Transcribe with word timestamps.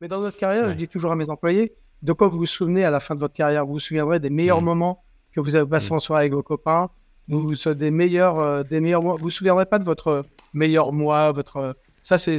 Mais 0.00 0.06
dans 0.06 0.20
votre 0.20 0.36
carrière, 0.36 0.68
je 0.68 0.74
dis 0.74 0.86
toujours 0.86 1.10
à 1.10 1.16
mes 1.16 1.28
employés, 1.28 1.74
de 2.02 2.12
quoi 2.12 2.28
vous 2.28 2.38
vous 2.38 2.46
souvenez 2.46 2.84
à 2.84 2.90
la 2.90 3.00
fin 3.00 3.16
de 3.16 3.20
votre 3.20 3.34
carrière? 3.34 3.66
Vous 3.66 3.72
vous 3.72 3.78
souviendrez 3.80 4.20
des 4.20 4.30
meilleurs 4.30 4.62
mmh. 4.62 4.64
moments 4.64 5.02
que 5.32 5.40
vous 5.40 5.56
avez 5.56 5.68
passés 5.68 5.90
mmh. 5.90 5.96
en 5.96 6.00
soirée 6.00 6.20
avec 6.22 6.32
vos 6.34 6.42
copains, 6.44 6.88
vous, 7.26 7.40
vous 7.40 7.74
des 7.74 7.90
meilleurs, 7.90 8.38
euh, 8.38 8.62
des 8.62 8.80
meilleurs 8.80 9.02
mois. 9.02 9.14
Vous 9.14 9.24
vous 9.24 9.30
souviendrez 9.30 9.66
pas 9.66 9.80
de 9.80 9.84
votre 9.84 10.24
meilleur 10.54 10.92
mois, 10.92 11.32
votre 11.32 11.76
ça 12.00 12.16
c'est 12.16 12.38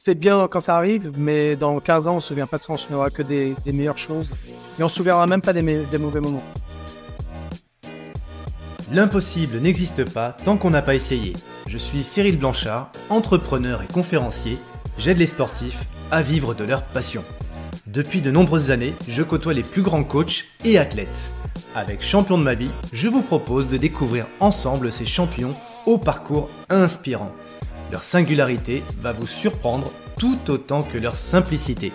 c'est 0.00 0.14
bien 0.14 0.48
quand 0.48 0.60
ça 0.60 0.76
arrive, 0.76 1.12
mais 1.16 1.54
dans 1.54 1.78
15 1.80 2.06
ans 2.06 2.16
on 2.16 2.20
se 2.20 2.28
souvient 2.28 2.46
pas 2.46 2.58
de 2.58 2.62
ça, 2.62 2.72
on 2.72 2.76
se 2.76 2.84
souviendra 2.84 3.10
que 3.10 3.22
des, 3.22 3.54
meilleures 3.66 3.98
choses 3.98 4.32
et 4.78 4.82
on 4.82 4.88
se 4.88 4.96
souviendra 4.96 5.26
même 5.26 5.42
pas 5.42 5.52
des, 5.52 5.84
des 5.84 5.98
mauvais 5.98 6.20
moments. 6.20 6.44
L'impossible 8.90 9.58
n'existe 9.58 10.10
pas 10.14 10.32
tant 10.32 10.56
qu'on 10.56 10.70
n'a 10.70 10.82
pas 10.82 10.94
essayé. 10.94 11.34
Je 11.66 11.76
suis 11.76 12.02
Cyril 12.02 12.38
Blanchard, 12.38 12.90
entrepreneur 13.10 13.82
et 13.82 13.92
conférencier. 13.92 14.56
J'aide 14.98 15.18
les 15.18 15.26
sportifs 15.26 15.78
à 16.10 16.22
vivre 16.22 16.54
de 16.54 16.64
leur 16.64 16.82
passion. 16.82 17.24
Depuis 17.86 18.20
de 18.20 18.32
nombreuses 18.32 18.72
années, 18.72 18.94
je 19.08 19.22
côtoie 19.22 19.54
les 19.54 19.62
plus 19.62 19.82
grands 19.82 20.02
coachs 20.02 20.44
et 20.64 20.76
athlètes. 20.76 21.32
Avec 21.76 22.02
Champion 22.02 22.36
de 22.36 22.42
ma 22.42 22.54
vie, 22.54 22.70
je 22.92 23.08
vous 23.08 23.22
propose 23.22 23.68
de 23.68 23.76
découvrir 23.76 24.26
ensemble 24.40 24.90
ces 24.90 25.06
champions 25.06 25.54
au 25.86 25.98
parcours 25.98 26.50
inspirant. 26.68 27.32
Leur 27.92 28.02
singularité 28.02 28.82
va 29.00 29.12
vous 29.12 29.26
surprendre 29.26 29.90
tout 30.18 30.38
autant 30.48 30.82
que 30.82 30.98
leur 30.98 31.16
simplicité. 31.16 31.92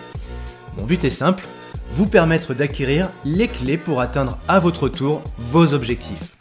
Mon 0.78 0.84
but 0.84 1.04
est 1.04 1.10
simple, 1.10 1.44
vous 1.92 2.06
permettre 2.06 2.54
d'acquérir 2.54 3.10
les 3.24 3.48
clés 3.48 3.78
pour 3.78 4.00
atteindre 4.00 4.38
à 4.48 4.58
votre 4.60 4.88
tour 4.88 5.22
vos 5.38 5.74
objectifs. 5.74 6.34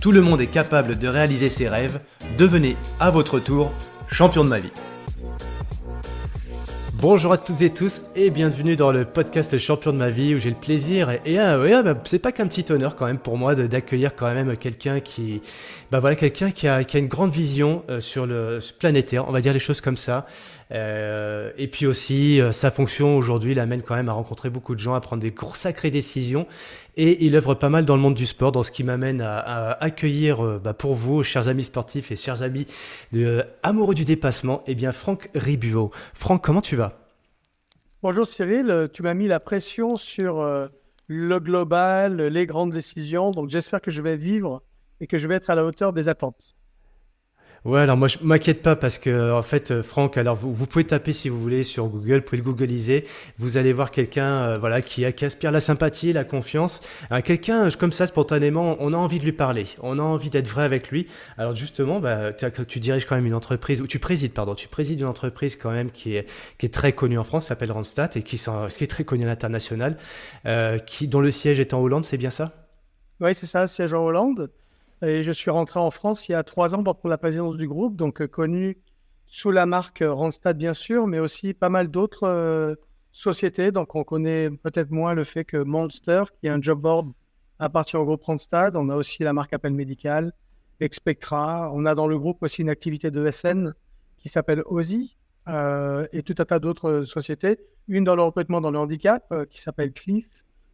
Tout 0.00 0.12
le 0.12 0.22
monde 0.22 0.40
est 0.40 0.46
capable 0.46 0.98
de 0.98 1.08
réaliser 1.08 1.50
ses 1.50 1.68
rêves. 1.68 2.00
Devenez 2.38 2.76
à 2.98 3.10
votre 3.10 3.38
tour 3.38 3.72
champion 4.08 4.44
de 4.44 4.48
ma 4.48 4.58
vie. 4.58 4.72
Bonjour 7.08 7.32
à 7.32 7.38
toutes 7.38 7.62
et 7.62 7.70
tous 7.70 8.02
et 8.16 8.30
bienvenue 8.30 8.74
dans 8.74 8.90
le 8.90 9.04
podcast 9.04 9.56
Champion 9.58 9.92
de 9.92 9.96
ma 9.96 10.10
vie 10.10 10.34
où 10.34 10.40
j'ai 10.40 10.50
le 10.50 10.56
plaisir 10.56 11.08
et, 11.08 11.20
et, 11.24 11.38
euh, 11.38 11.82
bah, 11.84 11.94
c'est 12.04 12.18
pas 12.18 12.32
qu'un 12.32 12.48
petit 12.48 12.64
honneur 12.72 12.96
quand 12.96 13.06
même 13.06 13.20
pour 13.20 13.38
moi 13.38 13.54
d'accueillir 13.54 14.16
quand 14.16 14.34
même 14.34 14.56
quelqu'un 14.56 14.98
qui 14.98 15.40
bah 15.92 16.00
voilà 16.00 16.16
quelqu'un 16.16 16.50
qui 16.50 16.66
a, 16.66 16.82
qui 16.82 16.96
a, 16.96 16.98
une 16.98 17.06
grande 17.06 17.30
vision 17.30 17.84
euh, 17.90 18.00
sur 18.00 18.26
le 18.26 18.58
planétaire 18.80 19.28
on 19.28 19.30
va 19.30 19.40
dire 19.40 19.52
les 19.52 19.60
choses 19.60 19.80
comme 19.80 19.96
ça 19.96 20.26
euh, 20.72 21.52
et 21.56 21.68
puis 21.68 21.86
aussi, 21.86 22.40
euh, 22.40 22.52
sa 22.52 22.70
fonction 22.70 23.16
aujourd'hui 23.16 23.54
l'amène 23.54 23.82
quand 23.82 23.94
même 23.94 24.08
à 24.08 24.12
rencontrer 24.12 24.50
beaucoup 24.50 24.74
de 24.74 24.80
gens, 24.80 24.94
à 24.94 25.00
prendre 25.00 25.22
des 25.22 25.34
sacrées 25.54 25.90
décisions. 25.90 26.46
Et 26.96 27.26
il 27.26 27.36
œuvre 27.36 27.54
pas 27.54 27.68
mal 27.68 27.84
dans 27.84 27.94
le 27.94 28.02
monde 28.02 28.14
du 28.14 28.26
sport, 28.26 28.52
dans 28.52 28.62
ce 28.62 28.70
qui 28.70 28.82
m'amène 28.82 29.20
à, 29.20 29.72
accueillir 29.72 30.44
euh, 30.44 30.58
bah, 30.58 30.72
pour 30.72 30.94
vous, 30.94 31.22
chers 31.22 31.48
amis 31.48 31.64
sportifs 31.64 32.10
et 32.10 32.16
chers 32.16 32.42
amis 32.42 32.66
de, 33.12 33.44
amoureux 33.62 33.94
du 33.94 34.04
dépassement, 34.04 34.62
eh 34.66 34.74
bien 34.74 34.92
Franck 34.92 35.28
Ribuot. 35.34 35.90
Franck, 36.14 36.42
comment 36.42 36.62
tu 36.62 36.76
vas? 36.76 36.98
Bonjour 38.02 38.26
Cyril, 38.26 38.88
tu 38.92 39.02
m'as 39.02 39.14
mis 39.14 39.26
la 39.26 39.40
pression 39.40 39.96
sur 39.96 40.42
le 41.08 41.38
global, 41.38 42.20
les 42.20 42.46
grandes 42.46 42.72
décisions, 42.72 43.30
donc 43.30 43.50
j'espère 43.50 43.80
que 43.80 43.90
je 43.90 44.02
vais 44.02 44.16
vivre 44.16 44.62
et 45.00 45.06
que 45.06 45.18
je 45.18 45.26
vais 45.26 45.34
être 45.34 45.50
à 45.50 45.54
la 45.54 45.64
hauteur 45.64 45.92
des 45.92 46.08
attentes. 46.08 46.54
Ouais, 47.66 47.80
alors 47.80 47.96
moi 47.96 48.06
je 48.06 48.18
m'inquiète 48.22 48.62
pas 48.62 48.76
parce 48.76 48.96
que 48.96 49.32
en 49.32 49.42
fait 49.42 49.72
euh, 49.72 49.82
Franck, 49.82 50.16
alors 50.18 50.36
vous, 50.36 50.66
pouvez 50.68 50.84
taper 50.84 51.12
si 51.12 51.28
vous 51.28 51.40
voulez 51.40 51.64
sur 51.64 51.88
Google, 51.88 52.18
vous 52.18 52.22
pouvez 52.22 52.36
le 52.36 52.44
googliser, 52.44 53.04
vous 53.40 53.56
allez 53.56 53.72
voir 53.72 53.90
quelqu'un 53.90 54.34
euh, 54.34 54.54
voilà 54.54 54.80
qui, 54.80 55.04
qui, 55.14 55.24
aspire 55.24 55.50
la 55.50 55.58
sympathie, 55.58 56.12
la 56.12 56.22
confiance, 56.22 56.80
euh, 57.10 57.20
quelqu'un 57.22 57.68
comme 57.72 57.90
ça 57.90 58.06
spontanément, 58.06 58.76
on 58.78 58.92
a 58.92 58.96
envie 58.96 59.18
de 59.18 59.24
lui 59.24 59.32
parler, 59.32 59.66
on 59.82 59.98
a 59.98 60.02
envie 60.02 60.30
d'être 60.30 60.46
vrai 60.46 60.62
avec 60.62 60.92
lui. 60.92 61.08
Alors 61.38 61.56
justement, 61.56 61.98
bah, 61.98 62.32
tu, 62.32 62.78
diriges 62.78 63.04
quand 63.04 63.16
même 63.16 63.26
une 63.26 63.34
entreprise 63.34 63.80
ou 63.80 63.88
tu 63.88 63.98
présides 63.98 64.32
pardon, 64.32 64.54
tu 64.54 64.68
présides 64.68 65.00
une 65.00 65.06
entreprise 65.06 65.56
quand 65.56 65.72
même 65.72 65.90
qui 65.90 66.14
est 66.14 66.30
qui 66.58 66.66
est 66.66 66.72
très 66.72 66.92
connue 66.92 67.18
en 67.18 67.24
France, 67.24 67.48
s'appelle 67.48 67.72
Randstad 67.72 68.16
et 68.16 68.22
qui, 68.22 68.38
sont, 68.38 68.68
qui 68.68 68.84
est 68.84 68.86
très 68.86 69.02
connue 69.02 69.24
à 69.24 69.26
l'international, 69.26 69.96
qui 70.86 71.08
dont 71.08 71.20
le 71.20 71.32
siège 71.32 71.58
est 71.58 71.74
en 71.74 71.80
Hollande, 71.80 72.04
c'est 72.04 72.16
bien 72.16 72.30
ça? 72.30 72.52
Oui, 73.18 73.34
c'est 73.34 73.46
ça, 73.46 73.66
siège 73.66 73.92
en 73.92 74.04
Hollande. 74.04 74.50
Et 75.02 75.22
je 75.22 75.30
suis 75.30 75.50
rentré 75.50 75.78
en 75.78 75.90
France 75.90 76.28
il 76.28 76.32
y 76.32 76.34
a 76.34 76.42
trois 76.42 76.74
ans 76.74 76.82
pour 76.82 77.10
la 77.10 77.18
présidence 77.18 77.58
du 77.58 77.68
groupe, 77.68 77.96
donc 77.96 78.22
euh, 78.22 78.26
connu 78.26 78.78
sous 79.26 79.50
la 79.50 79.66
marque 79.66 80.02
Randstad 80.06 80.56
bien 80.56 80.72
sûr, 80.72 81.06
mais 81.06 81.18
aussi 81.18 81.52
pas 81.52 81.68
mal 81.68 81.88
d'autres 81.88 82.26
euh, 82.26 82.74
sociétés. 83.12 83.72
Donc 83.72 83.94
on 83.94 84.04
connaît 84.04 84.50
peut-être 84.50 84.90
moins 84.90 85.12
le 85.12 85.24
fait 85.24 85.44
que 85.44 85.58
Monster, 85.58 86.24
qui 86.40 86.46
est 86.46 86.50
un 86.50 86.62
job 86.62 86.80
board, 86.80 87.10
appartient 87.58 87.96
au 87.96 88.06
groupe 88.06 88.24
Randstad. 88.24 88.74
On 88.74 88.88
a 88.88 88.96
aussi 88.96 89.22
la 89.22 89.34
marque 89.34 89.52
Appel 89.52 89.74
Médical, 89.74 90.32
Expectra. 90.80 91.70
On 91.74 91.84
a 91.84 91.94
dans 91.94 92.06
le 92.06 92.18
groupe 92.18 92.42
aussi 92.42 92.62
une 92.62 92.70
activité 92.70 93.10
de 93.10 93.30
SN 93.30 93.74
qui 94.16 94.30
s'appelle 94.30 94.62
OSI 94.64 95.18
euh, 95.48 96.06
et 96.12 96.22
tout 96.22 96.34
un 96.38 96.46
tas 96.46 96.58
d'autres 96.58 97.02
sociétés. 97.04 97.58
Une 97.88 98.04
dans 98.04 98.16
le 98.16 98.22
recrutement 98.22 98.62
dans 98.62 98.70
le 98.70 98.78
handicap 98.78 99.32
qui 99.50 99.60
s'appelle 99.60 99.92
Cliff. 99.92 100.26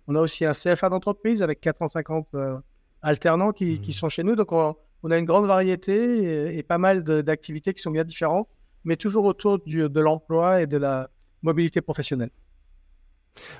On 0.06 0.14
a 0.14 0.20
aussi 0.20 0.44
un 0.44 0.52
CFA 0.52 0.90
d'entreprise 0.90 1.42
avec 1.42 1.60
450 1.60 2.28
alternants 3.02 3.52
qui, 3.52 3.80
mmh. 3.80 3.90
sont 3.92 4.08
chez 4.08 4.22
nous. 4.22 4.36
Donc, 4.36 4.52
on, 4.52 5.10
a 5.10 5.18
une 5.18 5.24
grande 5.24 5.46
variété 5.46 6.56
et, 6.56 6.62
pas 6.62 6.78
mal 6.78 7.02
d'activités 7.02 7.74
qui 7.74 7.82
sont 7.82 7.90
bien 7.90 8.04
différentes, 8.04 8.48
mais 8.84 8.96
toujours 8.96 9.24
autour 9.24 9.58
de 9.64 10.00
l'emploi 10.00 10.62
et 10.62 10.66
de 10.66 10.76
la 10.76 11.10
mobilité 11.42 11.80
professionnelle. 11.80 12.30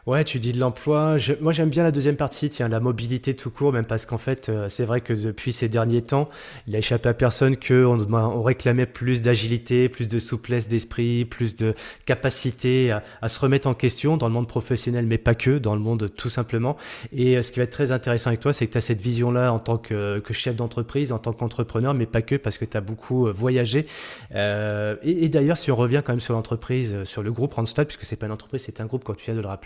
Ouais, 0.07 0.25
tu 0.25 0.39
dis 0.41 0.53
de 0.53 0.59
l'emploi. 0.59 1.17
Moi, 1.41 1.53
j'aime 1.53 1.71
bien 1.71 1.83
la 1.85 1.93
deuxième 1.93 2.17
partie, 2.17 2.51
tiens, 2.51 2.69
la 2.69 2.81
mobilité 2.81 3.35
tout 3.35 3.51
court, 3.51 3.73
même 3.73 3.85
parce 3.85 4.05
qu'en 4.05 4.19
fait, 4.19 4.49
euh, 4.49 4.69
c'est 4.69 4.85
vrai 4.85 5.01
que 5.01 5.13
depuis 5.13 5.53
ces 5.53 5.69
derniers 5.69 6.03
temps, 6.03 6.29
il 6.67 6.75
a 6.75 6.79
échappé 6.79 7.09
à 7.09 7.15
personne 7.15 7.57
qu'on 7.57 8.13
on 8.13 8.43
réclamait 8.43 8.87
plus 8.87 9.23
d'agilité, 9.23 9.89
plus 9.89 10.09
de 10.09 10.19
souplesse 10.19 10.69
d'esprit, 10.69 11.25
plus 11.25 11.57
de 11.57 11.75
capacité 12.05 12.91
à, 12.91 13.29
se 13.29 13.39
remettre 13.39 13.69
en 13.69 13.75
question 13.75 14.17
dans 14.17 14.27
le 14.27 14.35
monde 14.35 14.49
professionnel, 14.49 15.07
mais 15.07 15.19
pas 15.19 15.35
que, 15.35 15.59
dans 15.59 15.75
le 15.75 15.81
monde 15.81 16.11
tout 16.17 16.31
simplement. 16.31 16.77
Et 17.13 17.37
euh, 17.37 17.43
ce 17.43 17.53
qui 17.53 17.61
va 17.61 17.65
être 17.65 17.71
très 17.71 17.93
intéressant 17.93 18.29
avec 18.29 18.41
toi, 18.41 18.53
c'est 18.53 18.67
que 18.67 18.73
tu 18.73 18.79
as 18.79 18.83
cette 18.83 19.01
vision-là 19.01 19.53
en 19.53 19.59
tant 19.59 19.79
que, 19.79 20.21
chef 20.33 20.57
d'entreprise, 20.57 21.13
en 21.13 21.19
tant 21.19 21.33
qu'entrepreneur, 21.33 21.95
mais 21.95 22.07
pas 22.07 22.23
que, 22.23 22.35
parce 22.35 22.59
que 22.59 22.65
tu 22.65 22.77
as 22.77 22.81
beaucoup 22.81 23.29
euh, 23.29 23.33
voyagé. 23.33 23.87
et, 24.35 25.29
d'ailleurs, 25.29 25.57
si 25.57 25.71
on 25.71 25.77
revient 25.77 26.03
quand 26.05 26.13
même 26.13 26.21
sur 26.21 26.35
l'entreprise, 26.35 27.05
sur 27.05 27.23
le 27.23 27.31
groupe 27.31 27.53
Randstad, 27.53 27.87
puisque 27.87 28.05
c'est 28.05 28.17
pas 28.17 28.27
une 28.27 28.33
entreprise, 28.33 28.63
c'est 28.63 28.81
un 28.81 28.87
groupe, 28.87 29.05
quand 29.05 29.15
tu 29.15 29.27
viens 29.27 29.35
de 29.35 29.41
le 29.41 29.47
rappeler, 29.47 29.62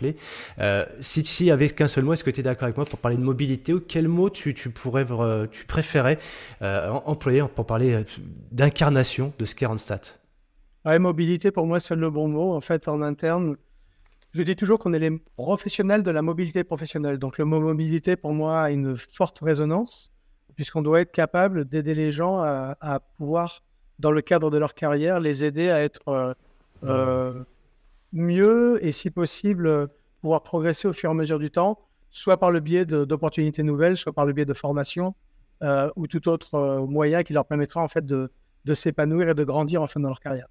euh, 0.59 0.84
si, 1.01 1.25
si 1.25 1.51
avec 1.51 1.75
qu'un 1.75 1.89
seul 1.89 2.05
mot, 2.05 2.12
est-ce 2.12 2.25
que 2.25 2.31
tu 2.31 2.41
es 2.41 2.43
d'accord 2.43 2.65
avec 2.65 2.77
moi 2.77 2.87
pour 2.87 2.99
parler 2.99 3.17
de 3.17 3.23
mobilité 3.23 3.73
ou 3.73 3.81
quel 3.81 4.09
mot 4.09 4.31
tu, 4.31 4.53
pourrais, 4.71 5.07
tu 5.51 5.65
préférais 5.65 6.19
euh, 6.62 6.91
employer 6.91 7.45
pour 7.55 7.67
parler 7.67 7.95
euh, 7.95 8.05
d'incarnation 8.53 9.33
de 9.39 9.45
ce 9.45 9.55
qu'est 9.55 9.67
mobilité, 10.99 11.51
pour 11.51 11.67
moi, 11.67 11.81
c'est 11.81 11.97
le 11.97 12.11
bon 12.11 12.29
mot. 12.29 12.55
En 12.55 12.61
fait, 12.61 12.89
en 12.89 13.03
interne, 13.03 13.56
je 14.35 14.43
dis 14.43 14.56
toujours 14.56 14.79
qu'on 14.79 14.93
est 14.93 14.99
les 14.99 15.19
professionnels 15.37 16.03
de 16.03 16.11
la 16.11 16.23
mobilité 16.23 16.62
professionnelle. 16.62 17.19
Donc, 17.19 17.39
le 17.39 17.45
mot 17.45 17.61
mobilité, 17.61 18.17
pour 18.17 18.33
moi, 18.33 18.62
a 18.62 18.71
une 18.71 18.97
forte 18.97 19.41
résonance, 19.41 20.12
puisqu'on 20.55 20.83
doit 20.83 21.01
être 21.01 21.12
capable 21.12 21.65
d'aider 21.65 21.95
les 21.95 22.11
gens 22.12 22.41
à, 22.41 23.01
pouvoir, 23.17 23.62
dans 23.99 24.11
le 24.11 24.21
cadre 24.23 24.51
de 24.51 24.59
leur 24.59 24.75
carrière, 24.75 25.19
les 25.21 25.45
aider 25.45 25.71
à 25.71 25.83
être 25.83 26.37
mieux 28.12 28.78
et 28.84 28.93
si 28.93 29.11
possible 29.11 29.67
euh, 29.67 29.87
pouvoir 30.21 30.43
progresser 30.43 30.89
au 30.89 30.93
fur 30.93 31.11
et 31.11 31.12
à 31.12 31.15
mesure 31.15 31.39
du 31.39 31.50
temps, 31.50 31.78
soit 32.11 32.39
par 32.39 32.50
le 32.50 32.61
biais 32.61 32.87
d'opportunités 32.87 33.62
nouvelles, 33.62 33.97
soit 33.97 34.12
par 34.12 34.25
le 34.25 34.33
biais 34.33 34.44
de 34.44 34.55
formation 34.55 35.15
euh, 35.62 35.91
ou 35.97 36.06
tout 36.06 36.28
autre 36.28 36.55
euh, 36.55 36.87
moyen 36.87 37.22
qui 37.22 37.33
leur 37.33 37.47
permettra 37.47 37.83
en 37.83 37.89
fait 37.89 38.05
de, 38.05 38.31
de 38.65 38.75
s'épanouir 38.75 39.28
et 39.28 39.34
de 39.34 39.44
grandir 39.44 39.83
en 39.83 39.87
fin 39.87 40.00
dans 40.00 40.09
leur 40.09 40.21
carrière. 40.21 40.49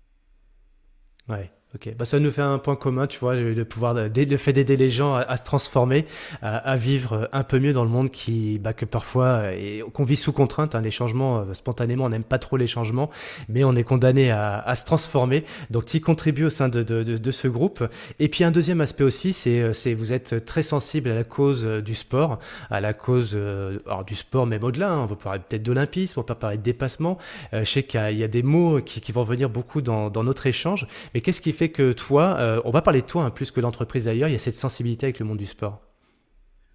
Ok, 1.76 1.90
bah, 1.98 2.06
ça 2.06 2.20
nous 2.20 2.32
fait 2.32 2.42
un 2.42 2.58
point 2.58 2.78
commun, 2.78 3.06
tu 3.06 3.20
vois, 3.20 3.36
le 3.36 3.66
pouvoir, 3.66 3.94
le 3.94 4.38
fait 4.38 4.54
d'aider 4.54 4.78
les 4.78 4.90
gens 4.90 5.14
à, 5.14 5.36
se 5.36 5.44
transformer, 5.44 6.06
à, 6.42 6.78
vivre 6.78 7.28
un 7.34 7.44
peu 7.44 7.60
mieux 7.60 7.74
dans 7.74 7.84
le 7.84 7.90
monde 7.90 8.10
qui, 8.10 8.60
bah, 8.60 8.72
que 8.72 8.86
parfois, 8.86 9.52
et 9.52 9.84
qu'on 9.94 10.06
vit 10.06 10.16
sous 10.16 10.32
contrainte. 10.32 10.74
Hein, 10.74 10.82
les 10.82 10.92
changements, 10.92 11.40
euh, 11.40 11.54
spontanément, 11.54 12.06
on 12.06 12.10
n'aime 12.10 12.24
pas 12.24 12.40
trop 12.40 12.56
les 12.56 12.68
changements, 12.68 13.10
mais 13.50 13.66
on 13.66 13.76
est 13.76 13.84
condamné 13.84 14.32
à, 14.32 14.60
à 14.60 14.76
se 14.76 14.86
transformer. 14.86 15.44
Donc, 15.70 15.86
tu 15.86 16.00
contribues 16.00 16.46
au 16.46 16.50
sein 16.50 16.70
de, 16.70 16.82
de, 16.82 17.04
de, 17.04 17.18
de, 17.18 17.32
ce 17.32 17.50
groupe. 17.50 17.84
Et 18.20 18.30
puis, 18.30 18.46
un 18.46 18.52
deuxième 18.52 18.80
aspect 18.80 19.04
aussi, 19.04 19.34
c'est, 19.34 19.62
euh, 19.62 19.74
c'est 19.74 19.94
vous 19.94 20.14
êtes 20.14 20.46
très 20.46 20.64
sensible 20.64 21.10
à 21.10 21.16
la 21.16 21.26
cause 21.26 21.66
euh, 21.66 21.82
du 21.82 21.94
sport, 21.94 22.40
à 22.70 22.80
la 22.80 22.94
cause 22.94 23.38
alors, 23.86 24.06
du 24.06 24.16
sport, 24.16 24.48
même 24.48 24.64
au-delà. 24.64 24.92
Hein, 24.92 25.02
on 25.02 25.06
va 25.08 25.16
parler 25.18 25.42
peut-être 25.48 25.64
d'olympisme, 25.64 26.22
on 26.22 26.24
peut 26.24 26.36
parler 26.36 26.58
de 26.58 26.64
dépassement. 26.64 27.18
je 27.52 27.66
sais 27.66 27.84
qu'il 27.84 28.18
y, 28.18 28.24
a 28.24 28.28
des 28.30 28.44
mots 28.44 28.80
qui, 28.80 29.02
qui 29.02 29.12
vont 29.12 29.24
venir 29.24 29.50
beaucoup 29.50 29.82
dans, 29.82 30.10
dans 30.10 30.24
notre 30.24 30.48
échange. 30.48 30.88
Mais 31.14 31.20
qu'est-ce 31.20 31.42
qui 31.42 31.52
fait 31.52 31.65
que 31.72 31.94
toi, 31.94 32.38
euh, 32.40 32.62
on 32.66 32.70
va 32.70 32.82
parler 32.82 33.02
de 33.02 33.08
toi 33.08 33.24
hein, 33.24 33.30
plus 33.30 33.52
que 33.52 33.62
l'entreprise 33.62 34.06
d'ailleurs, 34.06 34.30
il 34.30 34.34
y 34.34 34.36
a 34.36 34.40
cette 34.40 34.56
sensibilité 34.56 35.08
avec 35.08 35.20
le 35.20 35.26
monde 35.26 35.38
du 35.38 35.46
sport 35.46 35.82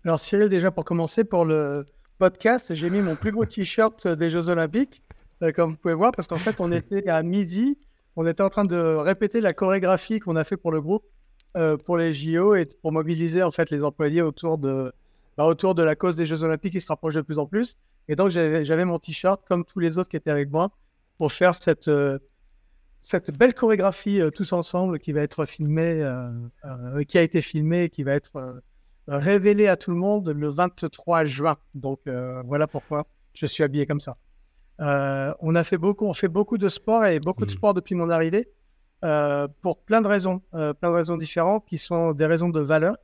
Alors 0.04 0.20
Cyril, 0.20 0.48
déjà 0.48 0.70
pour 0.70 0.84
commencer, 0.84 1.24
pour 1.24 1.44
le 1.44 1.84
podcast, 2.18 2.74
j'ai 2.74 2.90
mis 2.90 3.00
mon 3.00 3.16
plus 3.16 3.32
beau 3.32 3.44
t-shirt 3.44 4.06
des 4.06 4.30
Jeux 4.30 4.48
Olympiques, 4.48 5.02
euh, 5.42 5.52
comme 5.52 5.70
vous 5.70 5.76
pouvez 5.76 5.94
voir, 5.94 6.12
parce 6.12 6.28
qu'en 6.28 6.36
fait, 6.36 6.60
on 6.60 6.70
était 6.72 7.08
à 7.08 7.22
midi, 7.22 7.78
on 8.16 8.26
était 8.26 8.42
en 8.42 8.50
train 8.50 8.64
de 8.64 8.76
répéter 8.76 9.40
la 9.40 9.52
chorégraphie 9.52 10.20
qu'on 10.20 10.36
a 10.36 10.44
fait 10.44 10.56
pour 10.56 10.72
le 10.72 10.80
groupe, 10.80 11.04
euh, 11.56 11.76
pour 11.76 11.96
les 11.96 12.12
JO, 12.12 12.54
et 12.54 12.66
pour 12.82 12.92
mobiliser 12.92 13.42
en 13.42 13.50
fait 13.50 13.70
les 13.70 13.84
employés 13.84 14.22
autour 14.22 14.58
de, 14.58 14.92
bah, 15.36 15.46
autour 15.46 15.74
de 15.74 15.82
la 15.82 15.96
cause 15.96 16.16
des 16.16 16.26
Jeux 16.26 16.42
Olympiques 16.42 16.72
qui 16.72 16.80
se 16.80 16.88
rapproche 16.88 17.14
de 17.14 17.22
plus 17.22 17.38
en 17.38 17.46
plus. 17.46 17.76
Et 18.08 18.16
donc, 18.16 18.30
j'avais 18.30 18.84
mon 18.84 18.98
t-shirt, 18.98 19.42
comme 19.48 19.64
tous 19.64 19.78
les 19.78 19.98
autres 19.98 20.08
qui 20.08 20.16
étaient 20.16 20.30
avec 20.30 20.50
moi, 20.50 20.70
pour 21.16 21.32
faire 21.32 21.54
cette 21.54 21.88
cette 23.00 23.36
belle 23.36 23.54
chorégraphie 23.54 24.20
tous 24.34 24.52
ensemble 24.52 24.98
qui 24.98 25.12
va 25.12 25.22
être 25.22 25.44
filmée, 25.44 26.04
qui 27.08 27.18
a 27.18 27.22
été 27.22 27.40
filmée, 27.40 27.88
qui 27.88 28.02
va 28.02 28.12
être 28.12 28.62
révélée 29.06 29.68
à 29.68 29.76
tout 29.76 29.90
le 29.90 29.96
monde 29.96 30.28
le 30.28 30.48
23 30.48 31.24
juin. 31.24 31.56
Donc 31.74 32.00
voilà 32.44 32.66
pourquoi 32.66 33.06
je 33.34 33.46
suis 33.46 33.64
habillé 33.64 33.86
comme 33.86 34.00
ça. 34.00 34.16
on 34.78 35.54
a 35.54 35.64
fait 35.64 35.78
beaucoup, 35.78 36.06
on 36.06 36.14
fait 36.14 36.28
beaucoup 36.28 36.58
de 36.58 36.68
sport 36.68 37.06
et 37.06 37.20
beaucoup 37.20 37.46
de 37.46 37.50
mmh. 37.50 37.54
sport 37.54 37.74
depuis 37.74 37.94
mon 37.94 38.10
arrivée. 38.10 38.48
Euh, 39.02 39.48
pour 39.62 39.78
plein 39.78 40.02
de 40.02 40.06
raisons, 40.06 40.42
euh, 40.54 40.74
plein 40.74 40.90
de 40.90 40.96
raisons 40.96 41.16
différentes 41.16 41.64
qui 41.66 41.78
sont 41.78 42.12
des 42.12 42.26
raisons 42.26 42.50
de 42.50 42.60
valeur. 42.60 42.96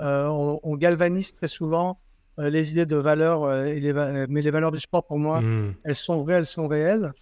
Euh, 0.00 0.26
on, 0.26 0.76
galvanise 0.76 1.34
très 1.34 1.48
souvent 1.48 2.00
les 2.38 2.72
idées 2.72 2.86
de 2.86 2.96
valeur, 2.96 3.66
et 3.66 3.78
les 3.78 3.92
mais 4.28 4.42
les 4.42 4.50
valeurs 4.50 4.72
du 4.72 4.80
sport 4.80 5.06
pour 5.06 5.18
moi, 5.18 5.40
hmm. 5.40 5.74
elles 5.84 5.94
sont 5.94 6.22
vraies, 6.22 6.34
elles 6.34 6.46
sont 6.46 6.66
réelles. 6.66 7.12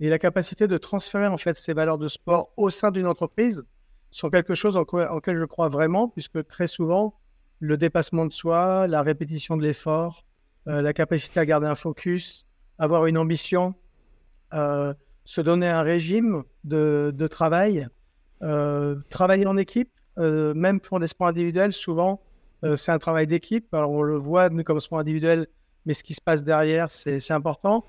Et 0.00 0.08
la 0.08 0.18
capacité 0.18 0.68
de 0.68 0.76
transférer 0.78 1.26
en 1.26 1.38
fait 1.38 1.56
ces 1.56 1.72
valeurs 1.72 1.98
de 1.98 2.08
sport 2.08 2.52
au 2.56 2.70
sein 2.70 2.90
d'une 2.90 3.06
entreprise 3.06 3.64
sont 4.10 4.30
quelque 4.30 4.54
chose 4.54 4.76
en, 4.76 4.82
auquel 4.82 5.38
je 5.38 5.44
crois 5.44 5.68
vraiment, 5.68 6.08
puisque 6.08 6.46
très 6.46 6.66
souvent, 6.66 7.14
le 7.60 7.76
dépassement 7.76 8.26
de 8.26 8.32
soi, 8.32 8.86
la 8.86 9.02
répétition 9.02 9.56
de 9.56 9.62
l'effort, 9.62 10.24
la 10.66 10.92
capacité 10.92 11.40
à 11.40 11.46
garder 11.46 11.66
un 11.66 11.74
focus, 11.74 12.46
avoir 12.78 13.06
une 13.06 13.18
ambition, 13.18 13.74
se 14.52 15.40
donner 15.40 15.68
un 15.68 15.82
régime 15.82 16.44
de, 16.64 17.26
travail, 17.28 17.88
euh, 18.42 18.96
travailler 19.10 19.46
en 19.46 19.56
équipe, 19.56 19.90
euh, 20.18 20.54
même 20.54 20.80
pour 20.80 21.00
des 21.00 21.08
sports 21.08 21.28
individuels, 21.28 21.72
souvent, 21.72 22.22
euh, 22.64 22.76
c'est 22.76 22.92
un 22.92 22.98
travail 22.98 23.26
d'équipe. 23.26 23.72
Alors, 23.74 23.90
on 23.90 24.02
le 24.02 24.16
voit, 24.16 24.48
nous, 24.48 24.62
comme 24.62 24.80
sport 24.80 25.00
individuel, 25.00 25.46
mais 25.84 25.92
ce 25.92 26.04
qui 26.04 26.14
se 26.14 26.20
passe 26.20 26.42
derrière, 26.42 26.90
c'est 26.90 27.30
important. 27.30 27.84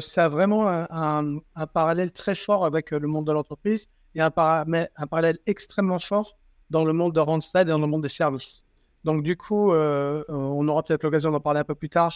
Ça 0.00 0.24
a 0.24 0.28
vraiment 0.28 0.68
un, 0.68 1.66
parallèle 1.72 2.12
très 2.12 2.34
fort 2.34 2.64
avec 2.64 2.90
le 2.90 3.06
monde 3.06 3.26
de 3.26 3.32
l'entreprise 3.32 3.86
et 4.14 4.20
un, 4.20 4.30
parallèle 4.30 5.38
extrêmement 5.46 5.98
fort 5.98 6.38
dans 6.70 6.84
le 6.84 6.92
monde 6.92 7.14
de 7.14 7.20
Randstad 7.20 7.68
et 7.68 7.70
dans 7.70 7.78
le 7.78 7.86
monde 7.86 8.02
des 8.02 8.08
services. 8.08 8.64
Donc, 9.04 9.22
du 9.22 9.36
coup, 9.36 9.72
on 9.72 10.68
aura 10.68 10.82
peut-être 10.82 11.02
l'occasion 11.02 11.30
d'en 11.30 11.40
parler 11.40 11.60
un 11.60 11.64
peu 11.64 11.74
plus 11.74 11.90
tard. 11.90 12.12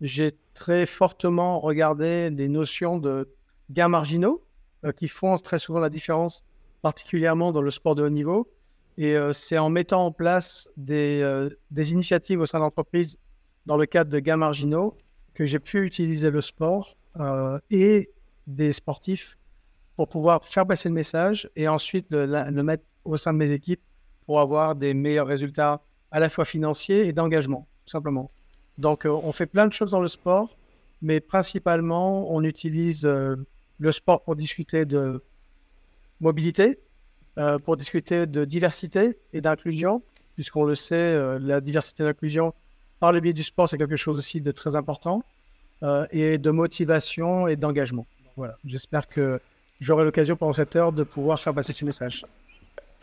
J'ai 0.00 0.32
très 0.54 0.86
fortement 0.86 1.58
regardé 1.58 2.30
des 2.30 2.48
notions 2.48 2.98
de 2.98 3.34
gains 3.70 3.88
marginaux 3.88 4.44
euh, 4.84 4.92
qui 4.92 5.08
font 5.08 5.36
très 5.38 5.58
souvent 5.58 5.80
la 5.80 5.90
différence, 5.90 6.44
particulièrement 6.82 7.52
dans 7.52 7.62
le 7.62 7.70
sport 7.70 7.96
de 7.96 8.04
haut 8.04 8.10
niveau. 8.10 8.48
Et 8.96 9.16
euh, 9.16 9.32
c'est 9.32 9.58
en 9.58 9.70
mettant 9.70 10.06
en 10.06 10.12
place 10.12 10.70
des, 10.76 11.20
euh, 11.22 11.50
des 11.70 11.92
initiatives 11.92 12.40
au 12.40 12.46
sein 12.46 12.58
de 12.58 12.64
l'entreprise 12.64 13.18
dans 13.66 13.76
le 13.76 13.86
cadre 13.86 14.10
de 14.10 14.18
gains 14.20 14.36
marginaux 14.36 14.96
que 15.38 15.46
j'ai 15.46 15.60
pu 15.60 15.86
utiliser 15.86 16.32
le 16.32 16.40
sport 16.40 16.96
et 17.70 18.10
des 18.48 18.72
sportifs 18.72 19.38
pour 19.94 20.08
pouvoir 20.08 20.44
faire 20.44 20.66
passer 20.66 20.88
le 20.88 20.96
message 20.96 21.48
et 21.54 21.68
ensuite 21.68 22.06
le, 22.10 22.62
mettre 22.64 22.82
au 23.04 23.16
sein 23.16 23.32
de 23.32 23.38
mes 23.38 23.52
équipes 23.52 23.80
pour 24.26 24.40
avoir 24.40 24.74
des 24.74 24.94
meilleurs 24.94 25.28
résultats 25.28 25.80
à 26.10 26.18
la 26.18 26.28
fois 26.28 26.44
financiers 26.44 27.06
et 27.06 27.12
d'engagement, 27.12 27.68
tout 27.86 27.92
simplement. 27.92 28.32
Donc, 28.78 29.04
on 29.04 29.30
fait 29.30 29.46
plein 29.46 29.68
de 29.68 29.72
choses 29.72 29.92
dans 29.92 30.00
le 30.00 30.08
sport, 30.08 30.56
mais 31.02 31.20
principalement, 31.20 32.34
on 32.34 32.42
utilise 32.42 33.04
le 33.04 33.92
sport 33.92 34.24
pour 34.24 34.34
discuter 34.34 34.86
de 34.86 35.22
mobilité, 36.20 36.80
euh, 37.38 37.60
pour 37.60 37.76
discuter 37.76 38.26
de 38.26 38.44
diversité 38.44 39.16
et 39.32 39.40
d'inclusion, 39.40 40.02
puisqu'on 40.34 40.64
le 40.64 40.74
sait, 40.74 40.96
euh, 40.96 41.38
la 41.38 41.60
diversité 41.60 42.02
et 42.02 42.06
l'inclusion, 42.06 42.52
par 43.00 43.12
le 43.12 43.20
biais 43.20 43.32
du 43.32 43.42
sport, 43.42 43.68
c'est 43.68 43.78
quelque 43.78 43.96
chose 43.96 44.18
aussi 44.18 44.40
de 44.40 44.50
très 44.50 44.76
important, 44.76 45.22
euh, 45.82 46.06
et 46.10 46.38
de 46.38 46.50
motivation 46.50 47.46
et 47.46 47.56
d'engagement. 47.56 48.06
Voilà, 48.36 48.56
j'espère 48.64 49.06
que 49.06 49.40
j'aurai 49.80 50.04
l'occasion 50.04 50.36
pendant 50.36 50.52
cette 50.52 50.74
heure 50.76 50.92
de 50.92 51.04
pouvoir 51.04 51.40
faire 51.40 51.54
passer 51.54 51.72
ce 51.72 51.84
message. 51.84 52.24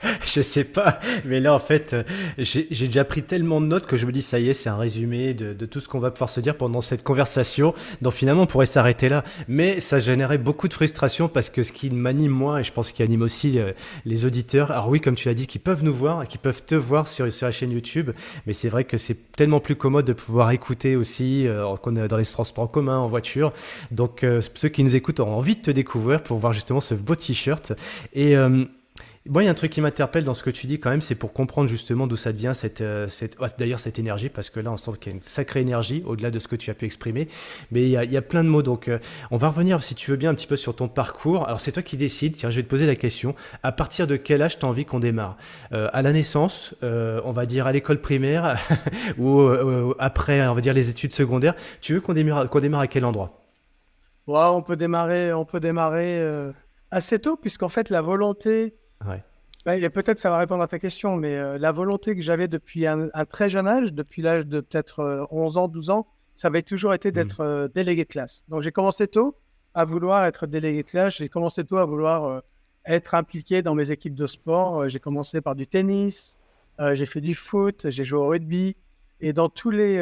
je 0.25 0.41
sais 0.41 0.65
pas, 0.65 0.99
mais 1.23 1.39
là 1.39 1.53
en 1.53 1.59
fait, 1.59 1.93
euh, 1.93 2.03
j'ai 2.37 2.87
déjà 2.87 3.05
pris 3.05 3.23
tellement 3.23 3.61
de 3.61 3.65
notes 3.65 3.85
que 3.85 3.97
je 3.97 4.05
me 4.05 4.11
dis 4.11 4.21
ça 4.21 4.39
y 4.39 4.49
est, 4.49 4.53
c'est 4.53 4.69
un 4.69 4.77
résumé 4.77 5.33
de, 5.33 5.53
tout 5.65 5.79
ce 5.79 5.87
qu'on 5.87 5.99
va 5.99 6.11
pouvoir 6.11 6.29
se 6.29 6.39
dire 6.41 6.57
pendant 6.57 6.81
cette 6.81 7.03
conversation. 7.03 7.73
Donc 8.01 8.13
finalement, 8.13 8.43
on 8.43 8.45
pourrait 8.45 8.65
s'arrêter 8.65 9.09
là, 9.09 9.23
mais 9.47 9.79
ça 9.79 9.99
générait 9.99 10.37
beaucoup 10.37 10.67
de 10.67 10.73
frustration 10.73 11.27
parce 11.29 11.49
que 11.49 11.63
ce 11.63 11.71
qui 11.71 11.89
m'anime 11.89 12.31
moi 12.31 12.59
et 12.59 12.63
je 12.63 12.73
pense 12.73 12.91
qu'il 12.91 13.05
anime 13.05 13.21
aussi 13.21 13.57
euh, 13.57 13.71
les 14.05 14.25
auditeurs. 14.25 14.71
Alors 14.71 14.89
oui, 14.89 14.99
comme 14.99 15.15
tu 15.15 15.27
l'as 15.29 15.33
dit, 15.33 15.47
qui 15.47 15.59
peuvent 15.59 15.83
nous 15.83 15.93
voir, 15.93 16.27
qui 16.27 16.37
peuvent 16.37 16.63
te 16.63 16.75
voir 16.75 17.07
sur, 17.07 17.31
sur 17.31 17.47
la 17.47 17.51
chaîne 17.51 17.71
YouTube, 17.71 18.11
mais 18.45 18.53
c'est 18.53 18.69
vrai 18.69 18.83
que 18.83 18.97
c'est 18.97 19.31
tellement 19.31 19.61
plus 19.61 19.75
commode 19.75 20.05
de 20.05 20.13
pouvoir 20.13 20.51
écouter 20.51 20.95
aussi 20.95 21.47
euh, 21.47 21.75
dans 21.85 22.17
les 22.17 22.25
transports 22.25 22.65
en 22.65 22.67
commun, 22.67 22.97
en 22.97 23.07
voiture. 23.07 23.53
Donc 23.91 24.25
ceux 24.55 24.69
qui 24.69 24.83
nous 24.83 24.95
écoutent 24.95 25.19
auront 25.19 25.37
envie 25.37 25.55
de 25.55 25.61
te 25.61 25.71
découvrir 25.71 26.21
pour 26.21 26.37
voir 26.37 26.53
justement 26.53 26.81
ce 26.81 26.95
beau 26.95 27.15
t-shirt 27.15 27.73
et 28.13 28.35
Bon, 29.27 29.39
il 29.39 29.45
y 29.45 29.47
a 29.47 29.51
un 29.51 29.55
truc 29.55 29.71
qui 29.71 29.81
m'interpelle 29.81 30.23
dans 30.23 30.35
ce 30.35 30.43
que 30.43 30.51
tu 30.51 30.67
dis 30.67 30.79
quand 30.79 30.91
même, 30.91 31.01
c'est 31.01 31.15
pour 31.15 31.33
comprendre 31.33 31.67
justement 31.67 32.05
d'où 32.05 32.15
ça 32.15 32.31
vient 32.31 32.53
cette, 32.53 32.81
euh, 32.81 33.07
cette 33.07 33.37
d'ailleurs 33.57 33.79
cette 33.79 33.97
énergie, 33.97 34.29
parce 34.29 34.51
que 34.51 34.59
là 34.59 34.71
on 34.71 34.77
sent 34.77 34.91
qu'il 35.01 35.11
y 35.11 35.15
a 35.15 35.17
une 35.17 35.23
sacrée 35.23 35.61
énergie 35.61 36.03
au-delà 36.05 36.29
de 36.29 36.37
ce 36.37 36.47
que 36.47 36.55
tu 36.55 36.69
as 36.69 36.75
pu 36.75 36.85
exprimer. 36.85 37.27
Mais 37.71 37.89
il 37.89 37.89
y 37.89 38.17
a, 38.17 38.21
plein 38.21 38.43
de 38.43 38.49
mots, 38.49 38.61
donc 38.61 38.87
euh, 38.87 38.99
on 39.31 39.37
va 39.37 39.49
revenir 39.49 39.83
si 39.83 39.95
tu 39.95 40.11
veux 40.11 40.17
bien 40.17 40.29
un 40.29 40.35
petit 40.35 40.45
peu 40.45 40.55
sur 40.55 40.75
ton 40.75 40.87
parcours. 40.87 41.47
Alors 41.47 41.59
c'est 41.59 41.71
toi 41.71 41.81
qui 41.81 41.97
décides. 41.97 42.35
Tiens, 42.35 42.51
je 42.51 42.57
vais 42.57 42.61
te 42.61 42.69
poser 42.69 42.85
la 42.85 42.95
question. 42.95 43.33
À 43.63 43.71
partir 43.71 44.05
de 44.05 44.15
quel 44.15 44.43
âge 44.43 44.59
tu 44.59 44.65
as 44.65 44.69
envie 44.69 44.85
qu'on 44.85 44.99
démarre? 44.99 45.37
Euh, 45.73 45.89
À 45.91 46.03
la 46.03 46.13
naissance, 46.13 46.75
on 46.83 47.31
va 47.31 47.47
dire 47.47 47.65
à 47.65 47.71
l'école 47.71 48.01
primaire 48.01 48.59
ou 49.17 49.41
après, 49.97 50.45
on 50.47 50.53
va 50.53 50.61
dire 50.61 50.75
les 50.75 50.89
études 50.89 51.13
secondaires. 51.13 51.55
Tu 51.81 51.95
veux 51.95 52.01
qu'on 52.01 52.13
démarre, 52.13 52.47
qu'on 52.47 52.59
démarre 52.59 52.81
à 52.81 52.87
quel 52.87 53.03
endroit? 53.03 53.41
On 54.27 54.61
peut 54.61 54.75
démarrer, 54.75 55.33
on 55.33 55.45
peut 55.45 55.59
démarrer 55.59 56.23
assez 56.91 57.17
tôt, 57.17 57.37
puisqu'en 57.37 57.69
fait 57.69 57.89
la 57.89 58.01
volonté 58.01 58.75
Ouais. 59.05 59.23
Bah, 59.65 59.77
peut-être 59.89 60.19
ça 60.19 60.29
va 60.29 60.37
répondre 60.37 60.61
à 60.61 60.67
ta 60.67 60.77
question, 60.77 61.15
mais 61.15 61.35
euh, 61.35 61.57
la 61.57 61.71
volonté 61.71 62.15
que 62.15 62.21
j'avais 62.21 62.47
depuis 62.47 62.85
un, 62.85 63.09
très 63.27 63.49
jeune 63.49 63.67
âge, 63.67 63.93
depuis 63.93 64.21
l'âge 64.21 64.45
de 64.45 64.61
peut-être 64.61 65.27
11 65.31 65.57
euh, 65.57 65.59
ans, 65.59 65.67
12 65.67 65.89
ans, 65.89 66.07
ça 66.35 66.49
avait 66.49 66.61
toujours 66.61 66.93
été 66.93 67.09
mmh. 67.09 67.13
d'être 67.13 67.39
euh, 67.41 67.67
délégué 67.67 68.03
de 68.03 68.09
classe. 68.09 68.45
Donc 68.47 68.61
j'ai 68.61 68.71
commencé 68.71 69.07
tôt 69.07 69.35
à 69.73 69.83
vouloir 69.83 70.25
être 70.25 70.45
délégué 70.45 70.83
de 70.83 70.87
classe, 70.87 71.15
j'ai 71.15 71.29
commencé 71.29 71.63
tôt 71.63 71.77
à 71.77 71.85
vouloir 71.85 72.43
être 72.85 73.15
impliqué 73.15 73.63
dans 73.63 73.73
mes 73.73 73.89
équipes 73.89 74.13
de 74.13 74.27
sport. 74.27 74.87
j'ai 74.87 74.99
commencé 74.99 75.41
par 75.41 75.55
du 75.55 75.67
tennis, 75.67 76.39
j'ai 76.93 77.05
fait 77.05 77.19
du 77.19 77.35
foot, 77.35 77.89
j'ai 77.89 78.05
joué 78.05 78.19
au 78.19 78.27
rugby. 78.27 78.77
Et 79.19 79.33
dans 79.33 79.49
tous 79.49 79.71
les 79.71 79.97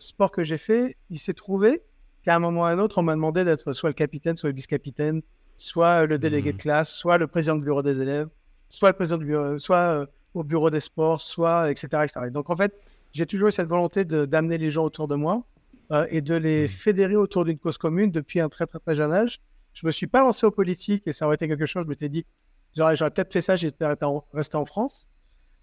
sports 0.00 0.32
que 0.32 0.42
j'ai 0.42 0.58
fait, 0.58 0.96
il 1.08 1.20
s'est 1.20 1.34
trouvé 1.34 1.82
qu'à 2.24 2.34
un 2.34 2.40
moment 2.40 2.62
ou 2.62 2.64
à 2.64 2.70
un 2.70 2.80
autre, 2.80 2.98
on 2.98 3.04
m'a 3.04 3.14
demandé 3.14 3.44
d'être 3.44 3.72
soit 3.72 3.90
le 3.90 3.94
capitaine, 3.94 4.36
soit 4.36 4.48
le 4.48 4.56
vice-capitaine 4.56 5.22
soit 5.60 6.06
le 6.06 6.18
délégué 6.18 6.52
de 6.52 6.56
mmh. 6.56 6.60
classe, 6.60 6.90
soit 6.90 7.18
le 7.18 7.26
président 7.26 7.56
du 7.56 7.62
bureau 7.62 7.82
des 7.82 8.00
élèves, 8.00 8.28
soit 8.70 8.90
le 8.90 8.96
président 8.96 9.18
du 9.18 9.26
bureau, 9.26 9.58
soit 9.58 10.00
euh, 10.00 10.06
au 10.34 10.42
bureau 10.42 10.70
des 10.70 10.80
sports, 10.80 11.20
soit 11.20 11.70
etc. 11.70 11.88
etc. 12.04 12.30
donc 12.30 12.48
en 12.48 12.56
fait, 12.56 12.74
j'ai 13.12 13.26
toujours 13.26 13.48
eu 13.48 13.52
cette 13.52 13.68
volonté 13.68 14.04
d'amener 14.04 14.56
les 14.56 14.70
gens 14.70 14.84
autour 14.84 15.06
de 15.06 15.16
moi 15.16 15.42
euh, 15.92 16.06
et 16.10 16.22
de 16.22 16.34
les 16.34 16.64
mmh. 16.64 16.68
fédérer 16.68 17.16
autour 17.16 17.44
d'une 17.44 17.58
cause 17.58 17.76
commune 17.76 18.10
depuis 18.10 18.40
un 18.40 18.48
très 18.48 18.66
très 18.66 18.78
très 18.78 18.96
jeune 18.96 19.12
âge. 19.12 19.40
Je 19.74 19.86
me 19.86 19.90
suis 19.92 20.06
pas 20.06 20.22
lancé 20.22 20.46
aux 20.46 20.50
politiques 20.50 21.06
et 21.06 21.12
ça 21.12 21.26
aurait 21.26 21.34
été 21.34 21.46
quelque 21.46 21.66
chose. 21.66 21.84
Je 21.84 21.88
m'étais 21.88 22.08
dit, 22.08 22.24
j'aurais, 22.74 22.96
peut-être 22.96 23.32
fait 23.32 23.40
ça, 23.40 23.54
j'étais 23.54 23.86
resté 24.32 24.56
en 24.56 24.64
France. 24.64 25.10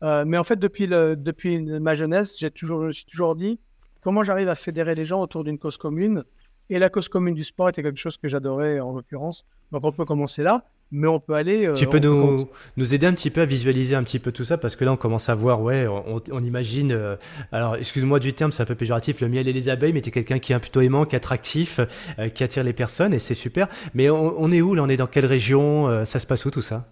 Euh, 0.03 0.25
mais 0.25 0.37
en 0.37 0.43
fait, 0.43 0.57
depuis, 0.57 0.85
le, 0.85 1.15
depuis 1.15 1.59
ma 1.59 1.95
jeunesse, 1.95 2.37
j'ai 2.37 2.51
toujours, 2.51 2.83
je 2.83 2.87
me 2.87 2.91
suis 2.91 3.05
toujours 3.05 3.35
dit 3.35 3.59
comment 4.01 4.23
j'arrive 4.23 4.47
à 4.47 4.55
fédérer 4.55 4.95
les 4.95 5.05
gens 5.05 5.21
autour 5.21 5.43
d'une 5.43 5.57
cause 5.57 5.77
commune 5.77 6.23
et 6.69 6.79
la 6.79 6.89
cause 6.89 7.09
commune 7.09 7.33
du 7.33 7.43
sport 7.43 7.69
était 7.69 7.83
quelque 7.83 7.99
chose 7.99 8.17
que 8.17 8.27
j'adorais 8.27 8.79
en 8.79 8.93
l'occurrence. 8.93 9.45
Donc 9.71 9.83
on 9.83 9.91
peut 9.91 10.05
commencer 10.05 10.43
là, 10.43 10.63
mais 10.91 11.07
on 11.07 11.19
peut 11.19 11.33
aller. 11.33 11.65
Euh, 11.65 11.73
tu 11.73 11.87
peux 11.87 11.99
nous, 11.99 12.37
nous 12.77 12.93
aider 12.93 13.05
un 13.05 13.13
petit 13.13 13.29
peu 13.29 13.41
à 13.41 13.45
visualiser 13.45 13.95
un 13.95 14.03
petit 14.03 14.19
peu 14.19 14.31
tout 14.31 14.45
ça 14.45 14.57
parce 14.57 14.75
que 14.75 14.85
là 14.85 14.91
on 14.91 14.97
commence 14.97 15.29
à 15.29 15.35
voir, 15.35 15.61
ouais, 15.61 15.87
on, 15.87 16.43
imagine. 16.43 16.91
Euh, 16.91 17.15
alors 17.51 17.75
excuse-moi 17.75 18.19
du 18.19 18.33
terme, 18.33 18.51
c'est 18.51 18.63
un 18.63 18.65
peu 18.65 18.75
péjoratif, 18.75 19.21
le 19.21 19.29
miel 19.29 19.47
et 19.47 19.53
les 19.53 19.69
abeilles, 19.69 19.93
mais 19.93 20.01
tu 20.01 20.09
es 20.09 20.11
quelqu'un 20.11 20.39
qui 20.39 20.53
est 20.53 20.59
plutôt 20.59 20.81
aimant, 20.81 21.05
qui 21.05 21.15
est 21.15 21.17
attractif, 21.17 21.79
euh, 22.19 22.29
qui 22.29 22.43
attire 22.43 22.63
les 22.63 22.73
personnes 22.73 23.13
et 23.13 23.19
c'est 23.19 23.33
super. 23.33 23.67
Mais 23.93 24.09
on, 24.09 24.51
est 24.51 24.61
où 24.61 24.75
là? 24.75 24.83
On 24.83 24.89
est 24.89 24.97
dans 24.97 25.07
quelle 25.07 25.25
région? 25.25 26.05
Ça 26.05 26.19
se 26.19 26.27
passe 26.27 26.45
où 26.45 26.51
tout 26.51 26.61
ça? 26.61 26.85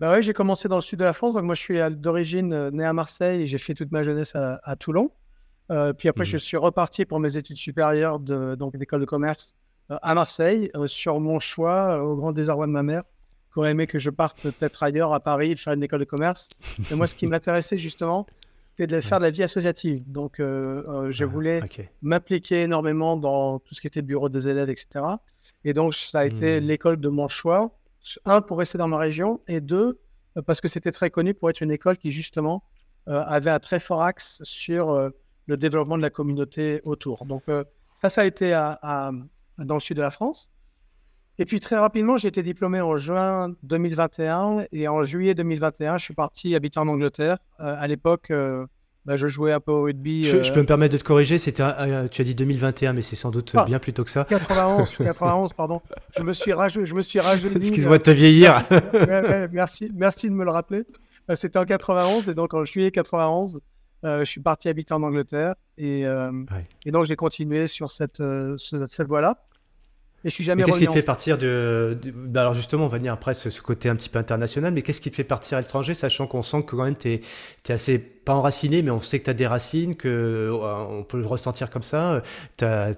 Bah 0.00 0.10
ouais, 0.10 0.22
j'ai 0.22 0.32
commencé 0.32 0.68
dans 0.68 0.76
le 0.76 0.82
sud 0.82 0.98
de 0.98 1.04
la 1.04 1.12
France. 1.12 1.34
Donc 1.34 1.44
moi 1.44 1.54
je 1.54 1.60
suis 1.60 1.78
d'origine 1.90 2.70
né 2.70 2.84
à 2.84 2.92
Marseille 2.92 3.42
et 3.42 3.46
j'ai 3.46 3.58
fait 3.58 3.74
toute 3.74 3.92
ma 3.92 4.02
jeunesse 4.02 4.34
à 4.34 4.76
Toulon. 4.76 5.10
Euh, 5.70 5.92
puis 5.92 6.08
après, 6.08 6.24
je 6.24 6.36
mmh. 6.36 6.40
suis 6.40 6.56
reparti 6.56 7.04
pour 7.04 7.20
mes 7.20 7.36
études 7.36 7.56
supérieures 7.56 8.18
de, 8.18 8.54
donc 8.54 8.76
d'école 8.76 9.00
de 9.00 9.06
commerce 9.06 9.54
euh, 9.90 9.96
à 10.02 10.14
Marseille, 10.14 10.70
euh, 10.76 10.86
sur 10.86 11.20
mon 11.20 11.40
choix, 11.40 12.02
au 12.02 12.16
grand 12.16 12.32
désarroi 12.32 12.66
de 12.66 12.72
ma 12.72 12.82
mère, 12.82 13.02
qui 13.52 13.58
aurait 13.58 13.70
aimé 13.70 13.86
que 13.86 13.98
je 13.98 14.10
parte 14.10 14.42
peut-être 14.42 14.82
ailleurs, 14.82 15.14
à 15.14 15.20
Paris, 15.20 15.56
faire 15.56 15.72
une 15.72 15.82
école 15.82 16.00
de 16.00 16.04
commerce. 16.04 16.50
Et 16.90 16.94
moi, 16.94 17.06
ce 17.06 17.14
qui 17.14 17.26
m'intéressait 17.26 17.78
justement, 17.78 18.26
c'était 18.70 18.88
de 18.88 19.00
faire 19.00 19.18
de 19.18 19.24
la 19.24 19.30
vie 19.30 19.42
associative. 19.42 20.02
Donc, 20.06 20.34
je 20.38 21.24
voulais 21.24 21.62
m'impliquer 22.02 22.62
énormément 22.62 23.16
dans 23.16 23.60
tout 23.60 23.72
ce 23.72 23.80
qui 23.80 23.86
était 23.86 24.02
bureau 24.02 24.28
des 24.28 24.48
élèves, 24.48 24.68
etc. 24.68 25.04
Et 25.62 25.72
donc, 25.72 25.94
ça 25.94 26.20
a 26.20 26.26
été 26.26 26.60
mmh. 26.60 26.64
l'école 26.64 26.96
de 26.96 27.08
mon 27.08 27.28
choix. 27.28 27.78
Un, 28.24 28.40
pour 28.42 28.58
rester 28.58 28.76
dans 28.76 28.88
ma 28.88 28.98
région, 28.98 29.40
et 29.46 29.60
deux, 29.60 30.00
parce 30.44 30.60
que 30.60 30.66
c'était 30.66 30.92
très 30.92 31.08
connu 31.08 31.32
pour 31.32 31.48
être 31.48 31.60
une 31.60 31.70
école 31.70 31.96
qui, 31.96 32.10
justement, 32.10 32.64
avait 33.06 33.50
un 33.50 33.60
très 33.60 33.78
fort 33.78 34.02
axe 34.02 34.40
sur 34.42 35.12
le 35.46 35.56
développement 35.56 35.96
de 35.96 36.02
la 36.02 36.10
communauté 36.10 36.80
autour. 36.84 37.26
Donc, 37.26 37.42
euh, 37.48 37.64
ça, 37.94 38.08
ça 38.08 38.22
a 38.22 38.24
été 38.24 38.52
à, 38.52 39.12
dans 39.58 39.74
le 39.74 39.80
sud 39.80 39.96
de 39.96 40.02
la 40.02 40.10
France. 40.10 40.50
Et 41.38 41.46
puis 41.46 41.58
très 41.58 41.76
rapidement, 41.76 42.16
j'ai 42.16 42.28
été 42.28 42.44
diplômé 42.44 42.80
en 42.80 42.96
juin 42.96 43.54
2021 43.64 44.66
et 44.70 44.86
en 44.86 45.02
juillet 45.02 45.34
2021, 45.34 45.98
je 45.98 46.04
suis 46.04 46.14
parti 46.14 46.54
habiter 46.54 46.78
en 46.78 46.86
Angleterre. 46.86 47.38
à 47.58 47.88
l'époque, 47.88 48.30
bah, 49.04 49.16
je 49.16 49.26
jouais 49.26 49.52
un 49.52 49.60
peu 49.60 49.72
au 49.72 49.82
rugby. 49.82 50.24
Je, 50.24 50.52
peux 50.52 50.60
me 50.60 50.66
permettre 50.66 50.94
de 50.94 50.98
te 50.98 51.04
corriger, 51.04 51.38
c'était, 51.38 51.62
tu 52.10 52.22
as 52.22 52.24
dit 52.24 52.34
2021, 52.34 52.94
mais 52.94 53.02
c'est 53.02 53.16
sans 53.16 53.30
doute 53.30 53.52
ah, 53.54 53.64
bien 53.66 53.78
plus 53.78 53.92
tôt 53.92 54.02
que 54.02 54.10
ça. 54.10 54.24
91, 54.24 54.96
91, 54.96 55.52
pardon. 55.56 55.82
Je 56.16 56.22
me 56.22 56.32
suis 56.32 56.52
rajeuni. 56.52 56.86
Je 56.86 56.94
me 56.94 57.02
suis 57.02 57.18
Excuse-moi 57.18 57.98
de 57.98 58.02
te 58.02 58.10
vieillir. 58.10 58.64
merci, 59.52 59.90
merci 59.94 60.30
de 60.30 60.34
me 60.34 60.44
le 60.44 60.50
rappeler. 60.50 60.84
C'était 61.34 61.58
en 61.58 61.64
91 61.64 62.28
et 62.28 62.34
donc 62.34 62.54
en 62.54 62.64
juillet 62.64 62.90
91, 62.90 63.56
euh, 63.56 63.58
je 64.04 64.24
suis 64.24 64.40
parti 64.40 64.68
habiter 64.68 64.92
en 64.94 65.02
Angleterre 65.02 65.54
et, 65.78 66.06
euh, 66.06 66.44
et 66.84 66.90
donc 66.90 67.06
j'ai 67.06 67.16
continué 67.16 67.66
sur 67.66 67.90
cette, 67.90 68.20
euh, 68.20 68.56
cette 68.58 69.08
voie-là. 69.08 69.38
Et 70.24 70.30
je 70.30 70.34
suis 70.34 70.44
jamais 70.44 70.62
Qu'est-ce 70.62 70.78
qui 70.78 70.86
te 70.86 70.92
fait 70.92 71.02
partir 71.02 71.36
de, 71.36 71.98
bah, 72.14 72.40
Alors 72.40 72.54
justement, 72.54 72.86
on 72.86 72.88
va 72.88 72.96
venir 72.96 73.12
après 73.12 73.34
ce, 73.34 73.50
ce, 73.50 73.60
côté 73.60 73.90
un 73.90 73.96
petit 73.96 74.08
peu 74.08 74.18
international, 74.18 74.72
mais 74.72 74.80
qu'est-ce 74.80 75.02
qui 75.02 75.10
te 75.10 75.16
fait 75.16 75.24
partir 75.24 75.58
à 75.58 75.60
l'étranger, 75.60 75.92
sachant 75.92 76.26
qu'on 76.26 76.42
sent 76.42 76.62
que 76.62 76.74
quand 76.74 76.84
même 76.84 76.96
tu 76.96 77.10
es, 77.10 77.20
assez, 77.68 77.98
pas 77.98 78.32
enraciné, 78.32 78.80
mais 78.80 78.90
on 78.90 79.02
sait 79.02 79.18
que 79.18 79.24
tu 79.24 79.30
as 79.30 79.34
des 79.34 79.46
racines, 79.46 79.96
que 79.96 80.08
euh, 80.08 80.74
on 80.88 81.04
peut 81.04 81.18
le 81.18 81.26
ressentir 81.26 81.68
comme 81.68 81.82
ça. 81.82 82.22
Tu 82.56 82.64
as, 82.64 82.94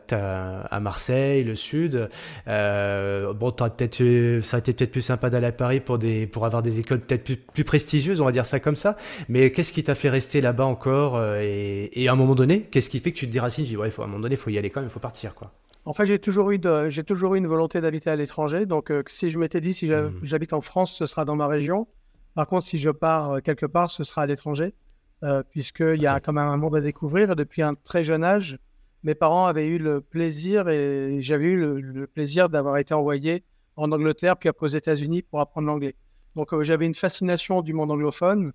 à 0.70 0.78
Marseille, 0.78 1.42
le 1.42 1.56
sud. 1.56 2.08
Euh, 2.46 3.32
bon, 3.32 3.50
peut-être, 3.50 4.44
ça 4.44 4.58
a 4.58 4.60
été 4.60 4.72
peut-être 4.72 4.92
plus 4.92 5.02
sympa 5.02 5.28
d'aller 5.28 5.48
à 5.48 5.52
Paris 5.52 5.80
pour, 5.80 5.98
des, 5.98 6.28
pour 6.28 6.46
avoir 6.46 6.62
des 6.62 6.78
écoles 6.78 7.00
peut-être 7.00 7.24
plus, 7.24 7.36
plus, 7.36 7.64
prestigieuses, 7.64 8.20
on 8.20 8.24
va 8.24 8.32
dire 8.32 8.46
ça 8.46 8.60
comme 8.60 8.76
ça. 8.76 8.96
Mais 9.28 9.50
qu'est-ce 9.50 9.72
qui 9.72 9.82
t'a 9.82 9.96
fait 9.96 10.10
rester 10.10 10.40
là-bas 10.40 10.64
encore 10.64 11.16
euh, 11.16 11.40
et, 11.42 11.90
et, 11.92 12.08
à 12.08 12.12
un 12.12 12.16
moment 12.16 12.36
donné, 12.36 12.62
qu'est-ce 12.70 12.88
qui 12.88 13.00
fait 13.00 13.10
que 13.10 13.18
tu 13.18 13.26
te 13.26 13.32
déracines? 13.32 13.64
Je 13.64 13.70
dis, 13.70 13.76
ouais, 13.76 13.90
faut, 13.90 14.02
à 14.02 14.04
un 14.04 14.08
moment 14.08 14.22
donné, 14.22 14.36
il 14.36 14.38
faut 14.38 14.50
y 14.50 14.58
aller 14.58 14.70
quand 14.70 14.80
même, 14.80 14.88
il 14.88 14.92
faut 14.92 15.00
partir. 15.00 15.34
quoi. 15.34 15.50
En 15.86 15.94
fait, 15.94 16.04
j'ai 16.04 16.18
toujours 16.18 16.50
eu 16.50 16.60
j'ai 16.88 17.04
toujours 17.04 17.36
eu 17.36 17.38
une 17.38 17.46
volonté 17.46 17.80
d'habiter 17.80 18.10
à 18.10 18.16
l'étranger. 18.16 18.66
Donc, 18.66 18.90
euh, 18.90 19.04
si 19.06 19.30
je 19.30 19.38
m'étais 19.38 19.60
dit 19.60 19.72
si 19.72 19.88
mmh. 19.88 20.18
j'habite 20.22 20.52
en 20.52 20.60
France, 20.60 20.92
ce 20.92 21.06
sera 21.06 21.24
dans 21.24 21.36
ma 21.36 21.46
région. 21.46 21.86
Par 22.34 22.48
contre, 22.48 22.66
si 22.66 22.76
je 22.76 22.90
pars 22.90 23.34
euh, 23.34 23.40
quelque 23.40 23.66
part, 23.66 23.88
ce 23.88 24.02
sera 24.02 24.22
à 24.22 24.26
l'étranger, 24.26 24.74
euh, 25.22 25.44
puisqu'il 25.48 26.02
y 26.02 26.08
a 26.08 26.18
quand 26.18 26.32
même 26.32 26.48
un 26.48 26.56
monde 26.56 26.74
à 26.74 26.80
découvrir. 26.80 27.30
Et 27.30 27.34
depuis 27.36 27.62
un 27.62 27.76
très 27.76 28.02
jeune 28.02 28.24
âge, 28.24 28.58
mes 29.04 29.14
parents 29.14 29.46
avaient 29.46 29.68
eu 29.68 29.78
le 29.78 30.00
plaisir 30.00 30.68
et 30.68 31.22
j'avais 31.22 31.44
eu 31.44 31.80
le, 31.80 32.06
plaisir 32.08 32.48
d'avoir 32.48 32.78
été 32.78 32.92
envoyé 32.92 33.44
en 33.76 33.92
Angleterre 33.92 34.36
puis 34.36 34.48
après 34.48 34.66
aux 34.66 34.70
États-Unis 34.70 35.22
pour 35.22 35.38
apprendre 35.38 35.68
l'anglais. 35.68 35.94
Donc, 36.34 36.48
j'avais 36.62 36.86
une 36.86 36.94
fascination 36.94 37.62
du 37.62 37.74
monde 37.74 37.92
anglophone. 37.92 38.52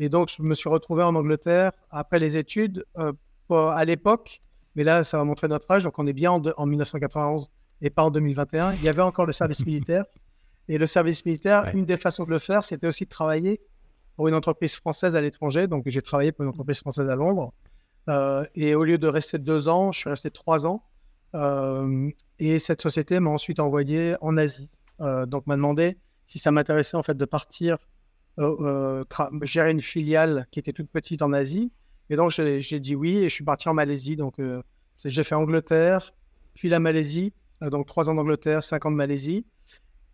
Et 0.00 0.08
donc, 0.08 0.30
je 0.36 0.42
me 0.42 0.54
suis 0.54 0.68
retrouvé 0.68 1.04
en 1.04 1.14
Angleterre 1.14 1.70
après 1.92 2.18
les 2.18 2.36
études. 2.36 2.84
à 3.48 3.84
l'époque, 3.84 4.42
mais 4.74 4.84
là, 4.84 5.04
ça 5.04 5.18
va 5.18 5.24
montrer 5.24 5.48
notre 5.48 5.70
âge. 5.70 5.84
Donc, 5.84 5.98
on 5.98 6.06
est 6.06 6.12
bien 6.12 6.32
en, 6.32 6.66
1991 6.66 7.50
et 7.80 7.90
pas 7.90 8.04
en 8.04 8.10
2021. 8.10 8.74
Il 8.74 8.82
y 8.82 8.88
avait 8.88 9.02
encore 9.02 9.26
le 9.26 9.32
service 9.32 9.64
militaire. 9.66 10.04
Et 10.68 10.78
le 10.78 10.86
service 10.86 11.24
militaire, 11.24 11.70
une 11.74 11.84
des 11.84 11.96
façons 11.96 12.24
de 12.24 12.30
le 12.30 12.38
faire, 12.38 12.64
c'était 12.64 12.86
aussi 12.86 13.04
de 13.04 13.10
travailler 13.10 13.60
pour 14.16 14.28
une 14.28 14.34
entreprise 14.34 14.74
française 14.74 15.16
à 15.16 15.20
l'étranger. 15.20 15.66
Donc, 15.66 15.84
j'ai 15.86 16.02
travaillé 16.02 16.32
pour 16.32 16.44
une 16.44 16.50
entreprise 16.50 16.78
française 16.78 17.08
à 17.08 17.16
Londres. 17.16 17.52
Euh, 18.08 18.44
et 18.54 18.74
au 18.74 18.84
lieu 18.84 18.98
de 18.98 19.08
rester 19.08 19.38
deux 19.38 19.68
ans, 19.68 19.92
je 19.92 19.98
suis 19.98 20.10
resté 20.10 20.30
trois 20.30 20.66
ans. 20.66 20.84
Euh, 21.34 22.10
et 22.38 22.58
cette 22.58 22.82
société 22.82 23.20
m'a 23.20 23.30
ensuite 23.30 23.60
envoyé 23.60 24.16
en 24.20 24.36
Asie. 24.36 24.70
Euh, 25.00 25.26
donc, 25.26 25.46
m'a 25.46 25.56
demandé 25.56 25.98
si 26.26 26.38
ça 26.38 26.50
m'intéressait 26.50 26.96
en 26.96 27.02
fait 27.02 27.16
de 27.16 27.24
partir 27.24 27.76
gérer 29.42 29.72
une 29.72 29.82
filiale 29.82 30.46
qui 30.50 30.58
était 30.58 30.72
toute 30.72 30.88
petite 30.88 31.20
en 31.20 31.34
Asie 31.34 31.70
et 32.12 32.16
donc, 32.16 32.30
j'ai 32.30 32.78
dit 32.78 32.94
oui 32.94 33.16
et 33.16 33.30
je 33.30 33.34
suis 33.34 33.42
parti 33.42 33.70
en 33.70 33.74
Malaisie. 33.74 34.16
Donc, 34.16 34.38
euh, 34.38 34.62
j'ai 35.02 35.24
fait 35.24 35.34
Angleterre, 35.34 36.12
puis 36.52 36.68
la 36.68 36.78
Malaisie. 36.78 37.32
Euh, 37.62 37.70
donc, 37.70 37.86
trois 37.86 38.10
ans 38.10 38.14
d'Angleterre, 38.14 38.62
cinq 38.62 38.84
ans 38.84 38.90
de 38.90 38.96
Malaisie. 38.96 39.46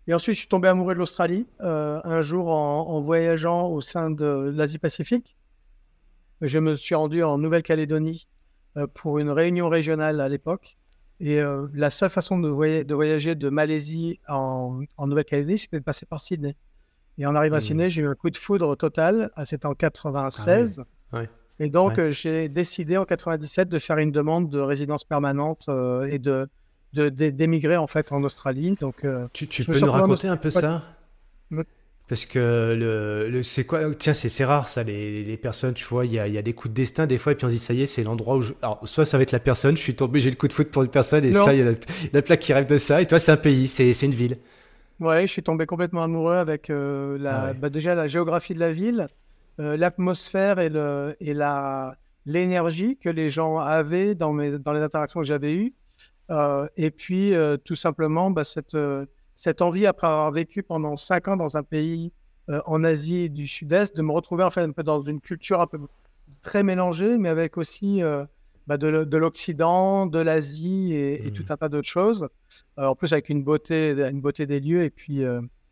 Et 0.06 0.14
ensuite, 0.14 0.36
je 0.36 0.38
suis 0.38 0.48
tombé 0.48 0.68
amoureux 0.68 0.94
de 0.94 1.00
l'Australie 1.00 1.48
euh, 1.60 2.00
un 2.04 2.22
jour 2.22 2.50
en, 2.50 3.00
voyageant 3.00 3.66
au 3.66 3.80
sein 3.80 4.12
de 4.12 4.52
l'Asie-Pacifique. 4.54 5.36
Je 6.40 6.60
me 6.60 6.76
suis 6.76 6.94
rendu 6.94 7.24
en 7.24 7.36
Nouvelle-Calédonie 7.36 8.28
pour 8.94 9.18
une 9.18 9.30
réunion 9.30 9.68
régionale 9.68 10.20
à 10.20 10.28
l'époque. 10.28 10.78
Et 11.18 11.40
la 11.74 11.90
seule 11.90 12.10
façon 12.10 12.38
de, 12.38 12.48
voyager 12.48 13.34
de 13.34 13.48
Malaisie 13.48 14.20
en, 14.28 14.82
Nouvelle-Calédonie, 15.00 15.58
c'était 15.58 15.80
de 15.80 15.84
passer 15.84 16.06
par 16.06 16.20
Sydney. 16.20 16.54
Et 17.18 17.26
en 17.26 17.34
arrivant 17.34 17.56
à 17.56 17.58
mmh. 17.58 17.62
Sydney, 17.62 17.90
j'ai 17.90 18.02
eu 18.02 18.06
un 18.06 18.14
coup 18.14 18.30
de 18.30 18.36
foudre 18.36 18.76
total. 18.76 19.32
C'était 19.44 19.66
en 19.66 19.74
96. 19.74 20.84
Ah 21.10 21.22
et 21.60 21.70
donc, 21.70 21.98
euh, 21.98 22.10
j'ai 22.10 22.48
décidé 22.48 22.96
en 22.96 23.04
97 23.04 23.68
de 23.68 23.78
faire 23.78 23.98
une 23.98 24.12
demande 24.12 24.48
de 24.48 24.60
résidence 24.60 25.04
permanente 25.04 25.66
euh, 25.68 26.04
et 26.04 26.18
de 26.18 26.48
d'émigrer 26.94 27.76
en 27.76 27.86
fait 27.86 28.12
en 28.12 28.22
Australie. 28.22 28.76
Donc, 28.80 29.04
euh, 29.04 29.28
tu, 29.34 29.46
tu 29.46 29.64
peux 29.64 29.78
nous 29.78 29.90
raconter 29.90 30.28
un 30.28 30.36
peu 30.36 30.50
ça? 30.50 30.82
Parce 32.08 32.24
que 32.24 32.74
le, 32.74 33.28
le 33.28 33.42
c'est 33.42 33.64
quoi? 33.64 33.94
Tiens, 33.94 34.14
c'est 34.14 34.44
rare 34.44 34.68
ça, 34.68 34.82
les, 34.82 35.22
les, 35.22 35.36
personnes, 35.36 35.74
tu 35.74 35.84
vois, 35.84 36.06
il 36.06 36.14
y 36.14 36.18
a, 36.18 36.26
y 36.26 36.38
a, 36.38 36.42
des 36.42 36.54
coups 36.54 36.72
de 36.72 36.74
destin 36.74 37.06
des 37.06 37.18
fois, 37.18 37.32
et 37.32 37.34
puis 37.34 37.44
on 37.44 37.50
se 37.50 37.54
dit, 37.54 37.60
ça 37.60 37.74
y 37.74 37.82
est, 37.82 37.86
c'est 37.86 38.02
l'endroit 38.02 38.36
où 38.36 38.40
je. 38.40 38.54
Alors, 38.62 38.80
soit 38.84 39.04
ça 39.04 39.18
va 39.18 39.24
être 39.24 39.32
la 39.32 39.40
personne, 39.40 39.76
je 39.76 39.82
suis 39.82 39.94
tombé, 39.94 40.18
j'ai 40.20 40.30
le 40.30 40.36
coup 40.36 40.48
de 40.48 40.54
foot 40.54 40.70
pour 40.70 40.82
une 40.82 40.88
personne, 40.88 41.22
et 41.26 41.34
ça, 41.34 41.52
il 41.52 41.58
y 41.58 41.68
a 41.68 41.74
la, 42.14 42.22
plaque 42.22 42.40
qui 42.40 42.54
rêve 42.54 42.66
de 42.66 42.78
ça, 42.78 43.02
et 43.02 43.06
toi, 43.06 43.18
c'est 43.18 43.32
un 43.32 43.36
pays, 43.36 43.68
c'est 43.68 43.92
une 44.00 44.14
ville. 44.14 44.38
Ouais, 45.00 45.26
je 45.26 45.32
suis 45.32 45.42
tombé 45.42 45.66
complètement 45.66 46.02
amoureux 46.02 46.36
avec 46.36 46.68
la, 46.68 47.48
ah 47.48 47.52
bah, 47.52 47.68
déjà 47.68 47.94
la 47.94 48.06
géographie 48.06 48.54
de 48.54 48.60
la 48.60 48.72
ville, 48.72 49.06
euh, 49.60 49.76
l'atmosphère 49.76 50.60
et, 50.60 50.68
le, 50.68 51.16
et 51.18 51.34
la, 51.34 51.96
l'énergie 52.26 52.96
que 52.96 53.08
les 53.08 53.28
gens 53.28 53.58
avaient 53.58 54.14
dans, 54.14 54.32
mes, 54.32 54.56
dans 54.56 54.72
les 54.72 54.82
interactions 54.82 55.20
que 55.20 55.26
j'avais 55.26 55.54
eues. 55.54 55.74
Euh, 56.30 56.68
et 56.76 56.92
puis, 56.92 57.34
euh, 57.34 57.56
tout 57.56 57.74
simplement, 57.74 58.30
bah, 58.30 58.44
cette, 58.44 58.76
cette 59.34 59.60
envie, 59.60 59.86
après 59.86 60.06
avoir 60.06 60.30
vécu 60.30 60.62
pendant 60.62 60.96
cinq 60.96 61.26
ans 61.26 61.36
dans 61.36 61.56
un 61.56 61.62
pays 61.62 62.12
en 62.64 62.82
Asie 62.82 63.28
du 63.28 63.46
Sud-Est, 63.46 63.94
de 63.94 64.00
me 64.00 64.10
retrouver 64.10 64.42
en 64.42 64.50
fait 64.50 64.62
un 64.62 64.72
peu 64.72 64.82
dans 64.82 65.02
une 65.02 65.20
culture 65.20 65.60
un 65.60 65.66
peu 65.66 65.78
très 66.40 66.62
mélangée, 66.62 67.18
mais 67.18 67.28
avec 67.28 67.58
aussi 67.58 68.00
bah, 68.66 68.78
de, 68.78 69.04
de 69.04 69.16
l'Occident, 69.18 70.06
de 70.06 70.18
l'Asie 70.18 70.94
et, 70.94 71.26
et, 71.26 71.30
tout 71.30 71.42
mmh. 71.42 71.52
un 71.52 71.56
tas 71.58 71.68
d'autres 71.68 71.88
choses. 71.88 72.26
en 72.78 72.94
plus, 72.94 73.12
avec 73.12 73.28
une 73.28 73.44
beauté, 73.44 73.90
une 73.90 74.22
beauté 74.22 74.46
des 74.46 74.60
lieux 74.60 74.82
et 74.82 74.88
puis, 74.88 75.24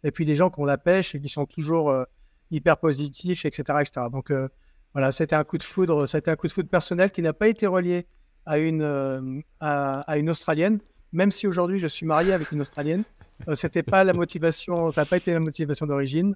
et 0.04 0.10
puis 0.10 0.26
des 0.26 0.36
gens 0.36 0.50
qui 0.50 0.60
ont 0.60 0.66
la 0.66 0.76
pêche 0.76 1.14
et 1.14 1.20
qui 1.20 1.30
sont 1.30 1.46
toujours 1.46 2.06
hyper 2.50 2.78
positif, 2.78 3.44
etc. 3.44 3.78
etc. 3.80 4.06
Donc 4.10 4.30
euh, 4.30 4.48
voilà, 4.92 5.12
c'était 5.12 5.36
un 5.36 5.44
coup 5.44 5.58
de 5.58 5.62
foudre, 5.62 6.06
c'était 6.06 6.30
un 6.30 6.36
coup 6.36 6.46
de 6.46 6.52
foudre 6.52 6.68
personnel 6.68 7.10
qui 7.10 7.22
n'a 7.22 7.32
pas 7.32 7.48
été 7.48 7.66
relié 7.66 8.06
à 8.44 8.58
une, 8.58 8.82
euh, 8.82 9.40
à, 9.60 10.16
une 10.18 10.30
Australienne, 10.30 10.78
même 11.12 11.32
si 11.32 11.46
aujourd'hui 11.46 11.78
je 11.78 11.86
suis 11.86 12.06
marié 12.06 12.32
avec 12.32 12.52
une 12.52 12.60
Australienne. 12.60 13.04
Euh, 13.48 13.54
c'était 13.54 13.82
pas 13.82 14.04
la 14.04 14.14
motivation, 14.14 14.90
ça 14.90 15.02
n'a 15.02 15.04
pas 15.04 15.18
été 15.18 15.32
la 15.32 15.40
motivation 15.40 15.86
d'origine, 15.86 16.34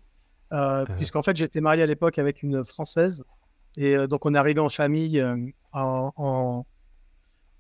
puisqu'en 0.97 1.23
fait 1.23 1.37
j'étais 1.37 1.61
marié 1.61 1.83
à 1.83 1.87
l'époque 1.87 2.19
avec 2.19 2.43
une 2.43 2.65
Française. 2.65 3.25
Et 3.77 3.97
donc 4.09 4.27
on 4.27 4.35
est 4.35 4.39
arrivé 4.39 4.61
en 4.61 4.69
famille 4.69 5.23
en, 5.73 6.13
en, 6.17 6.67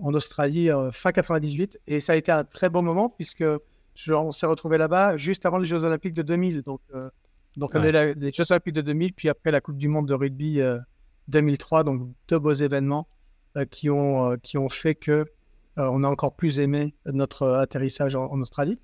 en, 0.00 0.14
Australie 0.14 0.68
fin 0.92 1.12
98. 1.12 1.78
Et 1.86 2.00
ça 2.00 2.14
a 2.14 2.16
été 2.16 2.32
un 2.32 2.42
très 2.44 2.68
bon 2.68 2.82
moment 2.82 3.08
puisque 3.08 3.44
on 4.08 4.32
s'est 4.32 4.46
retrouvé 4.46 4.76
là-bas 4.76 5.16
juste 5.16 5.46
avant 5.46 5.58
les 5.58 5.66
Jeux 5.66 5.84
Olympiques 5.84 6.14
de 6.14 6.22
2000. 6.22 6.62
Donc 6.62 6.80
donc, 7.60 7.72
on 7.74 7.82
est 7.84 8.14
les 8.14 8.32
Jeux 8.32 8.44
Olympiques 8.50 8.74
de 8.74 8.80
2000, 8.80 9.12
puis 9.12 9.28
après 9.28 9.50
la 9.50 9.60
Coupe 9.60 9.76
du 9.76 9.86
Monde 9.86 10.08
de 10.08 10.14
rugby 10.14 10.62
2003, 11.28 11.80
euh, 11.80 11.82
donc 11.84 12.08
deux 12.26 12.38
beaux 12.38 12.54
événements 12.54 13.06
euh, 13.58 13.66
qui, 13.66 13.90
ont, 13.90 14.30
euh, 14.30 14.36
qui 14.42 14.56
ont 14.56 14.70
fait 14.70 14.94
que 14.94 15.26
on 15.76 16.04
a 16.04 16.08
encore 16.08 16.34
plus 16.34 16.58
aimé 16.58 16.94
notre 17.06 17.48
atterrissage 17.48 18.14
en, 18.14 18.38
Australie. 18.40 18.78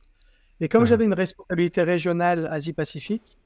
Et 0.61 0.69
comme 0.69 0.87
j'avais 0.87 1.05
une 1.05 1.13
responsabilité 1.13 1.83
régionale 1.83 2.47
Asie-Pacifique, 2.47 3.39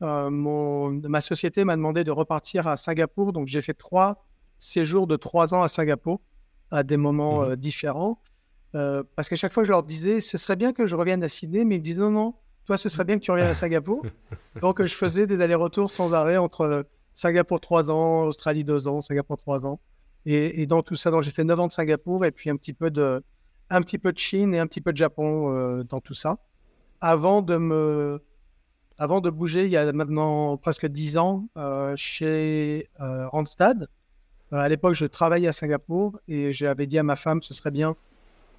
mon, 0.00 0.90
ma 0.90 1.20
société 1.20 1.64
m'a 1.64 1.76
demandé 1.76 2.02
de 2.02 2.10
repartir 2.10 2.66
à 2.66 2.78
Singapour. 2.78 3.34
Donc, 3.34 3.48
j'ai 3.48 3.60
fait 3.60 3.74
trois 3.74 4.24
séjours 4.56 5.06
de 5.06 5.16
trois 5.16 5.52
ans 5.52 5.62
à 5.62 5.68
Singapour 5.68 6.22
à 6.70 6.82
des 6.82 6.96
moments 6.96 7.46
mmh 7.46 7.56
différents. 7.56 8.22
parce 8.72 9.28
qu'à 9.28 9.36
chaque 9.36 9.52
fois, 9.52 9.64
je 9.64 9.70
leur 9.70 9.82
disais, 9.82 10.20
ce 10.20 10.38
serait 10.38 10.56
bien 10.56 10.72
que 10.72 10.86
je 10.86 10.96
revienne 10.96 11.22
à 11.22 11.28
Sydney, 11.28 11.66
mais 11.66 11.74
ils 11.74 11.80
me 11.80 11.84
disent 11.84 11.98
non, 11.98 12.10
non, 12.10 12.34
toi, 12.66 12.76
ce 12.76 12.88
serait 12.88 13.04
bien 13.04 13.18
que 13.18 13.24
tu 13.24 13.30
reviennes 13.30 13.48
à 13.48 13.54
Singapour. 13.54 14.04
Donc, 14.60 14.84
je 14.84 14.94
faisais 14.94 15.26
des 15.26 15.40
allers-retours 15.40 15.90
sans 15.90 16.12
arrêt 16.12 16.36
entre 16.36 16.86
Singapour 17.12 17.60
3 17.60 17.90
ans, 17.90 18.24
Australie 18.24 18.64
2 18.64 18.88
ans, 18.88 19.00
Singapour 19.00 19.36
3 19.38 19.66
ans. 19.66 19.80
Et, 20.26 20.66
dans 20.66 20.82
tout 20.82 20.94
ça, 20.94 21.10
j'ai 21.20 21.30
fait 21.30 21.44
9 21.44 21.60
ans 21.60 21.66
de 21.66 21.72
Singapour 21.72 22.24
et 22.24 22.32
puis 22.32 22.48
un 22.48 22.56
petit 22.56 22.72
peu 22.72 22.90
de, 22.90 23.22
un 23.70 23.82
petit 23.82 23.98
peu 23.98 24.12
de 24.12 24.18
Chine 24.18 24.54
et 24.54 24.58
un 24.58 24.66
petit 24.66 24.80
peu 24.80 24.92
de 24.92 24.96
Japon 24.96 25.54
euh, 25.54 25.84
dans 25.84 26.00
tout 26.00 26.14
ça. 26.14 26.38
Avant 27.00 27.42
de 27.42 27.56
me, 27.58 28.22
avant 28.96 29.20
de 29.20 29.28
bouger, 29.28 29.66
il 29.66 29.70
y 29.70 29.76
a 29.76 29.92
maintenant 29.92 30.56
presque 30.56 30.86
10 30.86 31.18
ans, 31.18 31.46
euh, 31.58 31.94
chez 31.96 32.88
euh, 33.00 33.28
Randstad. 33.28 33.88
à 34.50 34.68
l'époque, 34.68 34.94
je 34.94 35.04
travaillais 35.04 35.48
à 35.48 35.52
Singapour 35.52 36.18
et 36.26 36.52
j'avais 36.52 36.86
dit 36.86 36.98
à 36.98 37.02
ma 37.02 37.16
femme, 37.16 37.42
ce 37.42 37.52
serait 37.52 37.70
bien 37.70 37.94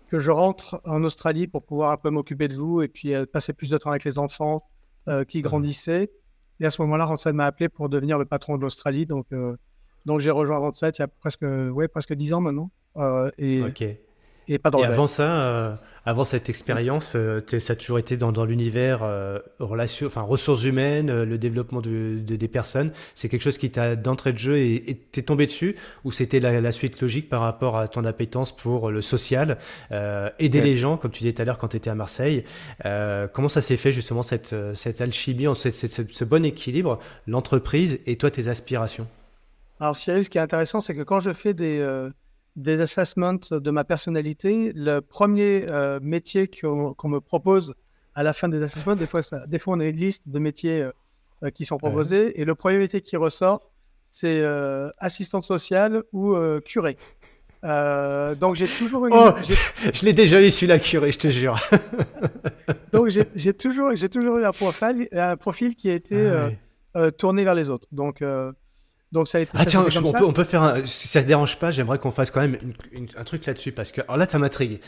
que 0.09 0.19
je 0.19 0.31
rentre 0.31 0.81
en 0.85 1.03
Australie 1.03 1.47
pour 1.47 1.63
pouvoir 1.63 1.91
un 1.91 1.97
peu 1.97 2.09
m'occuper 2.09 2.47
de 2.47 2.55
vous 2.55 2.81
et 2.81 2.87
puis 2.87 3.13
euh, 3.13 3.25
passer 3.25 3.53
plus 3.53 3.69
de 3.69 3.77
temps 3.77 3.89
avec 3.89 4.03
les 4.03 4.17
enfants 4.17 4.63
euh, 5.07 5.23
qui 5.23 5.41
grandissaient. 5.41 6.11
Et 6.59 6.65
à 6.65 6.71
ce 6.71 6.81
moment-là, 6.83 7.05
Randstad 7.05 7.35
m'a 7.35 7.45
appelé 7.45 7.69
pour 7.69 7.89
devenir 7.89 8.17
le 8.17 8.25
patron 8.25 8.57
de 8.57 8.61
l'Australie. 8.61 9.05
Donc, 9.05 9.27
euh, 9.33 9.55
donc 10.05 10.19
j'ai 10.21 10.31
rejoint 10.31 10.57
Randstad 10.57 10.95
il 10.97 11.01
y 11.01 11.03
a 11.03 11.07
presque, 11.07 11.43
ouais, 11.43 11.87
presque 11.87 12.13
10 12.13 12.33
ans 12.33 12.41
maintenant. 12.41 12.71
et, 13.37 13.61
et 14.47 14.59
pas 14.59 14.69
dans 14.71 14.79
et 14.79 14.85
avant 14.85 15.07
ça, 15.07 15.77
avant 16.05 16.23
cette 16.23 16.49
expérience, 16.49 17.13
euh, 17.15 17.41
ça 17.59 17.73
a 17.73 17.75
toujours 17.75 17.97
été 17.97 18.15
dans, 18.15 18.31
dans 18.31 18.45
l'univers 18.45 18.99
euh, 19.01 19.39
relation, 19.59 20.05
enfin 20.05 20.21
ressources 20.21 20.63
humaines, 20.63 21.09
euh, 21.09 21.25
le 21.25 21.39
développement 21.39 21.81
de, 21.81 22.19
des 22.19 22.47
personnes. 22.47 22.91
C'est 23.15 23.27
quelque 23.27 23.41
chose 23.41 23.57
qui 23.57 23.71
t'a 23.71 23.95
d'entrée 23.95 24.31
de 24.31 24.37
jeu 24.37 24.57
et 24.57 25.01
t'es 25.11 25.23
tombé 25.23 25.47
dessus 25.47 25.75
ou 26.03 26.11
c'était 26.11 26.39
la, 26.39 26.71
suite 26.71 27.01
logique 27.01 27.27
par 27.29 27.41
rapport 27.41 27.77
à 27.77 27.87
ton 27.87 28.05
appétence 28.05 28.55
pour 28.55 28.91
le 28.91 29.01
social, 29.01 29.57
aider 29.91 30.61
les 30.61 30.75
gens, 30.75 30.97
comme 30.97 31.11
tu 31.11 31.19
disais 31.19 31.33
tout 31.33 31.41
à 31.41 31.45
l'heure 31.45 31.57
quand 31.57 31.69
tu 31.69 31.77
étais 31.77 31.89
à 31.89 31.95
Marseille. 31.95 32.43
comment 33.33 33.47
ça 33.47 33.61
s'est 33.61 33.77
fait 33.77 33.91
justement 33.91 34.23
cette, 34.23 34.55
cette 34.73 34.99
alchimie, 34.99 35.47
cette, 35.55 36.11
ce 36.11 36.23
bon 36.23 36.43
équilibre, 36.43 36.99
l'entreprise 37.27 37.99
et 38.05 38.17
toi 38.17 38.29
tes 38.29 38.47
aspirations? 38.47 39.07
Alors 39.79 39.95
Cyril, 39.95 40.25
ce 40.25 40.29
qui 40.29 40.37
est 40.37 40.41
intéressant, 40.41 40.81
c'est 40.81 40.93
que 40.93 41.03
quand 41.03 41.19
je 41.19 41.31
fais 41.31 41.53
des 41.53 41.79
des 42.55 42.81
assessments 42.81 43.33
de 43.51 43.71
ma 43.71 43.83
personnalité. 43.83 44.71
Le 44.75 44.99
premier 45.01 45.65
euh, 45.69 45.99
métier 46.01 46.47
qu'on 46.47 46.95
me 47.03 47.19
propose 47.19 47.73
à 48.13 48.23
la 48.23 48.33
fin 48.33 48.47
des 48.47 48.63
assessments, 48.63 48.95
des 48.95 49.07
fois, 49.07 49.21
ça, 49.21 49.45
des 49.45 49.59
fois 49.59 49.75
on 49.75 49.79
a 49.81 49.85
une 49.85 49.97
liste 49.97 50.23
de 50.25 50.39
métiers 50.39 50.81
euh, 50.81 50.91
euh, 51.43 51.49
qui 51.49 51.65
sont 51.65 51.77
proposés, 51.77 52.39
et 52.39 52.45
le 52.45 52.55
premier 52.55 52.77
métier 52.77 53.01
qui 53.01 53.17
ressort, 53.17 53.69
c'est 54.09 54.45
assistante 54.99 55.43
sociale 55.43 56.03
ou 56.13 56.37
curé. 56.63 56.95
donc 57.61 58.55
j'ai 58.55 58.67
toujours 58.67 59.05
Oh, 59.11 59.31
je 59.93 60.05
l'ai 60.05 60.13
déjà 60.13 60.41
eu 60.41 60.49
celui-là 60.49 60.79
curé, 60.79 61.11
je 61.11 61.19
te 61.19 61.27
jure. 61.27 61.59
donc 62.93 63.09
j'ai 63.09 63.53
toujours, 63.53 63.91
toujours 64.09 64.37
eu 64.37 64.45
un 64.45 64.53
profil, 64.53 65.09
un 65.11 65.35
profil 65.35 65.75
qui 65.75 65.89
a 65.89 65.95
été 65.95 66.49
ah 66.93 67.11
tourné 67.11 67.43
vers 67.43 67.55
les 67.55 67.69
autres. 67.69 67.89
Donc 67.91 68.23
donc 69.15 69.29
ça 69.29 69.37
a 69.37 69.41
été. 69.41 69.51
Ah 69.55 69.65
tiens, 69.65 69.85
on, 70.03 70.11
peut, 70.11 70.25
on, 70.25 70.33
peut, 70.33 70.43
faire 70.43 70.61
un, 70.61 70.83
si 70.83 71.07
ça 71.07 71.23
te 71.23 71.27
dérange 71.27 71.57
pas, 71.57 71.71
j'aimerais 71.71 71.97
qu'on 71.99 72.11
fasse 72.11 72.31
quand 72.31 72.41
même 72.41 72.57
un 73.17 73.23
truc 73.23 73.45
là-dessus 73.45 73.71
parce 73.71 73.93
que 73.93 74.01
alors 74.01 74.17
là 74.17 74.27
ça 74.29 74.37
m'intrigue. 74.37 74.81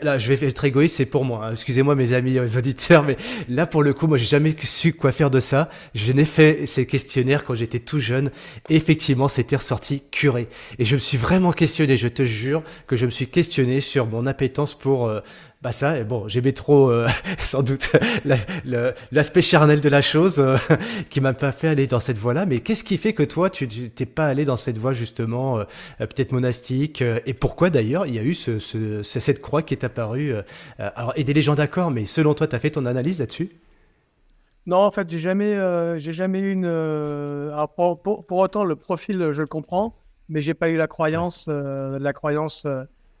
Là, 0.00 0.16
je 0.16 0.32
vais 0.32 0.48
être 0.48 0.64
égoïste, 0.64 0.96
c'est 0.96 1.06
pour 1.06 1.24
moi. 1.26 1.46
Hein. 1.46 1.52
Excusez-moi 1.52 1.94
mes 1.94 2.14
amis 2.14 2.32
les 2.32 2.56
auditeurs, 2.56 3.04
mais 3.04 3.18
là 3.48 3.66
pour 3.66 3.82
le 3.82 3.92
coup, 3.92 4.06
moi 4.06 4.16
j'ai 4.16 4.24
jamais 4.24 4.56
su 4.64 4.94
quoi 4.94 5.12
faire 5.12 5.30
de 5.30 5.38
ça. 5.38 5.68
Je 5.94 6.12
n'ai 6.12 6.24
fait 6.24 6.64
ces 6.64 6.86
questionnaires 6.86 7.44
quand 7.44 7.54
j'étais 7.54 7.78
tout 7.78 8.00
jeune. 8.00 8.30
Et 8.70 8.76
effectivement, 8.76 9.28
c'était 9.28 9.56
ressorti 9.56 10.02
curé. 10.10 10.48
Et 10.78 10.86
je 10.86 10.94
me 10.94 11.00
suis 11.00 11.18
vraiment 11.18 11.52
questionné. 11.52 11.98
Je 11.98 12.08
te 12.08 12.24
jure 12.24 12.62
que 12.86 12.96
je 12.96 13.04
me 13.04 13.10
suis 13.10 13.26
questionné 13.26 13.82
sur 13.82 14.06
mon 14.06 14.26
appétence 14.26 14.72
pour 14.72 15.08
euh, 15.08 15.20
bah 15.64 15.72
ça, 15.72 16.04
bon, 16.04 16.28
j'aimais 16.28 16.52
trop 16.52 16.90
euh, 16.90 17.08
sans 17.42 17.62
doute 17.62 17.90
l'aspect 19.10 19.40
charnel 19.40 19.80
de 19.80 19.88
la 19.88 20.02
chose 20.02 20.38
euh, 20.38 20.58
qui 21.08 21.22
m'a 21.22 21.32
pas 21.32 21.52
fait 21.52 21.68
aller 21.68 21.86
dans 21.86 22.00
cette 22.00 22.18
voie-là. 22.18 22.44
Mais 22.44 22.60
qu'est-ce 22.60 22.84
qui 22.84 22.98
fait 22.98 23.14
que 23.14 23.22
toi, 23.22 23.48
tu 23.48 23.66
t'es 23.66 24.04
pas 24.04 24.26
allé 24.26 24.44
dans 24.44 24.56
cette 24.56 24.76
voie 24.76 24.92
justement, 24.92 25.58
euh, 25.58 25.64
peut-être 26.00 26.32
monastique 26.32 27.02
Et 27.24 27.32
pourquoi 27.32 27.70
d'ailleurs 27.70 28.04
il 28.04 28.14
y 28.14 28.18
a 28.18 28.22
eu 28.22 28.34
ce, 28.34 28.58
ce, 28.58 29.02
cette 29.02 29.40
croix 29.40 29.62
qui 29.62 29.72
est 29.72 29.84
apparue 29.84 30.34
Alors 30.78 31.14
aider 31.16 31.32
les 31.32 31.40
gens 31.40 31.54
d'accord, 31.54 31.90
mais 31.90 32.04
selon 32.04 32.34
toi, 32.34 32.46
tu 32.46 32.54
as 32.54 32.58
fait 32.58 32.72
ton 32.72 32.84
analyse 32.84 33.18
là-dessus? 33.18 33.48
Non, 34.66 34.78
en 34.78 34.90
fait, 34.90 35.08
j'ai 35.08 35.18
jamais, 35.18 35.58
j'ai 35.98 36.12
jamais 36.12 36.40
eu 36.40 36.52
une. 36.52 36.66
Alors 36.66 37.72
pour, 37.74 38.02
pour, 38.02 38.26
pour, 38.26 38.38
autant, 38.38 38.64
le 38.64 38.76
profil, 38.76 39.32
je 39.32 39.40
le 39.40 39.48
comprends, 39.48 39.94
mais 40.28 40.42
j'ai 40.42 40.52
pas 40.52 40.68
eu 40.68 40.76
la 40.76 40.88
croyance, 40.88 41.48
la 41.48 42.12
croyance 42.12 42.66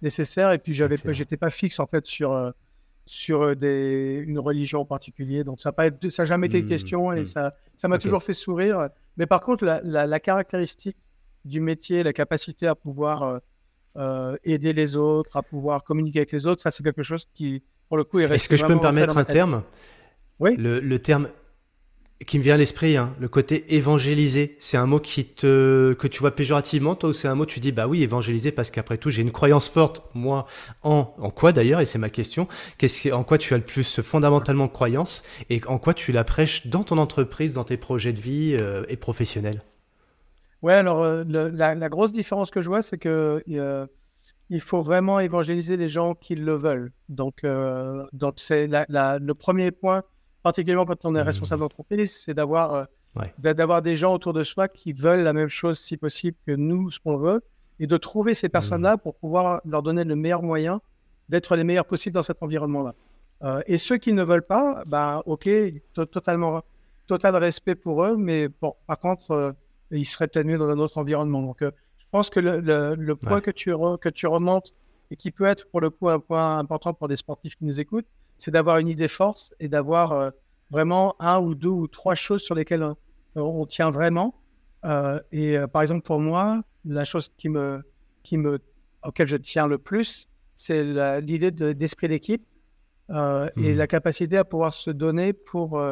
nécessaire. 0.04 0.52
Et 0.52 0.58
puis, 0.58 0.74
j'avais, 0.74 0.96
j'étais 1.08 1.36
pas 1.36 1.50
fixe 1.50 1.80
en 1.80 1.86
fait 1.86 2.06
sur, 2.06 2.32
euh, 2.32 2.50
sur 3.06 3.42
euh, 3.42 3.54
des, 3.56 4.22
une 4.26 4.38
religion 4.38 4.80
en 4.82 4.84
particulier. 4.84 5.42
Donc, 5.42 5.60
ça 5.60 5.74
n'a 5.76 6.10
ça 6.10 6.24
jamais 6.24 6.46
été 6.46 6.58
une 6.58 6.66
mmh, 6.66 6.68
question 6.68 7.12
et 7.12 7.22
mmh. 7.22 7.26
ça, 7.26 7.54
ça 7.76 7.88
m'a 7.88 7.98
toujours 7.98 8.22
fait 8.22 8.32
sourire. 8.32 8.88
Mais 9.16 9.26
par 9.26 9.40
contre, 9.40 9.64
la, 9.64 10.06
la, 10.06 10.20
caractéristique 10.20 10.96
du 11.44 11.60
métier, 11.60 12.02
la 12.02 12.12
capacité 12.12 12.66
à 12.66 12.74
pouvoir 12.74 13.40
euh, 13.96 14.36
aider 14.44 14.72
les 14.72 14.96
autres, 14.96 15.36
à 15.36 15.42
pouvoir 15.42 15.82
communiquer 15.82 16.20
avec 16.20 16.32
les 16.32 16.46
autres, 16.46 16.62
ça, 16.62 16.70
c'est 16.70 16.82
quelque 16.82 17.02
chose 17.02 17.26
qui, 17.34 17.62
pour 17.88 17.96
le 17.96 18.04
coup, 18.04 18.20
est 18.20 18.24
Est-ce 18.24 18.48
que 18.48 18.56
je 18.56 18.64
peux 18.64 18.74
me 18.74 18.80
permettre 18.80 19.16
un 19.16 19.24
terme? 19.24 19.62
Oui. 20.38 20.56
Le, 20.56 20.80
le 20.80 20.98
terme 20.98 21.28
qui 22.26 22.38
me 22.38 22.44
vient 22.44 22.54
à 22.54 22.56
l'esprit, 22.56 22.96
hein, 22.96 23.14
le 23.18 23.28
côté 23.28 23.74
évangéliser. 23.74 24.56
C'est 24.60 24.76
un 24.76 24.86
mot 24.86 25.00
qui 25.00 25.24
te, 25.24 25.92
que 25.94 26.06
tu 26.06 26.20
vois 26.20 26.34
péjorativement, 26.34 26.94
toi, 26.94 27.10
ou 27.10 27.12
c'est 27.12 27.28
un 27.28 27.34
mot 27.34 27.44
tu 27.44 27.60
dis, 27.60 27.72
bah 27.72 27.86
oui, 27.86 28.02
évangéliser, 28.02 28.52
parce 28.52 28.70
qu'après 28.70 28.98
tout, 28.98 29.10
j'ai 29.10 29.22
une 29.22 29.32
croyance 29.32 29.68
forte, 29.68 30.04
moi, 30.14 30.46
en, 30.82 31.12
en 31.18 31.30
quoi 31.30 31.52
d'ailleurs, 31.52 31.80
et 31.80 31.84
c'est 31.84 31.98
ma 31.98 32.10
question, 32.10 32.48
qu'est-ce, 32.78 33.12
en 33.12 33.24
quoi 33.24 33.36
tu 33.38 33.52
as 33.52 33.58
le 33.58 33.64
plus 33.64 34.00
fondamentalement 34.00 34.68
croyance, 34.68 35.22
et 35.50 35.60
en 35.66 35.78
quoi 35.78 35.92
tu 35.92 36.12
la 36.12 36.24
prêches 36.24 36.66
dans 36.68 36.84
ton 36.84 36.98
entreprise, 36.98 37.52
dans 37.52 37.64
tes 37.64 37.76
projets 37.76 38.12
de 38.12 38.20
vie 38.20 38.56
euh, 38.58 38.84
et 38.88 38.96
professionnels? 38.96 39.62
Ouais, 40.62 40.74
alors, 40.74 41.02
euh, 41.02 41.24
la, 41.24 41.88
grosse 41.88 42.12
différence 42.12 42.50
que 42.50 42.62
je 42.62 42.68
vois, 42.68 42.80
c'est 42.80 42.96
que 42.96 43.42
euh, 43.50 43.86
il 44.48 44.60
faut 44.60 44.82
vraiment 44.82 45.20
évangéliser 45.20 45.76
les 45.76 45.88
gens 45.88 46.14
qui 46.14 46.36
le 46.36 46.54
veulent. 46.54 46.92
Donc, 47.10 47.44
donc 48.12 48.34
c'est 48.36 48.66
le 48.68 49.32
premier 49.32 49.72
point 49.72 50.04
particulièrement 50.44 50.84
quand 50.84 51.04
on 51.04 51.16
est 51.16 51.22
mmh. 51.22 51.26
responsable 51.26 51.60
d'entreprise, 51.62 52.22
c'est 52.24 52.34
d'avoir 52.34 52.74
euh, 52.74 52.84
d'avoir 53.38 53.80
des 53.80 53.96
gens 53.96 54.14
autour 54.14 54.32
de 54.32 54.44
soi 54.44 54.68
qui 54.68 54.92
veulent 54.92 55.22
la 55.22 55.32
même 55.32 55.48
chose, 55.48 55.78
si 55.80 55.96
possible, 55.96 56.36
que 56.46 56.52
nous, 56.52 56.90
ce 56.90 57.00
qu'on 57.00 57.16
veut, 57.16 57.40
et 57.80 57.86
de 57.86 57.96
trouver 57.96 58.34
ces 58.34 58.48
personnes-là 58.48 58.96
mmh. 58.96 58.98
pour 58.98 59.16
pouvoir 59.16 59.60
leur 59.64 59.82
donner 59.82 60.04
le 60.04 60.14
meilleur 60.14 60.42
moyen 60.42 60.80
d'être 61.28 61.56
les 61.56 61.64
meilleurs 61.64 61.86
possibles 61.86 62.14
dans 62.14 62.22
cet 62.22 62.42
environnement-là. 62.42 62.94
Euh, 63.42 63.62
et 63.66 63.78
ceux 63.78 63.96
qui 63.96 64.12
ne 64.12 64.22
veulent 64.22 64.46
pas, 64.46 64.84
bah, 64.86 65.22
ok, 65.24 65.48
totalement, 65.94 66.62
total 67.06 67.36
respect 67.36 67.74
pour 67.74 68.04
eux, 68.04 68.16
mais 68.16 68.48
bon, 68.48 68.74
par 68.86 68.98
contre, 68.98 69.30
euh, 69.30 69.52
ils 69.90 70.04
seraient 70.04 70.28
peut-être 70.28 70.46
mieux 70.46 70.58
dans 70.58 70.68
un 70.68 70.78
autre 70.78 70.98
environnement. 70.98 71.40
Donc, 71.40 71.58
je 71.62 72.06
pense 72.10 72.28
que 72.30 72.40
le, 72.40 72.60
le, 72.94 73.16
point 73.16 73.40
que, 73.40 73.50
tu 73.50 73.72
que 74.00 74.08
tu 74.08 74.26
remontes 74.26 74.74
et 75.10 75.16
qui 75.16 75.30
peut 75.30 75.46
être 75.46 75.68
pour 75.70 75.80
le 75.80 75.88
coup 75.90 76.08
un 76.08 76.18
point 76.18 76.58
important 76.58 76.92
pour 76.92 77.08
des 77.08 77.16
sportifs 77.16 77.56
qui 77.56 77.64
nous 77.64 77.80
écoutent, 77.80 78.06
c'est 78.38 78.50
d'avoir 78.50 78.78
une 78.78 78.88
idée 78.88 79.08
force 79.08 79.54
et 79.60 79.68
d'avoir 79.68 80.12
euh, 80.12 80.30
vraiment 80.70 81.14
un 81.20 81.40
ou 81.40 81.54
deux 81.54 81.68
ou 81.68 81.86
trois 81.86 82.14
choses 82.14 82.42
sur 82.42 82.54
lesquelles 82.54 82.82
euh, 82.82 82.94
on 83.36 83.66
tient 83.66 83.90
vraiment. 83.90 84.34
Euh, 84.84 85.20
et 85.32 85.56
par 85.72 85.82
exemple, 85.82 86.02
pour 86.02 86.20
moi, 86.20 86.62
la 86.84 87.04
chose 87.04 87.30
qui 87.38 87.48
me, 87.48 87.82
qui 88.22 88.36
me, 88.36 88.58
auquel 89.02 89.26
je 89.26 89.36
tiens 89.36 89.66
le 89.66 89.78
plus, 89.78 90.28
c'est 90.54 90.84
l'idée 91.20 91.50
d'esprit 91.50 92.08
d'équipe 92.08 92.46
et 93.08 93.12
mmh. 93.12 93.76
la 93.76 93.86
capacité 93.86 94.36
à 94.36 94.44
pouvoir 94.44 94.72
se 94.72 94.90
donner 94.90 95.32
pour 95.32 95.82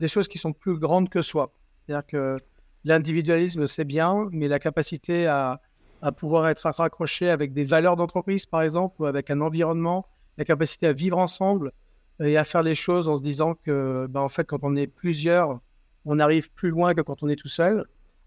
des 0.00 0.08
choses 0.08 0.26
qui 0.26 0.38
sont 0.38 0.52
plus 0.52 0.78
grandes 0.78 1.08
que 1.10 1.22
soi. 1.22 1.52
C'est-à-dire 1.86 2.06
que 2.06 2.38
l'individualisme, 2.84 3.66
c'est 3.66 3.84
bien, 3.84 4.28
mais 4.32 4.48
la 4.48 4.58
capacité 4.58 5.26
à, 5.26 5.60
à 6.02 6.12
pouvoir 6.12 6.48
être 6.48 6.68
raccroché 6.70 7.28
avec 7.28 7.52
des 7.52 7.64
valeurs 7.64 7.96
d'entreprise, 7.96 8.46
par 8.46 8.62
exemple, 8.62 8.96
ou 9.00 9.06
avec 9.06 9.30
un 9.30 9.40
environnement, 9.40 10.06
la 10.40 10.44
capacité 10.46 10.86
à 10.86 10.94
vivre 10.94 11.18
ensemble 11.18 11.70
et 12.18 12.38
à 12.38 12.44
faire 12.44 12.62
les 12.62 12.74
choses 12.74 13.08
en 13.08 13.18
se 13.18 13.22
disant 13.22 13.54
que, 13.54 14.06
bah, 14.08 14.22
en 14.22 14.30
fait, 14.30 14.44
quand 14.44 14.60
on 14.62 14.74
est 14.74 14.86
plusieurs, 14.86 15.60
on 16.06 16.18
arrive 16.18 16.50
plus 16.50 16.70
loin 16.70 16.94
que 16.94 17.02
quand 17.02 17.22
on 17.22 17.28
est 17.28 17.36
tout 17.36 17.48
seul. 17.48 17.84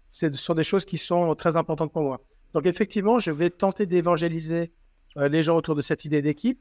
Ce 0.08 0.30
sont 0.30 0.54
des 0.54 0.62
choses 0.62 0.84
qui 0.84 0.96
sont 0.96 1.34
très 1.34 1.56
importantes 1.56 1.92
pour 1.92 2.02
moi. 2.02 2.20
Donc, 2.52 2.66
effectivement, 2.66 3.18
je 3.18 3.32
vais 3.32 3.50
tenter 3.50 3.84
d'évangéliser 3.86 4.70
euh, 5.16 5.28
les 5.28 5.42
gens 5.42 5.56
autour 5.56 5.74
de 5.74 5.80
cette 5.80 6.04
idée 6.04 6.22
d'équipe, 6.22 6.60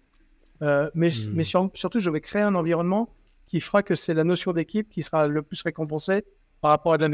euh, 0.63 0.89
mais, 0.96 1.10
mmh. 1.10 1.34
mais 1.34 1.44
surtout, 1.44 2.00
je 2.00 2.10
vais 2.10 2.22
créer 2.22 2.42
un 2.42 2.56
environnement 2.56 3.10
qui 3.46 3.62
fera 3.62 3.84
que 3.84 3.96
c'est 3.96 4.16
la 4.16 4.24
notion 4.24 4.54
d'équipe 4.54 4.89
qui 4.89 5.04
sera 5.04 5.28
le 5.28 5.44
plus 5.44 5.62
récompensée 5.62 6.24
par 6.62 6.72
rapport 6.72 6.94
à 6.94 6.98
de 6.98 7.06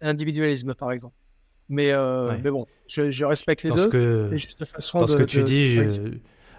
l'individualisme, 0.00 0.74
par 0.74 0.90
exemple. 0.90 1.14
Mais, 1.68 1.92
euh, 1.92 2.36
mais 2.42 2.50
bon, 2.50 2.66
je, 2.88 3.24
respecte 3.24 3.62
les 3.62 3.70
deux. 3.70 3.88
Que, 3.88 4.30
juste 4.32 4.64
façon 4.64 4.98
dans 4.98 5.06
ce 5.06 5.16
que 5.16 5.22
tu 5.22 5.44
dis, 5.44 5.78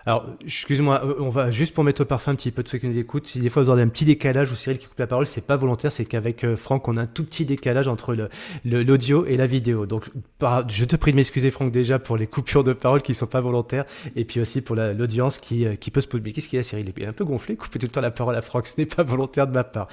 alors, 0.06 0.28
excuse-moi, 0.44 1.02
euh, 1.04 1.16
on 1.20 1.30
va 1.30 1.50
juste 1.50 1.74
pour 1.74 1.84
mettre 1.84 2.02
au 2.02 2.06
parfum 2.06 2.34
un 2.34 2.36
petit 2.36 2.52
peu 2.52 2.62
de 2.62 2.68
ceux 2.68 2.78
qui 2.78 2.88
nous 2.88 2.98
écoutent. 2.98 3.28
Si 3.28 3.40
des 3.40 3.50
fois 3.50 3.64
vous 3.64 3.72
avez 3.72 3.82
un 3.82 3.88
petit 3.88 4.06
décalage 4.06 4.52
ou 4.52 4.56
Cyril 4.56 4.78
qui 4.78 4.86
coupe 4.86 5.00
la 5.00 5.08
parole, 5.08 5.26
c'est 5.26 5.46
pas 5.46 5.56
volontaire, 5.56 5.92
c'est 5.92 6.06
qu'avec 6.06 6.44
euh, 6.44 6.56
Franck, 6.56 6.88
on 6.88 6.98
a 6.98 7.02
un 7.02 7.08
tout 7.08 7.24
petit 7.24 7.44
décalage 7.44 7.88
entre 7.88 8.16
l'audio 8.64 9.26
et 9.26 9.36
la 9.36 9.48
vidéo. 9.48 9.88
Donc, 9.88 10.06
je 10.68 10.86
te 10.86 10.96
prie 10.96 11.12
de 11.12 11.16
m'excuser, 11.16 11.50
Franck, 11.50 11.72
déjà 11.72 11.98
pour 11.98 12.18
les 12.18 12.28
coupures 12.28 12.64
de 12.64 12.74
parole 12.74 13.02
qui 13.02 13.16
sont 13.16 13.26
pas 13.26 13.42
volontaires 13.42 13.86
et 14.16 14.26
puis 14.26 14.40
aussi 14.40 14.62
pour 14.62 14.76
l'audience 14.76 15.40
qui, 15.40 15.66
euh, 15.66 15.76
qui 15.76 15.90
peut 15.90 16.02
se 16.02 16.08
poser. 16.08 16.32
Qu'est-ce 16.32 16.50
qu'il 16.50 16.58
y 16.58 16.60
a, 16.60 16.64
Cyril 16.64 16.92
Il 16.96 17.04
est 17.04 17.08
un 17.08 17.14
peu 17.14 17.26
gonflé, 17.26 17.56
couper 17.56 17.80
tout 17.80 17.88
le 17.88 17.92
temps 17.92 18.02
la 18.02 18.12
parole 18.12 18.36
à 18.36 18.44
Franck, 18.44 18.68
ce 18.68 18.76
n'est 18.78 18.86
pas 18.86 19.02
volontaire 19.02 19.48
de 19.48 19.54
ma 19.54 19.64
part. 19.64 19.88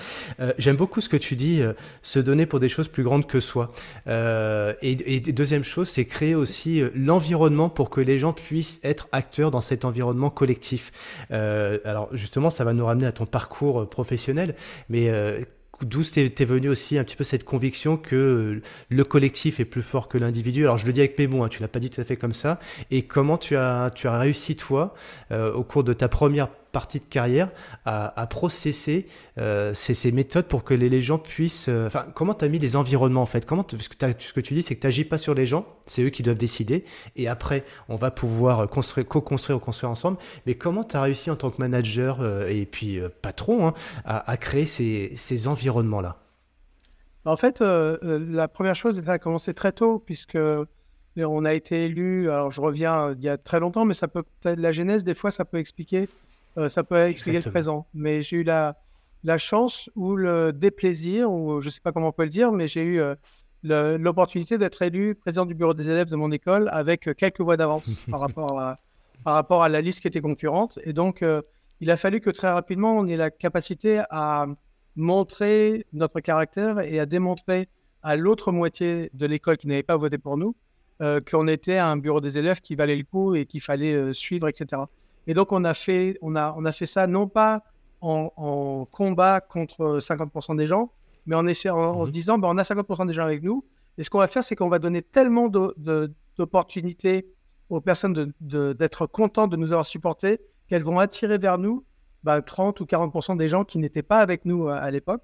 J'aime 0.58 0.76
beaucoup 0.76 1.00
ce 1.00 1.08
que 1.08 1.16
tu 1.16 1.36
dis, 1.36 1.62
se 2.02 2.18
donner 2.18 2.46
pour 2.46 2.60
des 2.60 2.68
choses 2.68 2.88
plus 2.88 3.02
grandes 3.02 3.26
que 3.26 3.40
soi. 3.40 3.72
et, 4.06 4.82
et 4.82 5.20
deuxième 5.20 5.64
chose, 5.64 5.88
c'est 5.88 6.04
créer 6.04 6.34
aussi 6.34 6.82
l'environnement 6.94 7.68
pour 7.68 7.90
que 7.90 8.00
les 8.00 8.18
gens 8.18 8.32
puissent 8.32 8.80
être 8.84 9.08
acteurs 9.12 9.50
dans 9.50 9.60
cet 9.60 9.84
environnement 9.84 10.01
collectif. 10.30 10.92
Euh, 11.30 11.78
alors 11.84 12.08
justement, 12.12 12.50
ça 12.50 12.64
va 12.64 12.72
nous 12.72 12.84
ramener 12.84 13.06
à 13.06 13.12
ton 13.12 13.26
parcours 13.26 13.82
euh, 13.82 13.86
professionnel, 13.86 14.54
mais 14.88 15.08
euh, 15.08 15.40
d'où 15.82 16.02
t'es 16.04 16.44
venu 16.44 16.68
aussi 16.68 16.98
un 16.98 17.04
petit 17.04 17.16
peu 17.16 17.24
cette 17.24 17.44
conviction 17.44 17.96
que 17.96 18.60
le 18.88 19.04
collectif 19.04 19.60
est 19.60 19.64
plus 19.64 19.82
fort 19.82 20.08
que 20.08 20.18
l'individu? 20.18 20.64
Alors 20.64 20.78
je 20.78 20.86
le 20.86 20.92
dis 20.92 21.00
avec 21.00 21.18
mes 21.18 21.26
mots, 21.26 21.42
hein, 21.42 21.48
tu 21.48 21.62
l'as 21.62 21.68
pas 21.68 21.80
dit 21.80 21.90
tout 21.90 22.00
à 22.00 22.04
fait 22.04 22.16
comme 22.16 22.34
ça. 22.34 22.60
Et 22.90 23.02
comment 23.02 23.38
tu 23.38 23.56
as, 23.56 23.90
tu 23.94 24.06
as 24.06 24.18
réussi 24.18 24.56
toi 24.56 24.94
au 25.30 25.64
cours 25.64 25.82
de 25.82 25.92
ta 25.92 26.08
première 26.08 26.48
partie 26.72 26.98
de 26.98 27.04
carrière 27.04 27.50
à, 27.84 28.26
processer 28.28 29.06
euh, 29.38 29.74
ces, 29.74 30.10
méthodes 30.10 30.46
pour 30.46 30.64
que 30.64 30.74
les, 30.74 31.02
gens 31.02 31.18
puissent... 31.18 31.68
Euh, 31.68 31.86
enfin, 31.86 32.06
comment 32.14 32.34
tu 32.34 32.44
as 32.44 32.48
mis 32.48 32.58
des 32.58 32.76
environnements 32.76 33.22
en 33.22 33.26
fait? 33.26 33.46
Comment 33.46 33.62
Parce 33.62 33.88
que 33.88 33.96
ce 34.18 34.32
que 34.32 34.40
tu 34.40 34.54
dis, 34.54 34.62
c'est 34.62 34.74
que 34.74 34.80
tu 34.80 34.86
n'agis 34.86 35.04
pas 35.04 35.18
sur 35.18 35.34
les 35.34 35.46
gens, 35.46 35.66
c'est 35.86 36.02
eux 36.02 36.10
qui 36.10 36.22
doivent 36.22 36.38
décider. 36.38 36.84
Et 37.14 37.28
après, 37.28 37.64
on 37.88 37.96
va 37.96 38.10
pouvoir 38.10 38.68
construire, 38.68 39.06
co-construire 39.06 39.58
ou 39.58 39.60
construire 39.60 39.90
ensemble. 39.90 40.18
Mais 40.46 40.54
comment 40.54 40.82
tu 40.82 40.96
as 40.96 41.02
réussi 41.02 41.30
en 41.30 41.36
tant 41.36 41.50
que 41.50 41.60
manager 41.60 42.20
euh, 42.20 42.48
et 42.48 42.66
puis 42.66 43.00
patron 43.20 43.68
hein, 43.68 43.74
à, 44.04 44.36
créer 44.36 44.66
ces, 44.66 45.12
ces 45.16 45.46
environnements-là? 45.46 46.16
En 47.24 47.36
fait, 47.36 47.60
la 47.60 48.48
première 48.48 48.74
chose, 48.74 49.00
ça 49.04 49.12
a 49.12 49.18
commencé 49.18 49.54
très 49.54 49.70
tôt 49.70 50.00
puisque 50.00 50.38
on 51.16 51.44
a 51.44 51.52
été 51.52 51.84
élu, 51.84 52.30
alors 52.30 52.50
je 52.50 52.60
reviens 52.60 53.12
il 53.12 53.22
y 53.22 53.28
a 53.28 53.36
très 53.36 53.60
longtemps, 53.60 53.84
mais 53.84 53.94
ça 53.94 54.08
peut 54.08 54.24
la 54.44 54.72
genèse, 54.72 55.04
des 55.04 55.14
fois, 55.14 55.30
ça 55.30 55.44
peut 55.44 55.58
expliquer, 55.58 56.08
euh, 56.58 56.68
ça 56.68 56.84
peut 56.84 57.06
expliquer 57.06 57.40
le 57.40 57.50
présent. 57.50 57.86
Mais 57.94 58.22
j'ai 58.22 58.38
eu 58.38 58.42
la, 58.42 58.76
la 59.24 59.38
chance 59.38 59.90
ou 59.94 60.16
le 60.16 60.52
déplaisir, 60.52 61.30
ou 61.30 61.60
je 61.60 61.66
ne 61.66 61.70
sais 61.70 61.80
pas 61.80 61.92
comment 61.92 62.08
on 62.08 62.12
peut 62.12 62.24
le 62.24 62.28
dire, 62.28 62.52
mais 62.52 62.68
j'ai 62.68 62.82
eu 62.82 63.00
euh, 63.00 63.14
l'opportunité 63.64 64.58
d'être 64.58 64.82
élu 64.82 65.14
président 65.14 65.46
du 65.46 65.54
bureau 65.54 65.74
des 65.74 65.90
élèves 65.90 66.08
de 66.08 66.16
mon 66.16 66.30
école 66.32 66.68
avec 66.72 67.08
euh, 67.08 67.14
quelques 67.14 67.40
voix 67.40 67.56
d'avance 67.56 68.04
par, 68.10 68.20
rapport 68.20 68.58
à, 68.58 68.78
par 69.24 69.34
rapport 69.34 69.62
à 69.62 69.68
la 69.68 69.80
liste 69.80 70.00
qui 70.00 70.08
était 70.08 70.20
concurrente. 70.20 70.78
Et 70.84 70.92
donc, 70.92 71.24
il 71.80 71.90
a 71.90 71.96
fallu 71.96 72.20
que 72.20 72.30
très 72.30 72.50
rapidement, 72.50 72.96
on 72.96 73.06
ait 73.06 73.16
la 73.16 73.30
capacité 73.30 74.02
à 74.10 74.46
montrer 74.94 75.86
notre 75.92 76.20
caractère 76.20 76.80
et 76.80 77.00
à 77.00 77.06
démontrer 77.06 77.68
à 78.02 78.16
l'autre 78.16 78.52
moitié 78.52 79.10
de 79.14 79.26
l'école 79.26 79.56
qui 79.56 79.68
n'avait 79.68 79.82
pas 79.82 79.96
voté 79.96 80.18
pour 80.18 80.36
nous 80.36 80.54
qu'on 81.28 81.48
était 81.48 81.78
un 81.78 81.96
bureau 81.96 82.20
des 82.20 82.38
élèves 82.38 82.60
qui 82.60 82.76
valait 82.76 82.94
le 82.94 83.02
coup 83.02 83.34
et 83.34 83.44
qu'il 83.44 83.60
fallait 83.60 84.12
suivre, 84.12 84.46
etc. 84.46 84.82
Et 85.26 85.34
donc, 85.34 85.52
on 85.52 85.64
a 85.64 85.74
fait, 85.74 86.18
on 86.22 86.34
a, 86.34 86.54
on 86.56 86.64
a 86.64 86.72
fait 86.72 86.86
ça 86.86 87.06
non 87.06 87.28
pas 87.28 87.62
en, 88.00 88.86
combat 88.90 89.40
contre 89.40 89.98
50% 89.98 90.56
des 90.56 90.66
gens, 90.66 90.92
mais 91.26 91.36
en, 91.36 91.46
essayant, 91.46 91.76
en, 91.76 92.04
se 92.04 92.10
mhm. 92.10 92.12
disant, 92.12 92.38
ben, 92.38 92.48
on 92.48 92.58
a 92.58 92.62
50% 92.62 93.06
des 93.06 93.12
gens 93.12 93.24
avec 93.24 93.42
nous. 93.42 93.64
Et 93.98 94.04
ce 94.04 94.10
qu'on 94.10 94.18
va 94.18 94.28
faire, 94.28 94.42
c'est 94.42 94.56
qu'on 94.56 94.68
va 94.68 94.78
donner 94.78 95.02
tellement 95.02 95.48
d'opportunités 95.48 97.26
aux 97.68 97.80
personnes 97.80 98.32
d'être 98.40 99.06
contentes 99.06 99.50
de 99.50 99.56
nous 99.56 99.72
avoir 99.72 99.86
supportés 99.86 100.40
qu'elles 100.68 100.82
vont 100.82 100.98
attirer 100.98 101.38
vers 101.38 101.58
nous 101.58 101.84
30 102.24 102.78
ben, 102.78 102.98
ou 103.00 103.06
40% 103.06 103.36
des 103.36 103.48
gens 103.48 103.64
qui 103.64 103.78
n'étaient 103.78 104.02
pas 104.02 104.18
avec 104.18 104.44
nous 104.44 104.68
euh, 104.68 104.72
à, 104.72 104.90
l'époque. 104.90 105.22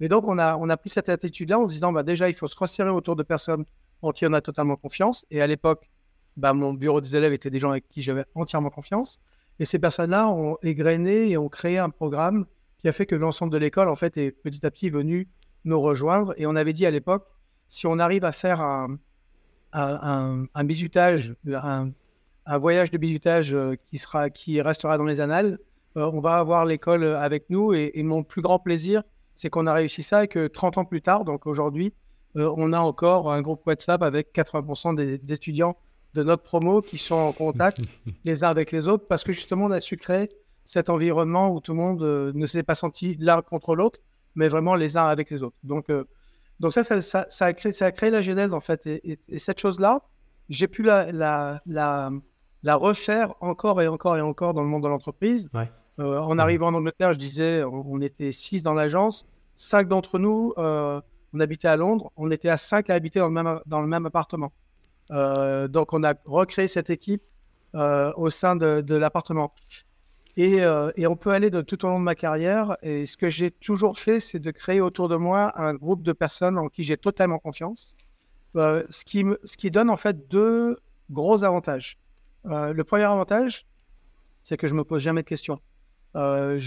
Et 0.00 0.08
donc, 0.08 0.28
on 0.28 0.38
a, 0.38 0.56
on 0.56 0.68
a 0.68 0.76
pris 0.76 0.90
cette 0.90 1.08
attitude-là 1.08 1.58
en 1.58 1.66
se 1.66 1.74
disant, 1.74 1.92
bah, 1.92 2.02
déjà, 2.02 2.28
il 2.28 2.34
faut 2.34 2.48
se 2.48 2.56
resserrer 2.56 2.90
autour 2.90 3.16
de 3.16 3.22
personnes 3.22 3.64
en 4.02 4.12
qui 4.12 4.26
on 4.26 4.32
a 4.32 4.40
totalement 4.40 4.76
confiance. 4.76 5.26
Et 5.30 5.42
à 5.42 5.46
l'époque, 5.46 5.90
bah, 6.36 6.52
mon 6.52 6.72
bureau 6.72 7.00
des 7.00 7.16
élèves 7.16 7.32
était 7.32 7.50
des 7.50 7.58
gens 7.58 7.70
avec 7.70 7.88
qui 7.88 8.00
j'avais 8.00 8.24
entièrement 8.34 8.70
confiance. 8.70 9.20
Et 9.60 9.64
ces 9.64 9.78
personnes-là 9.78 10.28
ont 10.28 10.56
égrené 10.62 11.30
et 11.30 11.36
ont 11.36 11.48
créé 11.48 11.78
un 11.78 11.90
programme 11.90 12.46
qui 12.78 12.88
a 12.88 12.92
fait 12.92 13.06
que 13.06 13.14
l'ensemble 13.14 13.52
de 13.52 13.58
l'école, 13.58 13.88
en 13.88 13.96
fait, 13.96 14.16
est 14.16 14.30
petit 14.30 14.64
à 14.64 14.70
petit 14.70 14.90
venu 14.90 15.28
nous 15.64 15.80
rejoindre. 15.80 16.34
Et 16.36 16.46
on 16.46 16.54
avait 16.54 16.72
dit 16.72 16.86
à 16.86 16.90
l'époque, 16.90 17.26
si 17.66 17.86
on 17.86 17.98
arrive 17.98 18.24
à 18.24 18.32
faire 18.32 18.60
un, 18.60 18.98
un, 19.72 20.44
un, 20.54 20.64
bisutage, 20.64 21.34
un, 21.46 21.92
voyage 22.58 22.90
de 22.90 22.98
bisutage 22.98 23.52
euh, 23.52 23.74
qui, 23.90 23.98
sera, 23.98 24.30
qui 24.30 24.60
restera 24.60 24.96
dans 24.96 25.04
les 25.04 25.20
annales, 25.20 25.58
euh, 25.96 26.10
on 26.12 26.20
va 26.20 26.38
avoir 26.38 26.64
l'école 26.64 27.04
avec 27.04 27.50
nous. 27.50 27.74
Et, 27.74 27.90
et, 27.94 28.02
mon 28.02 28.22
plus 28.22 28.42
grand 28.42 28.58
plaisir, 28.58 29.02
c'est 29.34 29.50
qu'on 29.50 29.66
a 29.66 29.72
réussi 29.72 30.02
ça 30.02 30.24
et 30.24 30.28
que 30.28 30.46
30 30.46 30.78
ans 30.78 30.84
plus 30.84 31.02
tard, 31.02 31.24
donc 31.24 31.46
aujourd'hui, 31.46 31.92
euh, 32.36 32.52
on 32.56 32.72
a 32.72 32.78
encore 32.78 33.32
un 33.32 33.40
groupe 33.40 33.66
WhatsApp 33.66 34.02
avec 34.02 34.34
80% 34.34 34.94
des, 34.94 35.14
étudiants 35.32 35.76
de 36.18 36.24
notre 36.24 36.42
promo 36.42 36.82
qui 36.82 36.98
sont 36.98 37.14
en 37.14 37.32
contact 37.32 37.80
les 38.24 38.42
uns 38.42 38.50
avec 38.50 38.72
les 38.72 38.88
autres 38.88 39.06
parce 39.06 39.22
que 39.24 39.32
justement, 39.32 39.66
on 39.66 39.70
a 39.70 39.80
su 39.80 39.96
créer 39.96 40.28
cet 40.64 40.90
environnement 40.90 41.50
où 41.54 41.60
tout 41.60 41.72
le 41.72 41.78
monde 41.78 42.02
euh, 42.02 42.32
ne 42.34 42.46
s'est 42.46 42.62
pas 42.62 42.74
senti 42.74 43.16
l'un 43.20 43.40
contre 43.40 43.74
l'autre, 43.74 44.00
mais 44.34 44.48
vraiment 44.48 44.74
les 44.74 44.96
uns 44.96 45.06
avec 45.06 45.30
les 45.30 45.42
autres. 45.42 45.56
Donc, 45.62 45.88
euh, 45.90 46.04
donc 46.60 46.72
ça 46.72 46.82
ça, 46.82 47.26
a 47.40 47.52
créé, 47.52 47.72
ça 47.72 47.86
a 47.86 47.92
créé 47.92 48.10
la 48.10 48.20
genèse 48.20 48.52
en 48.52 48.60
fait. 48.60 48.86
Et, 48.86 49.18
cette 49.38 49.60
chose-là, 49.60 50.02
j'ai 50.48 50.66
pu 50.66 50.82
la, 50.82 51.10
la, 51.12 51.60
la, 52.62 52.76
refaire 52.76 53.34
encore 53.40 53.80
et 53.80 53.86
encore 53.86 54.16
et 54.16 54.20
encore 54.20 54.54
dans 54.54 54.62
le 54.62 54.68
monde 54.68 54.82
de 54.82 54.88
l'entreprise. 54.88 55.48
en 55.98 56.38
arrivant 56.38 56.68
en 56.68 56.74
Angleterre, 56.74 57.12
je 57.12 57.18
disais, 57.18 57.62
on, 57.64 58.00
était 58.00 58.32
six 58.32 58.62
dans 58.62 58.74
l'agence, 58.74 59.26
cinq 59.54 59.88
d'entre 59.88 60.18
nous 60.18 60.52
on 61.34 61.40
habitait 61.40 61.68
à 61.68 61.76
Londres, 61.76 62.10
on 62.16 62.30
était 62.30 62.48
à 62.48 62.56
cinq 62.56 62.90
à 62.90 62.94
habiter 62.94 63.18
dans 63.20 63.28
le 63.28 63.34
même, 63.34 63.60
dans 63.66 63.80
le 63.80 63.86
même 63.86 64.06
appartement. 64.06 64.52
Euh, 65.10 65.68
donc, 65.68 65.92
on 65.92 66.04
a 66.04 66.14
recréé 66.24 66.68
cette 66.68 66.90
équipe 66.90 67.22
euh, 67.74 68.12
au 68.16 68.30
sein 68.30 68.56
de, 68.56 68.94
l'appartement. 68.94 69.52
Euh, 70.38 70.92
et, 70.96 71.06
on 71.06 71.16
peut 71.16 71.30
aller 71.30 71.50
de, 71.50 71.60
tout 71.60 71.84
au 71.84 71.88
long 71.88 71.98
de 71.98 72.04
ma 72.04 72.14
carrière. 72.14 72.76
Et 72.82 73.06
ce 73.06 73.16
que 73.16 73.30
j'ai 73.30 73.50
toujours 73.50 73.98
fait, 73.98 74.20
c'est 74.20 74.38
de 74.38 74.50
créer 74.50 74.80
autour 74.80 75.08
de 75.08 75.16
moi 75.16 75.52
un 75.60 75.74
groupe 75.74 76.02
de 76.02 76.12
personnes 76.12 76.58
en 76.58 76.68
qui 76.68 76.84
j'ai 76.84 76.96
totalement 76.96 77.38
confiance. 77.38 77.96
ce, 78.54 79.04
qui 79.04 79.70
donne 79.70 79.90
en 79.90 79.96
fait 79.96 80.28
deux 80.28 80.78
gros 81.10 81.44
avantages. 81.44 81.98
le 82.44 82.82
premier 82.82 83.04
avantage, 83.04 83.66
c'est 84.44 84.56
que 84.56 84.68
je 84.68 84.74
me 84.74 84.84
pose 84.84 85.02
jamais 85.02 85.22
de 85.22 85.28
questions. 85.28 85.60
une 86.14 86.58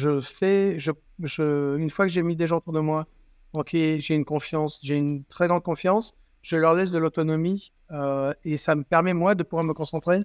fois 1.89 2.05
que 2.05 2.11
j'ai 2.11 2.23
mis 2.23 2.35
des 2.35 2.47
gens 2.47 2.57
autour 2.57 2.73
de 2.73 2.79
moi 2.79 3.07
ok, 3.53 3.71
j'ai 3.71 4.15
une 4.15 4.25
confiance, 4.25 4.79
j'ai 4.81 4.95
une 4.95 5.23
très 5.25 5.47
grande 5.47 5.63
confiance, 5.63 6.13
je 6.41 6.57
leur 6.57 6.73
laisse 6.73 6.91
de 6.91 6.97
l'autonomie 6.97 7.71
euh, 7.91 8.33
et 8.43 8.57
ça 8.57 8.75
me 8.75 8.83
permet 8.83 9.13
moi 9.13 9.35
de 9.35 9.43
pouvoir 9.43 9.63
me 9.63 9.73
concentrer. 9.73 10.23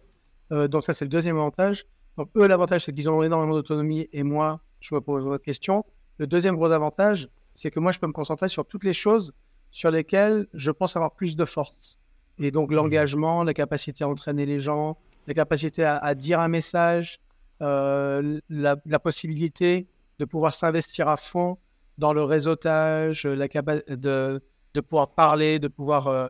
Euh, 0.53 0.69
donc 0.69 0.85
ça 0.85 0.93
c'est 0.93 1.05
le 1.05 1.11
deuxième 1.11 1.37
avantage. 1.37 1.85
Donc 2.17 2.31
eux 2.37 2.47
l'avantage 2.47 2.85
c'est 2.85 2.93
qu'ils 2.93 3.09
ont 3.09 3.23
énormément 3.23 3.55
d'autonomie 3.55 4.09
et 4.13 4.23
moi 4.23 4.61
je 4.81 4.95
me 4.95 5.01
pose 5.01 5.25
votre 5.25 5.45
question. 5.45 5.85
Le 6.19 6.27
deuxième 6.27 6.57
gros 6.57 6.71
avantage 6.71 7.29
c'est 7.55 7.71
que 7.71 7.81
moi 7.81 7.93
je 7.93 7.99
peux 7.99 8.07
me 8.07 8.13
concentrer 8.13 8.49
sur 8.49 8.67
toutes 8.67 8.85
les 8.85 8.93
choses 8.93 9.33
sur 9.71 9.91
lesquelles 9.91 10.47
je 10.55 10.71
pense 10.71 10.97
avoir 10.97 11.13
plus 11.13 11.37
de 11.37 11.45
force. 11.45 11.99
Et 12.39 12.51
donc 12.51 12.71
mmh. 12.71 12.75
l'engagement, 12.75 13.43
la 13.43 13.55
capacité 13.55 14.05
à 14.05 14.09
entraîner 14.09 14.47
les 14.47 14.61
gens, 14.61 14.99
la 15.27 15.35
capacité 15.35 15.85
à, 15.85 16.15
dire 16.15 16.41
un 16.41 16.49
message, 16.49 17.19
euh, 17.63 18.39
la, 18.49 18.77
la, 18.85 18.99
possibilité 18.99 19.89
de 20.19 20.25
pouvoir 20.25 20.55
s'investir 20.55 21.09
à 21.09 21.17
fond 21.17 21.59
dans 21.99 22.13
le 22.13 22.23
réseautage, 22.23 23.25
la 23.25 23.49
capacité 23.49 23.97
de, 23.97 24.41
de, 24.77 24.81
pouvoir 24.81 25.09
parler, 25.09 25.59
de 25.59 25.69
pouvoir 25.69 26.07
euh, 26.07 26.27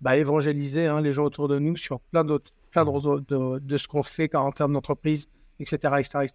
bah, 0.00 0.16
évangéliser 0.16 0.86
hein, 0.86 1.00
les 1.00 1.12
gens 1.12 1.24
autour 1.24 1.48
de 1.48 1.58
nous 1.58 1.76
sur 1.76 2.00
plein 2.00 2.24
d'autres, 2.24 2.50
plein 2.70 2.84
de, 2.84 3.58
de, 3.58 3.78
ce 3.78 3.88
qu'on 3.88 4.02
fait 4.02 4.34
en 4.34 4.52
termes 4.52 4.72
d'entreprise, 4.72 5.28
etc., 5.60 5.76
etc., 5.98 6.18
etc. 6.24 6.34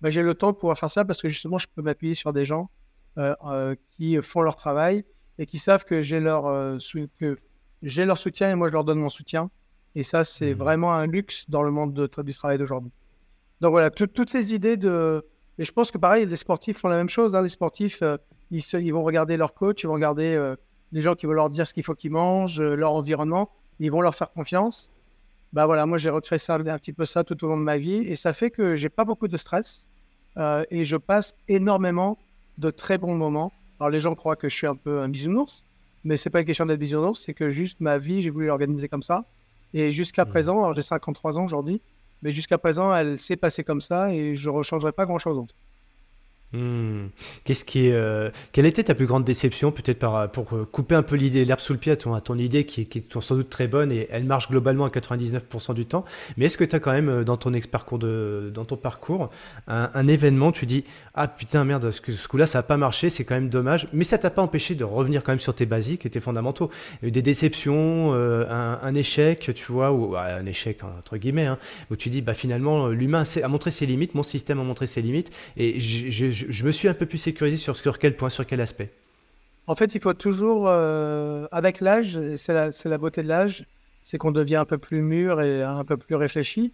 Bah, 0.00 0.10
j'ai 0.10 0.22
le 0.22 0.34
temps 0.34 0.52
de 0.52 0.56
pouvoir 0.56 0.78
faire 0.78 0.90
ça 0.90 1.04
parce 1.04 1.20
que 1.20 1.28
justement, 1.28 1.58
je 1.58 1.66
peux 1.74 1.82
m'appuyer 1.82 2.14
sur 2.14 2.32
des 2.32 2.44
gens 2.44 2.70
euh, 3.18 3.34
euh, 3.46 3.74
qui 3.92 4.16
font 4.22 4.42
leur 4.42 4.56
travail 4.56 5.04
et 5.38 5.46
qui 5.46 5.58
savent 5.58 5.84
que 5.84 6.02
j'ai 6.02 6.20
leur, 6.20 6.44
que 7.18 7.38
j'ai 7.82 8.04
leur 8.04 8.18
soutien 8.18 8.50
et 8.50 8.54
moi, 8.54 8.68
je 8.68 8.74
leur 8.74 8.84
donne 8.84 9.00
mon 9.00 9.08
soutien. 9.08 9.50
Et 9.94 10.02
ça, 10.02 10.22
c'est 10.22 10.54
mmh. 10.54 10.58
vraiment 10.58 10.92
un 10.92 11.06
luxe 11.06 11.48
dans 11.48 11.62
le 11.62 11.70
monde 11.70 11.94
de, 11.94 12.22
du 12.22 12.34
travail 12.34 12.58
d'aujourd'hui. 12.58 12.92
Donc 13.60 13.72
voilà, 13.72 13.90
toutes 13.90 14.30
ces 14.30 14.54
idées 14.54 14.76
de, 14.76 15.26
et 15.58 15.64
je 15.64 15.72
pense 15.72 15.90
que 15.90 15.98
pareil, 15.98 16.26
les 16.26 16.36
sportifs 16.36 16.78
font 16.78 16.88
la 16.88 16.98
même 16.98 17.08
chose. 17.08 17.34
Hein. 17.34 17.42
Les 17.42 17.48
sportifs, 17.48 18.02
ils, 18.50 18.62
ils, 18.74 18.92
vont 18.92 19.02
regarder 19.02 19.36
leur 19.36 19.52
coach, 19.54 19.82
ils 19.82 19.86
vont 19.86 19.94
regarder 19.94 20.54
les 20.92 21.00
gens 21.00 21.14
qui 21.14 21.26
vont 21.26 21.32
leur 21.32 21.50
dire 21.50 21.66
ce 21.66 21.74
qu'il 21.74 21.82
faut 21.82 21.94
qu'ils 21.94 22.10
mangent, 22.10 22.60
euh, 22.60 22.74
leur 22.74 22.92
environnement, 22.92 23.50
ils 23.78 23.90
vont 23.90 24.00
leur 24.00 24.14
faire 24.14 24.30
confiance. 24.30 24.90
Bah 25.52 25.66
voilà, 25.66 25.86
moi 25.86 25.98
j'ai 25.98 26.10
recréé 26.10 26.38
ça 26.38 26.54
un 26.54 26.78
petit 26.78 26.92
peu 26.92 27.04
ça 27.04 27.24
tout 27.24 27.42
au 27.44 27.48
long 27.48 27.56
de 27.56 27.62
ma 27.62 27.78
vie 27.78 27.96
et 27.96 28.14
ça 28.14 28.32
fait 28.32 28.50
que 28.50 28.76
j'ai 28.76 28.88
pas 28.88 29.04
beaucoup 29.04 29.26
de 29.26 29.36
stress 29.36 29.88
et 30.70 30.84
je 30.84 30.96
passe 30.96 31.34
énormément 31.48 32.16
de 32.56 32.70
très 32.70 32.98
bons 32.98 33.16
moments. 33.16 33.52
Alors 33.80 33.90
les 33.90 34.00
gens 34.00 34.14
croient 34.14 34.36
que 34.36 34.48
je 34.48 34.54
suis 34.54 34.66
un 34.66 34.76
peu 34.76 35.00
un 35.00 35.08
bisounours, 35.08 35.64
mais 36.04 36.16
c'est 36.16 36.30
pas 36.30 36.40
une 36.40 36.46
question 36.46 36.66
d'être 36.66 36.78
bisounours, 36.78 37.20
c'est 37.24 37.34
que 37.34 37.50
juste 37.50 37.80
ma 37.80 37.98
vie, 37.98 38.20
j'ai 38.20 38.30
voulu 38.30 38.46
l'organiser 38.46 38.88
comme 38.88 39.02
ça. 39.02 39.24
Et 39.74 39.92
jusqu'à 39.92 40.24
mmh. 40.24 40.28
présent, 40.28 40.58
alors 40.58 40.74
j'ai 40.74 40.82
53 40.82 41.38
ans 41.38 41.44
aujourd'hui, 41.44 41.80
mais 42.22 42.30
jusqu'à 42.30 42.58
présent, 42.58 42.94
elle 42.94 43.18
s'est 43.18 43.36
passée 43.36 43.64
comme 43.64 43.80
ça 43.80 44.12
et 44.12 44.34
je 44.34 44.50
ne 44.50 44.54
rechangerai 44.54 44.92
pas 44.92 45.06
grand-chose 45.06 45.38
Hmm. 46.52 47.06
Qu'est-ce 47.44 47.64
qui 47.64 47.86
est, 47.86 47.92
euh, 47.92 48.28
quelle 48.50 48.66
était 48.66 48.82
ta 48.82 48.96
plus 48.96 49.06
grande 49.06 49.22
déception, 49.22 49.70
peut-être 49.70 50.30
pour 50.32 50.52
euh, 50.52 50.64
couper 50.64 50.96
un 50.96 51.04
peu 51.04 51.14
l'idée, 51.14 51.44
l'herbe 51.44 51.60
sous 51.60 51.72
le 51.72 51.78
pied 51.78 51.92
à 51.92 51.96
ton, 51.96 52.18
ton 52.18 52.36
idée 52.38 52.64
qui, 52.64 52.86
qui, 52.86 52.98
est 52.98 53.20
sans 53.20 53.36
doute 53.36 53.50
très 53.50 53.68
bonne 53.68 53.92
et 53.92 54.08
elle 54.10 54.24
marche 54.24 54.50
globalement 54.50 54.84
à 54.84 54.88
99% 54.88 55.74
du 55.74 55.86
temps. 55.86 56.04
Mais 56.36 56.46
est-ce 56.46 56.58
que 56.58 56.64
tu 56.64 56.74
as 56.74 56.80
quand 56.80 56.90
même 56.90 57.08
euh, 57.08 57.24
dans 57.24 57.36
ton, 57.36 57.52
parcours 57.70 58.00
dans 58.00 58.64
ton 58.64 58.76
parcours 58.76 59.30
un, 59.68 60.08
événement, 60.08 60.50
tu 60.50 60.66
dis 60.66 60.82
Ah 61.14 61.28
putain, 61.28 61.64
merde, 61.64 61.88
ce, 61.92 62.00
coup-là, 62.00 62.48
ça 62.48 62.58
n'a 62.58 62.62
pas 62.64 62.76
marché, 62.76 63.10
c'est 63.10 63.22
quand 63.22 63.36
même 63.36 63.48
dommage. 63.48 63.86
Mais 63.92 64.02
ça 64.02 64.18
t'a 64.18 64.30
pas 64.30 64.42
empêché 64.42 64.74
de 64.74 64.82
revenir 64.82 65.22
quand 65.22 65.30
même 65.30 65.38
sur 65.38 65.54
tes 65.54 65.66
basiques 65.66 66.04
et 66.04 66.10
tes 66.10 66.20
fondamentaux. 66.20 66.70
Des 67.02 67.22
déceptions, 67.22 68.12
un, 68.12 68.94
échec, 68.94 69.52
tu 69.54 69.70
vois, 69.70 69.92
ou 69.92 70.16
un 70.16 70.44
échec 70.46 70.82
entre 70.82 71.16
guillemets, 71.16 71.46
hein, 71.46 71.58
où 71.90 71.96
tu 71.96 72.10
dis 72.10 72.22
bah, 72.22 72.34
Finalement, 72.34 72.88
l'humain 72.88 73.22
a 73.42 73.48
montré 73.48 73.70
ses 73.70 73.86
limites, 73.86 74.14
mon 74.14 74.22
système 74.22 74.58
a 74.58 74.64
montré 74.64 74.86
ses 74.86 75.02
limites 75.02 75.30
et 75.56 75.78
je 76.40 76.52
je, 76.52 76.64
me 76.64 76.72
suis 76.72 76.88
un 76.88 76.94
peu 76.94 77.06
plus 77.06 77.18
sécurisé 77.18 77.56
sur, 77.56 77.76
sur 77.76 77.98
quel 77.98 78.16
point, 78.16 78.30
sur 78.30 78.46
quel 78.46 78.60
aspect 78.60 78.92
En 79.66 79.74
fait, 79.74 79.94
il 79.94 80.00
faut 80.00 80.14
toujours, 80.14 80.68
euh, 80.68 81.46
avec 81.52 81.80
l'âge, 81.80 82.18
c'est 82.36 82.52
la, 82.52 82.70
la, 82.84 82.98
beauté 82.98 83.22
de 83.22 83.28
l'âge, 83.28 83.66
c'est 84.02 84.18
qu'on 84.18 84.32
devient 84.32 84.56
un 84.56 84.64
peu 84.64 84.78
plus 84.78 85.02
mûr 85.02 85.40
et 85.40 85.62
un 85.62 85.84
peu 85.84 85.96
plus 85.96 86.14
réfléchi. 86.14 86.72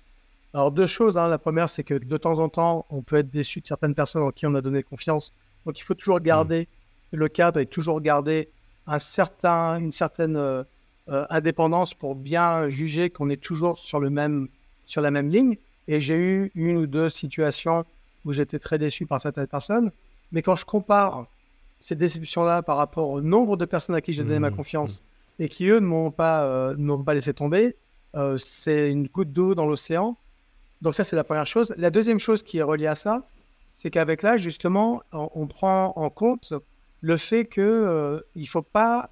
Alors, 0.55 0.73
deux 0.73 0.87
choses. 0.87 1.19
Hein. 1.19 1.29
La 1.29 1.39
première, 1.39 1.69
c'est 1.69 1.83
que 1.83 1.95
de 1.95 2.17
temps 2.17 2.39
en 2.39 2.49
temps, 2.49 2.87
on 2.91 3.03
peut 3.03 3.17
être 3.17 3.31
déçu 3.31 3.61
de 3.61 3.67
certaines 3.67 3.95
personnes 3.95 4.23
en 4.23 4.31
qui 4.31 4.47
on 4.47 4.55
a 4.55 4.61
donné 4.61 4.83
confiance. 4.83 5.35
Donc, 5.67 5.79
il 5.79 5.83
faut 5.83 5.95
toujours 5.95 6.21
garder 6.21 6.69
le 7.13 7.29
cadre 7.29 7.61
et 7.61 7.67
toujours 7.67 8.01
garder 8.01 8.49
un 8.87 8.99
certain, 8.99 9.79
une 9.79 9.93
certaine 9.93 10.37
euh, 10.37 10.63
euh, 11.09 11.27
indépendance 11.31 11.95
pour 11.95 12.15
bien 12.15 12.69
juger 12.69 13.11
qu'on 13.11 13.29
est 13.29 13.43
toujours 13.43 13.79
sur, 13.79 14.01
le 14.01 14.11
même, 14.11 14.49
sur 14.87 15.03
la 15.03 15.11
même 15.11 15.29
ligne. 15.29 15.57
Et 15.89 16.01
j'ai 16.01 16.17
eu 16.17 16.51
une 16.55 16.77
ou 16.77 16.87
deux 16.87 17.09
situations 17.11 17.85
où 18.27 18.33
j'étais 18.33 18.59
très 18.59 18.79
déçu 18.79 19.07
par 19.07 19.23
certaines 19.23 19.47
personnes. 19.47 19.91
Mais 20.33 20.43
quand 20.43 20.57
je 20.57 20.67
compare 20.67 21.27
ces 21.81 21.95
déceptions-là 21.95 22.63
par 22.63 22.77
rapport 22.77 23.09
au 23.09 23.21
nombre 23.23 23.57
de 23.57 23.65
personnes 23.65 23.95
à 23.95 24.01
qui 24.01 24.13
j'ai 24.13 24.25
donné 24.25 24.39
ma 24.39 24.51
mmh, 24.51 24.57
confiance 24.57 25.03
et 25.39 25.49
qui, 25.49 25.67
eux, 25.67 25.79
ne 25.79 25.87
m'ont 25.87 26.11
pas, 26.11 26.45
euh, 26.45 27.03
pas 27.05 27.15
laissé 27.15 27.33
tomber, 27.33 27.77
euh, 28.17 28.37
c'est 28.39 28.91
une 28.91 29.07
goutte 29.07 29.33
d'eau 29.33 29.55
dans 29.55 29.67
l'océan. 29.67 30.17
Donc 30.83 30.95
ça, 30.95 31.05
c'est 31.05 31.17
la 31.17 31.25
première 31.25 31.47
chose. 31.47 31.73
La 31.79 31.91
deuxième 31.91 32.19
chose 32.19 32.43
qui 32.43 32.59
est 32.59 32.63
reliée 32.63 32.87
à 32.87 32.97
ça, 32.97 33.27
c'est 33.75 33.91
qu'avec 33.91 34.23
l'âge, 34.23 34.41
justement, 34.41 35.03
on, 35.13 35.47
prend 35.47 35.93
en 35.97 36.11
compte 36.11 36.55
le 37.03 37.17
fait 37.17 37.47
qu'il 37.47 37.63
euh, 37.63 38.21
il 38.35 38.43
ne 38.43 38.47
faut 38.47 38.63
pas 38.63 39.11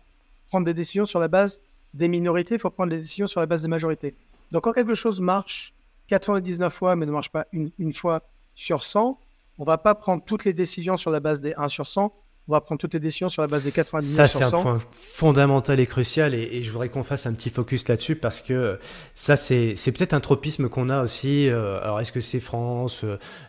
prendre 0.48 0.64
des 0.64 0.74
décisions 0.74 1.06
sur 1.06 1.20
la 1.20 1.28
base 1.28 1.60
des 1.92 2.08
minorités, 2.08 2.54
il 2.54 2.60
faut 2.60 2.70
prendre 2.70 2.90
des 2.90 2.98
décisions 2.98 3.26
sur 3.26 3.40
la 3.40 3.46
base 3.46 3.62
des 3.62 3.68
majorités. 3.68 4.14
Donc 4.50 4.64
quand 4.64 4.72
quelque 4.72 4.94
chose 4.94 5.20
marche 5.20 5.74
99 6.08 6.72
fois, 6.72 6.96
mais 6.96 7.06
ne 7.06 7.12
marche 7.12 7.30
pas 7.30 7.46
une, 7.52 7.70
une 7.78 7.92
fois 7.92 8.22
sur 8.54 8.84
100, 8.84 9.20
on 9.58 9.64
va 9.64 9.78
pas 9.78 9.94
prendre 9.94 10.24
toutes 10.24 10.44
les 10.44 10.52
décisions 10.52 10.96
sur 10.96 11.10
la 11.10 11.20
base 11.20 11.40
des 11.40 11.54
1 11.54 11.68
sur 11.68 11.86
100, 11.86 12.14
on 12.46 12.52
va 12.52 12.60
prendre 12.60 12.78
toutes 12.78 12.92
les 12.92 13.00
décisions 13.00 13.30
sur 13.30 13.40
la 13.40 13.48
base 13.48 13.64
des 13.64 13.72
90 13.72 14.06
Ça, 14.06 14.28
c'est 14.28 14.44
un 14.44 14.50
point 14.50 14.78
fondamental 15.00 15.80
et 15.80 15.86
crucial, 15.86 16.34
et, 16.34 16.62
je 16.62 16.70
voudrais 16.70 16.90
qu'on 16.90 17.02
fasse 17.02 17.26
un 17.26 17.32
petit 17.32 17.50
focus 17.50 17.88
là-dessus 17.88 18.16
parce 18.16 18.40
que 18.40 18.78
ça, 19.14 19.36
c'est 19.36 19.74
peut-être 19.86 20.12
un 20.12 20.20
tropisme 20.20 20.68
qu'on 20.68 20.90
a 20.90 21.02
aussi. 21.02 21.48
Euh, 21.48 21.80
alors, 21.82 22.00
est-ce 22.00 22.12
que 22.12 22.20
c'est 22.20 22.40
France 22.40 23.02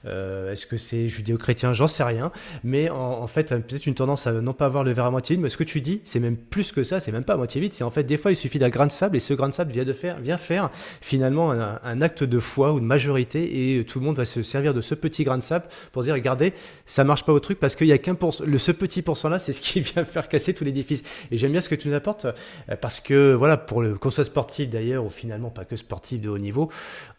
euh, 0.06 0.52
Est-ce 0.52 0.66
que 0.66 0.78
c'est 0.78 1.08
judéo-chrétien 1.08 1.74
J'en 1.74 1.88
sais 1.88 2.04
rien. 2.04 2.32
Mais 2.64 2.90
en, 2.90 3.28
fait, 3.28 3.50
peut-être 3.50 3.86
une 3.86 3.96
tendance 3.96 4.28
à 4.28 4.32
non 4.34 4.54
pas 4.54 4.66
avoir 4.66 4.84
le 4.84 4.92
verre 4.92 5.06
à 5.06 5.12
moitié 5.12 5.36
vide. 5.36 5.44
Mais 5.44 5.50
ce 5.50 5.58
que 5.58 5.64
tu 5.64 5.82
dis, 5.82 6.02
c'est 6.04 6.20
même 6.20 6.38
plus 6.38 6.72
que 6.72 6.84
ça, 6.84 7.00
c'est 7.00 7.12
même 7.12 7.24
pas 7.24 7.34
à 7.34 7.38
moitié 7.38 7.60
vide. 7.60 7.74
C'est 7.74 7.84
en 7.84 7.92
fait, 7.92 8.04
des 8.04 8.18
fois, 8.18 8.32
il 8.32 8.36
suffit 8.36 8.60
d'un 8.60 8.70
grain 8.70 8.88
de 8.88 8.92
sable, 8.92 9.18
et 9.18 9.20
ce 9.20 9.34
grain 9.34 9.50
de 9.50 9.54
sable 9.54 9.72
vient, 9.72 9.86
de 9.86 9.94
faire, 9.94 10.20
vient 10.20 10.38
faire 10.38 10.70
finalement 11.02 11.52
un, 11.52 12.02
acte 12.02 12.24
de 12.24 12.40
foi 12.40 12.74
ou 12.74 12.80
de 12.80 12.86
majorité, 12.86 13.78
et 13.78 13.86
tout 13.86 14.00
le 14.00 14.06
monde 14.06 14.18
va 14.18 14.26
se 14.26 14.44
servir 14.44 14.74
de 14.74 14.82
ce 14.82 14.96
petit 14.96 15.24
grain 15.24 15.38
de 15.38 15.44
sable 15.44 15.66
pour 15.92 16.04
dire 16.04 16.14
regardez, 16.14 16.54
ça 16.86 17.04
marche 17.04 17.26
pas 17.26 17.34
au 17.34 17.40
truc 17.40 17.60
parce 17.60 17.76
qu'il 17.76 17.88
y 17.88 17.94
a 17.94 17.98
qu'un 17.98 18.16
pour 18.16 18.34
le 18.46 18.58
ce 18.58 18.72
petit 18.72 18.85
pourcent-là, 19.04 19.40
c'est 19.40 19.54
ce 19.54 19.62
qui 19.62 19.82
vient 19.82 20.06
faire 20.06 20.28
casser 20.28 20.54
tout 20.54 20.64
l'édifice. 20.64 21.04
Et 21.32 21.38
j'aime 21.38 21.52
bien 21.52 21.62
ce 21.62 21.70
que 21.70 21.76
tu 21.76 21.88
nous 21.88 21.94
apportes, 21.94 22.26
euh, 22.26 22.76
parce 22.80 23.00
que, 23.00 23.34
voilà, 23.34 23.58
pour 23.58 23.82
le, 23.82 23.96
qu'on 23.98 24.12
soit 24.12 24.24
sportif 24.24 24.70
d'ailleurs, 24.70 25.06
ou 25.06 25.10
finalement 25.10 25.50
pas 25.50 25.66
que 25.66 25.76
sportif 25.76 26.22
de 26.22 26.30
haut 26.30 26.38
niveau, 26.38 26.70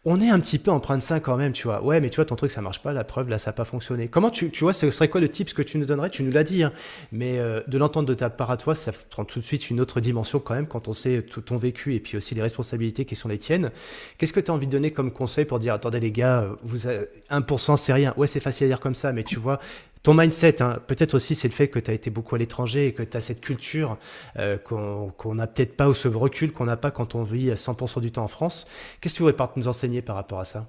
on 0.05 0.21
est 0.21 0.31
un 0.31 0.39
petit 0.41 0.59
peu 0.59 0.71
empreint 0.71 0.99
de 0.99 1.03
ça 1.03 1.21
quand 1.21 1.37
même, 1.37 1.53
tu 1.53 1.67
vois. 1.67 1.83
Ouais, 1.83 2.01
mais 2.01 2.11
tu 2.11 2.17
vois, 2.17 2.25
ton 2.25 2.37
truc, 2.37 2.51
ça 2.51 2.63
marche 2.63 2.81
pas, 2.81 2.93
la 2.93 3.05
preuve, 3.05 3.29
là, 3.29 3.39
ça 3.39 3.51
n'a 3.51 3.55
pas 3.55 3.65
fonctionné. 3.65 4.09
Comment 4.09 4.31
tu, 4.31 4.51
tu 4.51 4.65
vois, 4.65 4.73
ce 4.73 4.91
serait 4.91 5.09
quoi 5.09 5.21
le 5.21 5.29
tips 5.29 5.53
que 5.53 5.63
tu 5.63 5.79
nous 5.79 5.87
donnerais? 5.87 6.11
Tu 6.11 6.23
nous 6.23 6.33
l'as 6.33 6.45
dit, 6.45 6.63
hein, 6.63 6.73
mais 7.13 7.39
euh, 7.39 7.61
de 7.67 7.79
l'entendre 7.79 8.09
de 8.09 8.15
ta 8.15 8.31
part 8.31 8.51
à 8.51 8.57
toi, 8.57 8.75
ça 8.75 8.93
prend 9.11 9.25
tout 9.25 9.41
de 9.41 9.45
suite 9.45 9.71
une 9.71 9.81
autre 9.81 10.01
dimension 10.01 10.39
quand 10.39 10.55
même 10.55 10.67
quand 10.67 10.89
on 10.89 10.93
sait 10.93 11.23
tout 11.23 11.41
ton 11.41 11.57
vécu 11.57 11.95
et 11.95 12.01
puis 12.01 12.17
aussi 12.17 12.35
les 12.35 12.43
responsabilités 12.43 13.05
qui 13.05 13.17
sont 13.17 13.29
les 13.29 13.39
tiennes. 13.39 13.71
Qu'est-ce 14.19 14.33
que 14.33 14.41
tu 14.41 14.51
as 14.51 14.55
envie 14.55 14.67
de 14.67 14.73
donner 14.73 14.93
comme 14.93 15.11
conseil 15.11 15.45
pour 15.45 15.59
dire, 15.59 15.75
attendez 15.75 16.01
les 16.01 16.13
gars, 16.13 16.47
vous 16.63 16.87
1% 17.31 17.77
c'est 17.77 17.93
rien. 17.93 18.15
Ouais, 18.17 18.27
c'est 18.27 18.41
facile 18.41 18.67
à 18.67 18.69
dire 18.69 18.81
comme 18.81 18.95
ça, 18.95 19.13
mais 19.13 19.25
tu 19.25 19.39
vois, 19.39 19.61
ton 20.07 20.14
mindset, 20.14 20.62
hein, 20.62 20.79
peut-être 20.87 21.14
aussi, 21.14 21.35
c'est 21.35 21.49
le 21.49 21.53
fait 21.53 21.66
que 21.66 21.81
tu 21.81 21.90
as 21.90 21.95
été 21.95 22.11
beaucoup 22.11 22.37
à 22.37 22.38
l'étranger 22.38 22.87
et 22.87 22.92
que 22.92 23.03
tu 23.03 23.16
as 23.16 23.21
cette 23.21 23.40
culture 23.40 23.99
euh, 24.38 24.57
qu'on 24.57 25.35
n'a 25.35 25.49
peut-être 25.49 25.77
pas 25.77 25.88
ou 25.88 25.95
ce 25.95 26.07
recul 26.07 26.53
qu'on 26.53 26.66
n'a 26.66 26.77
pas 26.77 26.92
quand 26.92 27.16
on 27.16 27.25
vit 27.25 27.51
100% 27.51 28.01
du 28.01 28.12
temps 28.12 28.23
en 28.23 28.29
France. 28.29 28.69
Qu'est-ce 29.01 29.14
que 29.14 29.16
tu 29.16 29.23
voudrais 29.25 29.49
nous 29.57 29.66
enseigner 29.66 30.03
par 30.03 30.14
rapport 30.14 30.38
à 30.38 30.45
ça? 30.45 30.69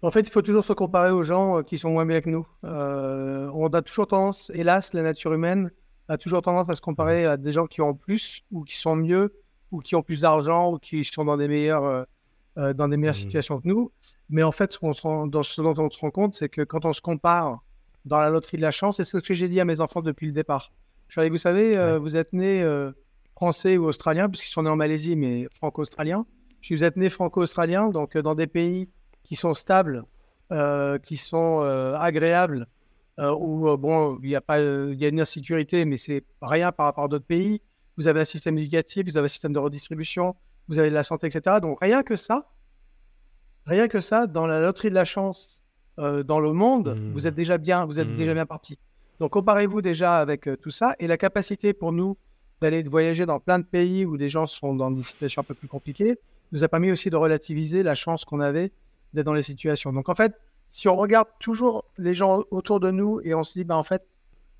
En 0.00 0.10
fait, 0.10 0.20
il 0.20 0.30
faut 0.30 0.40
toujours 0.40 0.64
se 0.64 0.72
comparer 0.72 1.10
aux 1.10 1.22
gens 1.22 1.58
euh, 1.58 1.62
qui 1.62 1.76
sont 1.76 1.90
moins 1.90 2.06
bien 2.06 2.22
que 2.22 2.30
nous. 2.30 2.46
Euh, 2.64 3.50
on 3.52 3.66
a 3.66 3.82
toujours 3.82 4.06
tendance, 4.06 4.50
hélas, 4.54 4.94
la 4.94 5.02
nature 5.02 5.34
humaine 5.34 5.70
a 6.08 6.16
toujours 6.16 6.40
tendance 6.40 6.70
à 6.70 6.74
se 6.74 6.80
comparer 6.80 7.26
à 7.26 7.36
des 7.36 7.52
gens 7.52 7.66
qui 7.66 7.82
ont 7.82 7.92
plus 7.92 8.42
ou 8.52 8.64
qui 8.64 8.78
sont 8.78 8.96
mieux 8.96 9.34
ou 9.70 9.80
qui 9.80 9.96
ont 9.96 10.02
plus 10.02 10.22
d'argent 10.22 10.72
ou 10.72 10.78
qui 10.78 11.04
sont 11.04 11.26
dans 11.26 11.36
des 11.36 11.46
meilleures, 11.46 12.06
dans 12.56 12.88
des 12.88 12.96
meilleures 12.96 13.14
mmh. 13.14 13.18
situations 13.18 13.60
que 13.60 13.68
nous. 13.68 13.92
Mais 14.30 14.42
en 14.42 14.52
fait, 14.52 14.72
ce, 14.72 15.26
dans 15.28 15.42
ce 15.42 15.60
dont 15.60 15.74
on 15.76 15.90
se 15.90 16.00
rend 16.00 16.10
compte, 16.10 16.34
c'est 16.34 16.48
que 16.48 16.62
quand 16.62 16.86
on 16.86 16.94
se 16.94 17.02
compare 17.02 17.60
dans 18.04 18.18
la 18.18 18.30
loterie 18.30 18.56
de 18.56 18.62
la 18.62 18.70
chance. 18.70 18.96
C'est 18.96 19.04
ce 19.04 19.18
que 19.18 19.34
j'ai 19.34 19.48
dit 19.48 19.60
à 19.60 19.64
mes 19.64 19.80
enfants 19.80 20.02
depuis 20.02 20.26
le 20.26 20.32
départ. 20.32 20.72
Je 21.08 21.20
vous 21.28 21.36
savez, 21.36 21.76
euh, 21.76 21.98
vous 21.98 22.16
êtes 22.16 22.32
né 22.32 22.62
euh, 22.62 22.90
français 23.36 23.76
ou 23.76 23.84
australien, 23.84 24.30
puisqu'ils 24.30 24.50
sont 24.50 24.62
nés 24.62 24.70
en 24.70 24.76
Malaisie, 24.76 25.14
mais 25.14 25.46
franco-australien. 25.54 26.24
Si 26.62 26.74
vous 26.74 26.84
êtes 26.84 26.96
né 26.96 27.10
franco-australien, 27.10 27.90
donc 27.90 28.16
euh, 28.16 28.22
dans 28.22 28.34
des 28.34 28.46
pays 28.46 28.88
qui 29.22 29.36
sont 29.36 29.52
stables, 29.52 30.04
qui 31.04 31.16
sont 31.16 31.60
agréables, 31.98 32.66
où 33.18 33.74
bon, 33.78 34.18
il 34.22 34.28
y 34.28 34.36
a 34.36 34.42
pas, 34.42 34.60
il 34.60 35.00
y 35.00 35.06
a 35.06 35.08
une 35.08 35.20
insécurité, 35.20 35.86
mais 35.86 35.96
c'est 35.96 36.26
rien 36.42 36.72
par 36.72 36.84
rapport 36.84 37.04
à 37.04 37.08
d'autres 37.08 37.24
pays. 37.24 37.62
Vous 37.96 38.06
avez 38.06 38.20
un 38.20 38.24
système 38.26 38.58
éducatif, 38.58 39.06
vous 39.06 39.16
avez 39.16 39.24
un 39.24 39.28
système 39.28 39.54
de 39.54 39.58
redistribution, 39.58 40.36
vous 40.68 40.78
avez 40.78 40.90
de 40.90 40.94
la 40.94 41.04
santé, 41.04 41.28
etc. 41.28 41.56
Donc 41.62 41.78
rien 41.80 42.02
que 42.02 42.16
ça, 42.16 42.50
rien 43.64 43.88
que 43.88 44.00
ça, 44.00 44.26
dans 44.26 44.46
la 44.46 44.60
loterie 44.60 44.90
de 44.90 44.94
la 44.94 45.06
chance 45.06 45.61
euh, 45.98 46.22
dans 46.22 46.40
le 46.40 46.52
monde, 46.52 46.96
vous 47.12 47.22
mmh. 47.22 47.26
êtes 47.26 47.34
déjà 47.34 47.58
bien, 47.58 47.84
vous 47.84 48.00
êtes 48.00 48.16
déjà 48.16 48.32
mmh. 48.32 48.34
bien 48.34 48.46
parti. 48.46 48.78
Donc 49.20 49.32
comparez-vous 49.32 49.82
déjà 49.82 50.18
avec 50.18 50.48
euh, 50.48 50.56
tout 50.56 50.70
ça 50.70 50.94
et 50.98 51.06
la 51.06 51.16
capacité 51.16 51.72
pour 51.72 51.92
nous 51.92 52.16
d'aller 52.60 52.82
voyager 52.82 53.26
dans 53.26 53.40
plein 53.40 53.58
de 53.58 53.64
pays 53.64 54.06
où 54.06 54.16
des 54.16 54.28
gens 54.28 54.46
sont 54.46 54.74
dans 54.74 54.90
des 54.90 55.02
situations 55.02 55.40
un 55.40 55.44
peu 55.44 55.54
plus 55.54 55.68
compliquées 55.68 56.18
nous 56.52 56.62
a 56.62 56.68
permis 56.68 56.92
aussi 56.92 57.10
de 57.10 57.16
relativiser 57.16 57.82
la 57.82 57.94
chance 57.94 58.24
qu'on 58.24 58.40
avait 58.40 58.72
d'être 59.14 59.26
dans 59.26 59.34
les 59.34 59.42
situations. 59.42 59.92
Donc 59.92 60.08
en 60.08 60.14
fait, 60.14 60.34
si 60.70 60.88
on 60.88 60.96
regarde 60.96 61.28
toujours 61.38 61.84
les 61.98 62.14
gens 62.14 62.44
autour 62.50 62.78
de 62.80 62.90
nous 62.90 63.20
et 63.24 63.34
on 63.34 63.44
se 63.44 63.58
dit, 63.58 63.64
bah, 63.64 63.76
en 63.76 63.82
fait, 63.82 64.02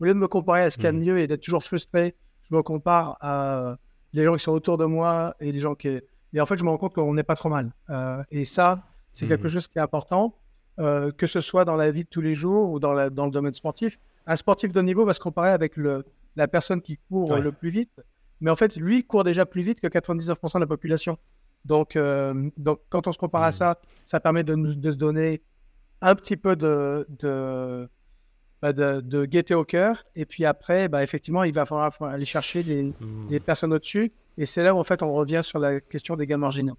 au 0.00 0.04
lieu 0.04 0.14
de 0.14 0.18
me 0.18 0.28
comparer 0.28 0.62
à 0.62 0.70
ce 0.70 0.76
qu'il 0.76 0.84
y 0.84 0.88
a 0.88 0.92
de 0.92 0.98
mmh. 0.98 1.04
mieux 1.04 1.18
et 1.18 1.26
d'être 1.26 1.42
toujours 1.42 1.62
frustré, 1.62 2.14
je 2.50 2.54
me 2.54 2.62
compare 2.62 3.16
à 3.20 3.76
les 4.12 4.24
gens 4.24 4.34
qui 4.34 4.42
sont 4.42 4.52
autour 4.52 4.78
de 4.78 4.84
moi 4.84 5.34
et 5.40 5.52
les 5.52 5.58
gens 5.58 5.74
qui... 5.74 6.00
Et 6.34 6.40
en 6.40 6.46
fait, 6.46 6.56
je 6.58 6.64
me 6.64 6.70
rends 6.70 6.78
compte 6.78 6.94
qu'on 6.94 7.14
n'est 7.14 7.22
pas 7.22 7.36
trop 7.36 7.48
mal. 7.48 7.72
Euh, 7.90 8.22
et 8.30 8.44
ça, 8.44 8.82
c'est 9.12 9.26
quelque 9.26 9.48
chose 9.48 9.68
qui 9.68 9.78
est 9.78 9.82
important. 9.82 10.34
Euh, 10.78 11.10
que 11.12 11.26
ce 11.26 11.42
soit 11.42 11.66
dans 11.66 11.76
la 11.76 11.90
vie 11.90 12.04
de 12.04 12.08
tous 12.08 12.22
les 12.22 12.32
jours 12.32 12.70
ou 12.70 12.80
dans, 12.80 13.10
dans 13.10 13.26
le 13.26 13.30
domaine 13.30 13.52
sportif. 13.52 13.98
Un 14.26 14.36
sportif 14.36 14.72
de 14.72 14.80
niveau 14.80 15.04
va 15.04 15.12
se 15.12 15.20
comparer 15.20 15.50
avec 15.50 15.76
le, 15.76 16.06
la 16.34 16.48
personne 16.48 16.80
qui 16.80 16.96
court 16.96 17.36
le 17.36 17.52
plus 17.52 17.68
vite, 17.68 18.00
mais 18.40 18.50
en 18.50 18.56
fait, 18.56 18.76
lui 18.76 19.04
court 19.04 19.22
déjà 19.22 19.44
plus 19.44 19.60
vite 19.60 19.82
que 19.82 19.86
99% 19.86 20.54
de 20.54 20.60
la 20.60 20.66
population. 20.66 21.18
Donc, 21.66 21.94
euh, 21.94 22.48
donc, 22.56 22.80
quand 22.88 23.06
on 23.06 23.12
se 23.12 23.18
compare 23.18 23.42
à 23.42 23.50
mmh. 23.50 23.52
ça, 23.52 23.80
ça 24.04 24.18
permet 24.18 24.44
de, 24.44 24.54
de, 24.54 24.92
se 24.92 24.96
donner 24.96 25.42
un 26.00 26.14
petit 26.14 26.38
peu 26.38 26.56
de, 26.56 27.06
de, 27.20 27.86
bah, 28.62 28.72
de, 28.72 29.24
gaieté 29.26 29.54
au 29.54 29.64
cœur. 29.64 30.04
Et 30.16 30.24
puis 30.24 30.46
après, 30.46 30.88
bah, 30.88 31.02
effectivement, 31.02 31.44
il 31.44 31.52
va 31.52 31.66
falloir 31.66 31.92
aller 32.00 32.24
chercher 32.24 32.62
les, 32.62 32.84
mmh. 32.84 33.28
les 33.28 33.40
personnes 33.40 33.74
au-dessus. 33.74 34.10
Et 34.38 34.46
c'est 34.46 34.62
là 34.62 34.74
où 34.74 34.78
en 34.78 34.84
fait, 34.84 35.02
on 35.02 35.12
revient 35.12 35.42
sur 35.42 35.58
la 35.58 35.82
question 35.82 36.16
des 36.16 36.26
gains 36.26 36.38
marginaux. 36.38 36.78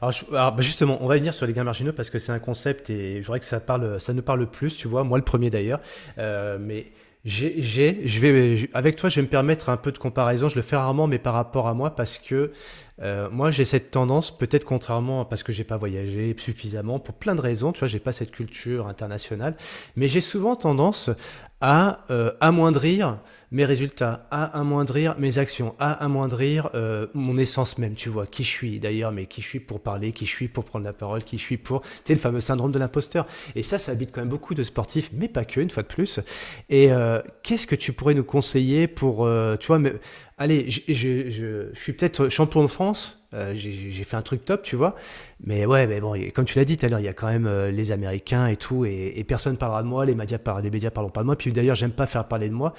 Alors, 0.00 0.14
bah, 0.30 0.54
justement, 0.58 0.98
on 1.00 1.06
va 1.06 1.16
venir 1.16 1.34
sur 1.34 1.46
les 1.46 1.52
gains 1.52 1.64
marginaux 1.64 1.92
parce 1.92 2.10
que 2.10 2.18
c'est 2.18 2.32
un 2.32 2.38
concept 2.38 2.90
et 2.90 3.20
je 3.20 3.26
voudrais 3.26 3.40
que 3.40 3.46
ça, 3.46 3.60
parle, 3.60 3.98
nous 4.14 4.22
parle 4.22 4.46
plus, 4.50 4.76
tu 4.76 4.88
vois, 4.88 5.04
moi 5.04 5.18
le 5.18 5.24
premier 5.24 5.50
d'ailleurs. 5.50 5.80
Euh, 6.18 6.58
mais 6.60 6.92
j'ai, 7.24 8.06
je 8.06 8.20
vais, 8.20 8.68
avec 8.72 8.96
toi, 8.96 9.10
je 9.10 9.16
vais 9.16 9.22
me 9.22 9.28
permettre 9.28 9.68
un 9.68 9.76
peu 9.76 9.92
de 9.92 9.98
comparaison. 9.98 10.48
Je 10.48 10.56
le 10.56 10.62
fais 10.62 10.76
rarement, 10.76 11.06
mais 11.06 11.18
par 11.18 11.34
rapport 11.34 11.68
à 11.68 11.74
moi, 11.74 11.94
parce 11.94 12.16
que 12.16 12.52
euh, 13.00 13.28
moi, 13.30 13.50
j'ai 13.50 13.64
cette 13.64 13.90
tendance, 13.90 14.36
peut-être 14.36 14.64
contrairement 14.64 15.24
parce 15.24 15.42
que 15.42 15.52
j'ai 15.52 15.64
pas 15.64 15.76
voyagé 15.76 16.34
suffisamment, 16.38 16.98
pour 16.98 17.14
plein 17.14 17.34
de 17.34 17.40
raisons. 17.40 17.72
Tu 17.72 17.80
vois, 17.80 17.88
j'ai 17.88 17.98
pas 17.98 18.12
cette 18.12 18.30
culture 18.30 18.86
internationale, 18.86 19.56
mais 19.96 20.08
j'ai 20.08 20.20
souvent 20.20 20.56
tendance 20.56 21.10
à 21.60 22.04
euh, 22.10 22.32
amoindrir 22.40 23.18
mes 23.50 23.64
résultats, 23.64 24.26
à 24.30 24.44
amoindrir 24.58 25.16
mes 25.18 25.38
actions, 25.38 25.74
à 25.78 25.92
amoindrir 25.92 26.70
euh, 26.74 27.06
mon 27.14 27.38
essence 27.38 27.78
même, 27.78 27.94
tu 27.94 28.10
vois, 28.10 28.26
qui 28.26 28.44
je 28.44 28.48
suis 28.48 28.78
d'ailleurs, 28.78 29.10
mais 29.10 29.26
qui 29.26 29.40
je 29.40 29.46
suis 29.46 29.60
pour 29.60 29.80
parler, 29.80 30.12
qui 30.12 30.26
je 30.26 30.30
suis 30.30 30.48
pour 30.48 30.64
prendre 30.64 30.84
la 30.84 30.92
parole, 30.92 31.24
qui 31.24 31.38
je 31.38 31.42
suis 31.42 31.56
pour, 31.56 31.80
tu 31.80 31.88
sais, 32.04 32.14
le 32.14 32.20
fameux 32.20 32.40
syndrome 32.40 32.72
de 32.72 32.78
l'imposteur. 32.78 33.26
Et 33.54 33.62
ça, 33.62 33.78
ça 33.78 33.92
habite 33.92 34.12
quand 34.12 34.20
même 34.20 34.28
beaucoup 34.28 34.54
de 34.54 34.62
sportifs, 34.62 35.10
mais 35.14 35.28
pas 35.28 35.46
que, 35.46 35.60
une 35.60 35.70
fois 35.70 35.82
de 35.82 35.88
plus. 35.88 36.20
Et 36.68 36.92
euh, 36.92 37.22
qu'est-ce 37.42 37.66
que 37.66 37.74
tu 37.74 37.92
pourrais 37.92 38.14
nous 38.14 38.24
conseiller 38.24 38.86
pour, 38.86 39.28
tu 39.58 39.66
vois, 39.66 39.78
mais, 39.78 39.94
allez, 40.38 40.70
je, 40.70 41.70
suis 41.74 41.92
peut-être 41.92 42.28
champion 42.28 42.62
de 42.62 42.68
France, 42.68 43.18
euh, 43.34 43.54
j'ai 43.54 44.04
fait 44.04 44.16
un 44.16 44.22
truc 44.22 44.44
top, 44.44 44.62
tu 44.62 44.76
vois. 44.76 44.96
Mais 45.44 45.66
ouais, 45.66 45.86
mais 45.86 46.00
bon, 46.00 46.14
comme 46.34 46.44
tu 46.44 46.58
l'as 46.58 46.64
dit 46.64 46.76
tout 46.76 46.86
à 46.86 46.88
l'heure, 46.88 47.00
il 47.00 47.04
y 47.04 47.08
a 47.08 47.12
quand 47.12 47.26
même 47.26 47.46
euh, 47.46 47.70
les 47.70 47.90
Américains 47.90 48.46
et 48.46 48.56
tout, 48.56 48.84
et, 48.84 49.24
personne 49.26 49.56
parlera 49.56 49.82
de 49.82 49.88
moi, 49.88 50.06
les 50.06 50.14
médias, 50.14 50.38
par, 50.38 50.60
les 50.60 50.70
médias 50.70 50.90
parlent 50.90 51.12
pas 51.12 51.20
de 51.20 51.26
moi. 51.26 51.36
Puis 51.36 51.52
d'ailleurs, 51.52 51.76
j'aime 51.76 51.92
pas 51.92 52.06
faire 52.06 52.26
parler 52.26 52.48
de 52.48 52.54
moi. 52.54 52.74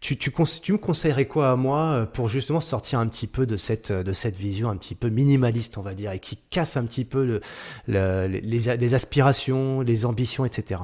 Tu, 0.00 0.14
me 0.14 0.76
conseillerais 0.76 1.26
quoi 1.26 1.50
à 1.50 1.56
moi 1.56 1.80
euh, 1.80 2.06
pour 2.06 2.28
justement 2.28 2.60
sortir 2.60 3.00
un 3.00 3.08
petit 3.08 3.26
peu 3.26 3.46
de 3.46 3.56
cette, 3.56 3.90
vision 4.36 4.70
un 4.70 4.76
petit 4.76 4.94
peu 4.94 5.08
minimaliste, 5.08 5.76
on 5.78 5.82
va 5.82 5.94
dire, 5.94 6.12
et 6.12 6.20
qui 6.20 6.36
casse 6.36 6.76
un 6.76 6.84
petit 6.84 7.04
peu 7.04 7.24
le, 7.24 7.40
les, 7.88 8.40
les, 8.40 8.94
aspirations, 8.94 9.80
les 9.80 10.04
ambitions, 10.04 10.44
etc. 10.44 10.82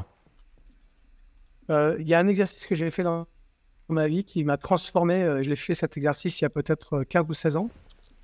Il 1.69 2.09
y 2.09 2.15
a 2.15 2.19
un 2.19 2.27
exercice 2.27 2.67
que 2.67 2.75
j'ai 2.75 2.91
fait 2.91 3.05
dans 3.05 3.27
ma 3.88 4.09
vie 4.09 4.25
qui 4.25 4.44
m'a 4.44 4.57
transformé. 4.57 5.25
je 5.42 5.49
l'ai 5.49 5.57
fait 5.57 5.75
cet 5.75 5.97
exercice 5.97 6.40
il 6.40 6.44
y 6.44 6.47
a 6.47 6.51
peut-être 6.51 7.05
15 7.05 7.27
ou 7.29 7.35
16 7.35 7.57
ans. 7.57 7.70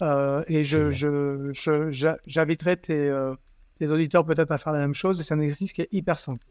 Euh, 0.02 0.42
et 0.46 0.64
je, 0.64 0.90
je, 0.90 2.18
j'inviterai 2.26 2.76
tes, 2.78 3.08
euh, 3.08 3.34
tes 3.78 3.90
auditeurs 3.90 4.24
peut-être 4.24 4.50
à 4.50 4.58
faire 4.58 4.72
la 4.72 4.78
même 4.78 4.94
chose. 4.94 5.20
Et 5.20 5.22
c'est 5.22 5.34
un 5.34 5.40
exercice 5.40 5.72
qui 5.72 5.82
est 5.82 5.88
hyper 5.92 6.18
simple. 6.18 6.44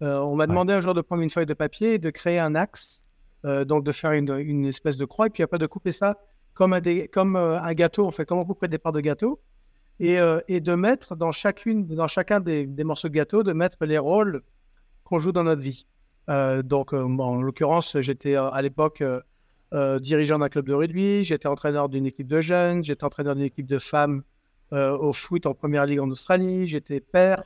on 0.00 0.34
m'a 0.36 0.46
demandé 0.46 0.72
un 0.72 0.80
jour 0.80 0.94
de 0.94 1.00
prendre 1.00 1.22
une 1.22 1.30
feuille 1.30 1.46
de 1.46 1.54
papier 1.54 1.94
et 1.94 1.98
de 1.98 2.10
créer 2.10 2.38
un 2.38 2.54
axe, 2.54 3.04
donc 3.44 3.84
de 3.84 3.92
faire 3.92 4.12
une, 4.12 4.30
une, 4.38 4.66
espèce 4.66 4.96
de 4.96 5.04
croix, 5.04 5.26
et 5.26 5.30
puis 5.30 5.42
après 5.42 5.58
de 5.58 5.66
couper 5.66 5.92
ça 5.92 6.18
comme 6.54 6.72
un, 6.72 6.80
des, 6.80 7.06
comme, 7.08 7.36
un 7.36 7.74
gâteau, 7.74 8.06
en 8.06 8.10
fait, 8.10 8.24
comme 8.24 8.38
on 8.38 8.44
couperait 8.44 8.68
des 8.68 8.78
parts 8.78 8.92
de 8.92 9.00
gâteau, 9.00 9.40
et, 10.00 10.18
et 10.48 10.60
de 10.60 10.74
mettre 10.74 11.16
dans, 11.16 11.32
chacune, 11.32 11.86
dans 11.86 12.08
chacun 12.08 12.40
des, 12.40 12.66
des, 12.66 12.84
morceaux 12.84 13.08
de 13.08 13.14
gâteau, 13.14 13.42
de 13.42 13.52
mettre 13.52 13.84
les 13.84 13.98
rôles 13.98 14.42
qu'on 15.04 15.18
joue 15.18 15.32
dans 15.32 15.44
notre 15.44 15.62
vie. 15.62 15.86
Donc, 16.28 16.92
en 16.92 17.40
l'occurrence, 17.42 18.00
j'étais 18.00 18.34
à 18.34 18.60
l'époque 18.62 19.02
euh, 19.74 19.98
dirigeant 19.98 20.38
d'un 20.38 20.48
club 20.48 20.68
de 20.68 20.74
rugby, 20.74 21.24
j'étais 21.24 21.48
entraîneur 21.48 21.88
d'une 21.88 22.06
équipe 22.06 22.28
de 22.28 22.40
jeunes, 22.40 22.84
j'étais 22.84 23.02
entraîneur 23.02 23.34
d'une 23.34 23.44
équipe 23.44 23.66
de 23.66 23.78
femmes 23.78 24.22
euh, 24.72 24.96
au 24.96 25.12
foot 25.12 25.44
en 25.44 25.54
première 25.54 25.86
ligue 25.86 25.98
en 25.98 26.08
Australie, 26.08 26.68
j'étais 26.68 27.00
père, 27.00 27.42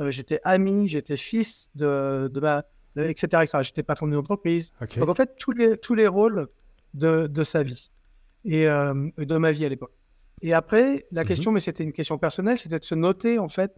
euh, 0.00 0.12
j'étais 0.12 0.38
ami, 0.44 0.86
j'étais 0.86 1.16
fils 1.16 1.68
de, 1.74 2.30
de 2.32 2.40
ma, 2.40 2.62
etc., 2.96 3.42
etc. 3.42 3.58
J'étais 3.62 3.82
patron 3.82 4.06
d'une 4.06 4.18
entreprise. 4.18 4.72
Donc 4.96 5.08
en 5.08 5.14
fait, 5.14 5.34
tous 5.36 5.50
les, 5.50 5.76
tous 5.76 5.94
les 5.94 6.06
rôles 6.06 6.46
de, 6.94 7.26
de 7.26 7.44
sa 7.44 7.64
vie 7.64 7.90
et 8.44 8.66
de 8.66 9.36
ma 9.36 9.50
vie 9.50 9.64
à 9.64 9.68
l'époque. 9.68 9.92
Et 10.42 10.54
après, 10.54 11.06
la 11.10 11.22
mhm. 11.22 11.28
question, 11.28 11.50
mais 11.50 11.60
c'était 11.60 11.82
une 11.82 11.92
question 11.92 12.18
personnelle, 12.18 12.56
c'était 12.56 12.78
de 12.78 12.84
se 12.84 12.94
noter 12.94 13.40
en 13.40 13.48
fait 13.48 13.76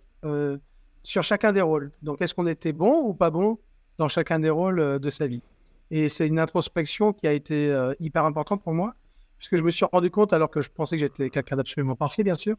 sur 1.03 1.23
chacun 1.23 1.55
des 1.55 1.63
rôles. 1.63 1.91
Donc 2.03 2.21
est-ce 2.21 2.35
qu'on 2.35 2.47
était 2.47 2.75
bon 2.75 3.07
ou 3.07 3.15
pas 3.15 3.31
bon 3.31 3.59
dans 4.01 4.09
chacun 4.09 4.39
des 4.41 4.51
rôles 4.51 4.99
de 4.99 5.11
sa 5.11 5.27
vie 5.27 5.43
et 5.91 6.09
c'est 6.09 6.27
une 6.27 6.39
introspection 6.39 7.13
qui 7.13 7.27
a 7.27 7.33
été 7.33 7.71
euh, 7.71 7.93
hyper 7.99 8.25
importante 8.25 8.63
pour 8.63 8.73
moi, 8.73 8.93
puisque 9.39 9.57
je 9.57 9.63
me 9.63 9.71
suis 9.71 9.85
rendu 9.91 10.11
compte, 10.11 10.33
alors 10.33 10.51
que 10.51 10.63
je 10.63 10.71
pensais 10.71 10.97
que 10.97 11.01
j'étais 11.01 11.31
quelqu'un 11.31 11.57
d'absolument 11.57 11.97
parfait, 11.97 12.23
bien 12.23 12.35
sûr, 12.35 12.57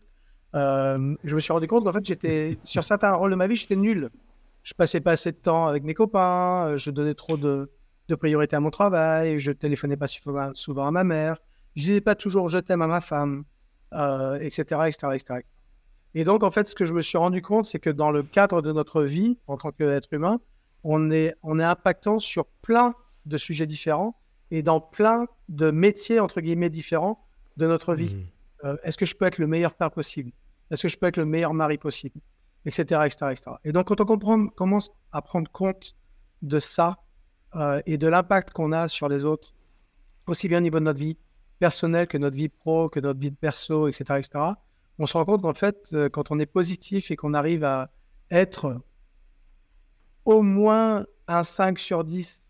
euh, 0.55 1.15
je 1.23 1.35
me 1.35 1.39
suis 1.39 1.53
rendu 1.53 1.67
compte 1.67 1.85
qu'en 1.85 1.93
fait, 1.93 2.05
j'étais 2.05 2.57
sur 2.63 2.83
certains 2.83 3.13
rôles 3.13 3.31
de 3.31 3.35
ma 3.35 3.47
vie, 3.47 3.55
j'étais 3.55 3.77
nul. 3.77 4.09
Je 4.63 4.73
passais 4.73 4.99
pas 4.99 5.13
assez 5.13 5.31
de 5.31 5.37
temps 5.37 5.67
avec 5.67 5.83
mes 5.83 5.93
copains, 5.93 6.67
euh, 6.67 6.77
je 6.77 6.91
donnais 6.91 7.13
trop 7.13 7.37
de, 7.37 7.71
de 8.09 8.15
priorité 8.15 8.55
à 8.57 8.59
mon 8.59 8.69
travail, 8.69 9.39
je 9.39 9.51
téléphonais 9.51 9.97
pas 9.97 10.07
souvent 10.07 10.85
à 10.85 10.91
ma 10.91 11.03
mère, 11.03 11.37
je 11.75 11.83
disais 11.83 12.01
pas 12.01 12.15
toujours 12.15 12.49
je 12.49 12.57
t'aime 12.57 12.81
à 12.81 12.87
ma 12.87 12.99
femme, 12.99 13.45
etc., 14.41 14.61
etc., 14.87 15.07
etc. 15.13 15.39
Et 16.13 16.25
donc, 16.25 16.43
en 16.43 16.51
fait, 16.51 16.67
ce 16.67 16.75
que 16.75 16.85
je 16.85 16.93
me 16.93 17.01
suis 17.01 17.17
rendu 17.17 17.41
compte, 17.41 17.65
c'est 17.65 17.79
que 17.79 17.89
dans 17.89 18.11
le 18.11 18.21
cadre 18.21 18.61
de 18.61 18.73
notre 18.73 19.03
vie 19.03 19.37
en 19.47 19.55
tant 19.55 19.71
qu'être 19.71 20.09
humain, 20.11 20.41
on 20.83 21.11
est, 21.11 21.35
on 21.43 21.59
est 21.59 21.63
impactant 21.63 22.19
sur 22.19 22.45
plein 22.45 22.95
de 23.25 23.37
sujets 23.37 23.67
différents 23.67 24.19
et 24.49 24.63
dans 24.63 24.81
plein 24.81 25.27
de 25.49 25.71
métiers, 25.71 26.19
entre 26.19 26.41
guillemets, 26.41 26.69
différents 26.69 27.25
de 27.57 27.67
notre 27.67 27.93
vie. 27.95 28.15
Mmh. 28.15 28.27
Euh, 28.65 28.77
est-ce 28.83 28.97
que 28.97 29.05
je 29.05 29.15
peux 29.15 29.25
être 29.25 29.37
le 29.37 29.47
meilleur 29.47 29.73
père 29.73 29.91
possible? 29.91 30.31
Est-ce 30.69 30.83
que 30.83 30.87
je 30.87 30.97
peux 30.97 31.07
être 31.07 31.17
le 31.17 31.25
meilleur 31.25 31.53
mari 31.53 31.77
possible? 31.77 32.19
Etc. 32.65 32.81
etc., 32.81 33.31
etc. 33.31 33.51
Et 33.63 33.71
donc, 33.71 33.87
quand 33.87 34.01
on 34.01 34.05
comprend, 34.05 34.47
commence 34.47 34.91
à 35.11 35.21
prendre 35.21 35.49
compte 35.51 35.95
de 36.41 36.59
ça 36.59 36.97
euh, 37.55 37.81
et 37.85 37.97
de 37.97 38.07
l'impact 38.07 38.51
qu'on 38.51 38.71
a 38.71 38.87
sur 38.87 39.09
les 39.09 39.23
autres, 39.23 39.53
aussi 40.27 40.47
bien 40.47 40.59
au 40.59 40.61
niveau 40.61 40.79
de 40.79 40.85
notre 40.85 40.99
vie 40.99 41.17
personnelle 41.59 42.07
que 42.07 42.17
notre 42.17 42.35
vie 42.35 42.49
pro, 42.49 42.89
que 42.89 42.99
notre 42.99 43.19
vie 43.19 43.31
de 43.31 43.35
perso, 43.35 43.87
etc., 43.87 44.03
etc., 44.17 44.29
on 44.99 45.07
se 45.07 45.13
rend 45.13 45.25
compte 45.25 45.41
qu'en 45.41 45.53
fait, 45.53 45.89
euh, 45.93 46.09
quand 46.09 46.31
on 46.31 46.39
est 46.39 46.45
positif 46.45 47.09
et 47.09 47.15
qu'on 47.15 47.33
arrive 47.33 47.63
à 47.63 47.89
être 48.29 48.81
au 50.25 50.41
moins 50.41 51.05
un 51.27 51.43
5 51.43 51.79
sur 51.79 52.03
10 52.03 52.41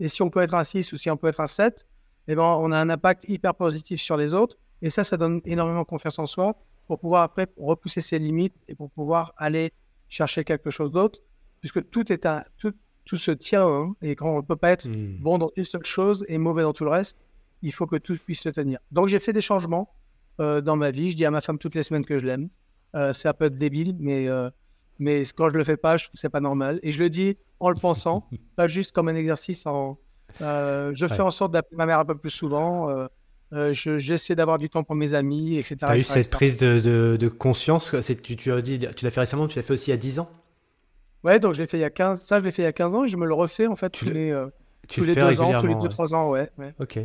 et 0.00 0.08
si 0.08 0.22
on 0.22 0.30
peut 0.30 0.40
être 0.40 0.54
un 0.54 0.64
6 0.64 0.92
ou 0.92 0.96
si 0.96 1.10
on 1.10 1.16
peut 1.16 1.28
être 1.28 1.40
un 1.40 1.46
7, 1.46 1.86
eh 2.28 2.34
ben, 2.34 2.42
on 2.42 2.72
a 2.72 2.78
un 2.78 2.90
impact 2.90 3.24
hyper 3.28 3.54
positif 3.54 4.00
sur 4.00 4.16
les 4.16 4.32
autres. 4.32 4.58
Et 4.82 4.90
ça, 4.90 5.04
ça 5.04 5.16
donne 5.16 5.40
énormément 5.44 5.84
confiance 5.84 6.18
en 6.18 6.26
soi 6.26 6.56
pour 6.86 6.98
pouvoir 6.98 7.22
après 7.22 7.46
repousser 7.56 8.00
ses 8.00 8.18
limites 8.18 8.54
et 8.68 8.74
pour 8.74 8.90
pouvoir 8.90 9.32
aller 9.36 9.72
chercher 10.08 10.44
quelque 10.44 10.70
chose 10.70 10.90
d'autre. 10.90 11.20
Puisque 11.60 11.88
tout, 11.90 12.12
est 12.12 12.26
un, 12.26 12.44
tout, 12.58 12.74
tout 13.04 13.16
se 13.16 13.30
tient. 13.30 13.66
Hein, 13.66 13.94
et 14.02 14.16
quand 14.16 14.30
on 14.30 14.36
ne 14.38 14.46
peut 14.46 14.56
pas 14.56 14.70
être 14.70 14.88
hmm. 14.88 15.18
bon 15.20 15.38
dans 15.38 15.50
une 15.56 15.64
seule 15.64 15.84
chose 15.84 16.24
et 16.28 16.38
mauvais 16.38 16.62
dans 16.62 16.72
tout 16.72 16.84
le 16.84 16.90
reste, 16.90 17.18
il 17.62 17.72
faut 17.72 17.86
que 17.86 17.96
tout 17.96 18.18
puisse 18.18 18.40
se 18.40 18.50
tenir. 18.50 18.78
Donc 18.90 19.08
j'ai 19.08 19.20
fait 19.20 19.32
des 19.32 19.40
changements 19.40 19.94
euh, 20.40 20.60
dans 20.60 20.76
ma 20.76 20.90
vie. 20.90 21.12
Je 21.12 21.16
dis 21.16 21.24
à 21.24 21.30
ma 21.30 21.40
femme 21.40 21.58
toutes 21.58 21.74
les 21.74 21.82
semaines 21.82 22.04
que 22.04 22.18
je 22.18 22.26
l'aime. 22.26 22.50
Euh, 22.94 23.12
c'est 23.12 23.28
un 23.28 23.32
peu 23.32 23.48
débile, 23.48 23.96
mais 23.98 24.28
euh, 24.28 24.50
mais 24.98 25.22
quand 25.36 25.50
je 25.50 25.56
le 25.56 25.64
fais 25.64 25.76
pas, 25.76 25.96
je 25.96 26.04
trouve 26.04 26.14
que 26.14 26.20
c'est 26.20 26.28
pas 26.28 26.40
normal. 26.40 26.80
Et 26.82 26.92
je 26.92 27.02
le 27.02 27.10
dis 27.10 27.36
en 27.60 27.70
le 27.70 27.76
pensant, 27.76 28.28
pas 28.56 28.66
juste 28.66 28.92
comme 28.92 29.08
un 29.08 29.14
exercice. 29.14 29.66
En, 29.66 29.98
euh, 30.40 30.92
je 30.94 31.06
fais 31.06 31.22
en 31.22 31.30
sorte 31.30 31.52
d'appeler 31.52 31.76
ma 31.76 31.86
mère 31.86 31.98
un 31.98 32.04
peu 32.04 32.16
plus 32.16 32.30
souvent. 32.30 32.90
Euh, 32.90 33.06
euh, 33.52 33.72
j'essaie 33.72 34.34
d'avoir 34.34 34.58
du 34.58 34.68
temps 34.68 34.82
pour 34.82 34.96
mes 34.96 35.14
amis, 35.14 35.58
etc. 35.58 35.76
Tu 35.78 35.86
as 35.86 35.96
eu 35.96 36.00
cette 36.00 36.30
prise 36.30 36.56
de, 36.56 36.80
de, 36.80 37.28
conscience 37.28 37.94
tu, 38.22 38.36
tu, 38.36 38.50
as 38.52 38.62
dit, 38.62 38.80
tu 38.96 39.04
l'as 39.04 39.10
fait 39.10 39.20
récemment, 39.20 39.46
tu 39.46 39.58
l'as 39.58 39.62
fait 39.62 39.74
aussi 39.74 39.92
à 39.92 39.96
10 39.96 40.18
ans? 40.18 40.30
Ouais, 41.22 41.38
donc 41.38 41.54
je 41.54 41.62
l'ai 41.62 41.68
fait 41.68 41.78
il 41.78 41.82
y 41.82 41.84
a 41.84 41.90
15, 41.90 42.20
ça 42.20 42.40
je 42.40 42.44
l'ai 42.44 42.50
fait 42.50 42.62
il 42.62 42.66
y 42.66 42.68
a 42.68 42.72
15 42.72 42.94
ans 42.94 43.04
et 43.04 43.08
je 43.08 43.16
me 43.16 43.26
le 43.26 43.34
refais 43.34 43.66
en 43.66 43.76
fait 43.76 43.90
tous 43.90 44.06
les, 44.06 44.36
tous 44.88 45.04
les 45.04 45.14
deux 45.14 45.40
ans, 45.40 45.60
tous 45.60 45.66
les 45.66 45.74
2-3 45.74 46.14
ans, 46.14 46.30
ouais, 46.30 46.50
ouais. 46.58 46.74
Ok. 46.80 46.98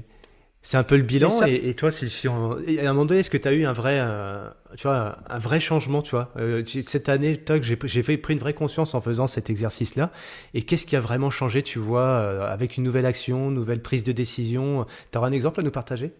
C'est 0.61 0.77
un 0.77 0.83
peu 0.83 0.97
le 0.97 1.03
bilan. 1.03 1.29
Et, 1.47 1.73
toi, 1.73 1.91
c'est 1.91 2.27
à 2.27 2.31
un 2.31 2.93
moment 2.93 3.05
donné, 3.05 3.21
est-ce 3.21 3.29
que 3.29 3.37
tu 3.37 3.47
as 3.47 3.53
eu 3.53 3.65
un 3.65 3.71
vrai, 3.71 3.97
euh, 4.01 4.49
tu 4.75 4.83
vois, 4.83 5.17
un 5.29 5.37
vrai 5.37 5.59
changement, 5.59 6.01
tu 6.01 6.11
vois 6.11 6.31
euh, 6.37 6.63
Cette 6.83 7.07
année, 7.07 7.41
j'ai 7.61 7.75
pris 7.77 8.33
une 8.33 8.39
vraie 8.39 8.53
conscience 8.53 8.93
en 8.93 8.99
faisant 8.99 9.25
cet 9.25 9.49
exercice-là. 9.49 10.11
Et 10.53 10.63
qu'est-ce 10.63 10.85
qui 10.85 10.97
a 10.97 10.99
vraiment 10.99 11.29
changé, 11.29 11.63
tu 11.63 11.79
vois, 11.79 12.01
euh, 12.01 12.51
avec 12.51 12.75
une 12.75 12.83
nouvelle 12.83 13.05
action, 13.05 13.51
nouvelle 13.51 13.81
prise 13.81 14.03
de 14.03 14.11
décision? 14.11 14.85
Tu 15.11 15.17
auras 15.17 15.27
un 15.27 15.31
exemple 15.31 15.61
à 15.61 15.63
nous 15.63 15.71
partager? 15.71 16.13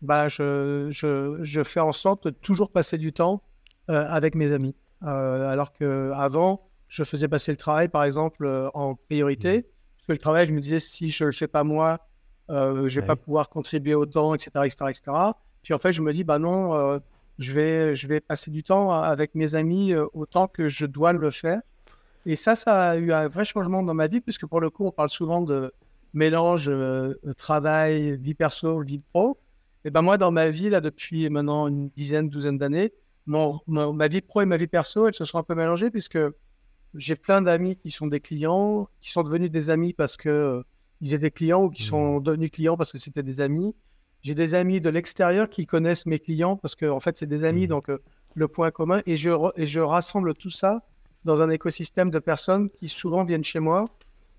Bah, 0.00 0.28
je, 0.28 0.88
je, 0.90 1.38
je, 1.42 1.62
fais 1.64 1.80
en 1.80 1.92
sorte 1.92 2.24
de 2.24 2.30
toujours 2.30 2.70
passer 2.70 2.98
du 2.98 3.12
temps 3.12 3.42
avec 3.88 4.36
mes 4.36 4.52
amis. 4.52 4.76
alors 5.00 5.72
qu'avant, 5.72 6.68
je 6.86 7.02
faisais 7.02 7.28
passer 7.28 7.50
le 7.50 7.56
travail, 7.56 7.88
par 7.88 8.04
exemple, 8.04 8.70
en 8.74 8.94
priorité. 8.94 9.58
Mmh. 9.58 9.62
Parce 9.96 10.06
que 10.06 10.12
le 10.12 10.18
travail, 10.18 10.46
je 10.46 10.52
me 10.52 10.60
disais, 10.60 10.78
si 10.78 11.10
je 11.10 11.24
ne 11.24 11.28
le 11.28 11.32
fais 11.34 11.48
pas 11.48 11.64
moi, 11.64 11.98
euh, 12.52 12.88
je 12.88 13.00
vais 13.00 13.06
pas 13.06 13.16
pouvoir 13.16 13.48
contribuer 13.48 13.94
autant, 13.94 14.34
etc., 14.34 14.50
etc., 14.64 14.76
etc. 14.90 15.02
Puis 15.62 15.72
en 15.72 15.78
fait, 15.78 15.92
je 15.92 16.02
me 16.02 16.12
dis, 16.12 16.22
bah 16.22 16.38
non, 16.38 16.74
euh, 16.74 16.98
je, 17.38 17.52
vais, 17.52 17.94
je 17.94 18.06
vais 18.06 18.20
passer 18.20 18.50
du 18.50 18.62
temps 18.62 18.92
avec 18.92 19.34
mes 19.34 19.54
amis 19.54 19.92
euh, 19.92 20.06
autant 20.12 20.48
que 20.48 20.68
je 20.68 20.84
dois 20.84 21.12
le 21.12 21.30
faire. 21.30 21.60
Et 22.26 22.36
ça, 22.36 22.54
ça 22.54 22.90
a 22.90 22.96
eu 22.96 23.12
un 23.12 23.28
vrai 23.28 23.44
changement 23.44 23.82
dans 23.82 23.94
ma 23.94 24.06
vie, 24.06 24.20
puisque 24.20 24.46
pour 24.46 24.60
le 24.60 24.70
coup, 24.70 24.86
on 24.86 24.92
parle 24.92 25.10
souvent 25.10 25.40
de 25.40 25.72
mélange 26.14 26.70
travail, 27.36 28.16
vie 28.18 28.34
perso, 28.34 28.80
vie 28.82 29.00
pro. 29.12 29.38
Et 29.84 29.90
ben 29.90 30.02
moi, 30.02 30.18
dans 30.18 30.30
ma 30.30 30.48
vie, 30.50 30.70
là, 30.70 30.80
depuis 30.80 31.28
maintenant 31.30 31.66
une 31.66 31.88
dizaine, 31.88 32.28
douzaine 32.28 32.58
d'années, 32.58 32.92
mon, 33.26 33.60
ma 33.66 34.08
vie 34.08 34.20
pro 34.20 34.42
et 34.42 34.46
ma 34.46 34.56
vie 34.56 34.66
perso, 34.66 35.08
elles 35.08 35.14
se 35.14 35.24
sont 35.24 35.38
un 35.38 35.42
peu 35.42 35.54
mélangées, 35.54 35.90
puisque 35.90 36.18
j'ai 36.94 37.16
plein 37.16 37.42
d'amis 37.42 37.76
qui 37.76 37.90
sont 37.90 38.06
des 38.06 38.20
clients, 38.20 38.88
qui 39.00 39.10
sont 39.10 39.22
devenus 39.22 39.50
des 39.50 39.70
amis 39.70 39.92
parce 39.94 40.16
que 40.16 40.62
ils 41.02 41.14
étaient 41.14 41.32
clients 41.32 41.64
ou 41.64 41.70
qui 41.70 41.82
sont 41.82 42.20
mmh. 42.20 42.22
devenus 42.22 42.50
clients 42.50 42.76
parce 42.76 42.92
que 42.92 42.98
c'était 42.98 43.24
des 43.24 43.40
amis. 43.40 43.74
J'ai 44.22 44.36
des 44.36 44.54
amis 44.54 44.80
de 44.80 44.88
l'extérieur 44.88 45.50
qui 45.50 45.66
connaissent 45.66 46.06
mes 46.06 46.20
clients 46.20 46.56
parce 46.56 46.76
que 46.76 46.86
en 46.86 47.00
fait 47.00 47.18
c'est 47.18 47.26
des 47.26 47.44
amis, 47.44 47.64
mmh. 47.64 47.70
donc 47.70 47.90
euh, 47.90 47.98
le 48.34 48.48
point 48.48 48.70
commun. 48.70 49.02
Et 49.04 49.16
je, 49.16 49.30
et 49.56 49.66
je 49.66 49.80
rassemble 49.80 50.34
tout 50.34 50.50
ça 50.50 50.80
dans 51.24 51.42
un 51.42 51.50
écosystème 51.50 52.10
de 52.10 52.20
personnes 52.20 52.70
qui 52.70 52.88
souvent 52.88 53.24
viennent 53.24 53.44
chez 53.44 53.58
moi. 53.58 53.84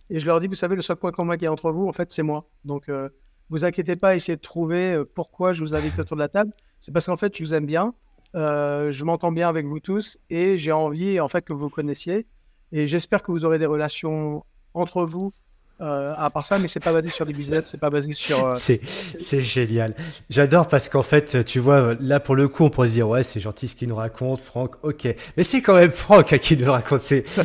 Et 0.09 0.19
je 0.19 0.25
leur 0.25 0.39
dis, 0.39 0.47
vous 0.47 0.55
savez, 0.55 0.75
le 0.75 0.81
seul 0.81 0.95
point 0.95 1.11
commun 1.11 1.37
qui 1.37 1.45
est 1.45 1.49
entre 1.49 1.71
vous, 1.71 1.87
en 1.87 1.93
fait, 1.93 2.11
c'est 2.11 2.23
moi. 2.23 2.45
Donc, 2.65 2.89
euh, 2.89 3.09
vous 3.49 3.63
inquiétez 3.65 3.95
pas, 3.95 4.15
essayez 4.15 4.35
de 4.35 4.41
trouver 4.41 4.93
euh, 4.93 5.05
pourquoi 5.05 5.53
je 5.53 5.61
vous 5.61 5.75
invite 5.75 5.97
autour 5.99 6.17
de 6.17 6.21
la 6.21 6.27
table. 6.27 6.53
C'est 6.79 6.91
parce 6.91 7.05
qu'en 7.05 7.15
fait, 7.15 7.35
je 7.37 7.43
vous 7.43 7.53
aime 7.53 7.65
bien, 7.65 7.93
je 8.33 9.03
m'entends 9.03 9.31
bien 9.31 9.47
avec 9.47 9.65
vous 9.65 9.79
tous 9.79 10.17
et 10.29 10.57
j'ai 10.57 10.71
envie, 10.71 11.19
en 11.19 11.27
fait, 11.27 11.43
que 11.43 11.53
vous 11.53 11.59
vous 11.59 11.69
connaissiez. 11.69 12.25
Et 12.71 12.87
j'espère 12.87 13.21
que 13.21 13.31
vous 13.31 13.45
aurez 13.45 13.59
des 13.59 13.65
relations 13.65 14.43
entre 14.73 15.05
vous 15.05 15.33
euh, 15.81 16.13
à 16.15 16.29
part 16.29 16.45
ça, 16.45 16.59
mais 16.59 16.67
c'est 16.67 16.79
pas 16.79 16.93
basé 16.93 17.09
sur 17.09 17.25
du 17.25 17.33
business, 17.33 17.67
c'est 17.69 17.79
pas 17.79 17.89
basé 17.89 18.13
sur. 18.13 18.45
Euh, 18.45 18.53
c'est, 18.55 18.79
c'est 19.17 19.41
génial. 19.41 19.95
J'adore 20.29 20.67
parce 20.67 20.87
qu'en 20.87 21.01
fait, 21.01 21.43
tu 21.45 21.57
vois, 21.59 21.95
là 21.99 22.19
pour 22.19 22.35
le 22.35 22.47
coup, 22.47 22.63
on 22.63 22.69
pourrait 22.69 22.89
se 22.89 22.93
dire 22.93 23.09
ouais, 23.09 23.23
c'est 23.23 23.39
gentil 23.39 23.67
ce 23.67 23.75
qu'il 23.75 23.89
nous 23.89 23.95
raconte, 23.95 24.39
Franck. 24.39 24.75
Ok, 24.83 25.07
mais 25.35 25.43
c'est 25.43 25.61
quand 25.61 25.73
même 25.73 25.89
Franck 25.91 26.31
à 26.31 26.37
qui 26.37 26.55
nous 26.57 26.71
raconte. 26.71 27.01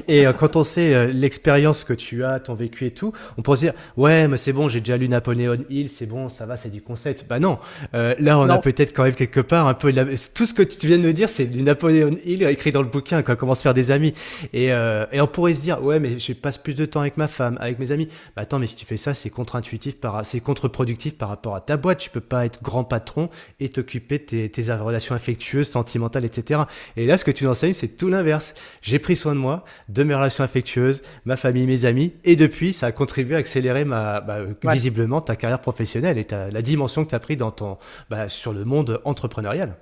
Et 0.08 0.26
euh, 0.26 0.34
quand 0.34 0.56
on 0.56 0.62
sait 0.62 1.10
l'expérience 1.10 1.84
que 1.84 1.94
tu 1.94 2.22
as, 2.22 2.38
ton 2.38 2.52
vécu 2.52 2.84
et 2.84 2.90
tout, 2.90 3.14
on 3.38 3.42
pourrait 3.42 3.56
se 3.56 3.62
dire 3.62 3.72
ouais, 3.96 4.28
mais 4.28 4.36
c'est 4.36 4.52
bon, 4.52 4.68
j'ai 4.68 4.80
déjà 4.80 4.98
lu 4.98 5.08
Napoléon 5.08 5.64
Hill, 5.70 5.88
c'est 5.88 6.06
bon, 6.06 6.28
ça 6.28 6.44
va, 6.44 6.58
c'est 6.58 6.70
du 6.70 6.82
concept. 6.82 7.24
Bah 7.26 7.40
non, 7.40 7.58
là 7.94 8.38
on 8.38 8.48
a 8.50 8.58
peut-être 8.58 8.94
quand 8.94 9.04
même 9.04 9.14
quelque 9.14 9.40
part 9.40 9.66
un 9.66 9.74
peu 9.74 9.92
tout 10.34 10.44
ce 10.44 10.52
que 10.52 10.62
tu 10.62 10.86
viens 10.86 10.98
de 10.98 11.02
me 11.02 11.14
dire, 11.14 11.30
c'est 11.30 11.46
du 11.46 11.62
Napoléon 11.62 12.16
Hill 12.26 12.42
écrit 12.42 12.72
dans 12.72 12.82
le 12.82 12.88
bouquin, 12.88 13.22
quand 13.22 13.36
comment 13.36 13.54
se 13.54 13.62
faire 13.62 13.74
des 13.74 13.90
amis. 13.90 14.12
Et, 14.52 14.66
et 14.66 15.20
on 15.20 15.26
pourrait 15.26 15.54
se 15.54 15.62
dire 15.62 15.82
ouais, 15.82 15.98
mais 15.98 16.18
je 16.18 16.34
passe 16.34 16.58
plus 16.58 16.74
de 16.74 16.84
temps 16.84 17.00
avec 17.00 17.16
ma 17.16 17.26
femme, 17.26 17.57
avec 17.61 17.78
mes 17.78 17.90
amis. 17.90 18.09
Bah, 18.37 18.43
attends, 18.43 18.59
mais 18.59 18.66
si 18.66 18.76
tu 18.76 18.85
fais 18.85 18.97
ça, 18.97 19.14
c'est 19.14 19.31
contre-intuitif, 19.31 19.97
c'est 20.24 20.41
contre-productif 20.41 21.16
par 21.16 21.29
rapport 21.29 21.55
à 21.55 21.61
ta 21.61 21.76
boîte. 21.76 21.99
Tu 21.99 22.11
peux 22.11 22.20
pas 22.20 22.47
être 22.47 22.62
grand 22.62 22.85
patron 22.85 23.29
et 23.61 23.68
t'occuper 23.68 24.18
de 24.18 24.47
tes, 24.47 24.72
relations 24.72 25.14
affectueuses, 25.14 25.68
sentimentales, 25.68 26.24
etc. 26.24 26.62
Et 26.97 27.07
là, 27.07 27.18
ce 27.18 27.24
que 27.24 27.31
tu 27.31 27.47
enseignes, 27.47 27.74
c'est 27.74 27.97
tout 27.97 28.09
l'inverse. 28.09 28.55
J'ai 28.83 28.99
pris 28.99 29.16
soin 29.16 29.35
de 29.35 29.41
moi, 29.41 29.64
de 29.89 30.03
mes 30.03 30.14
relations 30.14 30.45
affectueuses, 30.45 31.03
ma 31.24 31.37
famille, 31.37 31.66
mes 31.66 31.85
amis, 31.85 32.12
et 32.24 32.37
depuis, 32.37 32.72
ça 32.72 32.87
a 32.87 32.93
contribué 32.93 33.37
à 33.37 33.39
accélérer 33.39 33.85
ma, 33.85 34.20
bah, 34.20 34.39
visiblement 34.64 35.20
ta 35.20 35.37
carrière 35.37 35.61
professionnelle 35.61 36.18
et 36.18 36.26
la 36.31 36.62
dimension 36.62 37.05
que 37.05 37.11
tu 37.11 37.14
as 37.14 37.20
pris 37.20 37.37
dans 37.37 37.51
ton, 37.51 37.79
bah, 38.11 38.29
sur 38.29 38.53
le 38.53 38.64
monde 38.64 39.01
entrepreneurial. 39.05 39.76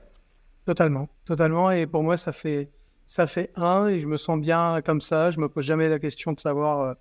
Totalement, 0.65 1.09
totalement. 1.25 1.71
Et 1.71 1.87
pour 1.87 2.03
moi, 2.03 2.17
ça 2.17 2.33
fait, 2.33 2.71
ça 3.07 3.27
fait 3.27 3.51
un 3.55 3.87
et 3.87 4.01
je 4.01 4.07
me 4.07 4.17
sens 4.17 4.41
bien 4.41 4.81
comme 4.85 5.01
ça. 5.01 5.31
Je 5.31 5.39
me 5.39 5.49
pose 5.49 5.65
jamais 5.65 5.89
la 5.89 5.99
question 5.99 6.33
de 6.33 6.41
savoir 6.41 6.97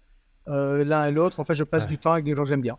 l'un 0.47 1.05
et 1.05 1.11
l'autre. 1.11 1.39
En 1.39 1.45
fait, 1.45 1.55
je 1.55 1.63
passe 1.63 1.87
du 1.87 1.97
temps 1.97 2.13
avec 2.13 2.25
des 2.25 2.35
gens 2.35 2.43
que 2.43 2.49
j'aime 2.49 2.61
bien. 2.61 2.77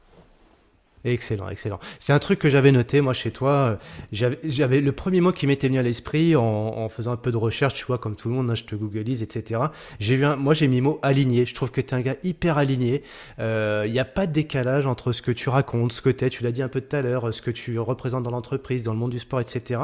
Excellent, 1.06 1.48
excellent. 1.48 1.78
C'est 2.00 2.12
un 2.12 2.18
truc 2.18 2.40
que 2.40 2.50
j'avais 2.50 2.72
noté, 2.72 3.00
moi, 3.00 3.12
chez 3.12 3.30
toi. 3.30 3.78
J'avais 4.10 4.80
le 4.80 4.90
premier 4.90 5.20
mot 5.20 5.30
qui 5.30 5.46
m'était 5.46 5.68
venu 5.68 5.78
à 5.78 5.82
l'esprit 5.82 6.34
en, 6.34 6.88
faisant 6.88 7.12
un 7.12 7.16
peu 7.16 7.30
de 7.30 7.36
recherche, 7.36 7.74
tu 7.74 7.84
vois, 7.84 7.98
comme 7.98 8.16
tout 8.16 8.28
le 8.28 8.34
monde, 8.34 8.50
hein, 8.50 8.56
je 8.56 8.64
te 8.64 8.74
googlise, 8.74 9.22
etc. 9.22 9.60
J'ai 10.00 10.16
vu 10.16 10.26
moi, 10.36 10.52
j'ai 10.52 10.66
mis 10.66 10.80
mot 10.80 10.98
aligné. 11.02 11.46
Je 11.46 11.54
trouve 11.54 11.70
que 11.70 11.80
tu 11.80 11.88
es 11.88 11.94
un 11.94 12.00
gars 12.00 12.16
hyper 12.24 12.58
aligné. 12.58 13.02
Il 13.38 13.44
euh, 13.44 13.88
n'y 13.88 14.00
a 14.00 14.04
pas 14.04 14.26
de 14.26 14.32
décalage 14.32 14.86
entre 14.86 15.12
ce 15.12 15.22
que 15.22 15.30
tu 15.30 15.48
racontes, 15.48 15.92
ce 15.92 16.02
que 16.02 16.10
tu 16.10 16.24
es, 16.24 16.30
tu 16.30 16.42
l'as 16.42 16.50
dit 16.50 16.62
un 16.62 16.68
peu 16.68 16.80
tout 16.80 16.96
à 16.96 17.02
l'heure, 17.02 17.32
ce 17.32 17.40
que 17.40 17.52
tu 17.52 17.78
représentes 17.78 18.24
dans 18.24 18.30
l'entreprise, 18.30 18.82
dans 18.82 18.92
le 18.92 18.98
monde 18.98 19.12
du 19.12 19.20
sport, 19.20 19.40
etc. 19.40 19.80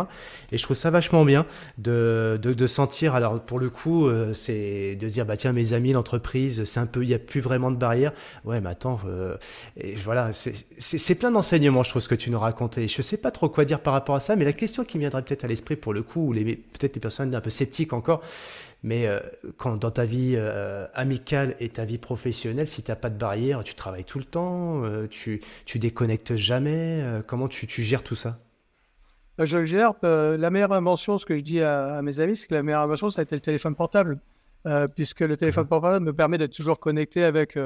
Et 0.51 0.57
je 0.57 0.63
trouve 0.65 0.77
ça 0.77 0.91
vachement 0.91 1.25
bien 1.25 1.47
de, 1.79 2.41
de, 2.43 2.67
sentir, 2.67 3.15
alors 3.15 3.41
pour 3.41 3.61
le 3.61 3.71
coup, 3.71 4.09
euh, 4.09 4.35
c'est 4.35 4.97
de 4.97 5.09
dire, 5.09 5.25
bah 5.25 5.37
tiens, 5.37 5.53
mes 5.53 5.73
amis, 5.73 5.93
l'entreprise, 5.93 6.65
c'est 6.65 6.81
un 6.81 6.87
peu, 6.87 7.03
il 7.03 7.09
n'y 7.09 7.15
a 7.15 7.19
plus 7.19 7.41
vraiment 7.41 7.71
de 7.71 7.77
barrière. 7.77 8.13
Ouais, 8.45 8.61
mais 8.61 8.71
attends, 8.71 8.99
euh, 9.07 9.37
et 9.77 9.95
voilà, 9.95 10.31
c'est 10.33 11.12
c'est 11.13 11.19
plein 11.19 11.31
d'enseignements, 11.31 11.83
je 11.83 11.91
trouve, 11.91 12.01
ce 12.01 12.09
que 12.09 12.15
tu 12.15 12.31
nous 12.31 12.39
racontais. 12.39 12.89
Je 12.89 12.99
ne 12.99 13.03
sais 13.03 13.19
pas 13.19 13.31
trop 13.31 13.51
quoi 13.51 13.67
dire 13.67 13.81
par 13.81 13.93
rapport 13.93 14.15
à 14.15 14.21
ça, 14.21 14.35
mais 14.35 14.47
la 14.47 14.55
question 14.55 14.83
qui 14.83 14.97
me 14.97 15.03
viendrait 15.03 15.21
peut-être 15.21 15.45
à 15.45 15.47
l'esprit 15.47 15.77
pour 15.77 15.93
le 15.93 16.03
coup, 16.03 16.31
ou 16.31 16.33
peut-être 16.33 16.95
les 16.95 17.01
personnes 17.01 17.35
un 17.35 17.41
peu 17.43 17.51
sceptiques 17.51 17.93
encore, 17.93 18.23
mais 18.83 19.07
euh, 19.07 19.21
quand 19.59 19.77
dans 19.77 19.91
ta 19.91 20.07
vie 20.07 20.37
euh, 20.37 20.87
amicale 20.95 21.55
et 21.61 21.69
ta 21.69 21.85
vie 21.85 21.99
professionnelle, 21.99 22.67
si 22.67 22.83
tu 22.83 22.91
n'as 22.91 22.97
pas 22.97 23.11
de 23.11 23.19
barrière, 23.19 23.63
tu 23.63 23.75
travailles 23.75 24.05
tout 24.05 24.19
le 24.19 24.25
temps, 24.25 24.85
euh, 24.85 25.07
tu, 25.07 25.43
tu 25.67 25.79
déconnectes 25.79 26.35
jamais, 26.35 27.05
comment 27.27 27.47
tu, 27.47 27.67
gères 27.83 28.03
tout 28.03 28.17
ça? 28.17 28.39
Je 29.39 29.67
gère. 29.67 29.93
la 30.03 30.49
meilleure 30.49 30.73
invention, 30.73 31.19
ce 31.19 31.27
que 31.27 31.37
je 31.37 31.43
dis 31.43 31.61
à, 31.61 32.01
mes 32.01 32.21
amis, 32.21 32.37
c'est 32.37 32.47
que 32.47 32.55
la 32.55 32.63
meilleure 32.63 32.81
invention, 32.81 33.11
ça 33.11 33.21
a 33.21 33.25
été 33.25 33.35
le 33.35 33.43
téléphone 33.43 33.75
portable, 33.75 34.19
puisque 34.95 35.21
le 35.21 35.37
téléphone 35.37 35.67
mmh. 35.67 35.69
portable 35.69 36.07
me 36.07 36.15
permet 36.15 36.39
d'être 36.39 36.55
toujours 36.55 36.81
connecté 36.81 37.23
avec, 37.23 37.59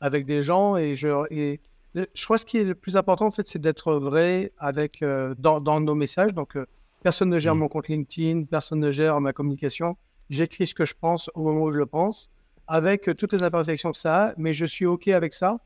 avec 0.00 0.24
des 0.24 0.42
gens 0.42 0.78
et 0.78 0.96
je. 0.96 1.08
Et, 1.30 1.60
je 1.96 2.24
crois 2.24 2.36
que 2.36 2.42
ce 2.42 2.46
qui 2.46 2.58
est 2.58 2.64
le 2.64 2.74
plus 2.74 2.96
important, 2.96 3.26
en 3.26 3.30
fait, 3.30 3.48
c'est 3.48 3.58
d'être 3.58 3.94
vrai 3.94 4.52
avec, 4.58 5.02
euh, 5.02 5.34
dans, 5.38 5.60
dans, 5.60 5.80
nos 5.80 5.94
messages. 5.94 6.34
Donc, 6.34 6.56
euh, 6.56 6.66
personne 7.02 7.30
ne 7.30 7.38
gère 7.38 7.54
mmh. 7.54 7.58
mon 7.58 7.68
compte 7.68 7.88
LinkedIn, 7.88 8.44
personne 8.44 8.80
ne 8.80 8.90
gère 8.90 9.20
ma 9.20 9.32
communication. 9.32 9.96
J'écris 10.28 10.66
ce 10.66 10.74
que 10.74 10.84
je 10.84 10.94
pense 11.00 11.30
au 11.34 11.44
moment 11.44 11.62
où 11.62 11.72
je 11.72 11.78
le 11.78 11.86
pense, 11.86 12.30
avec 12.66 13.08
euh, 13.08 13.14
toutes 13.14 13.32
les 13.32 13.42
imperfections 13.42 13.92
que 13.92 13.98
ça 13.98 14.24
a, 14.26 14.34
mais 14.36 14.52
je 14.52 14.66
suis 14.66 14.84
OK 14.84 15.08
avec 15.08 15.32
ça 15.34 15.58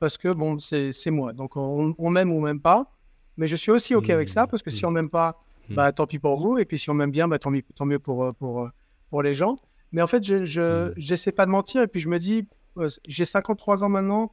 parce 0.00 0.16
que, 0.16 0.32
bon, 0.32 0.58
c'est 0.58 1.10
moi. 1.10 1.34
Donc, 1.34 1.56
on, 1.56 2.10
m'aime 2.10 2.32
ou 2.32 2.40
même 2.40 2.58
pas, 2.58 2.90
mais 3.36 3.48
je 3.48 3.54
suis 3.54 3.70
aussi 3.70 3.94
OK 3.94 4.08
avec 4.08 4.30
ça 4.30 4.46
parce 4.46 4.62
que 4.62 4.70
si 4.70 4.86
mmh. 4.86 4.88
on 4.88 4.90
m'aime 4.92 5.10
pas, 5.10 5.42
bah, 5.68 5.92
tant 5.92 6.06
pis 6.06 6.18
pour 6.18 6.40
vous. 6.40 6.56
Et 6.56 6.64
puis, 6.64 6.78
si 6.78 6.88
on 6.88 6.94
m'aime 6.94 7.10
bien, 7.10 7.28
bah, 7.28 7.38
tant, 7.38 7.50
mieux, 7.50 7.60
tant 7.74 7.84
mieux 7.84 7.98
pour, 7.98 8.34
pour, 8.36 8.70
pour 9.10 9.22
les 9.22 9.34
gens. 9.34 9.58
Mais 9.92 10.00
en 10.00 10.06
fait, 10.06 10.24
je 10.24 10.94
n'essaie 11.10 11.32
pas 11.32 11.44
de 11.44 11.50
mentir. 11.50 11.82
Et 11.82 11.86
puis, 11.86 12.00
je 12.00 12.08
me 12.08 12.18
dis, 12.18 12.46
j'ai 13.06 13.26
53 13.26 13.84
ans 13.84 13.90
maintenant 13.90 14.32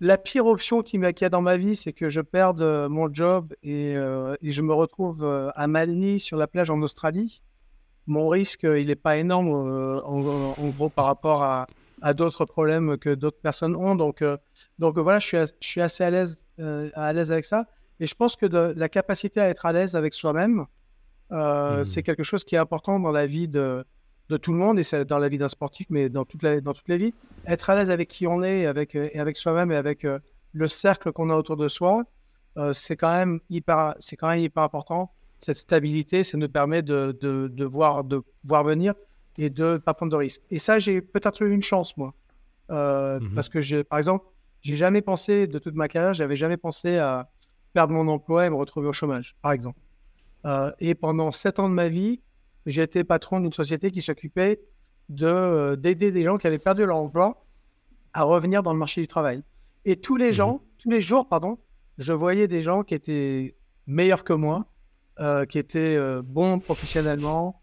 la 0.00 0.16
pire 0.16 0.46
option 0.46 0.82
qui 0.82 0.96
y 0.96 1.24
a 1.24 1.28
dans 1.28 1.42
ma 1.42 1.56
vie, 1.56 1.74
c'est 1.74 1.92
que 1.92 2.08
je 2.08 2.20
perde 2.20 2.62
euh, 2.62 2.88
mon 2.88 3.12
job 3.12 3.54
et, 3.62 3.96
euh, 3.96 4.36
et 4.42 4.52
je 4.52 4.62
me 4.62 4.72
retrouve 4.72 5.24
euh, 5.24 5.50
à 5.56 5.66
Malny 5.66 6.20
sur 6.20 6.36
la 6.36 6.46
plage 6.46 6.70
en 6.70 6.80
Australie. 6.82 7.42
Mon 8.06 8.28
risque, 8.28 8.62
il 8.62 8.86
n'est 8.86 8.96
pas 8.96 9.18
énorme 9.18 9.48
en, 9.48 10.68
gros 10.70 10.88
par 10.88 11.04
rapport 11.04 11.42
à, 11.42 11.66
à 12.00 12.14
d'autres 12.14 12.46
problèmes 12.46 12.96
que 12.96 13.14
d'autres 13.14 13.40
personnes 13.40 13.76
ont. 13.76 13.96
Donc, 13.96 14.24
donc 14.78 14.98
voilà, 14.98 15.18
je 15.18 15.26
suis, 15.26 15.36
je 15.60 15.68
suis 15.68 15.80
assez 15.82 16.04
à 16.04 16.10
l'aise, 16.10 16.42
à 16.94 17.12
l'aise 17.12 17.30
avec 17.30 17.44
ça. 17.44 17.66
Et 18.00 18.06
je 18.06 18.14
pense 18.14 18.34
que 18.34 18.46
de, 18.46 18.72
la 18.74 18.88
capacité 18.88 19.40
à 19.40 19.50
être 19.50 19.66
à 19.66 19.74
l'aise 19.74 19.94
avec 19.94 20.14
soi-même, 20.14 20.64
mmh. 21.28 21.84
c'est 21.84 22.02
quelque 22.02 22.22
chose 22.22 22.44
qui 22.44 22.54
est 22.54 22.58
important 22.58 22.98
dans 22.98 23.12
la 23.12 23.26
vie 23.26 23.46
de, 23.46 23.84
de 24.28 24.36
tout 24.36 24.52
le 24.52 24.58
monde, 24.58 24.78
et 24.78 24.82
c'est 24.82 25.04
dans 25.04 25.18
la 25.18 25.28
vie 25.28 25.38
d'un 25.38 25.48
sportif, 25.48 25.86
mais 25.90 26.08
dans 26.08 26.24
toute 26.24 26.42
la, 26.42 26.60
dans 26.60 26.74
toutes 26.74 26.88
les 26.88 26.98
vies. 26.98 27.14
Être 27.46 27.70
à 27.70 27.74
l'aise 27.74 27.90
avec 27.90 28.08
qui 28.08 28.26
on 28.26 28.42
est, 28.42 28.66
avec, 28.66 28.94
euh, 28.94 29.08
et 29.12 29.20
avec 29.20 29.36
soi-même, 29.36 29.72
et 29.72 29.76
avec 29.76 30.04
euh, 30.04 30.18
le 30.52 30.68
cercle 30.68 31.12
qu'on 31.12 31.30
a 31.30 31.34
autour 31.34 31.56
de 31.56 31.68
soi, 31.68 32.04
euh, 32.58 32.72
c'est 32.72 32.96
quand, 32.96 33.12
même 33.12 33.40
hyper, 33.48 33.94
quand 34.18 34.28
même 34.28 34.38
hyper 34.38 34.62
important. 34.62 35.10
Cette 35.38 35.56
stabilité, 35.56 36.24
ça 36.24 36.36
nous 36.36 36.48
permet 36.48 36.82
de, 36.82 37.16
de, 37.20 37.48
de, 37.48 37.64
voir, 37.64 38.04
de 38.04 38.22
voir 38.44 38.64
venir 38.64 38.94
et 39.38 39.50
de 39.50 39.72
ne 39.72 39.76
pas 39.78 39.94
prendre 39.94 40.12
de 40.12 40.16
risques. 40.16 40.42
Et 40.50 40.58
ça, 40.58 40.78
j'ai 40.78 41.00
peut-être 41.00 41.42
eu 41.42 41.52
une 41.52 41.62
chance, 41.62 41.96
moi. 41.96 42.14
Mmh 42.70 43.34
parce 43.34 43.48
que, 43.48 43.80
par 43.80 43.98
exemple, 43.98 44.26
j'ai 44.60 44.76
jamais 44.76 45.00
pensé, 45.00 45.46
de 45.46 45.58
toute 45.58 45.74
ma 45.74 45.88
carrière, 45.88 46.12
j'avais 46.12 46.36
jamais 46.36 46.58
pensé 46.58 46.98
à 46.98 47.30
perdre 47.72 47.94
mon 47.94 48.06
emploi 48.08 48.44
et 48.44 48.50
me 48.50 48.56
retrouver 48.56 48.88
au 48.88 48.92
chômage, 48.92 49.36
par 49.40 49.52
exemple. 49.52 49.78
et 50.80 50.94
pendant 50.94 51.32
sept 51.32 51.60
ans 51.60 51.68
de 51.70 51.74
ma 51.74 51.88
vie, 51.88 52.20
j'ai 52.68 52.82
été 52.82 53.02
patron 53.02 53.40
d'une 53.40 53.52
société 53.52 53.90
qui 53.90 54.02
s'occupait 54.02 54.60
de, 55.08 55.26
euh, 55.26 55.76
d'aider 55.76 56.12
des 56.12 56.22
gens 56.22 56.36
qui 56.36 56.46
avaient 56.46 56.58
perdu 56.58 56.84
leur 56.84 56.98
emploi 56.98 57.46
à 58.12 58.24
revenir 58.24 58.62
dans 58.62 58.74
le 58.74 58.78
marché 58.78 59.00
du 59.00 59.08
travail. 59.08 59.42
Et 59.86 59.96
tous 59.96 60.16
les 60.16 60.34
gens, 60.34 60.54
mhm. 60.54 60.60
tous 60.78 60.90
les 60.90 61.00
jours, 61.00 61.28
pardon, 61.28 61.58
je 61.96 62.12
voyais 62.12 62.46
des 62.46 62.60
gens 62.60 62.82
qui 62.82 62.94
étaient 62.94 63.56
meilleurs 63.86 64.22
que 64.22 64.34
moi, 64.34 64.66
euh, 65.18 65.46
qui 65.46 65.58
étaient 65.58 65.96
euh, 65.96 66.20
bons 66.22 66.60
professionnellement, 66.60 67.62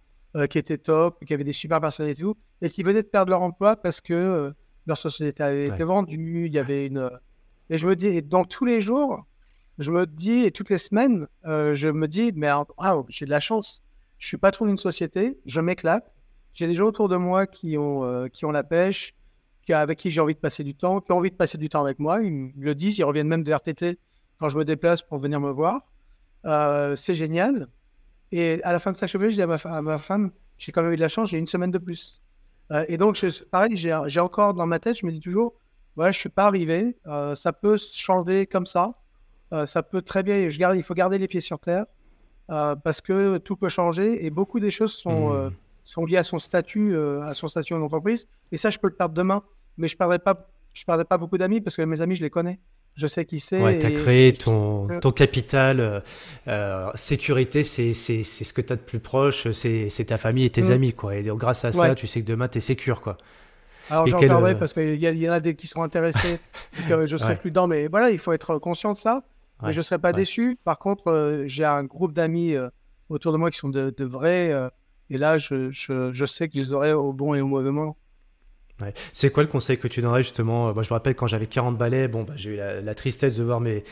qui 0.50 0.58
étaient 0.58 0.78
top, 0.78 1.24
qui 1.24 1.34
avaient 1.34 1.46
des 1.46 1.54
super 1.54 1.80
personnes 1.80 2.10
et 2.10 2.16
tout, 2.16 2.36
et 2.62 2.70
qui 2.70 2.84
venaient 2.84 3.04
de 3.04 3.08
perdre 3.08 3.30
leur 3.30 3.42
emploi 3.42 3.78
parce 3.78 4.02
que 4.02 4.54
leur 4.86 4.98
société 4.98 5.42
avait 5.42 5.68
été 5.68 5.86
vendue, 5.86 6.48
il 6.48 6.54
y 6.54 6.60
avait 6.60 6.88
une... 6.88 7.10
Et 7.70 7.78
je 7.78 7.88
me 7.88 7.96
dis, 7.96 8.08
et 8.08 8.22
donc 8.22 8.50
tous 8.50 8.66
les 8.66 8.82
jours, 8.82 9.26
je 9.78 9.92
me 9.92 10.06
dis, 10.06 10.44
et 10.44 10.52
toutes 10.52 10.70
les 10.72 10.78
semaines, 10.78 11.26
je 11.46 11.88
me 11.88 12.10
dis, 12.10 12.34
mais 12.36 12.50
ah, 12.50 13.02
j'ai 13.08 13.24
de 13.24 13.30
la 13.30 13.40
chance 13.40 13.82
je 14.26 14.30
suis 14.30 14.38
patron 14.38 14.66
d'une 14.66 14.80
société, 14.80 15.40
je 15.46 15.62
m'éclate. 15.62 16.12
J'ai 16.52 16.66
des 16.66 16.74
gens 16.74 16.88
autour 16.88 17.10
de 17.10 17.16
moi 17.16 17.46
qui 17.46 17.78
ont, 17.78 18.04
euh, 18.04 18.28
qui 18.28 18.44
ont 18.46 18.50
la 18.50 18.64
pêche, 18.64 19.14
qui, 19.64 19.72
avec 19.72 20.00
qui 20.00 20.10
j'ai 20.10 20.20
envie 20.20 20.34
de 20.34 20.40
passer 20.40 20.64
du 20.64 20.74
temps, 20.74 21.00
qui 21.00 21.12
ont 21.12 21.18
envie 21.18 21.30
de 21.30 21.36
passer 21.36 21.60
du 21.60 21.70
temps 21.70 21.82
avec 21.82 22.00
moi. 22.00 22.24
Ils 22.24 22.32
me 22.32 22.52
le 22.56 22.74
disent, 22.74 22.98
ils 22.98 23.04
reviennent 23.04 23.28
même 23.28 23.44
de 23.44 23.54
RTT 23.54 24.00
quand 24.40 24.50
je 24.50 24.58
me 24.58 24.66
déplace 24.66 25.04
pour 25.04 25.20
venir 25.20 25.40
me 25.40 25.52
voir. 25.52 25.82
Euh, 26.46 26.96
c'est 26.96 27.14
génial. 27.14 27.68
Et 28.32 28.64
à 28.64 28.72
la 28.72 28.80
fin 28.80 28.92
de 28.92 28.98
sa 28.98 29.06
cheveux, 29.06 29.30
je 29.30 29.36
dis 29.36 29.44
à 29.44 29.82
ma, 29.82 29.98
femme, 30.00 30.32
j'ai 30.58 30.72
quand 30.72 30.82
même 30.82 30.94
eu 30.94 30.96
de 30.96 31.02
la 31.02 31.08
chance, 31.08 31.30
j'ai 31.30 31.38
une 31.38 31.46
semaine 31.46 31.70
de 31.70 31.78
plus. 31.78 32.24
Euh, 32.72 32.84
et 32.88 32.98
donc, 32.98 33.24
pareil, 33.52 33.76
j'ai 33.76 34.20
encore 34.20 34.56
dans 34.56 34.66
ma 34.66 34.80
tête, 34.80 34.98
je 34.98 35.06
me 35.06 35.12
dis 35.12 35.20
toujours, 35.20 35.54
voilà, 35.96 36.12
je 36.12 36.18
suis 36.18 36.30
pas 36.30 36.46
arrivé, 36.46 36.98
ça 37.36 37.54
peut 37.54 37.78
changer 37.78 38.48
comme 38.48 38.66
ça, 38.66 38.90
ça 39.66 39.84
peut 39.84 40.02
très 40.02 40.24
bien, 40.24 40.50
je 40.50 40.76
il 40.76 40.84
faut 40.84 40.96
garder 40.96 41.20
les 41.20 41.28
pieds 41.28 41.42
sur 41.42 41.60
terre. 41.60 41.86
Euh, 42.52 42.76
parce 42.76 43.02
que 43.02 43.38
tout 43.38 43.56
peut 43.56 43.70
changer 43.70 44.24
et 44.24 44.30
beaucoup 44.30 44.60
des 44.60 44.70
choses 44.70 44.94
sont, 44.94 45.34
euh, 45.34 45.50
hmm. 45.50 45.54
sont 45.84 46.06
liées 46.06 46.18
à 46.18 46.24
son 46.24 46.38
statut, 46.38 46.96
euh, 46.96 47.24
à 47.24 47.34
son 47.34 47.48
statut 47.48 47.74
en 47.74 47.82
entreprise. 47.82 48.28
Et 48.52 48.58
ça, 48.58 48.70
je 48.70 48.78
peux 48.78 48.88
le 48.88 48.94
perdre 48.94 49.16
demain, 49.16 49.42
mais 49.78 49.88
je 49.88 49.96
ne 49.96 49.98
perdrai 49.98 50.20
pas, 50.20 50.48
je 50.74 50.84
perdrai 50.86 51.06
pas 51.06 51.18
beaucoup 51.18 51.40
d'amis 51.40 51.60
parce 51.60 51.76
que 51.76 51.82
mes 51.82 52.02
amis, 52.02 52.16
je 52.16 52.24
les 52.24 52.30
connais. 52.30 52.60
Je 52.96 53.08
sais 53.08 53.26
qui 53.26 53.42
c'est. 53.42 53.62
Ouais, 53.62 53.78
tu 53.80 53.88
as 53.88 53.92
créé 53.92 54.32
ton, 54.32 54.88
ton 55.02 55.12
capital. 55.12 56.02
sécurité, 56.94 57.64
c'est 57.64 57.94
ce 57.94 58.54
que 58.54 58.62
tu 58.62 58.72
as 58.72 58.76
de 58.78 58.82
plus 58.82 59.00
proche, 59.00 59.52
c'est 59.52 60.06
ta 60.06 60.18
famille 60.18 60.46
et 60.46 60.50
tes 60.50 60.70
hmm. 60.70 60.72
amis. 60.72 60.94
Quoi. 60.94 61.18
Et 61.18 61.24
grâce 61.24 61.66
à 61.66 61.72
ça, 61.72 61.96
tu 61.96 62.08
sais 62.08 62.22
que 62.22 62.28
demain, 62.28 62.48
tu 62.48 62.60
es 62.60 62.62
sécure. 62.62 63.02
Quoi. 63.02 63.18
Alors 63.90 64.08
j'en 64.08 64.20
parlerai 64.20 64.58
parce 64.58 64.74
qu'il 64.74 64.96
y, 64.96 65.08
y, 65.08 65.30
en 65.30 65.34
a 65.34 65.40
des 65.40 65.56
qui 65.56 65.68
sont 65.68 65.82
intéressés, 65.82 66.40
que 66.88 67.06
je 67.06 67.18
serai 67.18 67.36
plus 67.36 67.50
dedans. 67.50 67.68
Mais 67.68 67.88
voilà, 67.88 68.12
il 68.12 68.20
faut 68.20 68.34
être 68.34 68.60
conscient 68.60 68.94
de 68.94 68.98
ça 68.98 69.24
mais 69.64 69.72
je 69.72 69.78
ne 69.78 69.84
serais 69.84 70.00
pas 70.00 70.14
déçu. 70.14 70.58
Par 70.64 70.80
contre, 70.80 71.08
euh, 71.08 71.44
j'ai 71.48 71.66
un 71.66 71.84
groupe 71.84 72.14
d'amis 72.14 72.56
euh, 72.56 72.70
autour 73.10 73.32
de 73.32 73.38
moi 73.38 73.52
qui 73.52 73.58
sont 73.58 73.70
de, 73.70 74.04
vrais. 74.04 74.52
Euh, 74.52 74.70
et 75.10 75.18
là, 75.18 75.38
je, 75.38 75.72
je, 75.72 76.12
je 76.14 76.26
sais 76.26 76.50
qu'ils 76.50 76.74
auraient 76.74 76.94
au 76.94 77.14
bon 77.14 77.36
et 77.36 77.42
au 77.42 77.48
mauvais 77.48 77.72
moment. 77.72 77.98
C'est 79.14 79.32
quoi 79.32 79.44
le 79.44 79.50
conseil 79.50 79.78
que 79.78 79.88
tu 79.88 80.02
donnerais 80.02 80.24
justement? 80.24 80.74
Moi, 80.74 80.84
je 80.84 80.90
me 80.90 80.94
rappelle 80.94 81.16
quand 81.16 81.28
j'avais 81.28 81.48
40 81.48 81.78
balais, 81.78 82.08
bon, 82.08 82.24
bah, 82.24 82.34
j'ai 82.36 82.52
eu 82.52 82.56
la, 82.58 82.96
tristesse 82.96 83.36
de 83.36 83.44
voir 83.44 83.62
mes, 83.62 83.84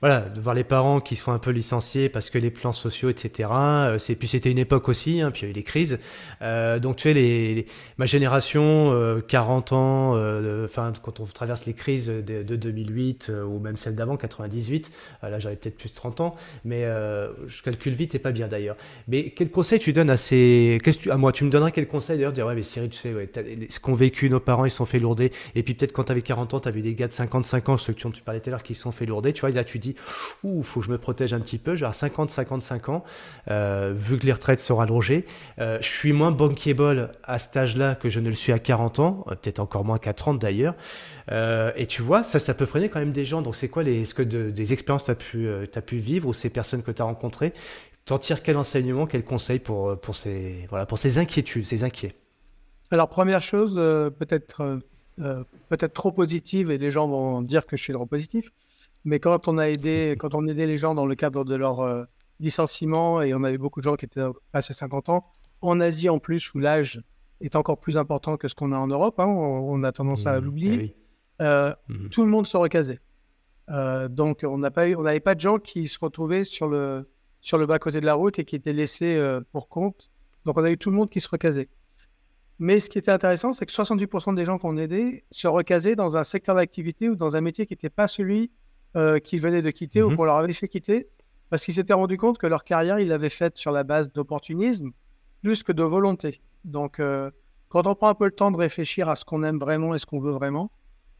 voilà, 0.00 0.20
de 0.20 0.40
voir 0.40 0.54
les 0.54 0.64
parents 0.64 1.00
qui 1.00 1.14
se 1.14 1.22
font 1.22 1.32
un 1.32 1.38
peu 1.38 1.50
licenciés 1.50 2.08
parce 2.08 2.30
que 2.30 2.38
les 2.38 2.50
plans 2.50 2.72
sociaux, 2.72 3.10
etc. 3.10 3.50
Euh, 3.52 3.98
c'est 3.98 4.14
puis 4.14 4.28
c'était 4.28 4.50
une 4.50 4.58
époque 4.58 4.88
aussi, 4.88 5.20
hein, 5.20 5.30
puis 5.30 5.42
il 5.42 5.44
y 5.44 5.48
a 5.48 5.50
eu 5.50 5.52
des 5.52 5.62
crises. 5.62 5.98
Euh, 6.40 6.78
donc 6.78 6.96
tu 6.96 7.02
sais, 7.02 7.12
les, 7.12 7.66
ma 7.98 8.06
génération, 8.06 9.20
40 9.28 9.72
euh, 9.72 9.76
ans, 9.76 10.64
enfin 10.64 10.92
quand 11.02 11.20
on 11.20 11.26
traverse 11.26 11.66
les 11.66 11.74
crises 11.74 12.06
de, 12.06 12.42
2008 12.42 13.30
ou 13.46 13.58
même 13.58 13.76
celle 13.76 13.94
d'avant, 13.94 14.16
98, 14.16 14.90
là 15.22 15.38
j'avais 15.38 15.56
peut-être 15.56 15.76
plus 15.76 15.90
de 15.90 15.96
30 15.96 16.20
ans, 16.20 16.36
mais 16.64 16.84
je 17.46 17.62
calcule 17.62 17.92
vite 17.92 18.14
et 18.14 18.18
pas 18.18 18.32
bien 18.32 18.48
d'ailleurs. 18.48 18.76
Mais 19.06 19.30
quel 19.30 19.50
conseil 19.50 19.80
tu 19.80 19.92
donnes 19.92 20.10
à 20.10 20.16
ces, 20.16 20.78
qu'est-ce 20.82 20.98
que 20.98 21.02
tu, 21.04 21.10
à 21.10 21.18
moi, 21.18 21.32
tu 21.32 21.44
me 21.44 21.50
donnerais 21.50 21.72
quel 21.72 21.86
conseil 21.86 22.16
d'ailleurs, 22.16 22.32
dire 22.32 22.46
ouais 22.46 22.54
mais 22.54 22.62
Cyril, 22.62 22.88
tu 22.88 22.96
sais, 22.96 23.12
ouais, 23.12 23.30
ce 23.68 23.90
vécu 23.90 24.29
nos 24.30 24.40
parents, 24.40 24.64
ils 24.64 24.70
sont 24.70 24.86
fait 24.86 24.98
lourder, 24.98 25.32
et 25.54 25.62
puis 25.62 25.74
peut-être 25.74 25.92
quand 25.92 26.04
tu 26.04 26.12
avais 26.12 26.22
40 26.22 26.54
ans, 26.54 26.60
tu 26.60 26.68
as 26.68 26.70
vu 26.70 26.82
des 26.82 26.94
gars 26.94 27.08
de 27.08 27.12
55 27.12 27.68
ans, 27.68 27.76
ceux 27.76 27.94
dont 28.02 28.10
tu 28.10 28.22
parlais 28.22 28.40
tout 28.40 28.48
à 28.48 28.52
l'heure, 28.52 28.62
qui 28.62 28.74
se 28.74 28.82
sont 28.82 28.92
fait 28.92 29.06
lourder, 29.06 29.32
tu 29.32 29.40
vois, 29.40 29.50
là 29.50 29.64
tu 29.64 29.78
dis 29.78 29.94
il 30.44 30.64
faut 30.64 30.80
que 30.80 30.86
je 30.86 30.90
me 30.90 30.98
protège 30.98 31.32
un 31.32 31.40
petit 31.40 31.58
peu, 31.58 31.74
j'ai 31.76 31.86
50-55 31.86 32.90
ans, 32.90 33.04
euh, 33.50 33.92
vu 33.94 34.18
que 34.18 34.26
les 34.26 34.32
retraites 34.32 34.60
sont 34.60 34.76
rallongées. 34.76 35.24
Euh, 35.58 35.78
je 35.80 35.88
suis 35.88 36.12
moins 36.12 36.30
bankable 36.30 37.10
à 37.24 37.38
cet 37.38 37.56
âge-là 37.56 37.94
que 37.94 38.10
je 38.10 38.20
ne 38.20 38.28
le 38.28 38.34
suis 38.34 38.52
à 38.52 38.58
40 38.58 38.98
ans, 39.00 39.24
euh, 39.28 39.34
peut-être 39.34 39.60
encore 39.60 39.84
moins 39.84 39.98
qu'à 39.98 40.14
30 40.14 40.38
d'ailleurs. 40.38 40.74
et 41.76 41.86
tu 41.86 42.02
vois, 42.02 42.22
ça, 42.22 42.38
ça 42.38 42.54
peut 42.54 42.66
freiner 42.66 42.88
quand 42.88 42.98
même 42.98 43.12
des 43.12 43.24
gens. 43.24 43.42
Donc, 43.42 43.56
c'est 43.56 43.68
quoi 43.68 43.82
les, 43.82 44.04
ce 44.04 44.14
que 44.14 44.22
des 44.22 44.72
expériences 44.72 45.04
tu 45.04 45.10
as, 45.10 45.14
pu, 45.14 45.48
pu 45.86 45.98
vivre 45.98 46.28
ou 46.28 46.32
ces 46.32 46.50
personnes 46.50 46.82
que 46.82 46.90
tu 46.90 47.02
as 47.02 47.04
rencontrées? 47.04 47.52
T'en 48.04 48.18
tires 48.18 48.42
quel 48.42 48.56
enseignement, 48.56 49.06
quel 49.06 49.24
conseil 49.24 49.60
pour, 49.60 49.98
pour, 50.00 50.16
ces, 50.16 50.66
voilà, 50.70 50.86
pour 50.86 50.98
ces 50.98 51.18
inquiétudes, 51.18 51.66
ces 51.66 51.84
inquiets? 51.84 52.14
Alors, 52.90 53.08
première 53.08 53.42
chose, 53.42 53.74
peut-être 53.76 54.80
peut-être 55.16 55.92
trop 55.92 56.12
positive, 56.12 56.70
et 56.70 56.78
les 56.78 56.90
gens 56.90 57.06
vont 57.06 57.42
dire 57.42 57.66
que 57.66 57.76
je 57.76 57.82
suis 57.82 57.92
trop 57.92 58.06
positif, 58.06 58.50
mais 59.04 59.20
quand 59.20 59.48
on 59.48 59.58
a 59.58 59.68
aidé, 59.68 60.16
quand 60.18 60.34
on 60.34 60.46
aidait 60.46 60.66
les 60.66 60.76
gens 60.76 60.94
dans 60.94 61.06
le 61.06 61.14
cadre 61.14 61.44
de 61.44 61.54
leur 61.54 62.06
licenciement, 62.40 63.22
et 63.22 63.34
on 63.34 63.44
avait 63.44 63.58
beaucoup 63.58 63.80
de 63.80 63.84
gens 63.84 63.96
qui 63.96 64.06
étaient 64.06 64.22
passés 64.52 64.72
50 64.72 65.08
ans, 65.10 65.26
en 65.60 65.80
Asie 65.80 66.08
en 66.08 66.18
plus, 66.18 66.52
où 66.54 66.58
l'âge 66.58 67.02
est 67.40 67.56
encore 67.56 67.78
plus 67.78 67.96
important 67.96 68.36
que 68.36 68.48
ce 68.48 68.54
qu'on 68.54 68.72
a 68.72 68.76
en 68.76 68.86
Europe, 68.86 69.18
hein, 69.18 69.26
on, 69.26 69.82
a 69.82 69.92
tendance 69.92 70.26
à 70.26 70.40
mmh, 70.40 70.44
l'oublier, 70.44 70.94
eh 71.40 71.42
euh, 71.42 71.74
mmh. 71.88 72.08
tout 72.08 72.22
le 72.22 72.28
monde 72.28 72.46
se 72.46 72.56
recasait. 72.56 73.00
Euh, 73.70 74.08
donc 74.08 74.40
on 74.42 74.58
n'avait 74.58 75.20
pas 75.20 75.34
de 75.34 75.40
gens 75.40 75.58
qui 75.58 75.86
se 75.86 75.98
retrouvaient 75.98 76.44
sur 76.44 76.68
le, 76.68 77.08
sur 77.40 77.56
le 77.56 77.66
bas-côté 77.66 78.00
de 78.00 78.06
la 78.06 78.14
route 78.14 78.38
et 78.38 78.44
qui 78.44 78.56
étaient 78.56 78.72
laissés 78.72 79.16
euh, 79.16 79.40
pour 79.52 79.68
compte. 79.68 80.10
Donc 80.44 80.58
on 80.58 80.64
a 80.64 80.70
eu 80.70 80.76
tout 80.76 80.90
le 80.90 80.96
monde 80.96 81.10
qui 81.10 81.20
se 81.20 81.28
recasait. 81.28 81.68
Mais 82.60 82.78
ce 82.78 82.88
qui 82.88 82.98
était 82.98 83.10
intéressant, 83.10 83.52
c'est 83.52 83.66
que 83.66 83.72
68% 83.72 84.36
des 84.36 84.44
gens 84.44 84.58
qu'on 84.58 84.76
aidait 84.76 85.24
se 85.32 85.48
recasaient 85.48 85.96
dans 85.96 86.16
un 86.16 86.22
secteur 86.22 86.54
d'activité 86.54 87.08
ou 87.08 87.16
dans 87.16 87.36
un 87.36 87.40
métier 87.40 87.66
qui 87.66 87.72
n'était 87.72 87.90
pas 87.90 88.06
celui 88.06 88.52
qu'ils 89.24 89.40
venaient 89.40 89.62
de 89.62 89.70
quitter 89.70 90.02
ou 90.02 90.10
mmh. 90.10 90.16
qu'on 90.16 90.24
leur 90.24 90.36
avait 90.36 90.52
fait 90.52 90.68
quitter, 90.68 91.08
parce 91.50 91.64
qu'ils 91.64 91.74
s'étaient 91.74 91.94
rendus 91.94 92.16
compte 92.16 92.38
que 92.38 92.46
leur 92.46 92.64
carrière, 92.64 93.00
ils 93.00 93.08
l'avaient 93.08 93.28
faite 93.28 93.58
sur 93.58 93.72
la 93.72 93.82
base 93.82 94.12
d'opportunisme 94.12 94.92
plus 95.42 95.62
que 95.62 95.72
de 95.72 95.82
volonté. 95.82 96.40
Donc, 96.64 97.00
euh, 97.00 97.30
quand 97.68 97.86
on 97.86 97.94
prend 97.94 98.08
un 98.08 98.14
peu 98.14 98.26
le 98.26 98.30
temps 98.30 98.50
de 98.50 98.56
réfléchir 98.56 99.08
à 99.08 99.16
ce 99.16 99.24
qu'on 99.24 99.42
aime 99.42 99.58
vraiment 99.58 99.94
et 99.94 99.98
ce 99.98 100.06
qu'on 100.06 100.20
veut 100.20 100.32
vraiment, 100.32 100.70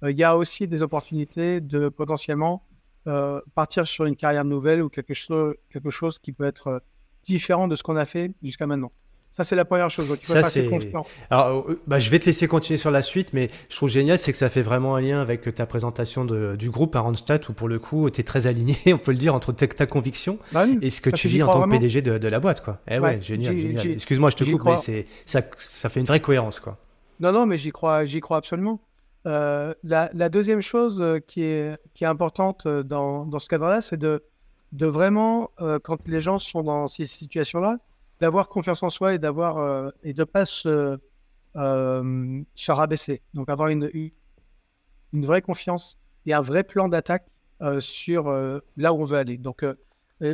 euh, 0.02 0.10
il 0.10 0.18
y 0.18 0.24
a 0.24 0.36
aussi 0.36 0.68
des 0.68 0.82
opportunités 0.82 1.60
de 1.60 1.88
potentiellement 1.88 2.64
euh, 3.06 3.40
partir 3.54 3.86
sur 3.86 4.04
une 4.04 4.16
carrière 4.16 4.44
nouvelle 4.44 4.82
ou 4.82 4.88
quelque 4.88 5.14
chose, 5.14 5.54
quelque 5.70 5.90
chose 5.90 6.18
qui 6.18 6.32
peut 6.32 6.44
être 6.44 6.82
différent 7.24 7.68
de 7.68 7.74
ce 7.74 7.82
qu'on 7.82 7.96
a 7.96 8.04
fait 8.04 8.32
jusqu'à 8.42 8.66
maintenant. 8.66 8.90
Ça, 9.40 9.44
c'est 9.44 9.56
la 9.56 9.64
première 9.64 9.88
chose. 9.88 10.06
ça, 10.22 10.42
c'est... 10.42 10.68
Alors, 11.30 11.64
euh, 11.66 11.80
bah, 11.86 11.98
je 11.98 12.10
vais 12.10 12.18
te 12.18 12.26
laisser 12.26 12.46
continuer 12.46 12.76
sur 12.76 12.90
la 12.90 13.00
suite, 13.00 13.32
mais 13.32 13.48
je 13.70 13.76
trouve 13.76 13.88
génial, 13.88 14.18
c'est 14.18 14.32
que 14.32 14.36
ça 14.36 14.50
fait 14.50 14.60
vraiment 14.60 14.96
un 14.96 15.00
lien 15.00 15.18
avec 15.18 15.54
ta 15.54 15.64
présentation 15.64 16.26
de, 16.26 16.56
du 16.56 16.68
groupe 16.68 16.94
à 16.94 17.00
Randstad, 17.00 17.48
où 17.48 17.54
pour 17.54 17.66
le 17.66 17.78
coup, 17.78 18.10
tu 18.10 18.20
es 18.20 18.22
très 18.22 18.46
aligné, 18.46 18.76
on 18.88 18.98
peut 18.98 19.12
le 19.12 19.16
dire, 19.16 19.34
entre 19.34 19.52
ta, 19.52 19.86
conviction 19.86 20.38
bah 20.52 20.66
et 20.82 20.90
ce 20.90 21.00
que 21.00 21.08
tu 21.08 21.26
vis 21.26 21.42
en 21.42 21.46
tant 21.46 21.62
que 21.62 21.70
PDG 21.70 22.02
de, 22.02 22.28
la 22.28 22.38
boîte. 22.38 22.62
Quoi. 22.62 22.80
Eh 22.86 22.98
ouais, 22.98 23.18
génial, 23.22 23.56
génial. 23.56 23.92
Excuse-moi, 23.92 24.28
je 24.28 24.36
te 24.36 24.44
coupe, 24.44 24.62
mais 24.66 24.76
c'est, 24.76 25.06
ça, 25.24 25.40
ça 25.56 25.88
fait 25.88 26.00
une 26.00 26.06
vraie 26.06 26.20
cohérence. 26.20 26.60
Quoi. 26.60 26.76
Non, 27.18 27.32
non, 27.32 27.46
mais 27.46 27.56
j'y 27.56 27.70
crois, 27.70 28.04
j'y 28.04 28.20
crois 28.20 28.36
absolument. 28.36 28.78
Euh, 29.26 29.72
la, 29.82 30.10
la, 30.12 30.28
deuxième 30.28 30.60
chose 30.60 31.00
euh, 31.00 31.18
qui 31.18 31.44
est, 31.44 31.78
qui 31.94 32.04
est 32.04 32.06
importante 32.06 32.68
dans, 32.68 33.24
dans 33.24 33.38
ce 33.38 33.48
cadre-là, 33.48 33.80
c'est 33.80 33.96
de, 33.96 34.22
de 34.72 34.84
vraiment, 34.84 35.50
quand 35.82 36.06
les 36.06 36.20
gens 36.20 36.36
sont 36.36 36.62
dans 36.62 36.88
ces 36.88 37.06
situations-là, 37.06 37.78
d'avoir 38.20 38.48
confiance 38.48 38.82
en 38.82 38.90
soi 38.90 39.14
et 39.14 39.18
d'avoir 39.18 39.58
euh, 39.58 39.90
et 40.02 40.12
de 40.12 40.24
pas 40.24 40.44
se, 40.44 40.98
euh, 41.56 42.42
se 42.54 42.72
rabaisser. 42.72 43.22
Donc 43.34 43.48
avoir 43.48 43.68
une, 43.68 43.90
une 45.12 45.26
vraie 45.26 45.42
confiance 45.42 45.98
et 46.26 46.34
un 46.34 46.42
vrai 46.42 46.62
plan 46.62 46.88
d'attaque 46.88 47.26
euh, 47.62 47.80
sur 47.80 48.30
là 48.76 48.92
où 48.92 49.02
on 49.02 49.04
veut 49.04 49.18
aller. 49.18 49.38
Donc 49.38 49.64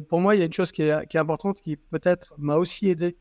pour 0.09 0.21
moi, 0.21 0.35
il 0.35 0.39
y 0.41 0.43
a 0.43 0.47
une 0.47 0.53
chose 0.53 0.73
qui 0.73 0.83
est, 0.83 1.07
qui 1.07 1.17
est 1.17 1.21
importante 1.21 1.63
qui 1.63 1.77
peut-être 1.77 2.35
m'a 2.39 2.57
aussi 2.57 2.89
aidé 2.89 3.17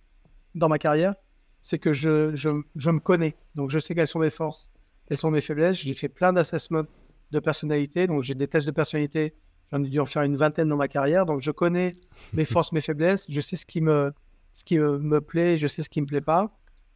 dans 0.56 0.68
ma 0.68 0.80
carrière, 0.80 1.14
c'est 1.62 1.80
que 1.80 1.94
je, 1.94 2.36
je, 2.36 2.50
je, 2.76 2.90
me 2.90 3.00
connais. 3.00 3.36
Donc 3.56 3.70
je 3.70 3.78
sais 3.78 3.94
quelles 3.94 4.08
sont 4.08 4.20
mes 4.20 4.30
forces, 4.30 4.70
quelles 5.08 5.18
sont 5.18 5.32
mes 5.32 5.42
faiblesses. 5.42 5.78
J'ai 5.78 5.94
fait 5.94 6.10
plein 6.10 6.34
d'assessments 6.34 6.86
de 7.32 7.40
personnalité. 7.40 8.08
Donc 8.08 8.24
j'ai 8.24 8.36
des 8.36 8.48
tests 8.48 8.66
de 8.66 8.72
personnalité. 8.72 9.36
J'en 9.72 9.84
ai 9.84 9.90
dû 9.90 10.00
en 10.00 10.06
faire 10.06 10.24
une 10.24 10.38
vingtaine 10.38 10.70
dans 10.70 10.78
ma 10.78 10.88
carrière. 10.88 11.26
Donc 11.26 11.42
je 11.42 11.52
connais 11.52 11.94
mes 12.34 12.46
forces, 12.54 12.72
mes 12.72 12.82
faiblesses. 12.82 13.26
Je 13.30 13.42
sais 13.42 13.58
ce 13.58 13.66
qui 13.66 13.82
me, 13.82 14.14
ce 14.56 14.64
qui 14.64 14.80
me 14.80 15.20
plaît, 15.20 15.58
je 15.58 15.68
sais 15.68 15.84
ce 15.84 15.90
qui 15.90 16.00
me 16.00 16.06
plaît 16.06 16.22
pas. 16.22 16.50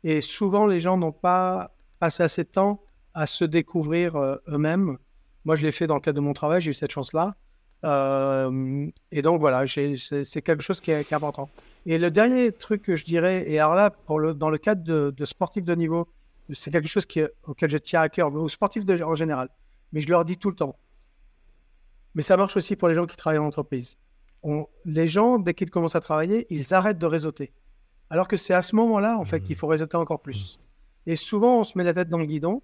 Et 0.05 0.21
souvent, 0.21 0.65
les 0.65 0.79
gens 0.79 0.97
n'ont 0.97 1.11
pas 1.11 1.75
passé 1.99 2.23
assez 2.23 2.45
de 2.45 2.47
temps 2.47 2.81
à 3.13 3.25
se 3.25 3.43
découvrir 3.43 4.15
euh, 4.15 4.37
eux-mêmes. 4.47 4.97
Moi, 5.43 5.57
je 5.57 5.65
l'ai 5.65 5.73
fait 5.73 5.85
dans 5.85 5.95
le 5.95 5.99
cadre 5.99 6.15
de 6.15 6.21
mon 6.21 6.31
travail, 6.31 6.61
j'ai 6.61 6.71
eu 6.71 6.73
cette 6.73 6.91
chance-là. 6.91 7.35
Euh, 7.83 8.87
et 9.11 9.21
donc, 9.21 9.41
voilà, 9.41 9.65
c'est 9.67 10.41
quelque 10.41 10.61
chose 10.61 10.79
qui 10.79 10.91
est, 10.91 11.11
important. 11.11 11.49
Et 11.85 11.97
le 11.97 12.09
dernier 12.09 12.53
truc 12.53 12.81
que 12.81 12.95
je 12.95 13.03
dirais, 13.03 13.43
et 13.51 13.59
alors 13.59 13.75
là, 13.75 13.91
dans 14.35 14.49
le 14.49 14.57
cadre 14.57 14.81
de, 14.81 15.13
de 15.15 15.25
sportifs 15.25 15.65
de 15.65 15.75
niveau, 15.75 16.07
c'est 16.53 16.71
quelque 16.71 16.87
chose 16.87 17.05
auquel 17.43 17.69
je 17.69 17.77
tiens 17.77 18.01
à 18.01 18.07
cœur, 18.07 18.33
aux 18.33 18.47
sportifs 18.47 18.85
en 19.03 19.15
général, 19.15 19.49
mais 19.91 19.99
je 19.99 20.07
leur 20.07 20.23
dis 20.23 20.37
tout 20.37 20.49
le 20.49 20.55
temps. 20.55 20.77
Mais 22.15 22.21
ça 22.21 22.37
marche 22.37 22.55
aussi 22.55 22.77
pour 22.77 22.87
les 22.87 22.95
gens 22.95 23.05
qui 23.05 23.17
travaillent 23.17 23.39
en 23.39 23.47
entreprise 23.47 23.97
les 24.85 25.07
gens, 25.07 25.39
dès 25.39 25.53
qu'ils 25.53 25.69
commencent 25.69 25.95
à 25.95 26.01
travailler, 26.01 26.47
ils 26.49 26.73
arrêtent 26.73 26.97
de 26.97 27.05
réseauter. 27.05 27.53
Alors 28.09 28.27
que 28.27 28.37
c'est 28.37 28.53
à 28.53 28.61
ce 28.61 28.75
moment-là, 28.75 29.17
en 29.17 29.25
fait, 29.25 29.41
qu'il 29.41 29.55
faut 29.55 29.67
réseauter 29.67 29.97
encore 29.97 30.21
plus. 30.21 30.59
Et 31.05 31.15
souvent, 31.15 31.59
on 31.59 31.63
se 31.63 31.77
met 31.77 31.83
la 31.83 31.93
tête 31.93 32.09
dans 32.09 32.17
le 32.17 32.25
guidon. 32.25 32.61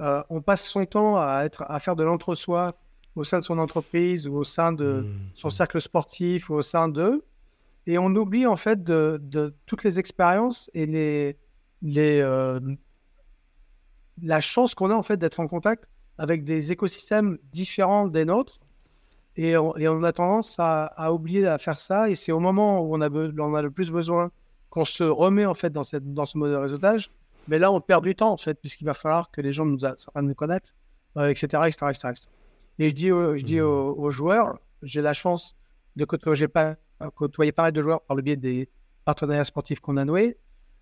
Euh, 0.00 0.22
on 0.30 0.40
passe 0.40 0.66
son 0.66 0.86
temps 0.86 1.16
à, 1.16 1.42
être, 1.44 1.64
à 1.68 1.78
faire 1.80 1.96
de 1.96 2.04
l'entre-soi 2.04 2.78
au 3.16 3.24
sein 3.24 3.40
de 3.40 3.44
son 3.44 3.58
entreprise 3.58 4.28
ou 4.28 4.36
au 4.36 4.44
sein 4.44 4.72
de 4.72 5.02
mmh. 5.02 5.18
son 5.34 5.50
cercle 5.50 5.80
sportif 5.80 6.50
ou 6.50 6.54
au 6.54 6.62
sein 6.62 6.88
d'eux. 6.88 7.24
Et 7.86 7.98
on 7.98 8.14
oublie, 8.14 8.46
en 8.46 8.56
fait, 8.56 8.84
de, 8.84 9.54
toutes 9.66 9.82
les 9.82 9.98
expériences 9.98 10.70
et 10.74 10.86
les, 10.86 11.36
les, 11.82 12.20
euh, 12.20 12.60
la 14.22 14.40
chance 14.40 14.74
qu'on 14.74 14.90
a, 14.90 14.94
en 14.94 15.02
fait, 15.02 15.16
d'être 15.16 15.40
en 15.40 15.48
contact 15.48 15.84
avec 16.16 16.44
des 16.44 16.72
écosystèmes 16.72 17.38
différents 17.52 18.06
des 18.06 18.24
nôtres 18.24 18.60
et 19.38 19.56
on, 19.56 20.02
a 20.02 20.12
tendance 20.12 20.56
à, 20.58 21.12
oublier 21.12 21.46
à 21.46 21.58
faire 21.58 21.78
ça. 21.78 22.10
Et 22.10 22.16
c'est 22.16 22.32
au 22.32 22.40
moment 22.40 22.80
où 22.80 22.96
on 22.96 23.00
a, 23.00 23.08
on 23.08 23.54
a 23.54 23.62
le 23.62 23.70
plus 23.70 23.92
besoin 23.92 24.32
qu'on 24.68 24.84
se 24.84 25.04
remet 25.04 25.46
en 25.46 25.54
fait 25.54 25.70
dans, 25.70 25.84
cette, 25.84 26.12
dans 26.12 26.26
ce 26.26 26.36
mode 26.36 26.50
de 26.50 26.56
réseautage. 26.56 27.12
Mais 27.46 27.60
là, 27.60 27.70
on 27.70 27.80
perd 27.80 28.02
du 28.02 28.16
temps 28.16 28.32
en 28.32 28.36
fait, 28.36 28.60
puisqu'il 28.60 28.84
va 28.84 28.94
falloir 28.94 29.30
que 29.30 29.40
les 29.40 29.52
gens 29.52 29.64
nous 29.64 29.84
apprennent 29.84 30.10
à 30.14 30.22
nous 30.22 30.34
connaître, 30.34 30.74
etc., 31.16 31.62
etc., 31.66 31.86
etc., 31.88 32.08
Et 32.80 32.88
je 32.88 32.94
dis, 32.94 33.08
je 33.08 33.44
dis 33.44 33.60
mmh. 33.60 33.64
aux, 33.64 34.10
joueurs, 34.10 34.58
j'ai 34.82 35.02
la 35.02 35.12
chance 35.12 35.56
de 35.94 36.04
côtoyer 36.04 36.48
pas, 36.48 36.74
côtoyer 37.14 37.52
pas 37.52 37.62
mal 37.62 37.72
de 37.72 37.80
joueurs 37.80 38.00
par 38.02 38.16
le 38.16 38.22
biais 38.22 38.36
des 38.36 38.68
partenariats 39.04 39.44
sportifs 39.44 39.78
qu'on 39.78 39.98
a 39.98 40.04
noués. 40.04 40.36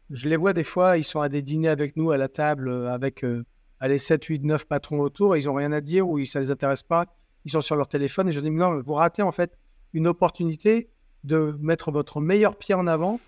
Je 0.09 0.31
les 0.31 0.37
vois 0.39 0.55
des 0.55 0.65
fois, 0.65 0.97
ils 0.97 1.05
sont 1.05 1.21
à 1.21 1.29
des 1.29 1.43
dîners 1.43 1.69
avec 1.69 1.95
nous 1.97 2.11
à 2.11 2.17
la 2.17 2.29
table, 2.29 2.89
avec 2.89 3.23
euh, 3.23 3.45
allez, 3.81 3.99
7, 3.99 4.25
8, 4.25 4.45
9 4.45 4.65
patrons 4.65 5.01
autour, 5.01 5.37
et 5.37 5.41
ils 5.41 5.47
n'ont 5.47 5.55
rien 5.55 5.73
à 5.73 5.83
dire 5.83 6.09
ou 6.09 6.25
ça 6.25 6.39
ne 6.39 6.45
les 6.45 6.51
intéresse 6.51 6.83
pas 6.83 7.05
ils 7.47 7.51
sont 7.53 7.61
sur 7.61 7.77
leur 7.77 7.87
téléphone 7.87 8.29
et 8.29 8.33
je 8.33 8.41
dis 8.41 8.51
non, 8.51 8.83
vous 8.83 8.95
ratez 8.95 9.23
en 9.23 9.31
fait 9.31 9.57
une 9.93 10.09
opportunité 10.09 10.91
de 11.23 11.57
mettre 11.61 11.93
votre 11.93 12.21
meilleur 12.21 12.57
pied 12.57 12.75
en 12.75 12.89
avant 12.89 13.21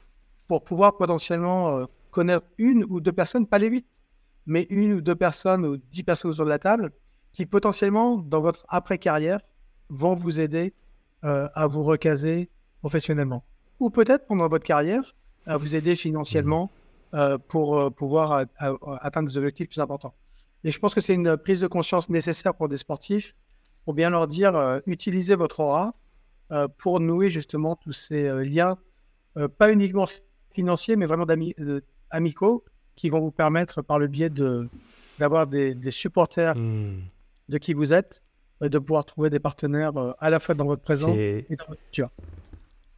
pour 0.48 0.64
pouvoir 0.64 0.96
potentiellement 0.96 1.78
euh, 1.78 1.84
connaître 2.10 2.44
une 2.58 2.84
ou 2.88 3.00
deux 3.00 3.12
personnes, 3.12 3.46
pas 3.46 3.58
les 3.58 3.68
huit, 3.68 3.86
mais 4.44 4.66
une 4.70 4.94
ou 4.94 5.00
deux 5.00 5.14
personnes 5.14 5.64
ou 5.64 5.76
dix 5.76 6.02
personnes 6.02 6.32
autour 6.32 6.46
de 6.46 6.50
la 6.50 6.58
table 6.58 6.90
qui 7.32 7.46
potentiellement 7.46 8.16
dans 8.16 8.40
votre 8.40 8.66
après-carrière 8.68 9.38
vont 9.88 10.16
vous 10.16 10.40
aider 10.40 10.74
euh, 11.24 11.48
à 11.54 11.68
vous 11.68 11.84
recaser 11.84 12.50
professionnellement. 12.80 13.44
Ou 13.78 13.88
peut-être 13.88 14.26
pendant 14.26 14.48
votre 14.48 14.64
carrière, 14.64 15.14
à 15.46 15.56
vous 15.56 15.76
aider 15.76 15.94
financièrement 15.94 16.72
euh, 17.14 17.38
pour 17.38 17.94
pouvoir 17.94 18.46
atteindre 19.00 19.28
des 19.28 19.36
objectifs 19.36 19.68
plus 19.68 19.80
importants. 19.80 20.14
Et 20.64 20.72
je 20.72 20.78
pense 20.80 20.92
que 20.92 21.00
c'est 21.00 21.14
une 21.14 21.36
prise 21.36 21.60
de 21.60 21.68
conscience 21.68 22.10
nécessaire 22.10 22.54
pour 22.54 22.68
des 22.68 22.78
sportifs 22.78 23.36
pour 23.88 23.94
bien 23.94 24.10
leur 24.10 24.28
dire 24.28 24.54
euh, 24.54 24.80
utilisez 24.84 25.34
votre 25.34 25.60
aura 25.60 25.94
euh, 26.52 26.68
pour 26.76 27.00
nouer 27.00 27.30
justement 27.30 27.74
tous 27.74 27.92
ces 27.92 28.28
euh, 28.28 28.44
liens, 28.44 28.76
pas 29.56 29.72
uniquement 29.72 30.04
financiers, 30.50 30.94
mais 30.94 31.06
vraiment 31.06 31.24
amicaux, 32.10 32.66
qui 32.96 33.08
vont 33.08 33.20
vous 33.20 33.30
permettre 33.30 33.80
par 33.80 33.98
le 33.98 34.06
biais 34.06 34.28
de 34.28 34.68
d'avoir 35.18 35.46
des, 35.46 35.90
supporters 35.90 36.54
hmm. 36.54 37.00
de 37.48 37.56
qui 37.56 37.72
vous 37.72 37.94
êtes, 37.94 38.22
de 38.60 38.78
pouvoir 38.78 39.06
trouver 39.06 39.30
des 39.30 39.40
partenaires 39.40 39.92
à 40.18 40.28
la 40.28 40.38
fois 40.38 40.54
dans 40.54 40.66
votre 40.66 40.82
présent 40.82 41.14
et 41.14 41.46
dans 41.48 41.64
votre 41.68 41.80
futur. 41.86 42.10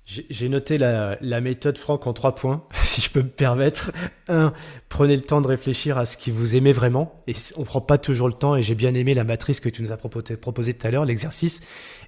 J'ai 0.07 0.48
noté 0.48 0.76
la, 0.76 1.40
méthode 1.40 1.78
Franck 1.78 2.09
en 2.09 2.12
trois 2.12 2.34
points, 2.34 2.64
si 2.82 3.01
je 3.01 3.11
peux 3.11 3.22
me 3.22 3.28
permettre. 3.28 3.92
Un, 4.26 4.53
prenez 4.88 5.14
le 5.14 5.22
temps 5.22 5.40
de 5.40 5.46
réfléchir 5.46 5.98
à 5.98 6.05
ce 6.05 6.16
qui 6.16 6.32
vous 6.32 6.57
aimez 6.57 6.72
vraiment. 6.72 7.22
Et 7.28 7.34
on 7.57 7.62
prend 7.62 7.80
pas 7.80 7.96
toujours 7.96 8.26
le 8.26 8.34
temps. 8.34 8.57
Et 8.57 8.62
j'ai 8.62 8.74
bien 8.74 8.94
aimé 8.94 9.14
la 9.14 9.22
matrice 9.22 9.61
que 9.61 9.68
tu 9.68 9.82
nous 9.82 9.92
as 9.92 9.96
proposé, 9.96 10.36
proposé 10.36 10.74
tout 10.74 10.84
à 10.86 10.90
l'heure, 10.90 11.05
l'exercice. 11.05 11.61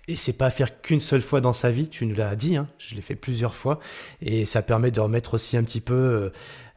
Et 0.08 0.16
c'est 0.16 0.32
pas 0.32 0.50
faire 0.50 0.80
qu'une 0.80 1.00
seule 1.00 1.22
fois 1.22 1.40
dans 1.40 1.52
sa 1.52 1.70
vie. 1.70 1.88
Tu 1.88 2.04
nous 2.06 2.16
l'as 2.16 2.34
dit. 2.34 2.56
Hein, 2.56 2.66
je 2.78 2.96
l'ai 2.96 3.02
fait 3.02 3.14
plusieurs 3.14 3.54
fois. 3.54 3.78
Et 4.20 4.44
ça 4.44 4.62
permet 4.62 4.90
de 4.90 5.00
remettre 5.00 5.34
aussi 5.34 5.56
un 5.56 5.62
petit 5.62 5.80
peu 5.80 5.94
euh, 5.94 6.32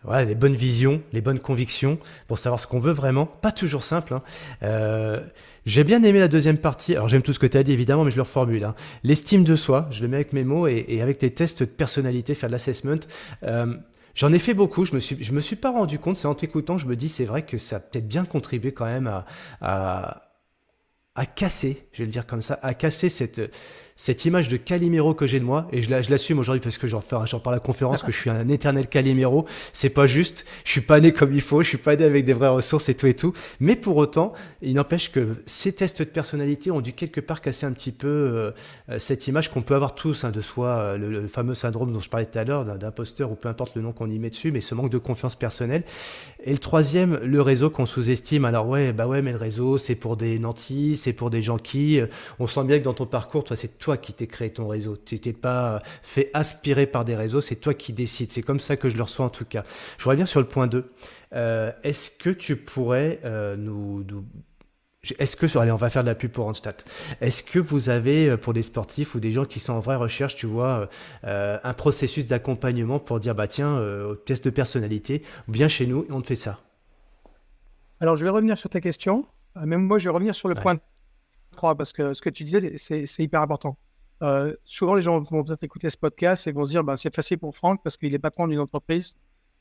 voilà, 0.05 0.25
les 0.25 0.35
bonnes 0.35 0.55
visions, 0.55 1.01
les 1.13 1.21
bonnes 1.21 1.39
convictions 1.39 1.97
pour 2.27 2.37
savoir 2.37 2.59
ce 2.59 2.67
qu'on 2.67 2.79
veut 2.79 2.91
vraiment. 2.91 3.25
Pas 3.25 3.51
toujours 3.51 3.83
simple. 3.83 4.13
Hein. 4.13 4.21
Euh, 4.63 5.19
j'ai 5.65 5.83
bien 5.83 6.03
aimé 6.03 6.19
la 6.19 6.27
deuxième 6.27 6.57
partie. 6.57 6.95
Alors 6.95 7.07
j'aime 7.07 7.21
tout 7.21 7.33
ce 7.33 7.39
que 7.39 7.47
tu 7.47 7.57
as 7.57 7.63
dit 7.63 7.73
évidemment, 7.73 8.03
mais 8.03 8.11
je 8.11 8.15
le 8.15 8.21
reformule. 8.21 8.63
Hein. 8.63 8.75
L'estime 9.03 9.43
de 9.43 9.55
soi, 9.55 9.87
je 9.91 10.01
le 10.01 10.07
mets 10.07 10.17
avec 10.17 10.33
mes 10.33 10.43
mots 10.43 10.67
et, 10.67 11.01
avec 11.01 11.17
tes 11.17 11.31
tests 11.31 11.61
de 11.61 11.65
personnalité, 11.65 12.33
faire 12.35 12.49
de 12.49 12.53
l'assessment. 12.53 12.99
Euh, 13.43 13.75
J'en 14.15 14.31
ai 14.31 14.39
fait 14.39 14.53
beaucoup, 14.53 14.85
je 14.85 14.95
me 14.95 15.01
suis, 15.01 15.21
je 15.21 15.33
me 15.33 15.41
suis 15.41 15.57
pas 15.57 15.71
rendu 15.71 15.99
compte, 15.99 16.15
c'est 16.15 16.27
en 16.27 16.35
t'écoutant, 16.35 16.77
je 16.77 16.87
me 16.87 16.95
dis 16.95 17.09
c'est 17.09 17.25
vrai 17.25 17.45
que 17.45 17.57
ça 17.57 17.75
a 17.75 17.79
peut-être 17.81 18.07
bien 18.07 18.23
contribué 18.23 18.71
quand 18.71 18.85
même 18.85 19.07
à, 19.07 19.25
à, 19.59 20.31
à, 21.15 21.25
casser, 21.25 21.85
je 21.91 21.99
vais 21.99 22.05
le 22.05 22.11
dire 22.13 22.25
comme 22.25 22.41
ça, 22.41 22.57
à 22.61 22.73
casser 22.73 23.09
cette, 23.09 23.41
cette 23.97 24.25
image 24.25 24.49
de 24.49 24.57
Calimero 24.57 25.13
que 25.13 25.25
j'ai 25.25 25.39
de 25.39 25.45
moi, 25.45 25.67
et 25.71 25.81
je 25.81 25.89
l'assume 25.89 26.39
aujourd'hui 26.39 26.59
parce 26.59 26.77
que 26.77 26.85
j'en 26.85 26.99
parle 26.99 27.25
à 27.45 27.51
la 27.51 27.59
conférence, 27.59 28.03
que 28.03 28.11
je 28.11 28.17
suis 28.17 28.29
un 28.29 28.49
éternel 28.49 28.87
Calimero, 28.87 29.45
c'est 29.71 29.89
pas 29.89 30.05
juste, 30.05 30.45
je 30.65 30.71
suis 30.71 30.81
pas 30.81 30.99
né 30.99 31.13
comme 31.13 31.31
il 31.33 31.41
faut, 31.41 31.63
je 31.63 31.69
suis 31.69 31.77
pas 31.77 31.95
né 31.95 32.03
avec 32.03 32.25
des 32.25 32.33
vraies 32.33 32.49
ressources 32.49 32.89
et 32.89 32.95
tout 32.95 33.07
et 33.07 33.13
tout, 33.13 33.33
mais 33.61 33.77
pour 33.77 33.95
autant, 33.95 34.33
il 34.61 34.73
n'empêche 34.73 35.11
que 35.11 35.35
ces 35.45 35.73
tests 35.73 35.99
de 35.99 36.09
personnalité 36.09 36.71
ont 36.71 36.81
dû 36.81 36.91
quelque 36.91 37.21
part 37.21 37.39
casser 37.39 37.65
un 37.65 37.71
petit 37.71 37.93
peu 37.93 38.07
euh, 38.07 38.51
euh, 38.89 38.99
cette 38.99 39.27
image 39.27 39.49
qu'on 39.49 39.61
peut 39.61 39.75
avoir 39.75 39.95
tous 39.95 40.25
hein, 40.25 40.31
de 40.31 40.41
soi, 40.41 40.67
euh, 40.67 40.97
le, 40.97 41.27
fameux 41.27 41.53
syndrome 41.53 41.93
dont 41.93 42.01
je 42.01 42.09
parlais 42.09 42.25
tout 42.25 42.37
à 42.37 42.43
l'heure, 42.43 42.65
d'imposteur 42.65 43.31
ou 43.31 43.35
peu 43.35 43.47
importe 43.47 43.75
le 43.75 43.81
nom 43.81 43.93
qu'on 43.93 44.09
y 44.09 44.19
met 44.19 44.29
dessus, 44.29 44.51
mais 44.51 44.61
ce 44.61 44.75
manque 44.75 44.89
de 44.89 44.97
confiance 44.97 45.35
personnelle. 45.35 45.83
Et 46.45 46.51
le 46.51 46.59
troisième, 46.59 47.19
le 47.23 47.41
réseau 47.41 47.69
qu'on 47.69 47.85
sous-estime. 47.85 48.45
Alors 48.45 48.67
ouais, 48.67 48.93
bah 48.93 49.07
ouais, 49.07 49.21
mais 49.21 49.31
le 49.31 49.37
réseau, 49.37 49.77
c'est 49.77 49.95
pour 49.95 50.15
des 50.15 50.39
nantis, 50.39 50.95
c'est 50.95 51.13
pour 51.13 51.29
des 51.29 51.41
gens 51.41 51.57
qui, 51.57 51.99
on 52.39 52.47
sent 52.47 52.63
bien 52.63 52.79
que 52.79 52.83
dans 52.83 52.93
ton 52.93 53.05
parcours, 53.05 53.43
toi, 53.43 53.57
c'est 53.57 53.77
toi 53.77 53.97
qui 53.97 54.13
t'es 54.13 54.27
créé 54.27 54.51
ton 54.51 54.67
réseau. 54.67 54.95
Tu 54.95 55.19
t'es 55.19 55.33
pas 55.33 55.81
fait 56.03 56.29
aspirer 56.33 56.85
par 56.85 57.03
des 57.03 57.15
réseaux, 57.15 57.41
c'est 57.41 57.55
toi 57.55 57.73
qui 57.73 57.93
décides. 57.93 58.31
C'est 58.31 58.43
comme 58.43 58.59
ça 58.59 58.77
que 58.77 58.89
je 58.89 58.97
le 58.97 59.03
reçois 59.03 59.25
en 59.25 59.29
tout 59.29 59.45
cas. 59.45 59.63
Je 59.97 60.09
bien 60.15 60.25
sur 60.25 60.39
le 60.39 60.47
point 60.47 60.67
2. 60.67 60.89
Euh, 61.33 61.71
est-ce 61.83 62.11
que 62.11 62.29
tu 62.29 62.55
pourrais 62.55 63.19
euh, 63.25 63.55
nous, 63.55 64.05
Est-ce 65.19 65.35
que, 65.35 65.57
allez, 65.57 65.71
on 65.71 65.75
va 65.75 65.89
faire 65.89 66.03
de 66.03 66.09
la 66.09 66.15
pub 66.15 66.31
pour 66.31 66.45
Randstad. 66.45 66.75
Est-ce 67.21 67.43
que 67.43 67.59
vous 67.59 67.89
avez, 67.89 68.29
euh, 68.29 68.37
pour 68.37 68.53
des 68.53 68.61
sportifs 68.61 69.15
ou 69.15 69.19
des 69.19 69.31
gens 69.31 69.45
qui 69.45 69.59
sont 69.59 69.73
en 69.73 69.79
vraie 69.79 69.95
recherche, 69.95 70.35
tu 70.35 70.45
vois, 70.45 70.89
un 71.23 71.73
processus 71.73 72.27
d'accompagnement 72.27 72.99
pour 72.99 73.19
dire, 73.19 73.35
bah 73.35 73.47
tiens, 73.47 73.81
test 74.25 74.45
de 74.45 74.49
personnalité, 74.49 75.23
viens 75.47 75.67
chez 75.67 75.87
nous 75.87 76.05
et 76.09 76.11
on 76.11 76.21
te 76.21 76.27
fait 76.27 76.35
ça? 76.35 76.59
Alors, 77.99 78.15
je 78.15 78.23
vais 78.23 78.29
revenir 78.29 78.57
sur 78.57 78.69
ta 78.69 78.81
question. 78.81 79.25
Même 79.55 79.81
moi, 79.81 79.97
je 79.97 80.05
vais 80.05 80.13
revenir 80.13 80.35
sur 80.35 80.47
le 80.49 80.55
point 80.55 80.77
3 81.55 81.75
parce 81.75 81.93
que 81.93 82.13
ce 82.13 82.21
que 82.21 82.29
tu 82.29 82.43
disais, 82.43 82.77
c'est 82.77 83.23
hyper 83.23 83.41
important. 83.41 83.77
Euh, 84.21 84.55
souvent, 84.63 84.95
les 84.95 85.01
gens 85.01 85.19
vont 85.19 85.43
peut-être 85.43 85.63
écouter 85.63 85.89
ce 85.89 85.97
podcast 85.97 86.47
et 86.47 86.51
vont 86.51 86.65
se 86.65 86.71
dire 86.71 86.83
ben, 86.83 86.95
c'est 86.95 87.13
facile 87.13 87.37
pour 87.37 87.55
Franck 87.55 87.81
parce 87.83 87.97
qu'il 87.97 88.13
est 88.13 88.19
patron 88.19 88.47
d'une 88.47 88.59
entreprise. 88.59 89.17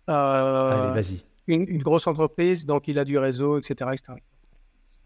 Euh, 0.09 0.93
Allez, 0.93 0.95
vas-y. 0.95 1.23
Une, 1.47 1.83
grosse 1.83 2.07
entreprise, 2.07 2.65
donc 2.65 2.89
il 2.89 2.99
a 2.99 3.05
du 3.05 3.19
réseau, 3.19 3.59
etc. 3.59 3.91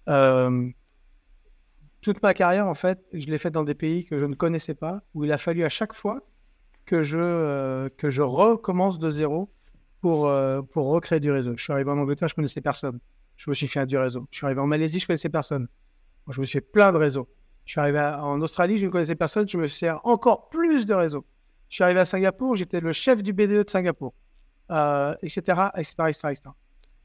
Euh, 0.09 0.69
toute 2.01 2.23
ma 2.23 2.35
carrière, 2.35 2.67
en 2.67 2.75
fait, 2.75 3.01
je 3.13 3.27
l'ai 3.27 3.39
faite 3.39 3.53
dans 3.53 3.65
des 3.65 3.75
pays 3.75 4.05
que 4.05 4.19
je 4.19 4.27
ne 4.27 4.35
connaissais 4.35 4.75
pas, 4.75 5.03
où 5.15 5.25
il 5.25 5.33
a 5.33 5.39
fallu 5.39 5.65
à 5.65 5.69
chaque 5.69 5.93
fois 5.93 6.27
que 6.87 7.03
je, 7.03 7.89
que 7.89 8.09
je 8.09 8.23
recommence 8.23 8.99
de 8.99 9.11
zéro 9.11 9.51
pour, 10.01 10.33
pour 10.71 10.87
recréer 10.87 11.21
du 11.21 11.31
réseau. 11.31 11.57
Je 11.57 11.63
suis 11.63 11.73
arrivé 11.73 11.91
en 11.91 11.99
Angleterre, 11.99 12.29
je 12.29 12.35
connaissais 12.35 12.61
personne. 12.61 12.99
Je 13.37 13.51
me 13.51 13.55
suis 13.55 13.69
fait 13.69 13.87
du 13.87 13.99
réseau. 13.99 14.27
Je 14.31 14.39
suis 14.39 14.47
arrivé 14.47 14.61
en 14.61 14.67
Malaisie, 14.67 14.99
je 14.99 15.07
connaissais 15.07 15.29
personne. 15.29 15.69
Moi, 16.27 16.35
je 16.35 16.41
me 16.41 16.47
suis 16.47 16.59
fait 16.59 16.61
plein 16.61 16.93
de 16.93 16.99
réseaux. 16.99 17.29
Je 17.69 17.73
suis 17.73 17.81
arrivé 17.81 18.01
en 18.01 18.41
Australie, 18.41 18.79
je 18.79 18.87
ne 18.87 18.91
connaissais 18.91 19.15
personne, 19.15 19.47
je 19.47 19.59
me 19.59 19.67
suis 19.67 19.87
fait 19.87 19.93
encore 20.03 20.49
plus 20.49 20.87
de 20.87 20.95
réseaux. 20.95 21.27
Je 21.69 21.75
suis 21.75 21.85
arrivé 21.85 22.01
à 22.01 22.07
Singapour, 22.07 22.57
j'étais 22.57 22.81
le 22.81 22.93
chef 22.93 23.23
du 23.23 23.35
BDE 23.35 23.63
de 23.63 23.65
Singapour, 23.69 24.15
etc., 25.23 25.69
etc., 25.77 25.95
etc., 26.09 26.39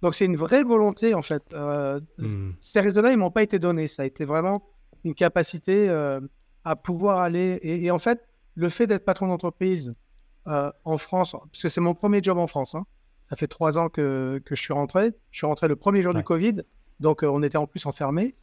Donc 0.04 0.16
c'est 0.16 0.26
une 0.26 0.36
vraie 0.36 0.64
volonté 0.64 1.14
en 1.14 1.22
fait. 1.22 1.42
Euh, 1.54 2.02
hmm. 2.18 2.52
Ces 2.62 2.82
réseaux-là, 2.82 3.12
ils 3.12 3.18
m'ont 3.18 3.32
pas 3.32 3.42
été 3.42 3.58
donnés. 3.58 3.88
Ça 3.88 4.04
a 4.04 4.06
été 4.06 4.26
vraiment 4.26 4.62
une 5.06 5.16
capacité 5.16 5.90
euh, 5.90 6.20
à 6.66 6.76
pouvoir 6.76 7.20
aller. 7.20 7.58
Et, 7.64 7.90
en 7.90 8.00
fait, 8.00 8.22
le 8.56 8.68
fait 8.68 8.86
d'être 8.86 9.06
patron 9.06 9.30
d'entreprise 9.30 9.96
euh, 10.48 10.70
en 10.84 10.98
France, 10.98 11.38
parce 11.52 11.62
que 11.62 11.70
c'est 11.70 11.80
mon 11.80 11.94
premier 11.94 12.22
job 12.22 12.38
en 12.38 12.48
France. 12.48 12.76
Hein. 12.76 12.86
Ça 13.30 13.38
fait 13.38 13.48
trois 13.48 13.80
ans 13.80 13.88
que, 13.88 14.42
que, 14.46 14.56
je 14.56 14.62
suis 14.62 14.74
rentré. 14.74 15.14
Je 15.32 15.38
suis 15.38 15.48
rentré 15.48 15.70
le 15.70 15.78
premier 15.78 16.02
jour 16.04 16.14
du 16.14 16.24
Covid, 16.24 16.64
donc 17.00 17.24
on 17.24 17.42
était 17.42 17.58
en 17.58 17.66
plus 17.66 17.86
enfermés. 17.86 18.36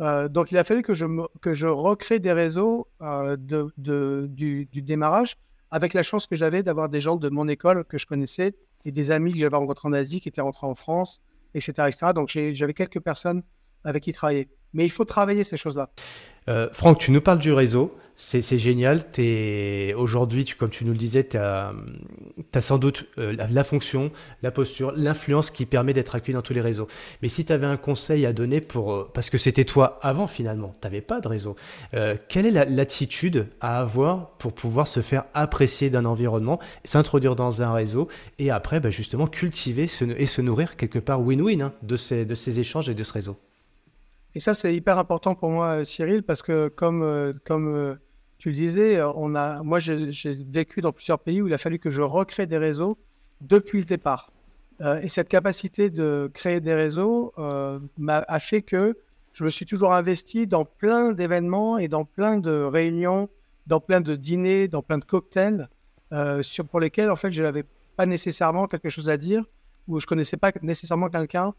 Euh, 0.00 0.28
donc, 0.28 0.50
il 0.50 0.56
a 0.56 0.64
fallu 0.64 0.80
que 0.80 0.94
je, 0.94 1.04
que 1.42 1.52
je 1.52 1.66
recrée 1.66 2.20
des 2.20 2.32
réseaux 2.32 2.88
de, 3.00 4.26
du, 4.28 4.66
démarrage 4.82 5.36
avec 5.70 5.92
la 5.92 6.02
chance 6.02 6.26
que 6.26 6.36
j'avais 6.36 6.62
d'avoir 6.62 6.88
des 6.88 7.02
gens 7.02 7.16
de 7.16 7.28
mon 7.28 7.48
école 7.48 7.84
que 7.84 7.98
je 7.98 8.06
connaissais 8.06 8.54
et 8.84 8.92
des 8.92 9.10
amis 9.10 9.32
que 9.32 9.38
j'avais 9.38 9.56
rencontrés 9.56 9.88
en 9.88 9.92
Asie 9.92 10.20
qui 10.20 10.28
étaient 10.28 10.40
rentrés 10.40 10.66
en 10.66 10.74
France, 10.74 11.22
etc. 11.54 11.88
etc. 11.88 12.12
Donc, 12.14 12.28
j'avais 12.28 12.74
quelques 12.74 13.00
personnes 13.00 13.42
avec 13.84 14.04
qui 14.04 14.12
travailler. 14.12 14.48
Mais 14.74 14.84
il 14.84 14.90
faut 14.90 15.04
travailler 15.04 15.44
ces 15.44 15.56
choses-là. 15.56 15.90
Euh, 16.48 16.68
Franck, 16.72 16.98
tu 16.98 17.10
nous 17.10 17.20
parles 17.20 17.38
du 17.38 17.52
réseau. 17.52 17.96
C'est 18.14 18.58
génial. 18.58 19.04
Aujourd'hui, 19.96 20.44
comme 20.56 20.70
tu 20.70 20.84
nous 20.84 20.92
le 20.92 20.98
disais, 20.98 21.26
tu 21.26 21.36
as, 21.36 21.72
sans 22.60 22.78
doute 22.78 23.06
euh, 23.18 23.34
la, 23.34 23.64
fonction, 23.64 24.12
la 24.42 24.52
posture, 24.52 24.92
l'influence 24.94 25.50
qui 25.50 25.66
permet 25.66 25.92
d'être 25.92 26.14
accueilli 26.14 26.34
dans 26.34 26.42
tous 26.42 26.52
les 26.52 26.60
réseaux. 26.60 26.86
Mais 27.22 27.28
si 27.28 27.44
tu 27.44 27.52
avais 27.52 27.66
un 27.66 27.78
conseil 27.78 28.24
à 28.26 28.32
donner 28.32 28.60
pour. 28.60 28.92
Euh, 28.92 29.10
parce 29.12 29.28
que 29.28 29.38
c'était 29.38 29.64
toi 29.64 29.98
avant 30.02 30.28
finalement, 30.28 30.76
tu 30.80 30.86
n'avais 30.86 31.00
pas 31.00 31.20
de 31.20 31.26
réseau. 31.26 31.56
quelle 32.28 32.46
est 32.46 32.70
l'attitude 32.70 33.48
à 33.60 33.80
avoir 33.80 34.28
pour 34.32 34.52
pouvoir 34.52 34.86
se 34.86 35.00
faire 35.00 35.24
apprécier 35.34 35.90
d'un 35.90 36.04
environnement, 36.04 36.60
s'introduire 36.84 37.34
dans 37.34 37.62
un 37.62 37.72
réseau 37.72 38.08
et 38.38 38.50
après, 38.50 38.78
bah, 38.78 38.90
justement, 38.90 39.26
cultiver 39.26 39.88
et 40.16 40.26
se 40.26 40.40
nourrir 40.42 40.76
quelque 40.76 40.98
part 41.00 41.20
win-win 41.20 41.62
hein, 41.62 41.72
de, 41.82 41.96
ces, 41.96 42.24
de 42.24 42.34
ces 42.34 42.60
échanges 42.60 42.88
et 42.88 42.94
de 42.94 43.02
ce 43.02 43.12
réseau? 43.12 43.36
Et 44.34 44.40
ça, 44.40 44.54
c'est 44.54 44.74
hyper 44.74 44.98
important 44.98 45.34
pour 45.34 45.50
moi, 45.50 45.80
euh, 45.80 45.84
Cyril, 45.84 46.22
parce 46.22 46.42
que 46.42 46.68
comme, 46.68 47.02
euh, 47.02 47.32
comme 47.44 47.68
euh, 47.68 47.94
tu 48.38 48.48
le 48.48 48.54
disais, 48.54 49.00
on 49.02 49.34
a, 49.34 49.62
moi, 49.62 49.78
j'ai 49.78 50.34
vécu 50.48 50.80
dans 50.80 50.92
plusieurs 50.92 51.18
pays 51.18 51.42
où 51.42 51.48
il 51.48 51.54
a 51.54 51.58
fallu 51.58 51.78
que 51.78 51.90
je 51.90 52.02
recrée 52.02 52.46
des 52.46 52.58
réseaux 52.58 52.98
depuis 53.40 53.78
le 53.80 53.84
départ. 53.84 54.32
et 55.02 55.08
cette 55.08 55.28
capacité 55.28 55.90
de 55.90 56.28
créer 56.34 56.60
des 56.60 56.74
réseaux 56.74 57.32
a 57.36 58.40
fait 58.40 58.62
que 58.62 58.96
je 59.32 59.44
me 59.44 59.50
suis 59.50 59.64
toujours 59.64 59.92
investi 59.92 60.48
dans 60.48 60.64
plein 60.64 61.12
d'événements 61.12 61.78
et 61.78 61.86
dans 61.86 62.04
plein 62.04 62.38
de 62.38 62.50
réunions, 62.50 63.28
dans 63.68 63.78
plein 63.78 64.00
de 64.00 64.16
dîners, 64.16 64.66
dans 64.66 64.82
plein 64.82 64.98
de 64.98 65.04
cocktails, 65.04 65.68
pour 66.68 66.80
lesquels, 66.80 67.10
en 67.10 67.16
fait, 67.16 67.30
je 67.30 67.42
n'avais 67.44 67.64
pas 67.96 68.06
nécessairement 68.06 68.66
quelque 68.66 68.88
chose 68.88 69.08
à 69.08 69.16
dire 69.16 69.44
ou 69.86 70.00
je 70.00 70.06
connaissais 70.06 70.36
pas 70.36 70.50
nécessairement 70.62 71.10
quelqu'un 71.10 71.54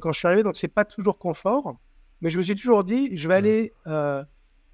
quand 0.00 0.12
je 0.12 0.18
suis 0.20 0.28
arrivé. 0.28 0.44
Donc, 0.44 0.56
c'est 0.56 0.68
pas 0.68 0.84
toujours 0.84 1.18
confort. 1.18 1.74
Mais 2.20 2.30
je 2.30 2.38
me 2.38 2.42
suis 2.42 2.56
toujours 2.56 2.84
dit, 2.84 3.16
je 3.16 3.28
vais 3.28 3.34
aller, 3.34 3.72
euh, 3.86 4.24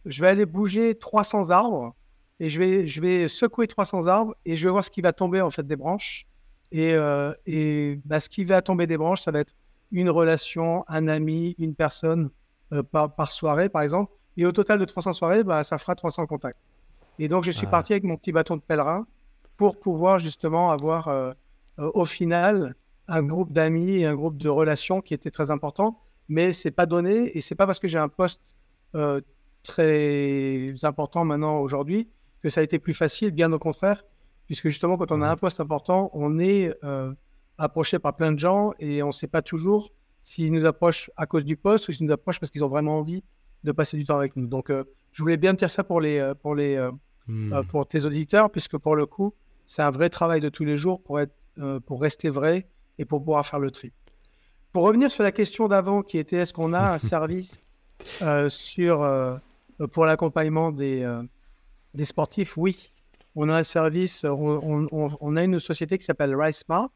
je 0.07 0.21
vais 0.23 0.29
aller 0.29 0.47
bouger 0.47 0.95
300 0.95 1.51
arbres 1.51 1.95
et 2.41 2.49
je 2.49 2.59
vais, 2.59 2.87
je 2.87 3.01
vais 3.01 3.29
secouer 3.29 3.67
300 3.67 4.07
arbres 4.07 4.35
et 4.45 4.57
je 4.57 4.65
vais 4.65 4.71
voir 4.71 4.85
ce 4.85 4.91
qui 4.91 5.03
va 5.03 5.13
tomber 5.13 5.41
en 5.41 5.51
fait 5.51 5.67
des 5.67 5.77
branches. 5.77 6.27
Et, 6.73 6.95
euh, 6.95 7.33
et 7.47 8.01
bah, 8.05 8.19
ce 8.19 8.29
qui 8.29 8.45
va 8.45 8.63
tomber 8.63 8.87
des 8.87 8.97
branches, 8.97 9.23
ça 9.23 9.31
va 9.31 9.41
être 9.41 9.53
une 9.93 10.11
relation, 10.11 10.85
un 10.89 11.07
ami, 11.07 11.55
une 11.59 11.75
personne 11.75 12.31
euh, 12.73 12.83
par, 12.83 13.15
par, 13.15 13.31
soirée, 13.31 13.69
par 13.69 13.83
exemple. 13.83 14.13
Et 14.37 14.47
au 14.47 14.53
total 14.53 14.79
de 14.81 14.85
300 14.85 15.13
soirées, 15.13 15.45
bah, 15.45 15.63
ça 15.63 15.79
fera 15.79 15.95
300 15.95 16.27
contacts. 16.27 16.59
Et 17.19 17.29
donc, 17.29 17.45
je 17.45 17.53
suis 17.53 17.69
parti 17.69 17.93
avec 17.93 18.03
mon 18.03 18.17
petit 18.17 18.33
bâton 18.33 18.57
de 18.57 18.63
pèlerin 18.63 19.07
pour 19.57 19.79
pouvoir 19.79 20.19
justement 20.19 20.73
avoir 20.73 21.35
au 21.79 22.05
final 22.05 22.75
un 23.07 23.23
groupe 23.23 23.53
d'amis 23.53 23.99
et 23.99 24.07
un 24.07 24.17
groupe 24.17 24.37
de 24.37 24.49
relations 24.49 25.01
qui 25.01 25.15
était 25.15 25.31
très 25.31 25.53
important 25.53 26.04
mais 26.29 26.53
c'est 26.53 26.71
pas 26.71 26.87
donné 26.87 27.37
et 27.37 27.41
c'est 27.41 27.55
pas 27.55 27.67
parce 27.67 27.79
que 27.79 27.89
j'ai 27.89 27.99
un 27.99 28.09
poste 28.09 28.41
euh, 28.95 29.21
très 29.63 30.75
important 30.83 31.25
maintenant 31.25 31.59
aujourd'hui 31.59 32.09
que 32.43 32.51
ça 32.51 32.61
a 32.61 32.65
été 32.65 32.79
plus 32.79 32.95
facile, 32.95 33.31
bien 33.31 33.51
au 33.53 33.59
contraire, 33.59 34.05
puisque 34.47 34.69
justement 34.69 34.97
quand 34.97 35.11
on 35.11 35.23
a 35.23 35.29
un 35.29 35.37
poste 35.37 35.61
important, 35.61 36.11
on 36.13 36.39
est 36.39 36.75
euh, 36.85 37.13
approché 37.57 37.99
par 37.99 38.15
plein 38.17 38.33
de 38.33 38.39
gens 38.39 38.73
et 38.79 39.03
on 39.03 39.09
ne 39.09 39.13
sait 39.13 39.27
pas 39.27 39.43
toujours 39.43 39.91
s'ils 40.23 40.53
nous 40.53 40.67
approchent 40.67 41.11
à 41.17 41.27
cause 41.27 41.45
du 41.45 41.57
poste 41.57 41.89
ou 41.89 41.93
s'ils 41.93 42.07
nous 42.07 42.13
approchent 42.13 42.41
parce 42.41 42.51
qu'ils 42.51 42.65
ont 42.65 42.69
vraiment 42.69 42.99
envie 42.99 43.25
de 43.63 43.73
passer 43.73 43.97
du 43.97 44.05
temps 44.05 44.19
avec 44.19 44.37
nous. 44.37 44.47
Donc 44.47 44.71
euh, 44.71 44.85
je 45.13 45.23
voulais 45.23 45.37
bien 45.39 45.55
dire 45.55 45.71
ça 45.71 45.85
pour 45.85 46.01
les 46.01 46.33
pour 46.43 46.55
les 46.55 46.77
hmm. 47.27 47.63
pour 47.71 47.87
tes 47.87 48.05
auditeurs, 48.05 48.51
puisque 48.51 48.77
pour 48.77 48.97
le 48.97 49.07
coup 49.07 49.35
c'est 49.65 49.83
un 49.83 49.91
vrai 49.91 50.11
travail 50.11 50.41
de 50.41 50.49
tous 50.49 50.65
les 50.65 50.77
jours 50.77 51.03
pour 51.03 51.21
être 51.21 51.35
pour 51.87 52.03
rester 52.03 52.29
vrai 52.29 52.67
et 52.99 53.05
pour 53.05 53.21
pouvoir 53.21 53.47
faire 53.47 53.61
le 53.61 53.71
tri. 53.71 53.93
Pour 54.75 54.83
revenir 54.83 55.13
sur 55.13 55.23
la 55.23 55.31
question 55.31 55.69
d'avant, 55.69 56.03
qui 56.03 56.19
était 56.19 56.39
est-ce 56.39 56.53
qu'on 56.53 56.73
a 56.73 56.95
un 56.95 56.99
service 57.15 57.61
euh, 58.23 58.49
sur, 58.49 59.05
euh, 59.05 59.37
pour 59.93 60.05
l'accompagnement 60.05 60.73
des, 60.73 61.05
euh, 61.05 61.23
des 61.95 62.05
sportifs? 62.05 62.57
Oui, 62.57 62.93
on 63.37 63.49
a 63.49 63.55
un 63.55 63.63
service, 63.63 64.25
on, 64.25 65.37
a 65.37 65.45
une 65.45 65.61
société 65.61 65.97
qui 65.97 66.05
s'appelle 66.05 66.35
Rise 66.35 66.57
Smart, 66.57 66.91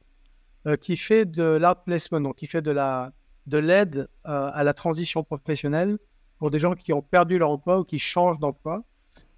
qui 0.81 0.97
fait 0.97 1.25
de 1.25 1.45
l'art 1.45 1.85
placement, 1.85 2.21
donc 2.21 2.35
qui 2.39 2.47
fait 2.47 2.63
de 2.63 2.73
la 2.73 3.13
de 3.47 3.59
l'aide 3.59 4.09
à 4.25 4.63
la 4.65 4.75
transition 4.75 5.23
professionnelle 5.23 5.99
pour 6.39 6.51
des 6.51 6.59
gens 6.59 6.75
qui 6.75 6.93
ont 6.93 7.01
perdu 7.01 7.39
leur 7.39 7.51
emploi 7.51 7.79
ou 7.79 7.85
qui 7.85 8.01
changent 8.01 8.41
d'emploi. 8.41 8.83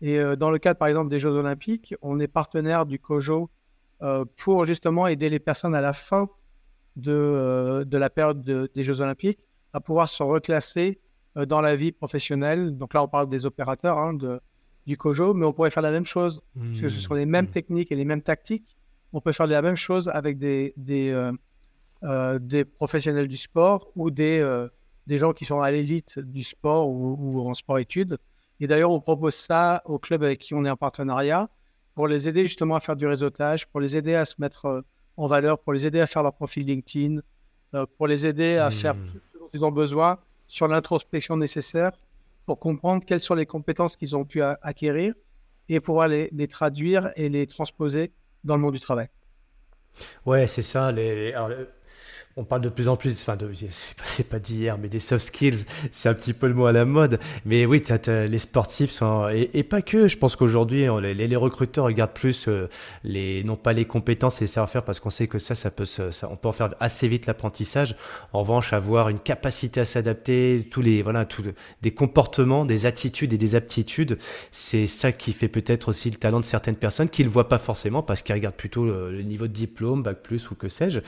Et 0.01 0.19
dans 0.37 0.51
le 0.51 0.59
cadre, 0.59 0.79
par 0.79 0.89
exemple, 0.89 1.11
des 1.11 1.21
Jeux 1.21 1.31
Olympiques, 1.31 1.95
on 2.01 2.19
est 2.19 2.27
partenaire 2.27 2.87
du 2.87 2.99
COJO 2.99 3.51
pour 4.37 4.65
justement 4.65 5.07
aider 5.07 5.29
les 5.29 5.39
personnes 5.39 5.75
à 5.75 5.83
la 5.83 5.93
fin 5.93 6.29
de, 6.97 7.13
euh, 7.13 7.85
de 7.85 7.99
la 7.99 8.11
période 8.11 8.43
des 8.43 8.85
Jeux 8.85 9.01
Olympiques 9.01 9.41
à 9.73 9.81
pouvoir 9.81 10.09
se 10.09 10.23
reclasser 10.23 11.01
euh, 11.37 11.47
dans 11.47 11.61
la 11.61 11.77
vie 11.77 11.93
professionnelle. 11.93 12.77
Donc 12.77 12.95
là, 12.95 13.03
on 13.03 13.09
parle 13.09 13.29
des 13.29 13.47
opérateurs 13.47 13.99
hein, 13.99 14.15
de, 14.15 14.41
du 14.87 14.97
COJO, 14.97 15.35
mais 15.35 15.47
on 15.47 15.53
pourrait 15.53 15.71
faire 15.71 15.83
la 15.83 15.93
même 15.93 16.07
chose, 16.07 16.43
parce 16.57 16.81
que 16.81 16.89
ce 16.89 17.01
sont 17.01 17.15
les 17.15 17.27
mêmes 17.27 17.47
mmh. 17.47 17.51
techniques 17.51 17.93
et 17.93 17.97
les 17.97 18.05
mêmes 18.05 18.23
tactiques. 18.23 18.77
On 19.13 19.21
peut 19.21 19.33
faire 19.33 19.47
la 19.47 19.63
même 19.63 19.77
chose 19.77 20.09
avec 20.09 20.39
des, 20.39 20.73
des, 20.77 21.11
euh, 22.03 22.39
des 22.39 22.65
professionnels 22.65 23.29
du 23.29 23.37
sport 23.37 23.91
ou 23.97 24.11
des, 24.11 24.45
des 25.07 25.19
gens 25.19 25.33
qui 25.33 25.45
sont 25.45 25.61
à 25.61 25.71
l'élite 25.71 26.19
du 26.19 26.43
sport 26.43 26.89
ou, 26.89 27.41
en 27.49 27.55
sport-études. 27.55 28.19
Et 28.61 28.67
d'ailleurs, 28.67 28.93
on 28.93 29.01
propose 29.01 29.35
ça 29.35 29.83
aux 29.85 29.99
clubs 29.99 30.23
avec 30.23 30.39
qui 30.39 30.55
on 30.55 30.65
est 30.65 30.71
en 30.71 30.77
partenariat 30.77 31.49
pour 31.95 32.07
les 32.07 32.29
aider 32.29 32.45
justement 32.45 32.77
à 32.77 32.81
faire 32.81 32.97
du 32.97 33.07
réseautage, 33.07 33.67
pour 33.67 33.81
les 33.81 33.97
aider 33.97 34.15
à 34.15 34.25
se 34.25 34.35
mettre 34.39 34.85
en 35.21 35.27
valeur, 35.27 35.59
pour 35.59 35.73
les 35.73 35.87
aider 35.87 36.01
à 36.01 36.07
faire 36.07 36.23
leur 36.23 36.33
profil 36.33 36.67
LinkedIn, 36.67 37.21
euh, 37.75 37.87
pour 37.97 38.07
les 38.07 38.27
aider 38.27 38.57
à 38.57 38.71
faire 38.71 38.95
Hmm. 38.95 39.07
ce 39.33 39.39
dont 39.39 39.49
ils 39.53 39.65
ont 39.65 39.71
besoin 39.73 40.19
sur 40.47 40.67
l'introspection 40.67 41.37
nécessaire 41.37 41.93
pour 42.47 42.59
comprendre 42.59 43.05
quelles 43.05 43.21
sont 43.21 43.35
les 43.35 43.47
compétences 43.47 43.97
qu'ils 43.97 44.17
ont 44.17 44.25
pu 44.25 44.41
acquérir 44.43 45.15
et 45.69 45.79
pouvoir 45.81 46.09
les, 46.09 46.29
les 46.33 46.49
traduire 46.49 47.11
et 47.17 47.29
les 47.29 47.47
transposer 47.47 48.13
dans 48.45 48.57
le 48.57 48.63
monde 48.63 48.75
du 48.75 48.81
travail. 48.81 49.09
Ouais, 50.25 50.47
c'est 50.47 50.63
ça. 50.63 50.91
Les, 50.91 51.33
alors, 51.33 51.49
le- 51.49 51.69
on 52.37 52.45
parle 52.45 52.63
de 52.63 52.69
plus 52.69 52.89
en 52.89 52.97
plus, 52.97 53.21
enfin, 53.21 53.37
c'est 54.05 54.29
pas, 54.29 54.39
d'hier, 54.39 54.79
mais 54.79 54.89
des 54.89 55.01
soft 55.01 55.27
skills, 55.27 55.67
c'est 55.91 56.09
un 56.09 56.15
petit 56.15 56.33
peu 56.33 56.47
le 56.47 56.55
mot 56.55 56.67
à 56.67 56.73
la 56.73 56.85
mode. 56.85 57.19
Mais 57.45 57.67
oui, 57.67 57.83
les 58.07 58.39
sportifs 58.39 58.91
sont, 58.91 59.29
et, 59.29 59.63
pas 59.65 59.83
que. 59.83 60.07
Je 60.07 60.17
pense 60.17 60.37
qu'aujourd'hui, 60.37 60.87
les, 61.03 61.37
recruteurs 61.37 61.87
regardent 61.87 62.13
plus 62.13 62.47
euh, 62.49 62.69
les, 63.05 63.43
non 63.45 63.57
pas 63.57 63.73
les 63.73 63.85
compétences 63.85 64.41
et 64.41 64.45
les 64.45 64.49
savoir-faire, 64.49 64.85
parce 64.85 65.01
qu'on 65.01 65.11
sait 65.11 65.27
que 65.27 65.39
ça, 65.39 65.55
ça 65.55 65.71
peut, 65.71 65.85
se- 65.85 66.25
on 66.25 66.37
peut 66.37 66.49
en 66.49 66.53
faire 66.53 66.75
assez 66.79 67.09
vite 67.09 67.27
l'apprentissage. 67.27 67.97
En 68.33 68.41
revanche, 68.41 68.73
avoir 68.73 69.09
une 69.09 69.21
capacité 69.21 69.81
à 69.81 69.85
s'adapter, 69.85 70.69
tous 70.71 70.83
les, 70.83 71.03
voilà, 71.03 71.25
tous 71.25 71.43
des 71.83 71.91
comportements, 71.91 72.65
des 72.65 72.87
attitudes 72.87 73.33
et 73.33 73.39
des 73.39 73.55
aptitudes, 73.55 74.19
c'est 74.53 74.87
ça 74.87 75.11
qui 75.13 75.33
fait 75.33 75.49
peut-être 75.49 75.89
aussi 75.89 76.11
le 76.11 76.17
talent 76.17 76.41
de 76.41 76.45
certaines 76.45 76.77
personnes 76.77 77.09
qui 77.09 77.25
le 77.25 77.31
voient 77.31 77.49
pas 77.49 77.59
forcément 77.59 78.03
parce 78.03 78.23
qu'ils 78.23 78.35
regardent 78.35 78.55
plutôt 78.55 78.85
le, 78.85 79.11
le 79.11 79.23
niveau 79.23 79.49
de 79.49 79.53
diplôme, 79.53 80.03
bac 80.03 80.19
plus 80.23 80.51
ou 80.51 80.55
que 80.55 80.69
sais-je. 80.69 81.01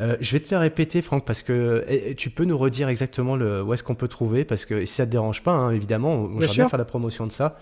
Euh, 0.00 0.16
je 0.20 0.32
vais 0.32 0.40
te 0.40 0.48
faire 0.48 0.62
répéter, 0.68 1.02
Franck, 1.02 1.24
parce 1.24 1.42
que 1.42 1.84
eh, 1.88 2.14
tu 2.14 2.30
peux 2.30 2.44
nous 2.44 2.56
redire 2.58 2.88
exactement 2.88 3.36
le, 3.36 3.62
où 3.62 3.72
est-ce 3.74 3.82
qu'on 3.82 3.94
peut 3.94 4.08
trouver, 4.08 4.44
parce 4.44 4.64
que 4.64 4.84
si 4.86 4.94
ça 4.94 5.06
te 5.06 5.10
dérange 5.10 5.42
pas, 5.42 5.52
hein, 5.52 5.70
évidemment, 5.72 6.12
on- 6.14 6.26
Bien 6.28 6.40
j'aimerais 6.40 6.54
bien 6.56 6.68
faire 6.68 6.78
la 6.78 6.84
promotion 6.84 7.26
de 7.26 7.32
ça. 7.32 7.58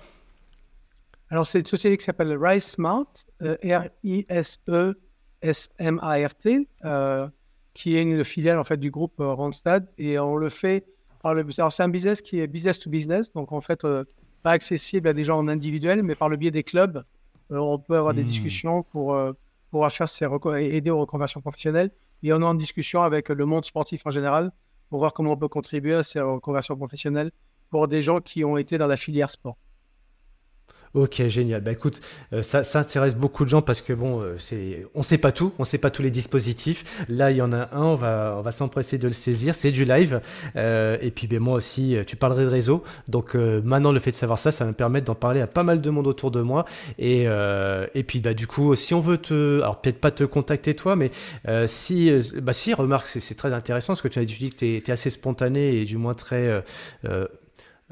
Alors, 1.30 1.46
c'est 1.46 1.58
une 1.60 1.66
société 1.66 1.96
qui 1.96 2.04
s'appelle 2.04 2.36
Rise 2.40 2.64
Smart, 2.64 3.06
euh, 3.42 3.56
R-I-S-E-S-M-A-R-T, 5.42 6.68
euh, 6.84 7.28
qui 7.74 7.96
est 7.96 8.02
une 8.02 8.24
filiale 8.24 8.58
en 8.58 8.64
fait 8.64 8.76
du 8.78 8.90
groupe 8.90 9.20
euh, 9.20 9.32
Randstad. 9.32 9.86
Et 9.98 10.18
on 10.18 10.36
le 10.36 10.48
fait 10.48 10.84
par 11.22 11.34
le. 11.34 11.44
Alors, 11.58 11.72
c'est 11.72 11.82
un 11.82 11.88
business 11.88 12.20
qui 12.22 12.40
est 12.40 12.46
business 12.46 12.78
to 12.78 12.90
business, 12.90 13.32
donc 13.32 13.52
en 13.52 13.60
fait, 13.60 13.84
euh, 13.84 14.04
pas 14.42 14.52
accessible 14.52 15.08
à 15.08 15.12
des 15.12 15.24
gens 15.24 15.38
en 15.38 15.48
individuel, 15.48 16.02
mais 16.02 16.14
par 16.14 16.28
le 16.28 16.36
biais 16.36 16.50
des 16.52 16.62
clubs, 16.62 17.02
on 17.50 17.78
peut 17.78 17.96
avoir 17.96 18.14
des 18.14 18.22
Hmm. 18.22 18.26
discussions 18.26 18.82
pour 18.82 19.16
pouvoir 19.70 19.90
faire 19.92 20.08
ces 20.08 20.24
reco- 20.26 20.54
aider 20.56 20.90
aux 20.90 20.98
reconversions 21.00 21.40
professionnelles. 21.40 21.90
Et 22.26 22.32
on 22.32 22.40
est 22.40 22.44
en 22.44 22.54
discussion 22.54 23.02
avec 23.02 23.28
le 23.28 23.44
monde 23.44 23.64
sportif 23.64 24.04
en 24.04 24.10
général 24.10 24.50
pour 24.88 24.98
voir 24.98 25.12
comment 25.12 25.34
on 25.34 25.36
peut 25.36 25.46
contribuer 25.46 25.94
à 25.94 26.02
ces 26.02 26.20
reconversions 26.20 26.76
professionnelles 26.76 27.30
pour 27.70 27.86
des 27.86 28.02
gens 28.02 28.18
qui 28.20 28.44
ont 28.44 28.56
été 28.56 28.78
dans 28.78 28.88
la 28.88 28.96
filière 28.96 29.30
sport. 29.30 29.56
Ok, 30.96 31.22
génial. 31.26 31.60
Bah 31.60 31.72
écoute, 31.72 32.00
euh, 32.32 32.42
ça, 32.42 32.62
intéresse 32.80 33.14
beaucoup 33.14 33.44
de 33.44 33.50
gens 33.50 33.60
parce 33.60 33.82
que 33.82 33.92
bon, 33.92 34.22
euh, 34.22 34.36
c'est, 34.38 34.86
on 34.94 35.02
sait 35.02 35.18
pas 35.18 35.30
tout, 35.30 35.52
on 35.58 35.66
sait 35.66 35.76
pas 35.76 35.90
tous 35.90 36.00
les 36.00 36.10
dispositifs. 36.10 37.04
Là, 37.10 37.30
il 37.30 37.36
y 37.36 37.42
en 37.42 37.52
a 37.52 37.68
un, 37.76 37.82
on 37.82 37.96
va, 37.96 38.50
s'empresser 38.50 38.96
de 38.96 39.06
le 39.06 39.12
saisir. 39.12 39.54
C'est 39.54 39.72
du 39.72 39.84
live. 39.84 40.22
Euh, 40.56 40.96
et 41.02 41.10
puis, 41.10 41.26
ben 41.26 41.38
moi 41.38 41.56
aussi, 41.56 41.94
euh, 41.94 42.02
tu 42.02 42.16
parlerais 42.16 42.44
de 42.44 42.48
réseau. 42.48 42.82
Donc 43.08 43.34
maintenant, 43.34 43.92
le 43.92 44.00
fait 44.00 44.10
de 44.10 44.16
savoir 44.16 44.38
ça, 44.38 44.50
ça 44.50 44.64
va 44.64 44.70
me 44.70 44.74
permettre 44.74 45.04
d'en 45.04 45.14
parler 45.14 45.42
à 45.42 45.46
pas 45.46 45.64
mal 45.64 45.82
de 45.82 45.90
monde 45.90 46.06
autour 46.06 46.30
de 46.30 46.40
moi. 46.40 46.64
Et, 46.98 47.24
et 47.24 48.02
puis, 48.02 48.20
bah 48.20 48.32
du 48.32 48.46
coup, 48.46 48.74
si 48.74 48.94
on 48.94 49.00
veut 49.00 49.18
te, 49.18 49.60
alors 49.60 49.82
peut-être 49.82 50.00
pas 50.00 50.10
te 50.10 50.24
contacter 50.24 50.74
toi, 50.74 50.96
mais 50.96 51.10
si, 51.66 52.10
bah 52.40 52.54
si, 52.54 52.72
remarque, 52.72 53.06
c'est, 53.08 53.34
très 53.34 53.52
intéressant 53.52 53.94
ce 53.96 54.02
que 54.02 54.08
tu 54.08 54.18
as 54.18 54.24
dit. 54.24 54.34
Tu 54.38 54.48
que 54.48 54.78
t'es 54.78 54.92
assez 54.92 55.10
spontané 55.10 55.76
et 55.76 55.84
du 55.84 55.98
moins 55.98 56.14
très 56.14 56.64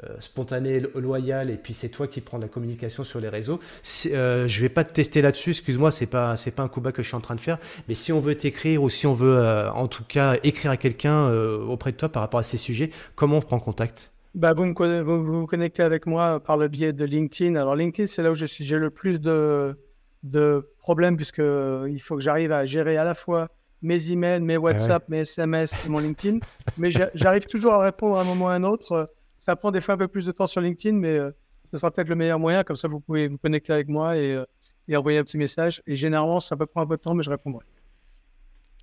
euh, 0.03 0.15
spontané, 0.19 0.81
lo- 0.81 0.99
loyal, 0.99 1.49
et 1.49 1.55
puis 1.57 1.73
c'est 1.73 1.89
toi 1.89 2.07
qui 2.07 2.19
prends 2.21 2.37
la 2.37 2.47
communication 2.49 3.03
sur 3.03 3.19
les 3.21 3.29
réseaux. 3.29 3.59
Si- 3.83 4.13
euh, 4.13 4.47
je 4.47 4.61
vais 4.61 4.69
pas 4.69 4.83
te 4.83 4.93
tester 4.93 5.21
là-dessus, 5.21 5.51
excuse-moi, 5.51 5.91
c'est 5.91 6.05
pas 6.05 6.35
c'est 6.37 6.51
pas 6.51 6.63
un 6.63 6.67
coup 6.67 6.81
bas 6.81 6.91
que 6.91 7.01
je 7.01 7.07
suis 7.07 7.15
en 7.15 7.21
train 7.21 7.35
de 7.35 7.41
faire, 7.41 7.59
mais 7.87 7.95
si 7.95 8.11
on 8.11 8.19
veut 8.19 8.35
t'écrire 8.35 8.83
ou 8.83 8.89
si 8.89 9.07
on 9.07 9.13
veut 9.13 9.37
euh, 9.37 9.71
en 9.71 9.87
tout 9.87 10.03
cas 10.03 10.37
écrire 10.43 10.71
à 10.71 10.77
quelqu'un 10.77 11.29
euh, 11.29 11.63
auprès 11.63 11.91
de 11.91 11.97
toi 11.97 12.09
par 12.09 12.21
rapport 12.21 12.39
à 12.39 12.43
ces 12.43 12.57
sujets, 12.57 12.89
comment 13.15 13.37
on 13.37 13.41
prend 13.41 13.59
contact? 13.59 14.11
Bah, 14.33 14.53
vous, 14.53 14.65
me 14.65 14.73
conna- 14.73 15.01
vous, 15.01 15.23
vous 15.23 15.45
connectez 15.47 15.81
avec 15.83 16.05
moi 16.05 16.41
par 16.43 16.57
le 16.57 16.67
biais 16.67 16.91
de 16.91 17.05
LinkedIn. 17.05 17.55
Alors, 17.55 17.75
LinkedIn, 17.75 18.07
c'est 18.07 18.21
là 18.21 18.31
où 18.31 18.35
je 18.35 18.45
suis, 18.45 18.65
j'ai 18.65 18.77
le 18.77 18.89
plus 18.89 19.21
de, 19.21 19.79
de 20.23 20.69
problèmes 20.79 21.15
puisque 21.15 21.37
il 21.39 21.99
faut 21.99 22.15
que 22.15 22.21
j'arrive 22.21 22.51
à 22.51 22.65
gérer 22.65 22.97
à 22.97 23.05
la 23.05 23.15
fois 23.15 23.47
mes 23.81 24.11
emails, 24.11 24.41
mes 24.41 24.57
WhatsApp, 24.57 25.07
mes 25.07 25.19
SMS 25.19 25.79
et 25.83 25.87
mon 25.87 25.99
LinkedIn. 25.99 26.39
Mais 26.75 26.91
j'a- 26.91 27.11
j'arrive 27.13 27.45
toujours 27.45 27.73
à 27.75 27.83
répondre 27.83 28.17
à 28.17 28.21
un 28.21 28.23
moment 28.25 28.45
ou 28.45 28.47
à 28.49 28.53
un 28.55 28.63
autre. 28.63 29.09
Ça 29.45 29.55
prend 29.55 29.69
des 29.69 29.79
fois 29.79 29.93
un 29.93 29.97
peu 29.97 30.07
plus 30.07 30.25
de 30.25 30.31
temps 30.31 30.47
sur 30.47 30.59
LinkedIn, 30.59 30.97
mais 30.97 31.19
euh, 31.19 31.29
ce 31.69 31.77
sera 31.77 31.91
peut-être 31.91 32.09
le 32.09 32.15
meilleur 32.15 32.39
moyen. 32.39 32.63
Comme 32.63 32.77
ça, 32.77 32.87
vous 32.87 32.99
pouvez 32.99 33.27
vous 33.27 33.37
connecter 33.37 33.73
avec 33.73 33.87
moi 33.87 34.17
et, 34.17 34.33
euh, 34.33 34.43
et 34.87 34.97
envoyer 34.97 35.19
un 35.19 35.23
petit 35.23 35.37
message. 35.37 35.83
Et 35.85 35.95
généralement, 35.95 36.39
ça 36.39 36.57
peut 36.57 36.65
prendre 36.65 36.87
un 36.87 36.89
peu 36.89 36.97
de 36.97 37.01
temps, 37.03 37.13
mais 37.13 37.21
je 37.21 37.29
répondrai. 37.29 37.63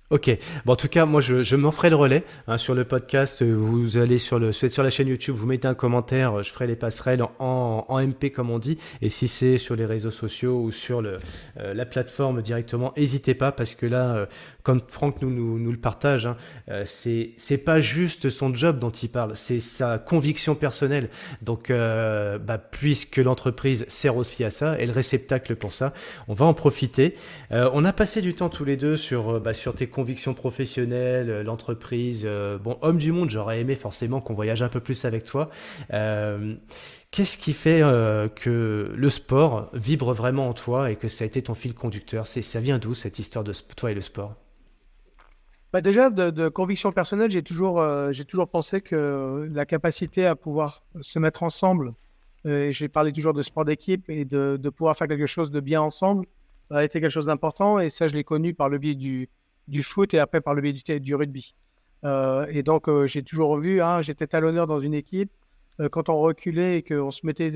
Ok. 0.09 0.37
Bon, 0.65 0.73
en 0.73 0.75
tout 0.75 0.89
cas, 0.89 1.05
moi, 1.05 1.21
je, 1.21 1.55
m'en 1.55 1.71
ferai 1.71 1.89
le 1.89 1.95
relais 1.95 2.23
hein, 2.47 2.57
sur 2.57 2.75
le 2.75 2.83
podcast. 2.83 3.41
Vous 3.41 3.97
allez 3.97 4.17
sur 4.17 4.37
le 4.37 4.51
sur 4.51 4.83
la 4.83 4.89
chaîne 4.89 5.07
YouTube, 5.07 5.33
vous 5.33 5.47
mettez 5.47 5.67
un 5.67 5.73
commentaire. 5.73 6.43
Je 6.43 6.51
ferai 6.51 6.67
les 6.67 6.75
passerelles 6.75 7.23
en, 7.39 7.85
MP 7.89 8.29
comme 8.29 8.51
on 8.51 8.59
dit. 8.59 8.77
Et 9.01 9.09
si 9.09 9.29
c'est 9.29 9.57
sur 9.57 9.77
les 9.77 9.85
réseaux 9.85 10.11
sociaux 10.11 10.61
ou 10.61 10.71
sur 10.71 11.01
le, 11.01 11.19
euh, 11.57 11.73
la 11.73 11.85
plateforme 11.85 12.41
directement, 12.41 12.93
n'hésitez 12.97 13.33
pas 13.33 13.53
parce 13.53 13.75
que 13.75 13.85
là, 13.85 14.15
euh, 14.15 14.25
comme 14.61 14.81
Franck 14.89 15.21
nous, 15.21 15.29
nous, 15.29 15.57
nous 15.57 15.71
le 15.71 15.77
partage, 15.77 16.27
hein, 16.27 16.35
euh, 16.69 16.83
c'est 16.85 17.57
pas 17.57 17.79
juste 17.79 18.29
son 18.29 18.53
job 18.53 18.79
dont 18.79 18.91
il 18.91 19.09
parle, 19.09 19.35
c'est 19.35 19.61
sa 19.61 19.99
conviction 19.99 20.53
personnelle. 20.53 21.09
Donc, 21.41 21.69
bah, 21.69 22.57
puisque 22.57 23.17
l'entreprise 23.17 23.85
sert 23.87 24.17
aussi 24.17 24.43
à 24.43 24.49
ça 24.49 24.77
et 24.79 24.85
le 24.85 24.91
réceptacle 24.91 25.55
pour 25.55 25.71
ça, 25.71 25.93
on 26.27 26.33
va 26.33 26.45
en 26.45 26.53
profiter. 26.53 27.15
On 27.51 27.85
a 27.85 27.93
passé 27.93 28.21
du 28.21 28.33
temps 28.33 28.49
tous 28.49 28.65
les 28.65 28.77
deux 28.77 28.97
sur, 28.97 29.39
bah, 29.39 29.53
sur 29.53 29.73
tes 29.73 29.87
convictions 29.93 30.33
professionnelles, 30.33 31.29
euh, 31.29 31.43
l'entreprise. 31.43 32.23
euh, 32.25 32.57
bon, 32.57 32.77
homme 32.81 32.97
du 32.97 33.13
monde, 33.13 33.29
j'aurais 33.29 33.61
aimé 33.61 33.75
forcément 33.75 34.19
qu'on 34.19 34.33
voyage 34.33 34.61
un 34.61 34.69
peu 34.69 34.81
plus 34.81 35.05
avec 35.05 35.23
toi. 35.23 35.49
Euh, 35.93 36.55
Qu'est-ce 37.11 37.37
qui 37.37 37.53
fait 37.53 37.81
que 38.35 38.91
le 38.95 39.09
sport 39.11 39.69
vibre 39.73 40.13
vraiment 40.13 40.49
en 40.49 40.53
toi 40.53 40.89
et 40.89 40.95
que 40.95 41.07
ça 41.07 41.23
a 41.23 41.27
été 41.27 41.43
ton 41.43 41.53
fil 41.53 41.75
conducteur? 41.75 42.25
Ça 42.25 42.59
vient 42.59 42.79
d'où 42.79 42.95
cette 42.95 43.19
histoire 43.19 43.43
de 43.45 43.53
toi 43.75 43.91
et 43.91 43.93
le 43.93 44.01
sport? 44.01 44.33
Bah 45.71 45.81
déjà, 45.81 46.09
de, 46.09 46.31
de 46.31 46.49
conviction 46.49 46.91
personnelle, 46.91 47.29
j'ai 47.29 47.43
toujours, 47.43 47.83
toujours 48.27 48.47
pensé 48.47 48.81
que 48.81 49.47
la 49.53 49.65
capacité 49.67 50.25
à 50.25 50.35
pouvoir 50.35 50.83
se 51.01 51.19
mettre 51.19 51.43
ensemble, 51.43 51.93
euh, 52.45 52.71
j'ai 52.71 52.89
parlé 52.89 53.11
toujours 53.13 53.33
de 53.33 53.41
sport 53.41 53.65
d'équipe 53.65 54.09
et 54.09 54.25
de, 54.25 54.57
de 54.59 54.69
pouvoir 54.69 54.95
faire 54.97 55.07
quelque 55.07 55.25
chose 55.27 55.51
de 55.51 55.59
bien 55.59 55.81
ensemble, 55.81 56.25
a 56.69 56.83
été 56.83 56.99
quelque 56.99 57.11
chose 57.11 57.27
d'important. 57.27 57.79
Et 57.79 57.89
ça, 57.89 58.07
je 58.07 58.13
l'ai 58.15 58.23
connu 58.23 58.53
par 58.53 58.69
le 58.69 58.77
biais 58.79 58.95
du, 58.95 59.29
du 59.67 59.83
foot 59.83 60.13
et 60.13 60.19
après 60.19 60.41
par 60.41 60.53
le 60.55 60.61
biais 60.61 60.73
du, 60.73 60.99
du 60.99 61.15
rugby. 61.15 61.55
Euh, 62.03 62.45
et 62.49 62.63
donc, 62.63 62.89
euh, 62.89 63.07
j'ai 63.07 63.23
toujours 63.23 63.57
vu, 63.57 63.81
hein, 63.81 64.01
j'étais 64.01 64.27
talonneur 64.27 64.67
dans 64.67 64.81
une 64.81 64.93
équipe, 64.93 65.31
euh, 65.79 65.87
quand 65.89 66.09
on 66.09 66.19
reculait 66.19 66.77
et 66.77 66.83
qu'on 66.83 67.11
se 67.11 67.25
mettait, 67.25 67.51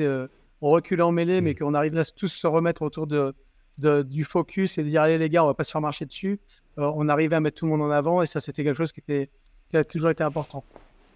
on 0.62 0.70
reculait 0.72 1.04
en 1.04 1.12
mêlée, 1.12 1.42
mais 1.42 1.52
Mm. 1.52 1.56
qu'on 1.56 1.74
arrivait 1.74 2.00
à 2.00 2.06
tous 2.06 2.30
se 2.30 2.48
remettre 2.48 2.82
autour 2.82 3.08
de, 3.08 3.34
de- 3.78 4.02
du 4.04 4.24
focus 4.24 4.78
et 4.78 4.84
de 4.84 4.90
dire, 4.90 5.02
allez 5.02 5.18
les 5.18 5.30
gars, 5.30 5.44
on 5.44 5.48
va 5.48 5.54
pas 5.54 5.64
se 5.66 5.72
faire 5.72 5.82
marcher 5.82 6.06
dessus. 6.06 6.40
On 6.78 7.10
arrivait 7.10 7.36
à 7.36 7.40
mettre 7.40 7.58
tout 7.58 7.66
le 7.66 7.72
monde 7.72 7.82
en 7.82 7.92
avant 7.92 8.22
et 8.22 8.26
ça, 8.26 8.40
c'était 8.40 8.64
quelque 8.64 8.78
chose 8.78 8.92
qui, 8.92 9.00
était, 9.02 9.30
qui 9.70 9.78
a 9.78 9.84
toujours 9.84 10.10
été 10.12 10.24
important. 10.24 10.64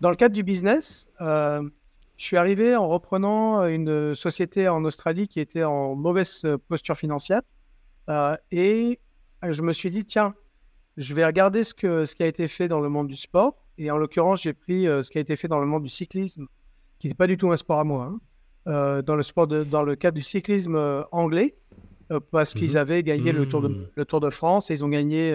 Dans 0.01 0.09
le 0.09 0.15
cadre 0.15 0.33
du 0.35 0.43
business, 0.43 1.07
je 1.19 1.69
suis 2.17 2.35
arrivé 2.37 2.75
en 2.75 2.87
reprenant 2.87 3.65
une 3.65 4.13
société 4.15 4.67
en 4.67 4.83
Australie 4.85 5.27
qui 5.27 5.39
était 5.39 5.63
en 5.63 5.95
mauvaise 5.95 6.45
posture 6.67 6.97
financière 6.97 7.41
et 8.51 8.99
je 9.47 9.61
me 9.61 9.73
suis 9.73 9.89
dit, 9.89 10.05
tiens, 10.05 10.33
je 10.97 11.13
vais 11.13 11.25
regarder 11.25 11.63
ce, 11.63 11.73
que, 11.73 12.05
ce 12.05 12.15
qui 12.15 12.23
a 12.23 12.27
été 12.27 12.47
fait 12.47 12.67
dans 12.67 12.79
le 12.81 12.89
monde 12.89 13.07
du 13.07 13.15
sport. 13.15 13.55
Et 13.77 13.89
en 13.91 13.97
l'occurrence, 13.97 14.41
j'ai 14.41 14.53
pris 14.53 14.87
euh, 14.87 15.01
ce 15.01 15.09
qui 15.09 15.17
a 15.17 15.21
été 15.21 15.35
fait 15.35 15.47
dans 15.47 15.59
le 15.59 15.65
monde 15.65 15.83
du 15.83 15.89
cyclisme, 15.89 16.47
qui 16.99 17.07
n'est 17.07 17.13
pas 17.15 17.27
du 17.27 17.37
tout 17.37 17.51
un 17.51 17.57
sport 17.57 17.79
à 17.79 17.83
moi, 17.83 18.05
hein, 18.05 18.19
euh, 18.67 19.01
dans, 19.01 19.15
le 19.15 19.23
sport 19.23 19.47
de- 19.47 19.63
dans 19.63 19.83
le 19.83 19.95
cadre 19.95 20.15
du 20.15 20.21
cyclisme 20.21 20.75
euh, 20.75 21.03
anglais, 21.11 21.55
parce 22.31 22.53
qu'ils 22.53 22.71
Mhm. 22.71 22.77
avaient 22.77 23.03
gagné 23.03 23.31
le, 23.31 23.47
tour 23.47 23.61
de, 23.61 23.69
Mhm. 23.69 23.87
le 23.95 24.05
Tour 24.05 24.19
de 24.19 24.29
France 24.29 24.69
et 24.69 24.73
ils 24.73 24.83
ont 24.83 24.89
gagné 24.89 25.33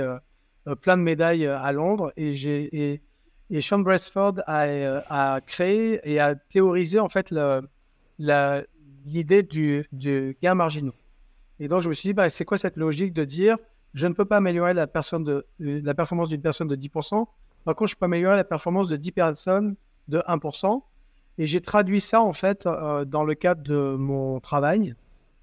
plein 0.82 0.98
de 0.98 1.02
médailles 1.02 1.46
à 1.46 1.72
Londres. 1.72 2.12
Et, 2.18 2.32
et, 2.32 3.02
et 3.48 3.60
Sean 3.62 3.78
Brasford 3.78 4.34
a, 4.46 4.64
a 5.08 5.40
créé 5.40 6.00
et 6.04 6.20
a 6.20 6.34
théorisé 6.34 6.98
en 7.00 7.08
fait 7.08 7.32
l'idée 8.18 9.42
du, 9.42 9.86
du 9.92 10.36
gain 10.42 10.54
marginaux. 10.54 10.94
Et 11.58 11.68
donc, 11.68 11.82
je 11.82 11.88
me 11.88 11.94
suis 11.94 12.10
dit, 12.10 12.14
bah, 12.14 12.28
c'est 12.28 12.44
quoi 12.44 12.58
cette 12.58 12.76
logique 12.76 13.14
de 13.14 13.24
dire, 13.24 13.56
je 13.96 14.06
ne 14.06 14.12
peux 14.12 14.26
pas 14.26 14.36
améliorer 14.36 14.74
la, 14.74 14.86
personne 14.86 15.24
de, 15.24 15.46
la 15.58 15.94
performance 15.94 16.28
d'une 16.28 16.42
personne 16.42 16.68
de 16.68 16.76
10%, 16.76 17.26
par 17.64 17.74
contre, 17.74 17.90
je 17.90 17.96
peux 17.96 18.04
améliorer 18.04 18.36
la 18.36 18.44
performance 18.44 18.88
de 18.88 18.96
10 18.96 19.10
personnes 19.12 19.74
de 20.06 20.18
1%. 20.18 20.82
Et 21.38 21.46
j'ai 21.46 21.62
traduit 21.62 22.00
ça, 22.00 22.20
en 22.22 22.34
fait, 22.34 22.66
euh, 22.66 23.06
dans 23.06 23.24
le 23.24 23.34
cadre 23.34 23.62
de 23.62 23.96
mon 23.98 24.38
travail 24.38 24.94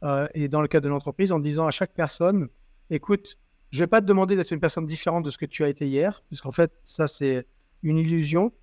euh, 0.03 0.27
et 0.35 0.47
dans 0.47 0.61
le 0.61 0.67
cadre 0.67 0.85
de 0.85 0.89
l'entreprise 0.89 1.31
en 1.31 1.39
disant 1.39 1.65
à 1.65 1.71
chaque 1.71 1.93
personne, 1.93 2.47
écoute, 2.91 3.37
je 3.71 3.79
ne 3.79 3.83
vais 3.83 3.87
pas 3.87 4.01
te 4.01 4.05
demander 4.05 4.35
d'être 4.35 4.51
une 4.51 4.59
personne 4.59 4.85
différente 4.85 5.25
de 5.25 5.31
ce 5.31 5.37
que 5.39 5.47
tu 5.47 5.63
as 5.63 5.67
été 5.67 5.87
hier, 5.87 6.23
puisqu'en 6.27 6.51
fait, 6.51 6.71
ça, 6.83 7.07
c'est 7.07 7.47
une 7.81 7.97
illusion. 7.97 8.53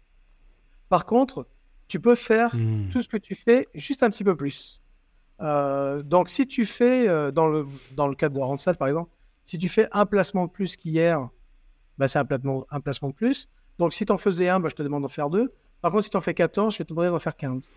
Par 0.88 1.04
contre, 1.04 1.48
tu 1.88 1.98
peux 1.98 2.14
faire 2.14 2.54
hmm. 2.54 2.90
tout 2.90 3.02
ce 3.02 3.08
que 3.08 3.16
tu 3.16 3.34
fais 3.34 3.66
juste 3.74 4.04
un 4.04 4.10
petit 4.10 4.24
peu 4.24 4.36
plus. 4.36 4.82
Euh, 5.40 6.02
donc, 6.02 6.30
si 6.30 6.46
tu 6.46 6.64
fais, 6.64 7.32
dans, 7.32 7.48
le, 7.48 7.66
dans 7.96 8.06
le 8.06 8.14
cadre 8.14 8.36
de 8.36 8.40
Randstad 8.40 8.78
par 8.78 8.86
exemple, 8.86 9.10
si 9.50 9.58
tu 9.58 9.68
fais 9.68 9.88
un 9.90 10.06
placement 10.06 10.46
de 10.46 10.52
plus 10.52 10.76
qu'hier, 10.76 11.28
bah, 11.98 12.06
c'est 12.06 12.20
un 12.20 12.24
placement, 12.24 12.68
un 12.70 12.78
placement 12.78 13.08
de 13.08 13.14
plus. 13.14 13.48
Donc, 13.80 13.92
si 13.92 14.06
tu 14.06 14.12
en 14.12 14.16
faisais 14.16 14.48
un, 14.48 14.60
bah, 14.60 14.68
je 14.68 14.76
te 14.76 14.82
demande 14.84 15.02
d'en 15.02 15.08
faire 15.08 15.28
deux. 15.28 15.52
Par 15.80 15.90
contre, 15.90 16.04
si 16.04 16.10
tu 16.10 16.16
en 16.16 16.20
fais 16.20 16.34
14, 16.34 16.72
je 16.72 16.78
vais 16.78 16.84
te 16.84 16.90
demander 16.90 17.08
d'en 17.08 17.18
faire 17.18 17.36
15. 17.36 17.72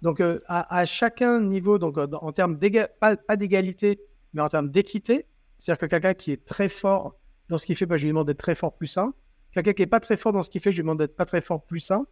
Donc, 0.00 0.20
euh, 0.20 0.40
à, 0.46 0.86
chacun 0.86 1.42
niveau, 1.42 1.78
donc, 1.78 1.98
en 1.98 2.32
termes 2.32 2.58
pas, 2.98 3.18
pas 3.18 3.36
d'égalité, 3.36 4.00
mais 4.32 4.40
en 4.40 4.48
termes 4.48 4.70
d'équité, 4.70 5.26
c'est-à-dire 5.58 5.78
que 5.78 5.84
quelqu'un 5.84 6.14
qui 6.14 6.32
est 6.32 6.46
très 6.46 6.70
fort 6.70 7.14
dans 7.50 7.58
ce 7.58 7.66
qu'il 7.66 7.76
fait, 7.76 7.84
bah, 7.84 7.98
je 7.98 8.04
lui 8.04 8.08
demande 8.08 8.28
d'être 8.28 8.38
très 8.38 8.54
fort 8.54 8.74
plus 8.74 8.96
1. 8.96 9.12
Quelqu'un 9.52 9.74
qui 9.74 9.82
n'est 9.82 9.86
pas 9.86 10.00
très 10.00 10.16
fort 10.16 10.32
dans 10.32 10.42
ce 10.42 10.48
qu'il 10.48 10.62
fait, 10.62 10.72
je 10.72 10.76
lui 10.76 10.84
demande 10.84 10.98
d'être 10.98 11.14
pas 11.14 11.26
très 11.26 11.42
fort 11.42 11.62
plus 11.62 11.90
1. 11.90 12.06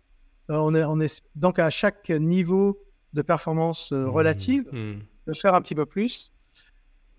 on, 0.50 0.74
est, 0.74 0.84
on 0.84 1.00
est 1.00 1.22
donc 1.36 1.58
à 1.58 1.70
chaque 1.70 2.10
niveau 2.10 2.78
de 3.14 3.22
performance 3.22 3.92
euh, 3.92 4.04
mmh. 4.04 4.08
relative, 4.10 4.68
mmh. 4.72 4.98
de 5.28 5.32
faire 5.32 5.54
un 5.54 5.62
petit 5.62 5.74
peu 5.74 5.86
plus. 5.86 6.34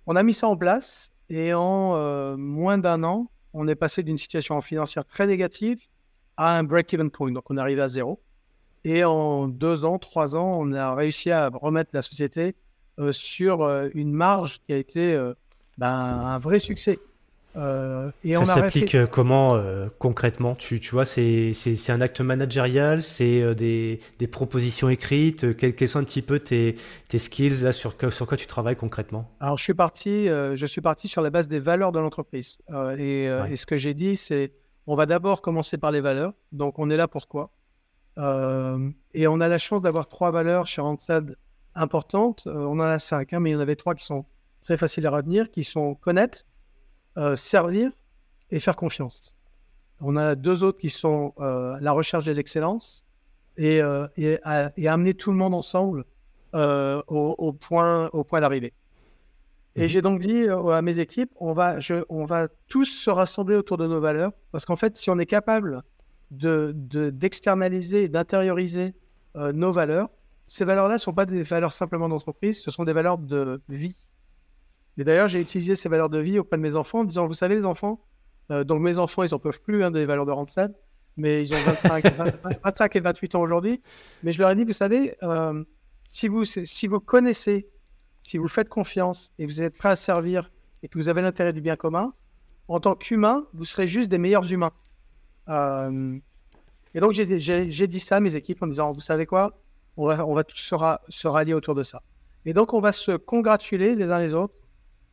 On 0.06 0.16
a 0.16 0.22
mis 0.22 0.36
ça 0.36 0.48
en 0.48 0.56
place 0.56 1.12
et 1.30 1.54
en 1.54 1.96
euh, 1.96 2.38
moins 2.38 2.78
d'un 2.78 3.04
an, 3.04 3.30
on 3.54 3.68
est 3.68 3.76
passé 3.76 4.04
d'une 4.04 4.18
situation 4.18 4.60
financière 4.62 5.06
très 5.06 5.28
négative 5.28 5.80
à 6.38 6.58
un 6.58 6.64
break-even 6.64 7.10
point. 7.10 7.32
Donc 7.32 7.50
on 7.50 7.58
est 7.58 7.62
arrivé 7.62 7.82
à 7.82 7.90
zéro. 7.90 8.22
Et 8.84 9.04
en 9.04 9.48
deux 9.48 9.86
ans, 9.86 10.00
trois 10.00 10.36
ans, 10.36 10.58
on 10.60 10.72
a 10.72 10.94
réussi 10.96 11.32
à 11.32 11.50
remettre 11.50 11.90
la 11.94 12.02
société 12.02 12.56
euh, 13.00 13.12
sur 13.12 13.68
une 13.94 14.14
marge 14.14 14.62
qui 14.66 14.74
a 14.74 14.78
été 14.78 15.18
ben, 15.78 15.88
un 15.88 16.40
vrai 16.40 16.60
succès. 16.60 16.98
Euh, 17.58 18.12
et 18.24 18.36
ça 18.36 18.46
s'applique 18.46 18.94
euh, 18.94 19.08
comment 19.08 19.56
euh, 19.56 19.88
concrètement 19.98 20.54
tu, 20.54 20.80
tu 20.80 20.92
vois, 20.92 21.06
c'est 21.06 21.54
un 21.90 22.02
acte 22.02 22.22
managérial, 22.22 23.02
c'est 23.02 23.56
des, 23.56 24.00
des, 24.20 24.28
propositions 24.28 24.90
écrites. 24.90 25.58
quels, 25.58 25.88
sont 25.88 26.00
un 26.00 26.04
petit 26.04 26.22
peu 26.22 26.40
tes, 26.40 26.76
tes 27.08 27.18
skills 27.18 27.64
là 27.64 27.72
sur, 27.72 27.96
sur 28.12 28.28
quoi 28.28 28.38
tu 28.38 28.46
travailles 28.46 28.76
concrètement 28.76 29.32
Alors 29.40 29.58
je 29.58 29.64
suis 29.64 29.74
parti, 29.74 30.28
je 30.28 30.66
suis 30.66 30.82
parti 30.82 31.08
sur 31.08 31.22
la 31.22 31.30
base 31.30 31.48
des 31.48 31.60
valeurs 31.60 31.92
de 31.92 32.00
l'entreprise. 32.00 32.60
Et, 32.98 33.24
et, 33.24 33.56
ce 33.56 33.66
que 33.66 33.78
j'ai 33.78 33.94
dit, 33.94 34.16
c'est 34.16 34.54
on 34.86 34.96
va 34.96 35.06
d'abord 35.06 35.42
commencer 35.42 35.78
par 35.78 35.92
les 35.92 36.02
valeurs. 36.02 36.34
Donc 36.52 36.78
on 36.80 36.90
est 36.90 36.98
là 36.98 37.08
pour 37.08 37.28
quoi? 37.28 37.52
Et 38.18 39.28
on 39.28 39.42
a 39.42 39.48
la 39.48 39.58
chance 39.58 39.82
d'avoir 39.82 40.08
trois 40.08 40.32
valeurs 40.32 40.68
chez 40.68 40.82
Randstad 40.82 41.36
importantes. 41.74 42.44
on 42.46 42.80
en 42.80 42.82
a 42.82 43.00
cinq, 43.00 43.34
hein, 43.34 43.40
mais 43.40 43.52
il 43.52 43.54
y 43.54 43.56
en 43.56 43.60
avait 43.60 43.76
trois 43.76 43.96
qui 43.96 44.06
sont 44.06 44.26
très 44.62 44.78
faciles 44.78 45.08
à 45.08 45.12
retenir, 45.12 45.50
qui 45.50 45.64
sont 45.64 45.96
connaître 45.96 46.47
euh, 47.18 47.36
servir 47.36 47.90
et 48.52 48.60
faire 48.60 48.76
confiance. 48.76 49.36
On 50.02 50.18
a 50.18 50.36
deux 50.36 50.64
autres 50.64 50.78
qui 50.78 50.92
sont 50.92 51.34
euh, 51.40 51.76
la 51.82 51.92
recherche 51.92 52.26
de 52.26 52.32
l'excellence 52.32 53.06
et, 53.58 53.82
euh, 53.82 54.08
et, 54.18 54.88
amener 54.88 55.16
tout 55.16 55.32
le 55.32 55.38
monde 55.38 55.56
ensemble 55.56 56.06
au, 56.54 57.54
point, 57.60 58.10
au 58.14 58.24
point 58.24 58.40
d'arrivée. 58.40 58.72
Et 59.76 59.84
mhm. 59.84 59.88
j'ai 59.88 60.02
donc 60.04 60.22
dit 60.22 60.48
à 60.48 60.82
mes 60.84 61.00
équipes, 61.00 61.32
on 61.38 61.54
va, 61.54 61.80
je, 61.80 62.04
on 62.10 62.26
va 62.26 62.50
tous 62.68 62.86
se 62.86 63.10
rassembler 63.10 63.56
autour 63.56 63.78
de 63.78 63.88
nos 63.88 64.00
valeurs, 64.00 64.32
parce 64.52 64.66
qu'en 64.66 64.76
fait, 64.76 64.96
si 64.96 65.10
on 65.10 65.18
est 65.18 65.26
capable 65.26 65.82
de, 66.30 66.72
d'externaliser 67.10 68.04
et 68.04 68.10
d'intérioriser 68.10 68.94
nos 69.36 69.72
valeurs, 69.72 70.10
ces 70.46 70.66
valeurs-là 70.66 70.96
ne 70.96 71.00
sont 71.00 71.14
pas 71.14 71.26
des 71.26 71.42
valeurs 71.42 71.74
simplement 71.74 72.10
d'entreprise, 72.10 72.62
ce 72.62 72.70
sont 72.70 72.84
des 72.84 72.94
valeurs 72.94 73.18
de 73.18 73.60
vie. 73.70 73.96
Et 74.98 75.04
d'ailleurs, 75.04 75.28
j'ai 75.28 75.40
utilisé 75.40 75.76
ces 75.76 75.90
valeurs 75.90 76.10
de 76.10 76.20
vie 76.20 76.40
auprès 76.40 76.58
de 76.58 76.62
mes 76.62 76.76
enfants 76.76 77.00
en 77.00 77.04
disant, 77.04 77.28
vous 77.28 77.34
savez 77.34 77.56
les 77.56 77.66
enfants, 77.66 78.02
euh, 78.52 78.64
donc 78.64 78.82
mes 78.82 78.98
enfants, 78.98 79.24
ils 79.24 79.32
n'en 79.32 79.40
peuvent 79.40 79.62
plus 79.62 79.84
hein, 79.84 79.92
des 79.92 80.06
valeurs 80.06 80.26
de 80.26 80.32
Randstad, 80.32 80.76
mais 81.18 81.44
ils 81.44 81.54
ont 81.54 81.62
25, 81.62 82.16
25 82.64 82.96
et 82.96 83.00
28 83.00 83.36
ans 83.36 83.42
aujourd'hui. 83.42 83.82
Mais 84.24 84.32
je 84.32 84.40
leur 84.40 84.50
ai 84.50 84.56
dit, 84.56 84.64
vous 84.64 84.74
savez, 84.74 85.16
euh, 85.24 85.64
si, 86.06 86.28
vous, 86.28 86.44
si 86.44 86.88
vous 86.88 87.00
connaissez, 87.00 87.68
si 88.22 88.38
vous 88.38 88.48
faites 88.48 88.70
confiance 88.70 89.34
et 89.38 89.46
vous 89.46 89.62
êtes 89.62 89.78
prêt 89.78 89.90
à 89.90 89.96
servir 89.96 90.52
et 90.84 90.88
que 90.88 90.98
vous 90.98 91.10
avez 91.10 91.22
l'intérêt 91.22 91.54
du 91.54 91.62
bien 91.62 91.76
commun, 91.76 92.14
en 92.68 92.80
tant 92.80 92.96
qu'humain, 92.96 93.46
vous 93.54 93.66
serez 93.66 93.88
juste 93.88 94.10
des 94.10 94.18
meilleurs 94.18 94.52
humains. 94.52 94.74
Euh, 95.50 96.18
et 96.94 97.00
donc, 97.00 97.14
j'ai 97.14 97.88
dit 97.88 98.00
ça 98.00 98.18
à 98.18 98.20
mes 98.20 98.36
équipes 98.36 98.64
en 98.64 98.68
disant, 98.68 98.92
vous 98.92 99.02
savez 99.02 99.26
quoi, 99.26 99.60
on 99.96 100.08
va, 100.08 100.26
on 100.26 100.34
va 100.34 100.44
tous 100.44 100.58
se, 100.58 100.76
se 101.10 101.28
rallier 101.28 101.54
autour 101.54 101.76
de 101.76 101.84
ça. 101.84 102.02
Et 102.46 102.54
donc, 102.54 102.74
on 102.74 102.80
va 102.80 102.92
se 102.92 103.12
congratuler 103.12 103.96
les 103.96 104.12
uns 104.12 104.20
les 104.20 104.34
autres 104.34 104.54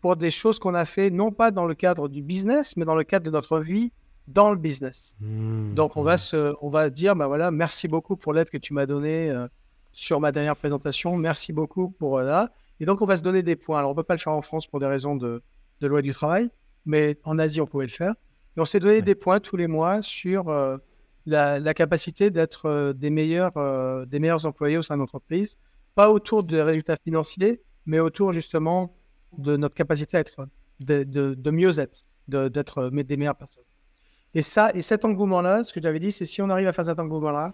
pour 0.05 0.17
des 0.17 0.31
choses 0.31 0.59
qu'on 0.59 0.75
a 0.75 0.85
fait, 0.85 1.09
non 1.09 1.33
pas 1.33 1.51
dans 1.51 1.65
le 1.65 1.75
cadre 1.75 2.11
du 2.11 2.21
business, 2.21 2.77
mais 2.77 2.85
dans 2.85 2.95
le 2.95 3.05
cadre 3.05 3.25
de 3.25 3.31
notre 3.31 3.59
vie 3.59 3.91
dans 4.29 4.51
le 4.51 4.59
business. 4.59 5.17
Mmh, 5.19 5.73
Donc, 5.73 5.97
on 5.97 6.03
va, 6.03 6.19
se, 6.19 6.55
on 6.61 6.69
va 6.69 6.91
dire, 6.91 7.17
bah 7.17 7.27
voilà, 7.27 7.51
merci 7.51 7.89
beaucoup 7.89 8.15
pour 8.15 8.35
l'aide 8.35 8.51
que 8.51 8.59
tu 8.59 8.75
m'as 8.75 8.85
donnée 8.85 9.31
euh, 9.31 9.49
sur 9.93 10.21
ma 10.21 10.31
dernière 10.31 10.57
présentation. 10.57 11.17
Merci 11.17 11.55
beaucoup 11.55 11.89
pour 11.89 12.19
euh, 12.19 12.25
là. 12.25 12.51
Et 12.81 12.85
donc, 12.85 13.01
on 13.01 13.07
va 13.07 13.17
se 13.17 13.23
donner 13.23 13.43
des 13.43 13.57
points. 13.57 13.79
Alors, 13.79 13.93
on 13.93 13.95
ne 13.95 13.97
peut 13.97 14.03
pas 14.03 14.13
le 14.13 14.21
faire 14.21 14.35
en 14.35 14.43
France 14.43 14.67
pour 14.67 14.79
des 14.79 14.87
raisons 14.87 15.17
de, 15.17 15.41
de, 15.81 15.87
loi 15.87 16.03
du 16.03 16.13
travail, 16.13 16.51
mais 16.85 17.17
en 17.25 17.39
Asie, 17.39 17.63
on 17.63 17.67
pouvait 17.67 17.87
le 17.87 17.91
faire. 17.91 18.13
Et 18.59 18.61
on 18.61 18.67
s'est 18.67 18.81
donné 18.81 19.01
des 19.01 19.15
points 19.15 19.41
tous 19.41 19.57
les 19.57 19.69
mois 19.69 20.03
sur 20.03 20.51
euh, 20.51 20.77
la, 21.25 21.59
la, 21.59 21.73
capacité 21.73 22.29
d'être 22.29 22.93
des, 22.93 23.09
meilleurs, 23.09 23.53
des 24.07 24.19
meilleurs 24.19 24.45
employés 24.45 24.77
au 24.77 24.83
sein 24.83 24.97
de 24.97 25.01
l'entreprise. 25.01 25.57
Pas 25.95 26.11
autour 26.11 26.45
des 26.45 26.61
résultats 26.61 26.97
financiers, 27.03 27.63
mais 27.87 28.01
autour 28.01 28.35
justement 28.35 28.95
de 29.39 29.57
notre 29.57 29.75
capacité 29.75 30.17
à 30.17 30.21
être, 30.21 30.49
de, 30.81 31.05
de, 31.05 31.51
mieux 31.51 31.79
être, 31.79 32.05
d'être 32.29 32.91
des 32.91 33.17
meilleures 33.17 33.37
personnes. 33.37 33.65
Et 34.35 34.43
ça, 34.43 34.73
et 34.75 34.83
cet 34.83 35.05
engouement-là, 35.05 35.63
ce 35.63 35.73
que 35.73 35.81
j'avais 35.81 36.01
dit, 36.01 36.11
c'est 36.11 36.27
si 36.27 36.43
on 36.43 36.51
arrive 36.51 36.67
à 36.67 36.73
faire 36.73 36.85
cet 36.85 36.99
engouement-là, 36.99 37.53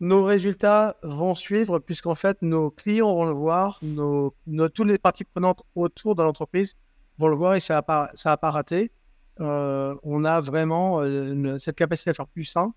nos 0.00 0.24
résultats 0.24 0.96
vont 1.02 1.34
suivre, 1.34 1.78
puisqu'en 1.78 2.14
fait, 2.14 2.36
nos 2.42 2.70
clients 2.70 3.14
vont 3.14 3.24
le 3.24 3.32
voir, 3.32 3.80
nos, 3.82 4.34
toutes 4.74 4.88
les 4.88 4.98
parties 4.98 5.24
prenantes 5.24 5.62
autour 5.74 6.14
de 6.14 6.22
l'entreprise 6.22 6.76
vont 7.18 7.28
le 7.28 7.36
voir 7.36 7.54
et 7.54 7.60
ça 7.60 7.74
n'a 7.74 7.82
pas, 7.82 8.10
ça 8.14 8.36
pas 8.36 8.50
raté. 8.50 8.92
Euh, 9.40 9.94
on 10.02 10.24
a 10.24 10.40
vraiment 10.40 11.00
euh, 11.00 11.56
cette 11.58 11.76
capacité 11.76 12.10
à 12.10 12.14
faire 12.14 12.26
plus 12.26 12.44
sain. 12.44 12.74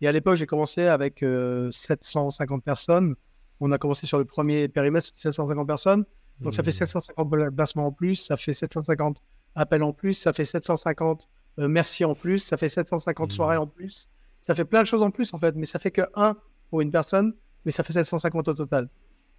Et 0.00 0.08
à 0.08 0.12
l'époque, 0.12 0.36
j'ai 0.36 0.46
commencé 0.46 0.86
avec 0.86 1.18
750 1.18 2.58
euh, 2.58 2.60
personnes. 2.62 3.14
On 3.58 3.70
a 3.72 3.78
commencé 3.78 4.06
sur 4.06 4.18
le 4.18 4.24
premier 4.24 4.68
périmètre, 4.68 5.08
750 5.12 5.66
personnes. 5.66 6.04
Donc 6.40 6.54
ça 6.54 6.62
fait 6.62 6.70
750 6.70 7.28
mmh. 7.28 7.50
placements 7.54 7.86
en 7.86 7.92
plus, 7.92 8.16
ça 8.16 8.36
fait 8.36 8.52
750 8.52 9.22
appels 9.54 9.82
en 9.82 9.92
plus, 9.92 10.14
ça 10.14 10.32
fait 10.32 10.44
750 10.44 11.28
euh, 11.58 11.68
merci 11.68 12.04
en 12.04 12.14
plus, 12.14 12.38
ça 12.38 12.56
fait 12.56 12.68
750 12.68 13.32
soirées 13.32 13.58
mmh. 13.58 13.62
en 13.62 13.66
plus. 13.66 14.08
Ça 14.40 14.54
fait 14.54 14.64
plein 14.64 14.82
de 14.82 14.86
choses 14.86 15.02
en 15.02 15.10
plus 15.10 15.34
en 15.34 15.38
fait, 15.38 15.54
mais 15.56 15.66
ça 15.66 15.78
fait 15.78 15.90
que 15.90 16.02
1 16.14 16.36
pour 16.70 16.80
une 16.80 16.90
personne, 16.90 17.34
mais 17.64 17.72
ça 17.72 17.82
fait 17.82 17.92
750 17.92 18.48
au 18.48 18.54
total. 18.54 18.88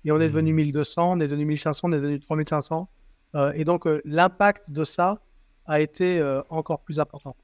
Et 0.03 0.11
on 0.11 0.19
est 0.19 0.27
devenu 0.27 0.53
1200, 0.53 1.15
mmh. 1.15 1.17
on 1.17 1.19
est 1.19 1.27
devenu 1.27 1.45
1500, 1.45 1.87
on 1.89 1.93
est 1.93 2.01
devenu 2.01 2.19
3500. 2.19 2.89
Euh, 3.33 3.51
et 3.55 3.65
donc 3.65 3.87
euh, 3.87 4.01
l'impact 4.05 4.69
de 4.69 4.83
ça 4.83 5.21
a 5.65 5.79
été 5.79 6.21
encore 6.49 6.81
plus 6.81 6.99
important. 6.99 7.35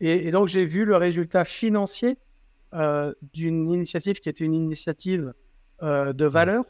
Et, 0.00 0.28
et 0.28 0.30
donc 0.30 0.48
j'ai 0.48 0.64
vu 0.64 0.84
le 0.84 0.96
résultat 0.96 1.44
financier 1.44 2.16
d'une 3.32 3.70
initiative 3.72 4.20
qui 4.20 4.28
était 4.28 4.44
une 4.44 4.54
initiative 4.54 5.34
de 5.82 6.24
valeur 6.24 6.64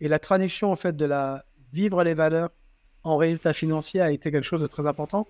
et 0.00 0.08
la 0.08 0.18
traduction 0.18 0.70
en 0.70 0.76
fait 0.76 0.94
de 0.94 1.04
la 1.04 1.44
vivre 1.72 2.02
les 2.04 2.14
valeurs 2.14 2.50
en 3.04 3.16
résultat 3.16 3.52
financier 3.52 4.00
a 4.00 4.10
été 4.10 4.30
quelque 4.30 4.44
chose 4.44 4.60
de 4.60 4.66
très 4.66 4.86
important. 4.86 5.26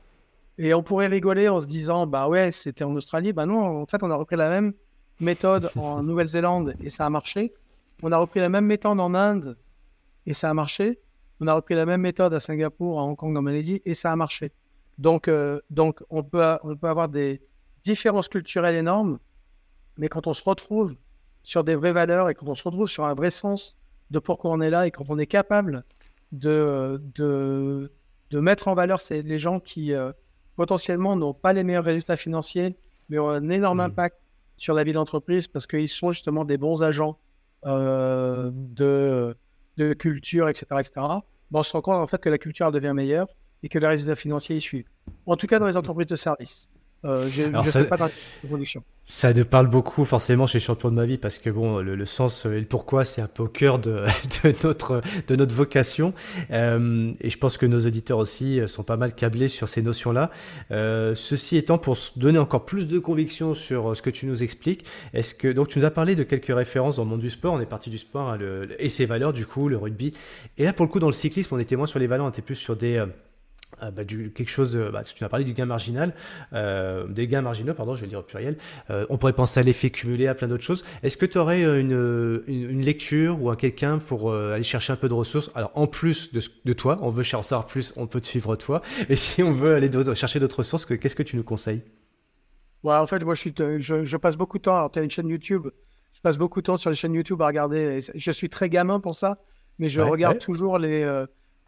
Et 0.58 0.74
on 0.74 0.82
pourrait 0.82 1.06
rigoler 1.06 1.48
en 1.48 1.60
se 1.60 1.66
disant, 1.66 2.06
bah 2.06 2.28
ouais, 2.28 2.52
c'était 2.52 2.84
en 2.84 2.94
Australie. 2.94 3.32
Bah 3.32 3.46
non, 3.46 3.82
en 3.82 3.86
fait, 3.86 4.02
on 4.02 4.10
a 4.10 4.14
repris 4.14 4.36
la 4.36 4.50
même 4.50 4.74
méthode 5.20 5.70
en 5.76 6.02
Nouvelle-Zélande 6.02 6.74
et 6.82 6.90
ça 6.90 7.06
a 7.06 7.10
marché. 7.10 7.54
On 8.02 8.12
a 8.12 8.18
repris 8.18 8.40
la 8.40 8.48
même 8.48 8.66
méthode 8.66 9.00
en 9.00 9.14
Inde 9.14 9.56
et 10.26 10.34
ça 10.34 10.50
a 10.50 10.54
marché. 10.54 11.00
On 11.40 11.46
a 11.46 11.54
repris 11.54 11.74
la 11.74 11.86
même 11.86 12.02
méthode 12.02 12.34
à 12.34 12.40
Singapour, 12.40 13.00
à 13.00 13.04
Hong 13.04 13.16
Kong, 13.16 13.36
en 13.36 13.42
Malaisie 13.42 13.80
et 13.84 13.94
ça 13.94 14.12
a 14.12 14.16
marché. 14.16 14.52
Donc, 14.98 15.28
euh, 15.28 15.60
donc 15.70 16.02
on, 16.10 16.22
peut, 16.22 16.58
on 16.62 16.76
peut 16.76 16.88
avoir 16.88 17.08
des 17.08 17.40
différences 17.82 18.28
culturelles 18.28 18.76
énormes, 18.76 19.18
mais 19.96 20.08
quand 20.08 20.26
on 20.26 20.34
se 20.34 20.42
retrouve 20.44 20.94
sur 21.42 21.64
des 21.64 21.74
vraies 21.74 21.92
valeurs 21.92 22.28
et 22.28 22.34
quand 22.34 22.46
on 22.48 22.54
se 22.54 22.62
retrouve 22.62 22.88
sur 22.88 23.04
un 23.04 23.14
vrai 23.14 23.30
sens 23.30 23.76
de 24.10 24.18
pourquoi 24.18 24.52
on 24.52 24.60
est 24.60 24.70
là 24.70 24.86
et 24.86 24.90
quand 24.90 25.04
on 25.08 25.18
est 25.18 25.26
capable 25.26 25.84
de, 26.32 27.00
de, 27.14 27.92
de 28.30 28.40
mettre 28.40 28.68
en 28.68 28.74
valeur 28.74 29.00
c'est 29.00 29.22
les 29.22 29.38
gens 29.38 29.60
qui 29.60 29.92
euh, 29.92 30.12
potentiellement 30.56 31.16
n'ont 31.16 31.34
pas 31.34 31.52
les 31.52 31.62
meilleurs 31.62 31.84
résultats 31.84 32.16
financiers, 32.16 32.76
mais 33.08 33.18
ont 33.18 33.28
un 33.28 33.48
énorme 33.50 33.78
mmh. 33.78 33.80
impact 33.80 34.16
sur 34.56 34.74
la 34.74 34.84
vie 34.84 34.92
d'entreprise 34.92 35.48
parce 35.48 35.66
qu'ils 35.66 35.88
sont 35.88 36.12
justement 36.12 36.44
des 36.44 36.56
bons 36.56 36.82
agents 36.82 37.18
euh, 37.66 38.50
de, 38.52 39.36
de 39.76 39.92
culture, 39.92 40.48
etc. 40.48 40.66
etc. 40.80 40.92
Bon, 41.50 41.60
on 41.60 41.62
se 41.62 41.72
rend 41.72 41.82
compte 41.82 41.96
en 41.96 42.06
fait 42.06 42.18
que 42.18 42.28
la 42.28 42.38
culture 42.38 42.70
devient 42.72 42.92
meilleure 42.94 43.28
et 43.62 43.68
que 43.68 43.78
les 43.78 43.86
résultats 43.86 44.16
financiers 44.16 44.56
y 44.56 44.60
suivent. 44.60 44.88
En 45.26 45.36
tout 45.36 45.46
cas, 45.46 45.58
dans 45.58 45.66
les 45.66 45.76
entreprises 45.76 46.06
de 46.06 46.16
services. 46.16 46.68
Euh, 47.04 47.28
je 47.30 47.42
ne 47.42 47.62
fais 47.62 47.84
pas 47.84 47.96
de 47.96 48.48
production. 48.48 48.82
Ça 49.04 49.34
nous 49.34 49.44
parle 49.44 49.66
beaucoup 49.66 50.04
forcément 50.04 50.46
chez 50.46 50.60
Champion 50.60 50.90
de 50.90 50.94
ma 50.94 51.04
vie 51.04 51.18
parce 51.18 51.40
que 51.40 51.50
bon, 51.50 51.78
le, 51.80 52.04
sens 52.04 52.46
et 52.46 52.60
le 52.60 52.66
pourquoi, 52.66 53.04
c'est 53.04 53.20
un 53.20 53.26
peu 53.26 53.42
au 53.42 53.48
cœur 53.48 53.80
de, 53.80 54.04
de, 54.44 54.54
notre, 54.62 55.00
de 55.26 55.36
notre 55.36 55.54
vocation. 55.54 56.14
Euh, 56.52 57.12
et 57.20 57.28
je 57.28 57.38
pense 57.38 57.58
que 57.58 57.66
nos 57.66 57.80
auditeurs 57.80 58.18
aussi 58.18 58.60
sont 58.68 58.84
pas 58.84 58.96
mal 58.96 59.14
câblés 59.14 59.48
sur 59.48 59.68
ces 59.68 59.82
notions-là. 59.82 60.30
Euh, 60.70 61.14
ceci 61.16 61.56
étant, 61.56 61.78
pour 61.78 61.96
donner 62.16 62.38
encore 62.38 62.64
plus 62.64 62.86
de 62.86 62.98
conviction 63.00 63.54
sur 63.54 63.96
ce 63.96 64.02
que 64.02 64.10
tu 64.10 64.26
nous 64.26 64.42
expliques, 64.42 64.84
est-ce 65.12 65.34
que 65.34 65.48
donc 65.48 65.68
tu 65.68 65.80
nous 65.80 65.84
as 65.84 65.90
parlé 65.90 66.14
de 66.14 66.22
quelques 66.22 66.54
références 66.54 66.96
dans 66.96 67.04
le 67.04 67.10
monde 67.10 67.20
du 67.20 67.30
sport. 67.30 67.54
On 67.54 67.60
est 67.60 67.66
parti 67.66 67.90
du 67.90 67.98
sport 67.98 68.30
hein, 68.30 68.38
et 68.78 68.88
ses 68.88 69.06
valeurs 69.06 69.32
du 69.32 69.46
coup, 69.46 69.68
le 69.68 69.76
rugby. 69.76 70.12
Et 70.58 70.64
là, 70.64 70.72
pour 70.72 70.86
le 70.86 70.90
coup, 70.90 71.00
dans 71.00 71.08
le 71.08 71.12
cyclisme, 71.12 71.54
on 71.54 71.58
était 71.58 71.76
moins 71.76 71.86
sur 71.86 71.98
les 71.98 72.06
valeurs, 72.06 72.26
on 72.26 72.30
était 72.30 72.42
plus 72.42 72.54
sur 72.54 72.76
des 72.76 72.96
euh, 72.96 73.06
bah, 73.90 74.04
du, 74.04 74.30
quelque 74.32 74.50
chose 74.50 74.72
de, 74.72 74.88
bah, 74.90 75.02
tu 75.02 75.24
as 75.24 75.28
parlé 75.28 75.44
du 75.44 75.52
gain 75.52 75.66
marginal, 75.66 76.14
euh, 76.52 77.06
des 77.08 77.26
gains 77.26 77.42
marginaux, 77.42 77.74
pardon, 77.74 77.94
je 77.94 78.00
vais 78.00 78.06
le 78.06 78.10
dire 78.10 78.20
au 78.20 78.22
pluriel. 78.22 78.56
Euh, 78.90 79.06
on 79.10 79.18
pourrait 79.18 79.32
penser 79.32 79.60
à 79.60 79.62
l'effet 79.62 79.90
cumulé, 79.90 80.26
à 80.26 80.34
plein 80.34 80.48
d'autres 80.48 80.62
choses. 80.62 80.84
Est-ce 81.02 81.16
que 81.16 81.26
tu 81.26 81.38
aurais 81.38 81.62
une, 81.62 82.42
une, 82.46 82.82
lecture 82.82 83.42
ou 83.42 83.50
à 83.50 83.56
quelqu'un 83.56 83.98
pour 83.98 84.32
aller 84.34 84.62
chercher 84.62 84.92
un 84.92 84.96
peu 84.96 85.08
de 85.08 85.14
ressources? 85.14 85.50
Alors, 85.54 85.70
en 85.74 85.86
plus 85.86 86.32
de, 86.32 86.40
de 86.64 86.72
toi, 86.72 86.96
on 87.00 87.10
veut 87.10 87.24
en 87.34 87.42
savoir 87.42 87.66
plus, 87.66 87.92
on 87.96 88.06
peut 88.06 88.20
te 88.20 88.26
suivre 88.26 88.56
toi. 88.56 88.82
Et 89.08 89.16
si 89.16 89.42
on 89.42 89.52
veut 89.52 89.74
aller 89.74 89.90
chercher 90.14 90.40
d'autres 90.40 90.58
ressources, 90.58 90.84
qu'est-ce 90.84 91.16
que 91.16 91.22
tu 91.22 91.36
nous 91.36 91.44
conseilles? 91.44 91.82
Ouais, 92.82 92.94
En 92.94 93.06
fait, 93.06 93.22
moi, 93.24 93.34
je, 93.34 93.40
suis, 93.40 93.54
je, 93.56 94.04
je, 94.04 94.16
passe 94.16 94.36
beaucoup 94.36 94.58
de 94.58 94.62
temps. 94.62 94.76
Alors, 94.76 94.90
tu 94.90 94.98
as 94.98 95.02
une 95.02 95.10
chaîne 95.10 95.28
YouTube. 95.28 95.68
Je 96.12 96.20
passe 96.20 96.36
beaucoup 96.36 96.60
de 96.60 96.66
temps 96.66 96.76
sur 96.76 96.90
les 96.90 96.96
chaînes 96.96 97.14
YouTube 97.14 97.40
à 97.42 97.46
regarder. 97.46 98.00
Je 98.14 98.30
suis 98.30 98.48
très 98.48 98.68
gamin 98.68 99.00
pour 99.00 99.14
ça, 99.14 99.38
mais 99.78 99.88
je 99.88 100.00
regarde 100.00 100.38
toujours 100.38 100.78
les 100.78 101.04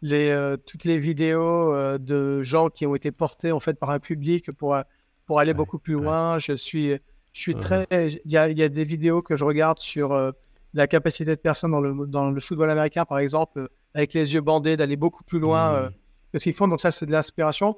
les, 0.01 0.29
euh, 0.29 0.57
toutes 0.57 0.83
les 0.83 0.97
vidéos 0.97 1.73
euh, 1.73 1.97
de 1.97 2.43
gens 2.43 2.69
qui 2.69 2.85
ont 2.85 2.95
été 2.95 3.11
portés 3.11 3.51
en 3.51 3.59
fait 3.59 3.79
par 3.79 3.89
un 3.89 3.99
public 3.99 4.51
pour, 4.51 4.77
pour 5.25 5.39
aller 5.39 5.53
beaucoup 5.53 5.79
plus 5.79 5.93
loin. 5.93 6.39
Je 6.39 6.53
suis, 6.53 6.91
je 7.33 7.41
suis 7.41 7.55
très. 7.55 7.87
Il 7.91 8.31
y 8.31 8.37
a, 8.37 8.49
y 8.49 8.63
a, 8.63 8.69
des 8.69 8.85
vidéos 8.85 9.21
que 9.21 9.35
je 9.35 9.43
regarde 9.43 9.79
sur 9.79 10.13
euh, 10.13 10.31
la 10.73 10.87
capacité 10.87 11.31
de 11.31 11.41
personnes 11.41 11.71
dans 11.71 11.81
le, 11.81 12.07
dans 12.07 12.29
le 12.29 12.39
football 12.39 12.69
américain, 12.69 13.05
par 13.05 13.19
exemple, 13.19 13.69
avec 13.93 14.13
les 14.13 14.33
yeux 14.33 14.41
bandés, 14.41 14.77
d'aller 14.77 14.97
beaucoup 14.97 15.23
plus 15.23 15.39
loin 15.39 15.89
que 16.33 16.39
ce 16.39 16.43
qu'ils 16.43 16.53
font. 16.53 16.67
Donc, 16.67 16.81
ça, 16.81 16.91
c'est 16.91 17.05
de 17.05 17.11
l'inspiration. 17.11 17.77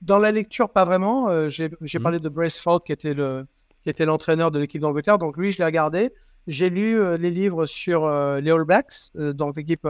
Dans 0.00 0.18
la 0.18 0.32
lecture, 0.32 0.70
pas 0.70 0.84
vraiment. 0.84 1.50
J'ai 1.50 1.68
mmh. 1.68 2.02
parlé 2.02 2.18
de 2.18 2.30
Brace 2.30 2.58
Falk, 2.58 2.84
qui 2.84 2.92
était 2.92 3.12
le 3.12 3.46
qui 3.82 3.90
était 3.90 4.06
l'entraîneur 4.06 4.50
de 4.50 4.58
l'équipe 4.58 4.80
d'Angleterre. 4.80 5.18
Donc, 5.18 5.36
lui, 5.36 5.52
je 5.52 5.58
l'ai 5.58 5.64
regardé. 5.64 6.14
J'ai 6.46 6.70
lu 6.70 7.18
les 7.18 7.30
livres 7.30 7.66
sur 7.66 8.08
les 8.08 8.50
All 8.50 8.64
Blacks, 8.64 9.10
donc 9.14 9.56
l'équipe 9.56 9.86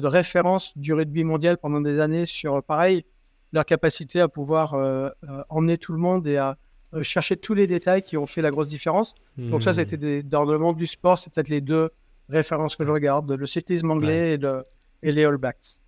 de 0.00 0.06
référence 0.06 0.76
du 0.76 0.92
rugby 0.92 1.24
mondial 1.24 1.58
pendant 1.58 1.80
des 1.80 2.00
années 2.00 2.26
sur, 2.26 2.62
pareil, 2.62 3.04
leur 3.52 3.64
capacité 3.64 4.20
à 4.20 4.28
pouvoir 4.28 4.74
euh, 4.74 5.08
euh, 5.28 5.42
emmener 5.48 5.78
tout 5.78 5.92
le 5.92 5.98
monde 5.98 6.26
et 6.26 6.36
à 6.36 6.56
euh, 6.94 7.02
chercher 7.02 7.36
tous 7.36 7.54
les 7.54 7.66
détails 7.66 8.02
qui 8.02 8.16
ont 8.16 8.26
fait 8.26 8.42
la 8.42 8.50
grosse 8.50 8.68
différence. 8.68 9.14
Donc 9.36 9.62
ça, 9.62 9.72
c'était 9.72 10.22
hmm. 10.22 10.22
dans 10.22 10.44
le 10.44 10.58
monde 10.58 10.76
du 10.76 10.86
sport, 10.86 11.18
c'est 11.18 11.32
peut-être 11.32 11.48
les 11.48 11.60
deux 11.60 11.90
références 12.28 12.76
que 12.76 12.84
je 12.84 12.90
regarde, 12.90 13.30
le 13.30 13.46
cyclisme 13.46 13.90
anglais 13.90 14.34
et, 14.34 14.36
le, 14.36 14.64
et 15.02 15.12
les 15.12 15.24
All 15.24 15.36
Blacks. 15.36 15.80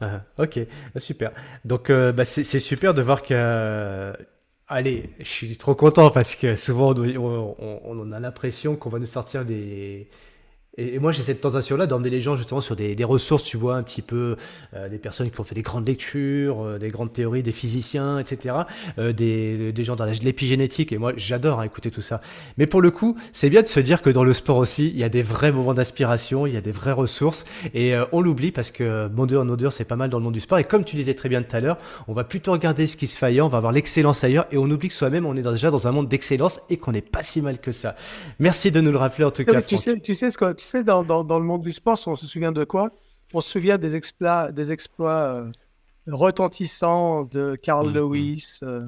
Ah, 0.00 0.22
ok, 0.38 0.60
ah, 0.94 1.00
super. 1.00 1.32
Donc 1.64 1.90
bah, 1.90 2.24
c'est 2.24 2.58
super 2.58 2.92
de 2.92 3.02
voir 3.02 3.22
que... 3.22 4.12
Allez, 4.68 5.10
je 5.20 5.24
suis 5.24 5.56
trop 5.56 5.76
content 5.76 6.10
parce 6.10 6.34
que 6.34 6.56
souvent 6.56 6.92
on, 6.92 7.54
on 7.84 8.12
a 8.12 8.18
l'impression 8.18 8.74
qu'on 8.74 8.90
va 8.90 8.98
nous 8.98 9.06
sortir 9.06 9.44
des, 9.44 10.10
et, 10.78 10.98
moi, 10.98 11.12
j'ai 11.12 11.22
cette 11.22 11.40
tentation-là 11.40 11.86
d'emmener 11.86 12.10
les 12.10 12.20
gens 12.20 12.36
justement 12.36 12.60
sur 12.60 12.76
des, 12.76 12.94
des, 12.94 13.04
ressources, 13.04 13.44
tu 13.44 13.56
vois, 13.56 13.76
un 13.76 13.82
petit 13.82 14.02
peu 14.02 14.36
euh, 14.74 14.88
des 14.88 14.98
personnes 14.98 15.30
qui 15.30 15.40
ont 15.40 15.44
fait 15.44 15.54
des 15.54 15.62
grandes 15.62 15.86
lectures, 15.86 16.62
euh, 16.62 16.78
des 16.78 16.90
grandes 16.90 17.12
théories, 17.12 17.42
des 17.42 17.52
physiciens, 17.52 18.18
etc., 18.18 18.54
euh, 18.98 19.12
des, 19.12 19.72
des, 19.72 19.84
gens 19.84 19.96
dans 19.96 20.04
l'épigénétique. 20.04 20.92
Et 20.92 20.98
moi, 20.98 21.12
j'adore 21.16 21.60
hein, 21.60 21.64
écouter 21.64 21.90
tout 21.90 22.02
ça. 22.02 22.20
Mais 22.58 22.66
pour 22.66 22.82
le 22.82 22.90
coup, 22.90 23.16
c'est 23.32 23.48
bien 23.48 23.62
de 23.62 23.68
se 23.68 23.80
dire 23.80 24.02
que 24.02 24.10
dans 24.10 24.24
le 24.24 24.34
sport 24.34 24.58
aussi, 24.58 24.88
il 24.88 24.98
y 24.98 25.04
a 25.04 25.08
des 25.08 25.22
vrais 25.22 25.50
moments 25.50 25.74
d'inspiration, 25.74 26.46
il 26.46 26.52
y 26.52 26.58
a 26.58 26.60
des 26.60 26.72
vraies 26.72 26.92
ressources. 26.92 27.44
Et 27.72 27.94
on 28.12 28.20
l'oublie 28.20 28.52
parce 28.52 28.70
que 28.70 29.08
Mondeur 29.08 29.42
en 29.42 29.48
odeur, 29.48 29.72
c'est 29.72 29.84
pas 29.84 29.96
mal 29.96 30.10
dans 30.10 30.18
le 30.18 30.24
monde 30.24 30.34
du 30.34 30.40
sport. 30.40 30.58
Et 30.58 30.64
comme 30.64 30.84
tu 30.84 30.96
disais 30.96 31.14
très 31.14 31.28
bien 31.28 31.42
tout 31.42 31.56
à 31.56 31.60
l'heure, 31.60 31.76
on 32.08 32.12
va 32.12 32.24
plutôt 32.24 32.52
regarder 32.52 32.86
ce 32.86 32.96
qui 32.96 33.06
se 33.06 33.16
fait 33.16 33.26
ailleurs, 33.26 33.46
on 33.46 33.50
va 33.50 33.58
avoir 33.58 33.72
l'excellence 33.72 34.24
ailleurs, 34.24 34.46
et 34.50 34.58
on 34.58 34.70
oublie 34.70 34.88
que 34.88 34.94
soi-même, 34.94 35.26
on 35.26 35.36
est 35.36 35.42
déjà 35.42 35.70
dans 35.70 35.88
un 35.88 35.92
monde 35.92 36.08
d'excellence 36.08 36.60
et 36.68 36.76
qu'on 36.76 36.92
n'est 36.92 37.00
pas 37.00 37.22
si 37.22 37.40
mal 37.40 37.58
que 37.58 37.72
ça. 37.72 37.96
Merci 38.38 38.70
de 38.70 38.80
nous 38.80 38.92
le 38.92 38.98
rappeler 38.98 39.24
en 39.24 39.30
tout 39.30 39.44
cas. 39.44 39.62
Tu 39.62 39.76
sais, 39.76 39.98
tu 39.98 40.14
sais 40.14 40.30
ce 40.30 40.38
que 40.38 40.54
sais, 40.66 40.84
dans, 40.84 41.02
dans, 41.04 41.38
le 41.38 41.44
monde 41.44 41.62
du 41.62 41.72
sport, 41.72 41.98
on 42.06 42.16
se 42.16 42.26
souvient 42.26 42.52
de 42.52 42.64
quoi? 42.64 42.90
On 43.34 43.40
se 43.40 43.50
souvient 43.50 43.78
des 43.78 43.96
exploits, 43.96 44.52
des 44.52 44.72
exploits 44.72 45.34
euh, 45.34 45.50
retentissants 46.06 47.24
de 47.24 47.56
Carl 47.56 47.88
mm, 47.88 47.90
mm. 47.90 47.94
Lewis 47.94 48.58
euh, 48.62 48.86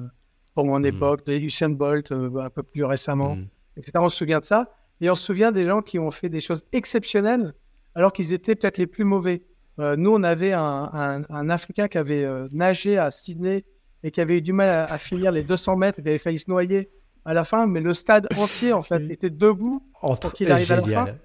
pour 0.55 0.65
mon 0.65 0.79
mm. 0.79 0.85
époque, 0.85 1.25
de 1.25 1.33
Usain 1.33 1.69
Bolt 1.69 2.11
euh, 2.11 2.39
un 2.39 2.49
peu 2.49 2.63
plus 2.63 2.83
récemment, 2.83 3.37
etc. 3.77 3.93
On 3.95 4.09
se 4.09 4.17
souvient 4.17 4.39
de 4.39 4.45
ça. 4.45 4.71
Et 5.01 5.09
on 5.09 5.15
se 5.15 5.23
souvient 5.23 5.51
des 5.51 5.65
gens 5.65 5.81
qui 5.81 5.97
ont 5.97 6.11
fait 6.11 6.29
des 6.29 6.41
choses 6.41 6.63
exceptionnelles 6.73 7.53
alors 7.95 8.11
qu'ils 8.11 8.33
étaient 8.33 8.55
peut-être 8.55 8.77
les 8.77 8.87
plus 8.87 9.05
mauvais. 9.05 9.41
nous, 9.77 10.11
on 10.13 10.23
avait 10.23 10.51
un, 10.51 11.23
un, 11.29 11.49
Africain 11.49 11.87
qui 11.87 11.97
avait 11.97 12.27
nagé 12.51 12.97
à 12.97 13.09
Sydney 13.09 13.63
et 14.03 14.11
qui 14.11 14.19
avait 14.19 14.37
eu 14.37 14.41
du 14.41 14.51
mal 14.51 14.87
à, 14.89 14.97
finir 14.97 15.31
les 15.31 15.43
200 15.43 15.77
mètres, 15.77 16.01
qui 16.01 16.07
avait 16.07 16.17
failli 16.17 16.39
se 16.39 16.49
noyer 16.49 16.89
à 17.23 17.33
la 17.33 17.45
fin, 17.45 17.65
mais 17.65 17.79
le 17.79 17.93
stade 17.93 18.27
entier, 18.37 18.73
en 18.73 18.81
fait, 18.83 19.01
était 19.09 19.29
debout 19.29 19.81
pour 20.01 20.33
qu'il 20.33 20.51
arrive 20.51 20.71
à 20.71 20.75
la 20.77 20.81
fin. 20.81 21.15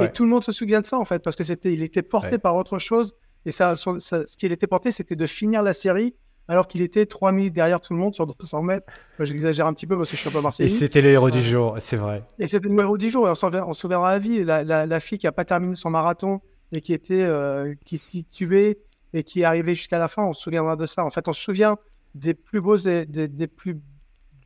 Et 0.00 0.12
tout 0.12 0.24
le 0.24 0.28
monde 0.28 0.44
se 0.44 0.52
souvient 0.52 0.80
de 0.80 0.86
ça, 0.86 0.98
en 0.98 1.04
fait, 1.04 1.22
parce 1.22 1.34
que 1.34 1.44
c'était, 1.44 1.72
il 1.72 1.82
était 1.82 2.02
porté 2.02 2.38
par 2.38 2.54
autre 2.56 2.78
chose. 2.78 3.16
Et 3.46 3.50
ça, 3.50 3.76
ce 3.76 4.36
qu'il 4.36 4.52
était 4.52 4.66
porté, 4.66 4.90
c'était 4.90 5.16
de 5.16 5.26
finir 5.26 5.62
la 5.62 5.72
série 5.72 6.14
alors 6.48 6.66
qu'il 6.66 6.80
était 6.80 7.04
3 7.04 7.30
minutes 7.30 7.52
derrière 7.52 7.80
tout 7.80 7.92
le 7.92 7.98
monde 7.98 8.14
sur 8.14 8.26
200 8.26 8.62
mètres. 8.62 8.86
J'exagère 9.20 9.66
un 9.66 9.74
petit 9.74 9.86
peu 9.86 9.96
parce 9.96 10.10
que 10.10 10.16
je 10.16 10.20
suis 10.20 10.30
un 10.30 10.32
peu 10.32 10.40
marseillais. 10.40 10.70
Et 10.70 10.72
c'était 10.72 11.02
le 11.02 11.10
héros 11.10 11.30
du 11.30 11.42
jour, 11.42 11.76
c'est 11.78 11.96
vrai. 11.96 12.24
Et 12.38 12.48
c'était 12.48 12.68
le 12.68 12.80
héros 12.80 12.96
du 12.96 13.10
jour. 13.10 13.28
Et 13.28 13.30
on 13.30 13.34
se 13.74 13.80
souviendra 13.80 14.10
à 14.10 14.18
vie. 14.18 14.44
La, 14.44 14.64
la, 14.64 15.00
fille 15.00 15.18
qui 15.18 15.26
n'a 15.26 15.32
pas 15.32 15.44
terminé 15.44 15.74
son 15.74 15.90
marathon 15.90 16.40
et 16.72 16.80
qui 16.80 16.94
était 16.94 17.22
euh, 17.22 17.74
qui, 17.84 18.00
qui, 18.00 18.24
tuée 18.24 18.78
et 19.12 19.22
qui 19.24 19.42
est 19.42 19.44
arrivée 19.44 19.74
jusqu'à 19.74 19.98
la 19.98 20.08
fin, 20.08 20.24
on 20.24 20.32
se 20.32 20.40
souviendra 20.40 20.76
de 20.76 20.86
ça. 20.86 21.04
En 21.04 21.10
fait, 21.10 21.28
on 21.28 21.32
se 21.34 21.42
souvient 21.42 21.76
des 22.14 22.32
plus 22.34 22.62
beaux 22.62 22.78
et 22.78 23.04
des, 23.04 23.46
plus 23.46 23.78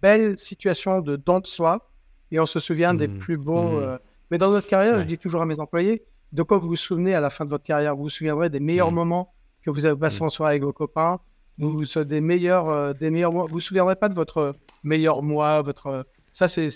belles 0.00 0.38
situations 0.38 1.00
de 1.00 1.14
don 1.14 1.38
de 1.38 1.46
soi 1.46 1.88
et 2.32 2.40
on 2.40 2.46
se 2.46 2.58
souvient 2.58 2.94
des 2.94 3.08
mmh. 3.08 3.18
plus 3.18 3.36
beaux. 3.36 3.62
Mmh. 3.62 3.82
Euh, 3.82 3.98
mais 4.32 4.38
dans 4.38 4.50
notre 4.50 4.66
carrière, 4.66 4.98
je 4.98 5.04
dis 5.04 5.18
toujours 5.18 5.42
à 5.42 5.44
mes 5.44 5.60
employés, 5.60 6.06
de 6.32 6.42
quoi 6.42 6.56
vous 6.56 6.68
vous 6.68 6.74
souvenez 6.74 7.14
à 7.14 7.20
la 7.20 7.28
fin 7.28 7.44
de 7.44 7.50
votre 7.50 7.64
carrière? 7.64 7.94
Vous 7.94 8.04
vous 8.04 8.08
souviendrez 8.08 8.48
des 8.48 8.60
meilleurs 8.60 8.90
mmh. 8.90 8.94
moments 8.94 9.34
que 9.60 9.68
vous 9.68 9.84
avez 9.84 9.94
passés 9.94 10.22
mmh. 10.22 10.26
en 10.26 10.30
soirée 10.30 10.52
avec 10.52 10.62
vos 10.62 10.72
copains, 10.72 11.20
vous, 11.58 11.84
des 11.84 12.22
meilleurs, 12.22 12.70
euh, 12.70 12.94
des 12.94 13.10
meilleurs 13.10 13.30
mois. 13.30 13.44
Vous 13.44 13.52
vous 13.52 13.60
souviendrez 13.60 13.94
pas 13.94 14.08
de 14.08 14.14
votre 14.14 14.56
meilleur 14.84 15.22
mois, 15.22 15.60
votre. 15.60 16.06
Ça, 16.30 16.48
c'est 16.48 16.70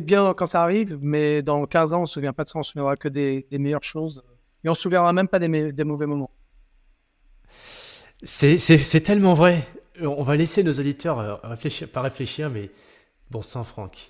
bien 0.00 0.32
quand 0.32 0.46
ça 0.46 0.62
arrive, 0.62 0.96
mais 1.02 1.42
dans 1.42 1.66
15 1.66 1.92
ans, 1.92 1.98
on 1.98 2.02
ne 2.02 2.06
se 2.06 2.14
souvient 2.14 2.32
pas 2.32 2.44
de 2.44 2.50
ça, 2.50 2.60
on 2.60 2.62
se 2.62 2.70
souviendra 2.70 2.94
que 2.94 3.08
des, 3.08 3.48
des 3.50 3.58
meilleures 3.58 3.82
choses. 3.82 4.22
Et 4.62 4.68
on 4.68 4.72
ne 4.72 4.76
se 4.76 4.82
souviendra 4.82 5.12
même 5.12 5.26
pas 5.26 5.40
des, 5.40 5.72
des 5.72 5.84
mauvais 5.84 6.06
moments. 6.06 6.30
C'est 8.22 9.02
tellement 9.02 9.34
vrai. 9.34 9.66
On 10.00 10.22
va 10.22 10.36
laisser 10.36 10.62
nos 10.62 10.74
auditeurs 10.74 11.18
euh, 11.18 11.34
réfléchir, 11.42 11.88
pas 11.88 12.02
réfléchir, 12.02 12.48
mais 12.48 12.70
bon 13.28 13.42
sang, 13.42 13.64
Franck, 13.64 14.06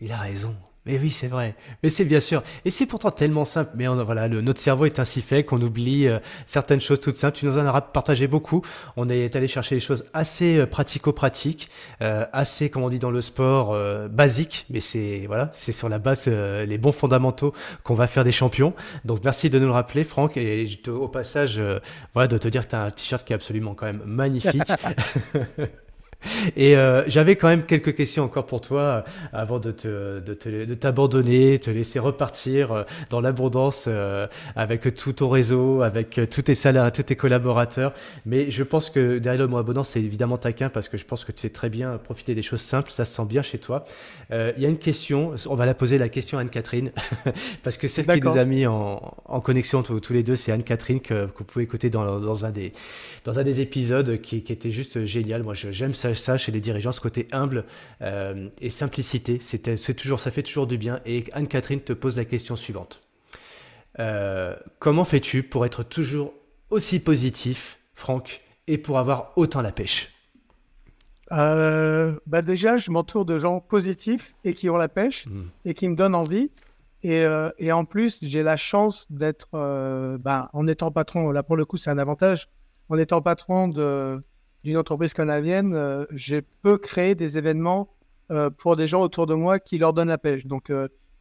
il 0.00 0.10
a 0.10 0.18
raison. 0.18 0.56
Mais 0.88 0.98
oui, 0.98 1.10
c'est 1.10 1.28
vrai. 1.28 1.54
Mais 1.82 1.90
c'est 1.90 2.06
bien 2.06 2.18
sûr. 2.18 2.42
Et 2.64 2.70
c'est 2.70 2.86
pourtant 2.86 3.10
tellement 3.10 3.44
simple. 3.44 3.72
Mais 3.74 3.86
on, 3.88 4.02
voilà, 4.02 4.26
le, 4.26 4.40
notre 4.40 4.58
cerveau 4.58 4.86
est 4.86 4.98
ainsi 4.98 5.20
fait 5.20 5.44
qu'on 5.44 5.60
oublie 5.60 6.08
euh, 6.08 6.18
certaines 6.46 6.80
choses 6.80 6.98
toutes 6.98 7.16
simples. 7.16 7.36
Tu 7.36 7.44
nous 7.44 7.58
en 7.58 7.66
as 7.66 7.80
partagé 7.82 8.26
beaucoup. 8.26 8.62
On 8.96 9.10
est 9.10 9.36
allé 9.36 9.48
chercher 9.48 9.74
des 9.74 9.82
choses 9.82 10.06
assez 10.14 10.56
euh, 10.56 10.66
pratico-pratiques, 10.66 11.68
euh, 12.00 12.24
assez, 12.32 12.70
comme 12.70 12.84
on 12.84 12.88
dit 12.88 12.98
dans 12.98 13.10
le 13.10 13.20
sport, 13.20 13.76
basiques. 14.08 14.64
Mais 14.70 14.80
c'est 14.80 15.24
voilà, 15.26 15.50
c'est 15.52 15.72
sur 15.72 15.90
la 15.90 15.98
base 15.98 16.26
les 16.26 16.78
bons 16.78 16.92
fondamentaux 16.92 17.52
qu'on 17.82 17.94
va 17.94 18.06
faire 18.06 18.24
des 18.24 18.32
champions. 18.32 18.72
Donc 19.04 19.20
merci 19.22 19.50
de 19.50 19.58
nous 19.58 19.66
le 19.66 19.72
rappeler, 19.72 20.04
Franck. 20.04 20.38
Et 20.38 20.66
au 20.88 21.08
passage, 21.08 21.60
voilà, 22.14 22.28
de 22.28 22.38
te 22.38 22.48
dire 22.48 22.64
que 22.64 22.70
tu 22.70 22.76
as 22.76 22.82
un 22.82 22.90
t-shirt 22.90 23.26
qui 23.26 23.34
est 23.34 23.36
absolument 23.36 23.74
quand 23.74 23.86
même 23.86 24.02
magnifique. 24.06 24.62
Et 26.56 26.76
euh, 26.76 27.04
j'avais 27.08 27.36
quand 27.36 27.48
même 27.48 27.62
quelques 27.62 27.94
questions 27.94 28.24
encore 28.24 28.46
pour 28.46 28.60
toi 28.60 28.80
euh, 28.80 29.02
avant 29.32 29.58
de, 29.58 29.70
te, 29.70 30.18
de, 30.20 30.34
te, 30.34 30.64
de 30.64 30.74
t'abandonner, 30.74 31.58
te 31.58 31.70
laisser 31.70 31.98
repartir 31.98 32.72
euh, 32.72 32.82
dans 33.10 33.20
l'abondance 33.20 33.88
avec 34.56 34.94
tout 34.94 35.12
ton 35.12 35.28
réseau, 35.28 35.82
avec 35.82 36.20
tous 36.30 36.42
tes 36.42 36.54
salariés, 36.54 36.92
tous 36.92 37.02
tes 37.02 37.16
collaborateurs. 37.16 37.92
Mais 38.26 38.50
je 38.50 38.62
pense 38.62 38.90
que 38.90 39.18
derrière 39.18 39.42
le 39.42 39.48
mot 39.48 39.58
abondance, 39.58 39.90
c'est 39.90 40.00
évidemment 40.00 40.38
taquin 40.38 40.68
parce 40.68 40.88
que 40.88 40.98
je 40.98 41.04
pense 41.04 41.24
que 41.24 41.32
tu 41.32 41.40
sais 41.40 41.50
très 41.50 41.70
bien 41.70 41.98
profiter 41.98 42.34
des 42.34 42.42
choses 42.42 42.60
simples, 42.60 42.90
ça 42.90 43.04
se 43.04 43.14
sent 43.14 43.24
bien 43.24 43.42
chez 43.42 43.58
toi. 43.58 43.84
Il 44.30 44.62
y 44.62 44.66
a 44.66 44.68
une 44.68 44.78
question, 44.78 45.34
on 45.48 45.54
va 45.54 45.66
la 45.66 45.74
poser 45.74 45.98
la 45.98 46.08
question 46.08 46.38
à 46.38 46.42
Anne-Catherine 46.42 46.90
parce 47.62 47.78
que 47.78 47.88
celle 47.88 48.06
qui 48.06 48.20
nous 48.20 48.36
a 48.36 48.44
mis 48.44 48.66
en, 48.66 49.00
en 49.24 49.40
connexion 49.40 49.82
tous, 49.82 50.12
les 50.12 50.22
deux, 50.22 50.36
c'est 50.36 50.52
Anne-Catherine 50.52 51.00
que, 51.00 51.26
que, 51.26 51.38
vous 51.38 51.44
pouvez 51.44 51.64
écouter 51.64 51.90
dans, 51.90 52.20
dans, 52.20 52.44
un, 52.44 52.50
des, 52.50 52.72
dans 53.24 53.38
un 53.38 53.44
des 53.44 53.60
épisodes 53.60 54.20
qui, 54.20 54.42
qui 54.42 54.52
était 54.52 54.70
juste 54.70 55.04
génial. 55.04 55.42
Moi, 55.42 55.54
j'aime 55.54 55.94
ça 55.94 56.07
ça 56.14 56.36
chez 56.36 56.52
les 56.52 56.60
dirigeants, 56.60 56.92
ce 56.92 57.00
côté 57.00 57.28
humble 57.32 57.64
euh, 58.02 58.48
et 58.60 58.70
simplicité. 58.70 59.38
C'est 59.40 59.94
toujours, 59.94 60.20
ça 60.20 60.30
fait 60.30 60.42
toujours 60.42 60.66
du 60.66 60.78
bien. 60.78 61.00
Et 61.06 61.24
Anne-Catherine 61.32 61.80
te 61.80 61.92
pose 61.92 62.16
la 62.16 62.24
question 62.24 62.56
suivante. 62.56 63.00
Euh, 63.98 64.54
comment 64.78 65.04
fais-tu 65.04 65.42
pour 65.42 65.66
être 65.66 65.82
toujours 65.82 66.34
aussi 66.70 67.00
positif, 67.00 67.78
Franck, 67.94 68.42
et 68.66 68.78
pour 68.78 68.98
avoir 68.98 69.32
autant 69.36 69.62
la 69.62 69.72
pêche? 69.72 70.12
Bah 71.30 72.42
Déjà, 72.42 72.78
je 72.78 72.90
m'entoure 72.90 73.24
de 73.24 73.38
gens 73.38 73.60
positifs 73.60 74.34
et 74.44 74.54
qui 74.54 74.70
ont 74.70 74.76
la 74.76 74.88
pêche 74.88 75.26
hmm. 75.26 75.44
et 75.64 75.74
qui 75.74 75.88
me 75.88 75.94
donnent 75.94 76.14
envie. 76.14 76.50
Et, 77.02 77.24
et 77.58 77.70
en 77.70 77.84
plus, 77.84 78.18
j'ai 78.22 78.42
la 78.42 78.56
chance 78.56 79.06
d'être, 79.10 79.48
bah, 80.18 80.50
en 80.52 80.66
étant 80.66 80.90
patron, 80.90 81.30
là 81.30 81.42
pour 81.42 81.56
le 81.56 81.64
coup, 81.64 81.76
c'est 81.76 81.90
un 81.90 81.98
avantage, 81.98 82.48
en 82.88 82.98
étant 82.98 83.22
patron 83.22 83.68
d'une 84.64 84.76
entreprise 84.76 85.14
canadienne, 85.14 86.06
je 86.10 86.36
peux 86.62 86.78
créer 86.78 87.14
des 87.14 87.38
événements 87.38 87.88
pour 88.58 88.76
des 88.76 88.86
gens 88.86 89.00
autour 89.02 89.26
de 89.26 89.34
moi 89.34 89.58
qui 89.58 89.78
leur 89.78 89.92
donnent 89.92 90.08
la 90.08 90.18
pêche. 90.18 90.46
Donc, 90.46 90.72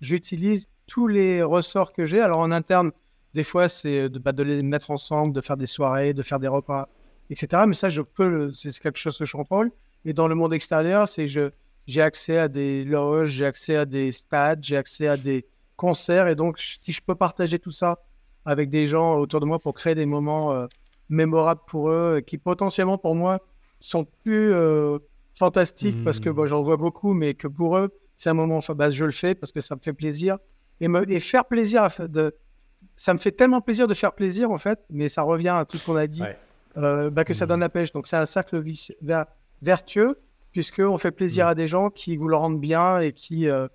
j'utilise 0.02 0.68
tous 0.88 1.08
les 1.08 1.44
ressorts 1.44 1.94
que 1.94 2.06
j'ai. 2.06 2.20
Alors, 2.20 2.40
en 2.40 2.52
interne, 2.52 2.92
des 3.34 3.44
fois, 3.44 3.70
c'est 3.70 4.10
de, 4.10 4.20
bah, 4.20 4.32
de, 4.32 4.44
les 4.44 4.64
mettre 4.64 4.90
ensemble, 4.90 5.34
de 5.34 5.42
faire 5.42 5.58
des 5.58 5.66
soirées, 5.66 6.14
de 6.14 6.24
faire 6.24 6.40
des 6.40 6.48
repas, 6.48 6.90
etc. 7.30 7.64
Mais 7.68 7.74
ça, 7.74 7.90
je 7.90 8.02
peux, 8.02 8.52
c'est 8.54 8.78
quelque 8.80 8.98
chose 8.98 9.18
que 9.18 9.26
je 9.26 9.34
contrôle. 9.34 9.72
Et 10.06 10.14
dans 10.14 10.28
le 10.28 10.36
monde 10.36 10.54
extérieur, 10.54 11.08
c'est 11.08 11.28
que 11.28 11.52
j'ai 11.86 12.02
accès 12.02 12.38
à 12.38 12.48
des 12.48 12.84
loges, 12.84 13.30
j'ai 13.30 13.46
accès 13.46 13.76
à 13.76 13.86
des 13.86 14.12
stades, 14.12 14.64
j'ai 14.64 14.78
accès 14.78 15.08
à 15.08 15.18
des 15.18 15.46
concerts. 15.76 16.28
Et 16.28 16.36
donc, 16.36 16.60
si 16.60 16.92
je 16.92 17.02
peux 17.02 17.16
partager 17.16 17.60
tout 17.60 17.72
ça 17.72 18.00
avec 18.46 18.70
des 18.70 18.86
gens 18.86 19.18
autour 19.18 19.40
de 19.40 19.46
moi 19.46 19.60
pour 19.60 19.74
créer 19.74 19.96
des 19.96 20.06
moments 20.06 20.54
euh, 20.54 20.68
mémorables 21.10 21.62
pour 21.68 21.90
eux, 21.90 22.22
qui 22.26 22.38
potentiellement 22.38 22.98
pour 22.98 23.16
moi 23.16 23.40
sont 23.80 24.06
plus 24.24 24.54
euh, 24.54 25.00
fantastiques 25.34 26.04
parce 26.04 26.20
que 26.20 26.30
mmh. 26.30 26.46
j'en 26.48 26.62
vois 26.62 26.78
beaucoup, 26.78 27.14
mais 27.14 27.34
que 27.34 27.48
pour 27.48 27.78
eux, 27.78 27.90
c'est 28.16 28.30
un 28.30 28.34
moment, 28.34 28.58
enfin, 28.58 28.74
bah, 28.74 28.90
je 28.90 29.06
le 29.06 29.12
fais 29.12 29.36
parce 29.36 29.52
que 29.52 29.62
ça 29.62 29.76
me 29.76 29.82
fait 29.82 29.94
plaisir. 29.94 30.38
Et, 30.82 30.88
me, 30.88 31.10
et 31.10 31.20
faire 31.20 31.46
plaisir, 31.46 31.88
de, 32.00 32.36
ça 32.96 33.14
me 33.14 33.20
fait 33.20 33.32
tellement 33.32 33.62
plaisir 33.62 33.88
de 33.88 33.94
faire 33.94 34.14
plaisir 34.14 34.52
en 34.52 34.58
fait, 34.58 34.80
mais 34.90 35.10
ça 35.10 35.22
revient 35.22 35.56
à 35.58 35.66
tout 35.66 35.78
ce 35.78 35.86
qu'on 35.86 35.96
a 35.96 36.08
dit, 36.08 36.24
euh, 36.78 37.10
bah, 37.10 37.24
que 37.24 37.34
ça 37.34 37.46
mmh. 37.46 37.50
donne 37.50 37.60
la 37.62 37.70
pêche. 37.70 37.92
Donc 37.92 38.08
c'est 38.08 38.18
un 38.18 38.26
cercle 38.26 38.64
vertueux, 39.62 40.20
puisqu'on 40.52 40.98
fait 40.98 41.12
plaisir 41.12 41.46
mmh. 41.46 41.50
à 41.50 41.56
des 41.56 41.68
gens 41.68 41.90
qui 41.90 42.18
vous 42.18 42.28
le 42.28 42.36
rendent 42.36 42.60
bien 42.60 43.00
et 43.00 43.14
qui, 43.14 43.50
euh, 43.50 43.68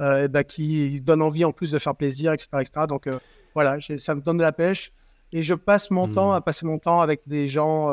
euh, 0.00 0.28
bah, 0.28 0.44
qui 0.44 1.00
donnent 1.00 1.22
envie 1.22 1.44
en 1.44 1.52
plus 1.52 1.70
de 1.70 1.78
faire 1.78 1.94
plaisir, 1.94 2.32
etc. 2.32 2.48
etc. 2.60 2.86
Donc 2.88 3.08
voilà, 3.54 3.78
ça 3.98 4.14
me 4.14 4.20
donne 4.20 4.36
de 4.36 4.42
la 4.42 4.52
pêche. 4.52 4.92
Et 5.32 5.42
je 5.42 5.54
passe 5.54 5.90
mon 5.90 6.08
temps 6.08 6.32
à 6.32 6.40
passer 6.40 6.66
mon 6.66 6.78
temps 6.78 7.00
avec 7.00 7.22
des 7.26 7.48
gens 7.48 7.90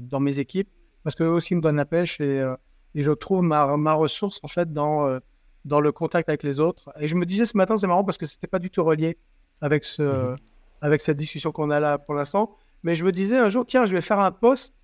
dans 0.00 0.20
mes 0.20 0.38
équipes, 0.38 0.68
parce 1.02 1.16
qu'eux 1.16 1.28
aussi 1.28 1.54
me 1.54 1.60
donnent 1.60 1.76
la 1.76 1.86
pêche 1.86 2.20
et, 2.20 2.54
et 2.94 3.02
je 3.02 3.12
trouve 3.12 3.42
ma, 3.42 3.76
ma, 3.76 3.94
ressource 3.94 4.40
en 4.42 4.48
fait 4.48 4.72
dans 4.72 5.18
dans 5.66 5.80
le 5.80 5.92
contact 5.92 6.28
avec 6.28 6.42
les 6.42 6.58
autres. 6.60 6.90
Et 7.00 7.08
je 7.08 7.14
me 7.16 7.26
disais 7.26 7.44
ce 7.44 7.56
matin, 7.56 7.76
c'est 7.76 7.86
marrant 7.86 8.04
parce 8.04 8.18
que 8.18 8.26
c'était 8.26 8.46
pas 8.46 8.60
du 8.60 8.70
tout 8.70 8.84
relié 8.84 9.18
avec, 9.60 9.84
ce, 9.84 10.02
mhm. 10.02 10.36
avec 10.80 11.02
cette 11.02 11.16
discussion 11.16 11.52
qu'on 11.52 11.70
a 11.70 11.80
là 11.80 11.98
pour 11.98 12.14
l'instant. 12.14 12.56
Mais 12.82 12.94
je 12.94 13.04
me 13.04 13.12
disais 13.12 13.36
un 13.36 13.48
jour, 13.48 13.66
tiens, 13.66 13.84
je 13.84 13.94
vais 13.94 14.00
faire 14.00 14.20
un 14.20 14.30
post 14.30 14.74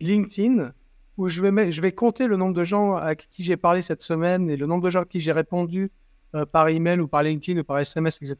LinkedIn 0.00 0.72
où 1.16 1.28
je 1.28 1.42
vais, 1.42 1.72
je 1.72 1.80
vais 1.80 1.92
compter 1.92 2.28
le 2.28 2.36
nombre 2.36 2.54
de 2.54 2.62
gens 2.62 2.94
à 2.94 3.16
qui 3.16 3.42
j'ai 3.42 3.56
parlé 3.56 3.82
cette 3.82 4.02
semaine 4.02 4.48
et 4.48 4.56
le 4.56 4.66
nombre 4.66 4.84
de 4.84 4.90
gens 4.90 5.02
à 5.02 5.04
qui 5.04 5.20
j'ai 5.20 5.32
répondu 5.32 5.90
euh, 6.36 6.46
par 6.46 6.68
email 6.68 7.00
ou 7.00 7.08
par 7.08 7.24
LinkedIn 7.24 7.60
ou 7.60 7.64
par 7.64 7.78
SMS, 7.80 8.18
etc. 8.22 8.36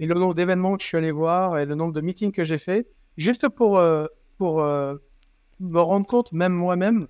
Et 0.00 0.06
le 0.06 0.14
nombre 0.14 0.34
d'événements 0.34 0.76
que 0.76 0.82
je 0.82 0.88
suis 0.88 0.96
allé 0.96 1.10
voir 1.10 1.58
et 1.58 1.66
le 1.66 1.74
nombre 1.74 1.92
de 1.92 2.00
meetings 2.00 2.32
que 2.32 2.44
j'ai 2.44 2.58
fait, 2.58 2.86
juste 3.16 3.48
pour, 3.48 3.78
euh, 3.78 4.06
pour 4.36 4.62
euh, 4.62 4.94
me 5.60 5.80
rendre 5.80 6.06
compte, 6.06 6.32
même 6.32 6.52
moi-même, 6.52 7.08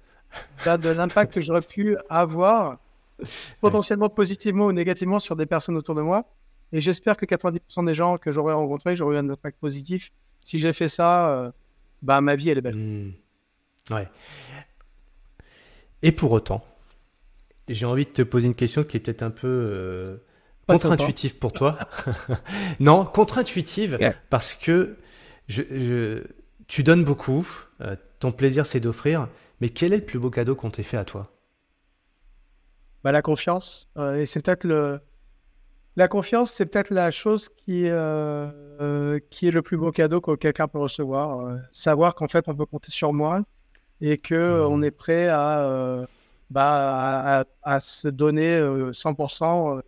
de 0.64 0.88
l'impact 0.88 1.34
que 1.34 1.40
j'aurais 1.40 1.62
pu 1.62 1.96
avoir 2.08 2.78
potentiellement 3.60 4.08
positivement 4.08 4.66
ou 4.66 4.72
négativement 4.72 5.18
sur 5.18 5.36
des 5.36 5.46
personnes 5.46 5.76
autour 5.76 5.94
de 5.94 6.02
moi. 6.02 6.24
Et 6.72 6.80
j'espère 6.80 7.16
que 7.16 7.24
90% 7.24 7.86
des 7.86 7.94
gens 7.94 8.18
que 8.18 8.30
j'aurais 8.30 8.52
rencontrés, 8.52 8.94
j'aurais 8.96 9.16
eu 9.16 9.18
un 9.18 9.28
impact 9.30 9.58
positif. 9.58 10.10
Si 10.42 10.58
j'ai 10.58 10.72
fait 10.72 10.88
ça, 10.88 11.30
euh, 11.30 11.50
bah, 12.02 12.20
ma 12.20 12.36
vie, 12.36 12.50
elle 12.50 12.58
est 12.58 12.62
belle. 12.62 12.76
Hmm. 12.76 13.12
Ouais. 13.90 14.08
Et 16.02 16.12
pour 16.12 16.32
autant, 16.32 16.64
j'ai 17.68 17.86
envie 17.86 18.04
de 18.04 18.10
te 18.10 18.22
poser 18.22 18.46
une 18.46 18.54
question 18.54 18.84
qui 18.84 18.98
est 18.98 19.00
peut-être 19.00 19.22
un 19.22 19.30
peu 19.30 20.20
contre-intuitive 20.68 21.36
pour 21.36 21.52
toi. 21.52 21.78
non, 22.80 23.04
contre-intuitive 23.04 23.98
parce 24.30 24.54
que 24.54 24.96
je, 25.48 26.22
tu 26.66 26.82
donnes 26.82 27.04
beaucoup, 27.04 27.48
euh, 27.80 27.96
ton 28.20 28.32
plaisir 28.32 28.66
c'est 28.66 28.80
d'offrir, 28.80 29.28
mais 29.60 29.70
quel 29.70 29.92
est 29.92 29.98
le 29.98 30.04
plus 30.04 30.18
beau 30.18 30.30
cadeau 30.30 30.54
qu'on 30.54 30.70
t'ait 30.70 30.82
fait 30.82 30.96
à 30.96 31.04
toi? 31.04 31.32
Bah, 33.02 33.12
La 33.12 33.22
confiance. 33.22 33.88
et 34.16 34.26
c'est 34.26 34.44
peut-être 34.44 34.64
le, 34.64 35.00
la 35.98 36.06
confiance, 36.06 36.52
c'est 36.52 36.66
peut-être 36.66 36.90
la 36.90 37.10
chose 37.10 37.48
qui, 37.48 37.88
euh, 37.88 38.48
euh, 38.80 39.18
qui 39.30 39.48
est 39.48 39.50
le 39.50 39.62
plus 39.62 39.76
beau 39.76 39.90
cadeau 39.90 40.20
que 40.20 40.36
quelqu'un 40.36 40.68
peut 40.68 40.78
recevoir. 40.78 41.40
Euh, 41.40 41.56
savoir 41.72 42.14
qu'en 42.14 42.28
fait, 42.28 42.44
on 42.46 42.54
peut 42.54 42.66
compter 42.66 42.92
sur 42.92 43.12
moi 43.12 43.42
et 44.00 44.16
qu'on 44.16 44.76
mmh. 44.76 44.84
est 44.84 44.90
prêt 44.92 45.26
à, 45.28 46.06
bah, 46.50 47.44
à, 47.64 47.80
se 47.80 48.06
donner 48.06 48.60
100%. 48.60 49.80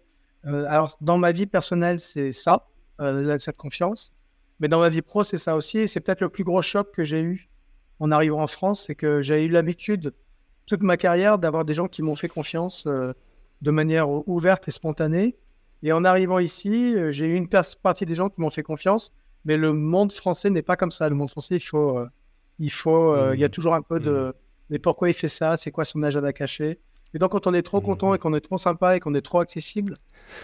Alors, 0.44 0.96
dans 1.00 1.18
ma 1.18 1.32
vie 1.32 1.46
personnelle, 1.46 2.00
c'est 2.00 2.32
ça, 2.32 2.66
cette 3.38 3.56
confiance. 3.56 4.12
Mais 4.58 4.68
dans 4.68 4.80
ma 4.80 4.88
vie 4.88 5.02
pro, 5.02 5.24
c'est 5.24 5.38
ça 5.38 5.56
aussi. 5.56 5.78
Et 5.78 5.86
c'est 5.86 6.00
peut-être 6.00 6.20
le 6.20 6.28
plus 6.28 6.44
gros 6.44 6.62
choc 6.62 6.92
que 6.92 7.04
j'ai 7.04 7.20
eu 7.20 7.48
en 7.98 8.10
arrivant 8.10 8.42
en 8.42 8.46
France. 8.46 8.84
C'est 8.86 8.94
que 8.94 9.22
j'ai 9.22 9.44
eu 9.44 9.48
l'habitude, 9.48 10.12
toute 10.66 10.82
ma 10.82 10.96
carrière, 10.96 11.38
d'avoir 11.38 11.64
des 11.64 11.74
gens 11.74 11.88
qui 11.88 12.02
m'ont 12.02 12.14
fait 12.14 12.28
confiance 12.28 12.86
de 12.86 13.70
manière 13.70 14.08
ouverte 14.28 14.68
et 14.68 14.70
spontanée. 14.70 15.36
Et 15.82 15.92
en 15.92 16.04
arrivant 16.04 16.38
ici, 16.38 16.94
euh, 16.94 17.10
j'ai 17.10 17.26
eu 17.26 17.34
une 17.34 17.48
partie 17.48 18.06
des 18.06 18.14
gens 18.14 18.28
qui 18.28 18.40
m'ont 18.40 18.50
fait 18.50 18.62
confiance, 18.62 19.12
mais 19.44 19.56
le 19.56 19.72
monde 19.72 20.12
français 20.12 20.50
n'est 20.50 20.62
pas 20.62 20.76
comme 20.76 20.90
ça. 20.90 21.08
Le 21.08 21.14
monde 21.14 21.30
français, 21.30 21.56
il 21.56 21.60
faut, 21.60 21.98
euh, 21.98 22.08
il 22.58 22.70
faut, 22.70 23.12
euh, 23.12 23.34
il 23.34 23.40
y 23.40 23.44
a 23.44 23.48
mmh. 23.48 23.50
toujours 23.50 23.74
un 23.74 23.82
peu 23.82 23.98
de, 23.98 24.28
mmh. 24.28 24.32
mais 24.70 24.78
pourquoi 24.78 25.08
il 25.08 25.14
fait 25.14 25.28
ça? 25.28 25.56
C'est 25.56 25.70
quoi 25.70 25.84
son 25.84 26.02
agenda 26.02 26.32
caché 26.32 26.78
Et 27.14 27.18
donc, 27.18 27.32
quand 27.32 27.46
on 27.46 27.54
est 27.54 27.62
trop 27.62 27.80
content 27.80 28.12
mmh. 28.12 28.14
et 28.14 28.18
qu'on 28.18 28.34
est 28.34 28.40
trop 28.40 28.58
sympa 28.58 28.96
et 28.96 29.00
qu'on 29.00 29.14
est 29.14 29.20
trop 29.20 29.40
accessible, 29.40 29.94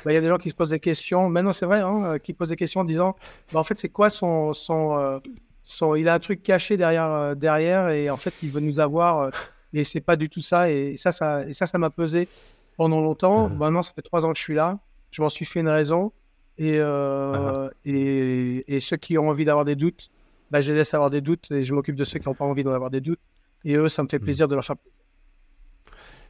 bah, 0.05 0.13
il 0.13 0.15
y 0.15 0.19
a 0.19 0.21
des 0.21 0.29
gens 0.29 0.39
qui 0.39 0.51
se 0.51 0.55
posent 0.55 0.71
des 0.71 0.81
questions. 0.81 1.29
Maintenant, 1.29 1.53
c'est 1.53 1.67
vrai, 1.67 1.81
hein, 1.81 2.19
qui 2.19 2.33
posent 2.33 2.49
des 2.49 2.57
questions 2.57 2.81
en 2.81 2.85
disant, 2.85 3.17
bah, 3.53 3.61
en 3.61 3.65
fait, 3.65 3.79
c'est 3.79 3.89
quoi 3.89 4.11
son, 4.11 4.53
son, 4.53 5.21
son, 5.63 5.95
il 5.95 6.09
a 6.09 6.15
un 6.15 6.19
truc 6.19 6.43
caché 6.43 6.77
derrière, 6.77 7.37
derrière, 7.37 7.91
et 7.91 8.11
en 8.11 8.17
fait, 8.17 8.35
il 8.43 8.51
veut 8.51 8.61
nous 8.61 8.81
avoir. 8.81 9.31
et 9.73 9.85
c'est 9.85 10.01
pas 10.01 10.17
du 10.17 10.29
tout 10.29 10.41
ça. 10.41 10.71
Et 10.71 10.97
ça, 10.97 11.13
ça, 11.13 11.47
et 11.47 11.53
ça, 11.53 11.67
ça 11.67 11.79
m'a 11.79 11.91
pesé 11.91 12.29
pendant 12.77 13.01
longtemps. 13.01 13.49
Maintenant, 13.49 13.83
ça 13.83 13.93
fait 13.93 14.03
trois 14.03 14.25
ans 14.25 14.33
que 14.33 14.39
je 14.39 14.43
suis 14.43 14.55
là 14.55 14.79
je 15.17 15.23
m'en 15.23 15.29
suis 15.29 15.45
fait 15.45 15.61
une 15.61 15.69
raison. 15.69 16.13
Et, 16.59 16.79
euh, 16.79 17.69
et, 17.85 18.81
ceux 18.81 18.97
qui 18.97 19.19
ont 19.19 19.29
envie 19.29 19.45
d'avoir 19.45 19.65
des 19.65 19.77
doutes, 19.77 20.09
bah, 20.51 20.61
je 20.61 20.73
les 20.73 20.79
laisse 20.79 20.95
avoir 20.95 21.11
des 21.11 21.21
doutes 21.21 21.51
et 21.51 21.65
je 21.65 21.75
m'occupe 21.75 21.97
de 21.97 22.05
ceux 22.05 22.19
qui 22.19 22.29
n'ont 22.29 22.35
pas 22.35 22.45
envie 22.45 22.65
d'en 22.65 22.73
avoir 22.73 22.91
des 22.91 23.01
doutes. 23.01 23.21
Et 23.65 23.75
eux, 23.77 23.89
ça 23.89 24.03
me 24.03 24.09
fait 24.09 24.19
plaisir 24.19 24.49
de 24.49 24.55
leur 24.55 24.65
faire 24.65 24.77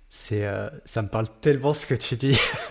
c'est, 0.08 0.46
euh, 0.46 0.68
ça 0.84 1.02
me 1.02 1.08
parle 1.08 1.26
tellement 1.40 1.74
ce 1.74 1.84
que 1.84 1.94
tu 1.94 2.14
dis. 2.14 2.38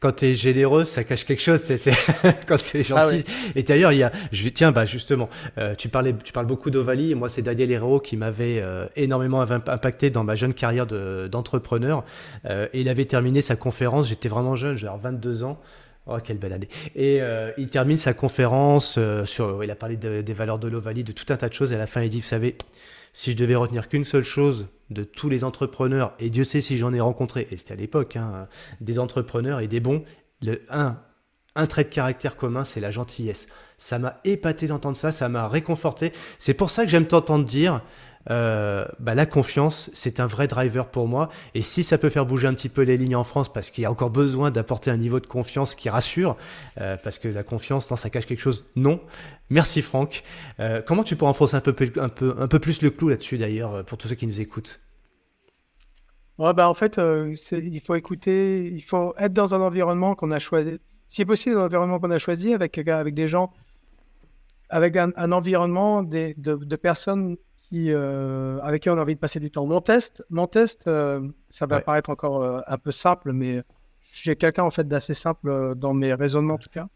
quand 0.00 0.12
tu 0.16 0.24
es 0.24 0.34
généreux, 0.34 0.86
ça 0.86 1.04
cache 1.04 1.24
quelque 1.24 1.42
chose. 1.42 1.60
C'est, 1.60 1.92
quand 2.46 2.58
c'est 2.58 2.80
ah 2.92 3.04
gentil. 3.04 3.24
Et 3.54 3.62
d'ailleurs, 3.62 3.92
il 3.92 3.98
y 3.98 4.02
a, 4.02 4.10
je, 4.32 4.48
tiens, 4.48 4.72
bah 4.72 4.86
justement, 4.86 5.28
euh, 5.58 5.74
tu 5.74 5.90
parlais, 5.90 6.14
tu 6.24 6.32
parles 6.32 6.46
beaucoup 6.46 6.70
d'Ovalie. 6.70 7.10
Et 7.10 7.14
moi, 7.14 7.28
c'est 7.28 7.42
Daniel 7.42 7.70
Herrero 7.70 8.00
qui 8.00 8.16
m'avait 8.16 8.60
euh, 8.60 8.86
énormément 8.96 9.42
impacté 9.42 10.08
dans 10.08 10.24
ma 10.24 10.34
jeune 10.34 10.54
carrière 10.54 10.86
de, 10.86 11.28
d'entrepreneur. 11.30 12.04
et 12.48 12.80
il 12.80 12.88
avait 12.88 13.04
terminé 13.04 13.42
sa 13.42 13.54
conférence. 13.54 14.08
J'étais 14.08 14.30
vraiment 14.30 14.56
jeune, 14.56 14.76
j'avais 14.76 14.98
22 15.02 15.44
ans. 15.44 15.60
Oh, 16.06 16.16
quelle 16.22 16.38
belle 16.38 16.52
année. 16.52 16.68
Et 16.96 17.20
il 17.56 17.68
termine 17.68 17.96
sa 17.96 18.12
conférence 18.12 18.98
sur. 19.24 19.64
Il 19.64 19.70
a 19.70 19.74
parlé 19.74 19.96
des 19.96 20.32
valeurs 20.32 20.58
de 20.58 20.68
l'Ovalie, 20.68 21.04
de 21.04 21.12
tout 21.12 21.26
un 21.32 21.36
tas 21.36 21.48
de 21.48 21.54
choses. 21.54 21.72
Et 21.72 21.76
à 21.76 21.78
la 21.78 21.86
fin, 21.86 22.02
il 22.02 22.10
dit 22.10 22.20
Vous 22.20 22.26
savez, 22.26 22.56
si 23.14 23.32
je 23.32 23.36
devais 23.36 23.54
retenir 23.54 23.88
qu'une 23.88 24.04
seule 24.04 24.24
chose 24.24 24.66
de 24.90 25.04
tous 25.04 25.30
les 25.30 25.44
entrepreneurs, 25.44 26.12
et 26.18 26.28
Dieu 26.28 26.44
sait 26.44 26.60
si 26.60 26.76
j'en 26.76 26.92
ai 26.92 27.00
rencontré, 27.00 27.48
et 27.50 27.56
c'était 27.56 27.72
à 27.72 27.76
l'époque, 27.76 28.16
hein, 28.16 28.48
des 28.82 28.98
entrepreneurs 28.98 29.60
et 29.60 29.68
des 29.68 29.80
bons, 29.80 30.04
le, 30.42 30.62
un, 30.68 30.98
un 31.54 31.66
trait 31.66 31.84
de 31.84 31.88
caractère 31.88 32.36
commun, 32.36 32.64
c'est 32.64 32.80
la 32.80 32.90
gentillesse. 32.90 33.46
Ça 33.78 33.98
m'a 33.98 34.20
épaté 34.24 34.66
d'entendre 34.66 34.96
ça, 34.96 35.12
ça 35.12 35.28
m'a 35.28 35.48
réconforté. 35.48 36.12
C'est 36.38 36.54
pour 36.54 36.70
ça 36.70 36.84
que 36.84 36.90
j'aime 36.90 37.06
t'entendre 37.06 37.44
dire, 37.44 37.82
euh, 38.30 38.86
bah, 38.98 39.14
la 39.14 39.26
confiance, 39.26 39.90
c'est 39.92 40.20
un 40.20 40.26
vrai 40.26 40.48
driver 40.48 40.86
pour 40.86 41.08
moi. 41.08 41.28
Et 41.54 41.62
si 41.62 41.84
ça 41.84 41.98
peut 41.98 42.08
faire 42.08 42.26
bouger 42.26 42.46
un 42.46 42.54
petit 42.54 42.68
peu 42.68 42.82
les 42.82 42.96
lignes 42.96 43.16
en 43.16 43.24
France, 43.24 43.52
parce 43.52 43.70
qu'il 43.70 43.82
y 43.82 43.86
a 43.86 43.90
encore 43.90 44.10
besoin 44.10 44.50
d'apporter 44.50 44.90
un 44.90 44.96
niveau 44.96 45.20
de 45.20 45.26
confiance 45.26 45.74
qui 45.74 45.88
rassure, 45.88 46.36
euh, 46.80 46.96
parce 47.02 47.18
que 47.18 47.28
la 47.28 47.42
confiance, 47.42 47.90
non, 47.90 47.96
ça 47.96 48.10
cache 48.10 48.26
quelque 48.26 48.40
chose, 48.40 48.64
non. 48.76 49.00
Merci 49.50 49.82
Franck. 49.82 50.22
Euh, 50.60 50.80
comment 50.84 51.04
tu 51.04 51.16
pourrais 51.16 51.30
enfoncer 51.30 51.56
un 51.56 51.60
peu, 51.60 51.74
un, 52.00 52.08
peu, 52.08 52.58
plus 52.58 52.82
le 52.82 52.90
clou 52.90 53.08
là-dessus 53.08 53.38
d'ailleurs, 53.38 53.84
pour 53.84 53.98
tous 53.98 54.08
ceux 54.08 54.14
qui 54.14 54.26
nous 54.26 54.40
écoutent? 54.40 54.80
Bah, 56.38 56.68
En 56.68 56.74
fait, 56.74 56.98
il 57.52 57.80
faut 57.80 57.94
écouter, 57.94 58.66
il 58.66 58.82
faut 58.82 59.14
être 59.18 59.32
dans 59.32 59.54
un 59.54 59.60
environnement 59.60 60.14
qu'on 60.14 60.30
a 60.30 60.38
choisi, 60.38 60.78
si 61.06 61.24
possible, 61.24 61.54
dans 61.54 61.62
un 61.62 61.66
environnement 61.66 62.00
qu'on 62.00 62.10
a 62.10 62.18
choisi, 62.18 62.54
avec, 62.54 62.80
des 62.80 63.28
gens, 63.28 63.52
avec 64.70 64.96
un, 64.96 65.32
environnement 65.32 66.02
de 66.02 66.76
personnes 66.76 67.36
euh, 67.88 68.58
avec 68.62 68.82
qui 68.82 68.90
on 68.90 68.98
a 68.98 69.00
envie 69.02 69.14
de 69.14 69.20
passer 69.20 69.40
du 69.40 69.50
temps. 69.50 69.66
Mon 69.66 69.80
test, 69.80 70.24
mon 70.30 70.46
test 70.46 70.86
euh, 70.86 71.26
ça 71.48 71.66
va 71.66 71.80
paraître 71.80 72.10
encore 72.10 72.42
euh, 72.42 72.60
un 72.66 72.78
peu 72.78 72.90
simple, 72.92 73.32
mais 73.32 73.62
suis 74.02 74.36
quelqu'un 74.36 74.62
en 74.64 74.70
fait 74.70 74.86
d'assez 74.86 75.14
simple 75.14 75.74
dans 75.74 75.92
mes 75.94 76.14
raisonnements 76.14 76.54
en 76.54 76.58
tout 76.58 76.70
cas. 76.70 76.88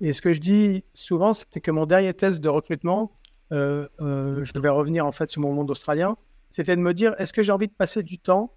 et 0.00 0.12
ce 0.12 0.20
que 0.20 0.32
je 0.32 0.40
dis 0.40 0.84
souvent, 0.94 1.32
c'est 1.32 1.60
que 1.60 1.70
mon 1.70 1.86
dernier 1.86 2.14
test 2.14 2.40
de 2.40 2.48
recrutement, 2.48 3.12
je 3.50 4.52
devais 4.52 4.68
revenir 4.68 5.06
en 5.06 5.12
fait 5.12 5.30
sur 5.30 5.40
mon 5.42 5.52
monde 5.52 5.70
australien. 5.70 6.16
c'était 6.50 6.76
de 6.76 6.80
me 6.80 6.92
dire 6.94 7.14
est-ce 7.18 7.32
que 7.32 7.42
j'ai 7.42 7.52
envie 7.52 7.68
de 7.68 7.72
passer 7.72 8.02
du 8.02 8.18
temps 8.18 8.52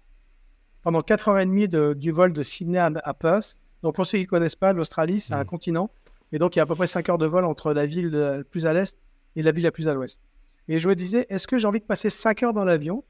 pendant 0.82 1.02
4 1.02 1.28
heures 1.28 1.38
et 1.38 1.46
demie 1.46 1.68
de, 1.68 1.94
du 1.94 2.10
vol 2.12 2.32
de 2.32 2.42
Sydney 2.42 2.78
à, 2.78 2.90
à 3.04 3.14
Perth? 3.14 3.58
Donc, 3.82 3.94
pour 3.94 4.06
ceux 4.06 4.18
qui 4.18 4.24
ne 4.24 4.28
connaissent 4.28 4.56
pas, 4.56 4.72
l'Australie, 4.72 5.20
c'est 5.20 5.34
un 5.34 5.38
Mhm. 5.40 5.44
continent. 5.46 5.90
Et 6.32 6.38
donc, 6.38 6.56
il 6.56 6.58
y 6.58 6.60
a 6.60 6.64
à 6.64 6.66
peu 6.66 6.74
près 6.74 6.88
5 6.88 7.08
heures 7.10 7.18
de 7.18 7.26
vol 7.26 7.44
entre 7.44 7.72
la 7.72 7.86
ville 7.86 8.08
la 8.08 8.42
plus 8.44 8.66
à 8.66 8.72
l'est 8.72 8.98
et 9.36 9.42
la 9.42 9.52
ville 9.52 9.64
la 9.64 9.70
plus 9.70 9.86
à 9.88 9.94
l'ouest. 9.94 10.20
Et 10.68 10.78
je 10.78 10.88
me 10.88 10.94
disais 10.94 11.26
est-ce 11.30 11.46
que 11.46 11.58
j'ai 11.58 11.66
envie 11.66 11.80
de 11.80 11.84
passer 11.84 12.10
5 12.10 12.42
heures 12.42 12.52
dans 12.52 12.64
l'avion 12.64 13.04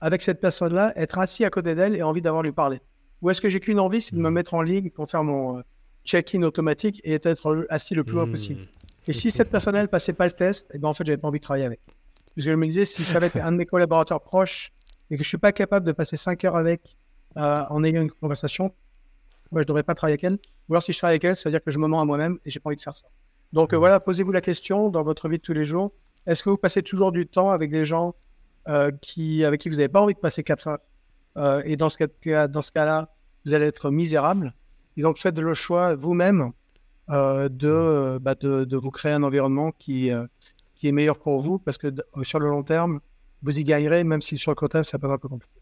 avec 0.00 0.22
cette 0.22 0.40
personne-là, 0.40 0.92
être 0.96 1.18
assis 1.18 1.44
à 1.44 1.50
côté 1.50 1.74
d'elle 1.74 1.96
et 1.96 2.02
envie 2.02 2.22
d'avoir 2.22 2.42
lui 2.42 2.52
parler? 2.52 2.80
Ou 3.22 3.30
est-ce 3.30 3.40
que 3.40 3.48
j'ai 3.48 3.60
qu'une 3.60 3.80
envie, 3.80 4.00
c'est 4.00 4.14
de 4.14 4.20
me 4.20 4.28
Mhm. 4.28 4.34
mettre 4.34 4.54
en 4.54 4.62
ligne 4.62 4.90
pour 4.90 5.08
faire 5.10 5.24
mon 5.24 5.58
euh, 5.58 5.62
check-in 6.04 6.42
automatique 6.42 7.00
et 7.04 7.14
être 7.14 7.66
assis 7.70 7.94
le 7.94 8.04
plus 8.04 8.14
loin 8.14 8.26
Hmm. 8.26 8.30
possible? 8.30 8.60
Et 9.08 9.12
si 9.12 9.30
cette 9.30 9.50
personne-là, 9.50 9.80
elle 9.80 9.88
passait 9.88 10.12
pas 10.12 10.26
le 10.26 10.32
test, 10.32 10.68
eh 10.74 10.78
ben, 10.78 10.88
en 10.88 10.94
fait, 10.94 11.04
j'avais 11.04 11.16
pas 11.16 11.28
envie 11.28 11.40
de 11.40 11.44
travailler 11.44 11.64
avec. 11.64 11.80
Parce 11.86 12.44
que 12.44 12.52
je 12.52 12.56
me 12.56 12.66
disais, 12.66 12.84
si 12.84 13.04
ça 13.04 13.18
va 13.18 13.26
être 13.26 13.38
un 13.38 13.50
de 13.52 13.56
mes 13.56 13.66
collaborateurs 13.66 14.20
proches 14.22 14.70
et 15.10 15.16
que 15.16 15.22
je 15.24 15.28
suis 15.28 15.38
pas 15.38 15.50
capable 15.52 15.86
de 15.86 15.92
passer 15.92 16.16
5 16.16 16.44
heures 16.44 16.56
avec 16.56 16.96
euh, 17.36 17.64
en 17.70 17.82
ayant 17.84 18.02
une 18.02 18.10
conversation, 18.10 18.74
moi, 19.50 19.62
je 19.62 19.66
devrais 19.66 19.82
pas 19.82 19.94
travailler 19.94 20.12
avec 20.14 20.24
elle. 20.24 20.38
Ou 20.68 20.74
alors, 20.74 20.82
si 20.82 20.92
je 20.92 20.98
travaille 20.98 21.14
avec 21.14 21.24
elle, 21.24 21.36
ça 21.36 21.48
veut 21.48 21.52
dire 21.54 21.64
que 21.64 21.70
je 21.70 21.78
me 21.78 21.86
mens 21.86 22.00
à 22.00 22.04
moi-même 22.04 22.38
et 22.44 22.50
j'ai 22.50 22.60
pas 22.60 22.68
envie 22.68 22.76
de 22.76 22.80
faire 22.82 22.94
ça. 22.94 23.08
Donc, 23.52 23.72
euh, 23.72 23.76
Mhm. 23.76 23.80
voilà, 23.80 23.98
posez-vous 24.00 24.32
la 24.32 24.42
question 24.42 24.90
dans 24.90 25.02
votre 25.02 25.28
vie 25.28 25.38
de 25.38 25.42
tous 25.42 25.54
les 25.54 25.64
jours. 25.64 25.90
Est-ce 26.28 26.42
que 26.42 26.50
vous 26.50 26.58
passez 26.58 26.82
toujours 26.82 27.10
du 27.10 27.26
temps 27.26 27.50
avec 27.50 27.70
des 27.70 27.84
gens 27.84 28.14
euh, 28.68 28.90
avec 29.44 29.60
qui 29.60 29.68
vous 29.68 29.76
n'avez 29.76 29.88
pas 29.88 30.00
envie 30.02 30.14
de 30.14 30.18
passer 30.18 30.42
4 30.44 30.66
heures 30.68 30.78
Euh, 31.36 31.62
Et 31.64 31.76
dans 31.76 31.88
ce 31.88 31.98
cas- 31.98 32.48
cas-là, 32.72 33.08
vous 33.44 33.54
allez 33.54 33.66
être 33.66 33.90
misérable. 33.90 34.54
Et 34.96 35.02
donc, 35.02 35.18
faites 35.18 35.38
le 35.38 35.54
choix 35.54 35.94
vous-même 35.94 36.52
euh, 37.10 37.48
de, 37.48 38.18
bah, 38.20 38.34
de, 38.34 38.76
vous 38.76 38.90
créer 38.90 39.12
un 39.12 39.22
environnement 39.22 39.72
qui, 39.72 40.10
qui 40.74 40.88
est 40.88 40.92
meilleur 40.92 41.18
pour 41.18 41.40
vous 41.40 41.58
parce 41.58 41.78
que 41.78 41.88
sur 42.22 42.38
le 42.40 42.48
long 42.48 42.62
terme, 42.62 43.00
vous 43.42 43.58
y 43.58 43.64
gagnerez, 43.64 44.04
même 44.04 44.20
si 44.20 44.36
sur 44.36 44.50
le 44.50 44.56
court 44.56 44.68
terme, 44.68 44.84
ça 44.84 44.98
peut 44.98 45.06
être 45.06 45.14
un 45.14 45.18
peu 45.18 45.28
compliqué. 45.28 45.57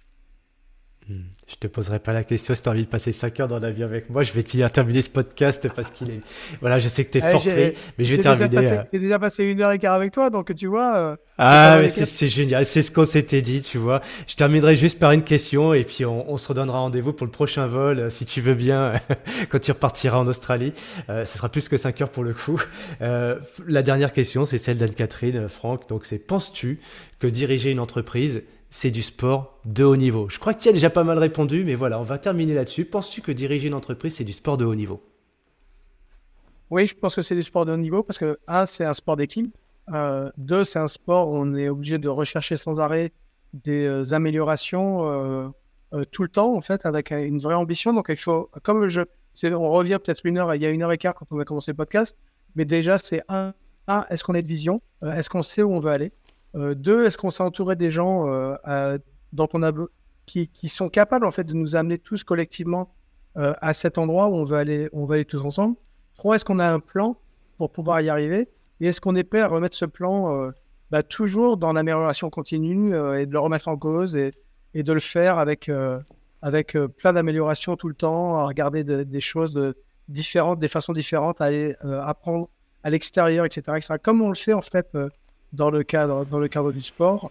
Hmm. 1.09 1.21
Je 1.47 1.55
te 1.55 1.69
poserai 1.69 2.01
pas 2.01 2.13
la 2.13 2.25
question 2.25 2.53
si 2.57 2.63
tu 2.63 2.69
as 2.69 2.73
envie 2.73 2.83
de 2.83 2.89
passer 2.89 3.13
5 3.13 3.39
heures 3.39 3.47
dans 3.47 3.61
l'avion 3.61 3.87
avec 3.87 4.11
moi. 4.11 4.25
Je 4.25 4.33
vais 4.33 4.43
te 4.43 4.67
terminer 4.67 5.03
ce 5.03 5.09
podcast 5.09 5.69
parce 5.73 5.91
qu'il 5.93 6.11
est. 6.11 6.21
Voilà, 6.61 6.81
je 6.81 6.89
sais 6.89 7.05
que 7.05 7.13
tu 7.13 7.19
es 7.19 7.23
Eh, 7.25 7.31
fort 7.31 7.41
pris, 7.43 7.73
mais 7.97 8.05
je 8.05 8.15
vais 8.17 8.21
terminer. 8.23 8.67
euh, 8.67 8.83
j'ai 8.93 8.99
déjà 8.99 9.19
passé 9.21 9.45
une 9.45 9.61
heure 9.63 9.71
et 9.71 9.79
quart 9.79 9.95
avec 9.95 10.11
toi, 10.13 10.31
donc 10.31 10.53
tu 10.57 10.67
vois. 10.67 10.97
euh, 10.97 11.17
Ah, 11.39 11.79
mais 11.81 11.89
c'est 11.89 12.27
génial, 12.29 12.67
c'est 12.67 12.83
ce 12.83 12.91
qu'on 12.91 13.07
s'était 13.07 13.41
dit, 13.41 13.61
tu 13.63 13.79
vois. 13.79 14.01
Je 14.27 14.35
terminerai 14.35 14.75
juste 14.75 14.99
par 14.99 15.13
une 15.13 15.23
question 15.23 15.75
et 15.75 15.85
puis 15.85 16.05
on, 16.05 16.29
on 16.29 16.37
se 16.39 16.49
redonnera 16.49 16.79
rendez-vous 16.81 17.13
pour 17.13 17.27
le 17.27 17.31
prochain 17.33 17.67
vol, 17.67 18.01
euh, 18.01 18.11
si 18.11 18.27
tu 18.27 18.41
veux 18.41 18.55
bien, 18.55 18.95
quand 19.49 19.61
tu 19.61 19.71
repartiras 19.71 20.19
en 20.19 20.27
Australie. 20.27 20.73
Euh, 21.09 21.25
ce 21.25 21.39
sera 21.39 21.49
plus 21.51 21.69
que 21.69 21.77
5 21.77 22.01
heures 22.03 22.11
pour 22.11 22.25
le 22.25 22.35
coup. 22.35 22.61
La 23.01 23.83
dernière 23.83 24.13
question, 24.13 24.45
c'est 24.45 24.59
celle 24.59 24.79
d'Anne-Catherine, 24.79 25.49
Franck. 25.49 25.89
Donc 25.89 26.05
c'est, 26.05 26.19
penses-tu 26.19 26.81
que 27.21 27.29
diriger 27.29 27.71
une 27.71 27.81
entreprise, 27.81 28.43
c'est 28.71 28.91
du 28.91 29.03
sport 29.03 29.61
de 29.65 29.85
haut 29.85 29.97
niveau 29.97 30.29
Je 30.29 30.39
crois 30.39 30.55
que 30.55 30.61
tu 30.61 30.69
as 30.69 30.73
déjà 30.73 30.91
pas 30.91 31.05
mal 31.05 31.19
répondu, 31.19 31.65
mais 31.65 31.75
voilà, 31.75 31.99
on 31.99 32.03
va 32.03 32.19
terminer 32.19 32.55
là-dessus. 32.55 32.85
Penses-tu 32.85 33.23
que 33.23 33.33
diriger 33.33 33.69
une 33.69 33.75
entreprise, 33.75 34.17
c'est 34.17 34.25
du 34.25 34.33
sport 34.33 34.57
de 34.57 34.65
haut 34.65 34.75
niveau? 34.75 35.03
Oui, 36.71 36.87
je 36.87 36.95
pense 36.95 37.15
que 37.15 37.23
c'est 37.23 37.37
du 37.37 37.43
sport 37.43 37.65
de 37.65 37.73
haut 37.73 37.77
niveau 37.77 38.03
parce 38.03 38.19
que, 38.19 38.39
un, 38.49 38.67
c'est 38.67 38.85
un 38.85 38.95
sport 38.95 39.17
d'équipe. 39.17 39.55
Euh, 39.93 40.31
deux, 40.37 40.65
c'est 40.65 40.81
un 40.81 40.89
sport 40.89 41.29
où 41.29 41.37
on 41.37 41.55
est 41.55 41.69
obligé 41.69 41.99
de 41.99 42.09
rechercher 42.09 42.57
sans 42.57 42.81
arrêt 42.81 43.13
des 43.53 43.87
euh, 43.87 44.13
améliorations 44.13 45.53
euh, 45.93 46.05
tout 46.11 46.23
le 46.23 46.29
temps, 46.29 46.55
en 46.57 46.61
fait, 46.61 46.85
avec 46.85 47.13
une 47.13 47.39
vraie 47.39 47.55
ambition. 47.55 47.93
Donc, 47.93 48.07
il 48.09 48.17
faut, 48.17 48.51
comme 48.65 48.89
je, 48.89 49.03
on 49.45 49.71
revient 49.71 49.99
peut-être 50.05 50.27
une 50.27 50.39
heure, 50.39 50.55
il 50.55 50.63
y 50.63 50.67
a 50.67 50.71
une 50.71 50.83
heure 50.83 50.93
et 50.93 50.99
quart 50.99 51.15
quand 51.15 51.27
on 51.31 51.39
a 51.39 51.45
commencé 51.45 51.71
le 51.71 51.77
podcast, 51.77 52.19
mais 52.57 52.65
déjà, 52.65 52.99
c'est 52.99 53.23
un, 53.29 53.55
est-ce 54.11 54.25
qu'on 54.25 54.35
a 54.35 54.43
de 54.43 54.49
vision? 54.49 54.83
Est-ce 55.03 55.31
qu'on 55.31 55.43
sait 55.43 55.63
où 55.63 55.73
on 55.73 55.79
veut 55.79 55.93
aller? 55.93 56.13
Deux, 56.57 57.05
est-ce 57.07 57.19
qu'on 57.19 57.31
s'est 57.31 57.43
entouré 57.43 57.77
des 57.77 57.91
gens 57.91 58.27
euh, 58.29 58.99
dont 59.33 59.49
on 59.53 59.63
a, 59.63 59.73
qui, 60.25 60.49
qui 60.49 60.69
sont 60.69 60.89
capables, 60.89 61.27
en 61.27 61.31
fait, 61.31 61.45
de 61.45 61.55
nous 61.55 61.77
amener 61.77 61.99
tous 61.99 62.25
collectivement 62.25 62.95
euh, 63.37 63.53
à 63.61 63.75
cet 63.75 63.99
endroit 63.99 64.29
où 64.29 64.35
on 64.37 64.45
veut 64.45 64.57
aller, 64.57 64.89
on 64.93 65.05
va 65.05 65.17
aller 65.17 65.25
tous 65.25 65.43
ensemble? 65.43 65.77
Trois, 66.17 66.37
est-ce 66.37 66.45
qu'on 66.45 66.59
a 66.59 66.69
un 66.69 66.81
plan 66.81 67.17
pour 67.59 67.71
pouvoir 67.71 68.01
y 68.01 68.09
arriver? 68.09 68.49
Et 68.81 68.87
est-ce 68.87 69.01
qu'on 69.01 69.15
est 69.15 69.25
prêt 69.25 69.41
à 69.41 69.49
remettre 69.49 69.77
ce 69.77 69.85
plan 69.85 70.35
euh, 70.35 70.51
bah, 70.91 71.03
toujours 71.03 71.57
dans 71.57 71.73
l'amélioration 71.73 72.31
continue 72.31 72.95
euh, 72.95 73.19
et 73.19 73.27
de 73.27 73.33
le 73.33 73.39
remettre 73.39 73.69
en 73.69 73.77
cause 73.77 74.17
et, 74.17 74.31
et 74.75 74.83
de 74.83 74.93
le 74.93 75.01
faire 75.01 75.39
avec, 75.39 75.69
euh, 75.69 75.99
avec 76.43 76.75
euh, 76.75 76.89
plein 76.89 77.13
d'améliorations 77.13 77.77
tout 77.77 77.89
le 77.89 77.95
temps, 77.95 78.37
à 78.39 78.47
regarder 78.47 78.85
de- 78.85 79.03
des 79.03 79.21
choses 79.21 79.75
différentes, 80.09 80.59
des 80.59 80.69
façons 80.69 80.93
différentes, 80.93 81.41
à 81.41 81.47
aller 81.47 81.75
euh, 81.85 82.01
apprendre 82.03 82.49
à 82.83 82.91
l'extérieur, 82.91 83.45
etc., 83.45 83.63
etc. 83.77 83.95
Comme 84.03 84.23
on 84.23 84.29
le 84.29 84.35
fait 84.37 84.53
en 84.53 84.61
fait 84.63 84.89
euh, 84.95 85.09
dans, 85.53 85.71
le 85.71 85.83
cadre, 85.83 86.27
dans 86.27 86.39
le 86.39 86.49
cadre 86.49 86.73
du 86.73 86.83
sport. 86.83 87.31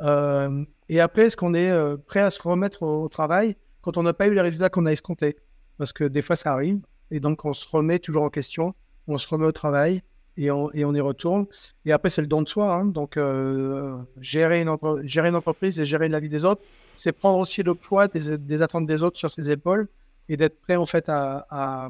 Euh, 0.00 0.64
et 0.88 1.00
après, 1.00 1.26
est-ce 1.26 1.36
qu'on 1.36 1.54
est 1.54 1.70
euh, 1.70 1.96
prêt 1.96 2.20
à 2.20 2.30
se 2.30 2.40
remettre 2.40 2.82
au, 2.82 3.08
travail 3.08 3.56
quand 3.80 3.96
on 3.96 4.02
n'a 4.02 4.12
pas 4.12 4.26
eu 4.26 4.34
les 4.34 4.40
résultats 4.40 4.68
qu'on 4.68 4.86
a 4.86 4.92
escomptés? 4.92 5.36
Parce 5.78 5.92
que 5.92 6.04
des 6.04 6.22
fois, 6.22 6.36
ça 6.36 6.52
arrive. 6.52 6.80
Et 7.10 7.20
donc, 7.20 7.44
on 7.44 7.52
se 7.52 7.68
remet 7.68 7.98
toujours 7.98 8.22
en 8.22 8.30
question, 8.30 8.74
on 9.06 9.18
se 9.18 9.28
remet 9.28 9.46
au 9.46 9.52
travail 9.52 10.02
et 10.36 10.50
on, 10.50 10.70
et 10.72 10.84
on 10.84 10.94
y 10.94 11.00
retourne. 11.00 11.46
Et 11.84 11.92
après, 11.92 12.08
c'est 12.08 12.20
le 12.20 12.26
don 12.26 12.42
de 12.42 12.48
soi. 12.48 12.72
hein. 12.74 12.84
Donc, 12.86 13.16
euh, 13.16 13.96
gérer, 14.20 14.60
une 14.60 14.76
gérer 15.04 15.28
une 15.28 15.36
entreprise 15.36 15.78
et 15.80 15.84
gérer 15.84 16.08
la 16.08 16.20
vie 16.20 16.28
des 16.28 16.44
autres, 16.44 16.62
c'est 16.94 17.12
prendre 17.12 17.38
aussi 17.38 17.62
le 17.62 17.74
poids 17.74 18.08
des, 18.08 18.38
des 18.38 18.62
attentes 18.62 18.86
des 18.86 19.02
autres 19.02 19.18
sur 19.18 19.30
ses 19.30 19.50
épaules 19.50 19.88
et 20.28 20.36
d'être 20.36 20.60
prêt, 20.60 20.76
en 20.76 20.86
fait, 20.86 21.08
à, 21.08 21.88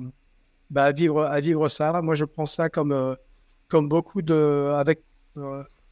bah, 0.71 0.93
vivre, 0.93 1.23
à 1.23 1.41
vivre 1.41 1.69
ça. 1.69 2.03
Moi, 2.03 2.15
je 2.15 2.25
prends 2.25 2.47
ça 2.47 2.69
comme, 2.69 3.17
comme 3.69 3.89
beaucoup 3.89 4.23
de. 4.23 4.73
avec 4.77 5.03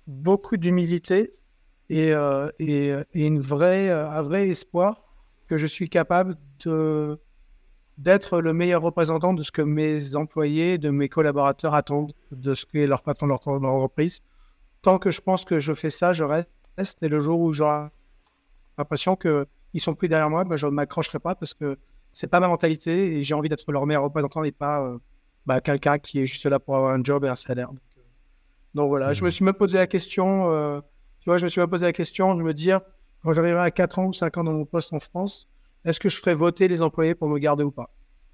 beaucoup 0.06 0.56
d'humilité 0.56 1.34
et, 1.90 2.12
euh, 2.12 2.50
et 2.58 2.96
une 3.14 3.40
vraie, 3.40 3.88
euh, 3.88 4.08
un 4.08 4.22
vrai 4.22 4.48
espoir 4.48 5.04
que 5.48 5.56
je 5.56 5.66
suis 5.66 5.88
capable 5.88 6.36
d'être 7.98 8.40
le 8.40 8.52
meilleur 8.52 8.82
représentant 8.82 9.34
de 9.34 9.42
ce 9.42 9.52
que 9.52 9.62
mes 9.62 10.16
employés, 10.16 10.78
de 10.78 10.90
mes 10.90 11.08
collaborateurs 11.08 11.74
attendent 11.74 12.12
de 12.32 12.54
ce 12.54 12.64
qu'est 12.66 12.86
leur 12.86 13.02
patron, 13.02 13.26
leur, 13.26 13.40
leur 13.46 13.72
entreprise. 13.72 14.20
Tant 14.82 14.98
que 14.98 15.10
je 15.10 15.20
pense 15.20 15.44
que 15.44 15.60
je 15.60 15.74
fais 15.74 15.90
ça, 15.90 16.12
je 16.12 16.24
reste. 16.24 17.02
Et 17.02 17.08
le 17.08 17.20
jour 17.20 17.40
où 17.40 17.52
j'aurai 17.52 17.88
l'impression 18.78 19.16
qu'ils 19.16 19.80
sont 19.80 19.94
plus 19.94 20.08
derrière 20.08 20.30
moi, 20.30 20.44
ben, 20.44 20.56
je 20.56 20.66
ne 20.66 20.72
m'accrocherai 20.72 21.18
pas 21.18 21.34
parce 21.34 21.54
que 21.54 21.78
c'est 22.12 22.26
pas 22.26 22.40
ma 22.40 22.48
mentalité 22.48 23.18
et 23.18 23.24
j'ai 23.24 23.34
envie 23.34 23.48
d'être 23.48 23.70
leur 23.70 23.86
meilleur 23.86 24.02
représentant 24.02 24.42
et 24.44 24.52
pas 24.52 24.82
euh, 24.82 24.98
bah, 25.46 25.60
quelqu'un 25.60 25.98
qui 25.98 26.20
est 26.20 26.26
juste 26.26 26.46
là 26.46 26.58
pour 26.58 26.76
avoir 26.76 26.92
un 26.92 27.02
job 27.02 27.24
et 27.24 27.28
un 27.28 27.36
salaire. 27.36 27.70
Donc, 28.74 28.88
voilà, 28.88 29.12
je 29.12 29.24
me 29.24 29.30
suis 29.30 29.44
même 29.44 29.54
posé 29.54 29.78
la 29.78 29.86
question, 29.86 30.50
euh, 30.52 30.80
tu 31.20 31.30
vois, 31.30 31.36
je 31.36 31.44
me 31.44 31.48
suis 31.48 31.60
même 31.60 31.70
posé 31.70 31.86
la 31.86 31.92
question 31.92 32.34
de 32.34 32.42
me 32.42 32.52
dire, 32.52 32.80
quand 33.22 33.32
j'arriverai 33.32 33.62
à 33.62 33.70
4 33.70 33.98
ans 34.00 34.06
ou 34.06 34.12
5 34.12 34.36
ans 34.38 34.44
dans 34.44 34.52
mon 34.52 34.64
poste 34.64 34.92
en 34.92 34.98
France, 34.98 35.48
est-ce 35.84 36.00
que 36.00 36.08
je 36.08 36.16
ferai 36.18 36.34
voter 36.34 36.66
les 36.68 36.82
employés 36.82 37.14
pour 37.14 37.28
me 37.28 37.38
garder 37.38 37.62
ou 37.64 37.70
pas? 37.70 37.90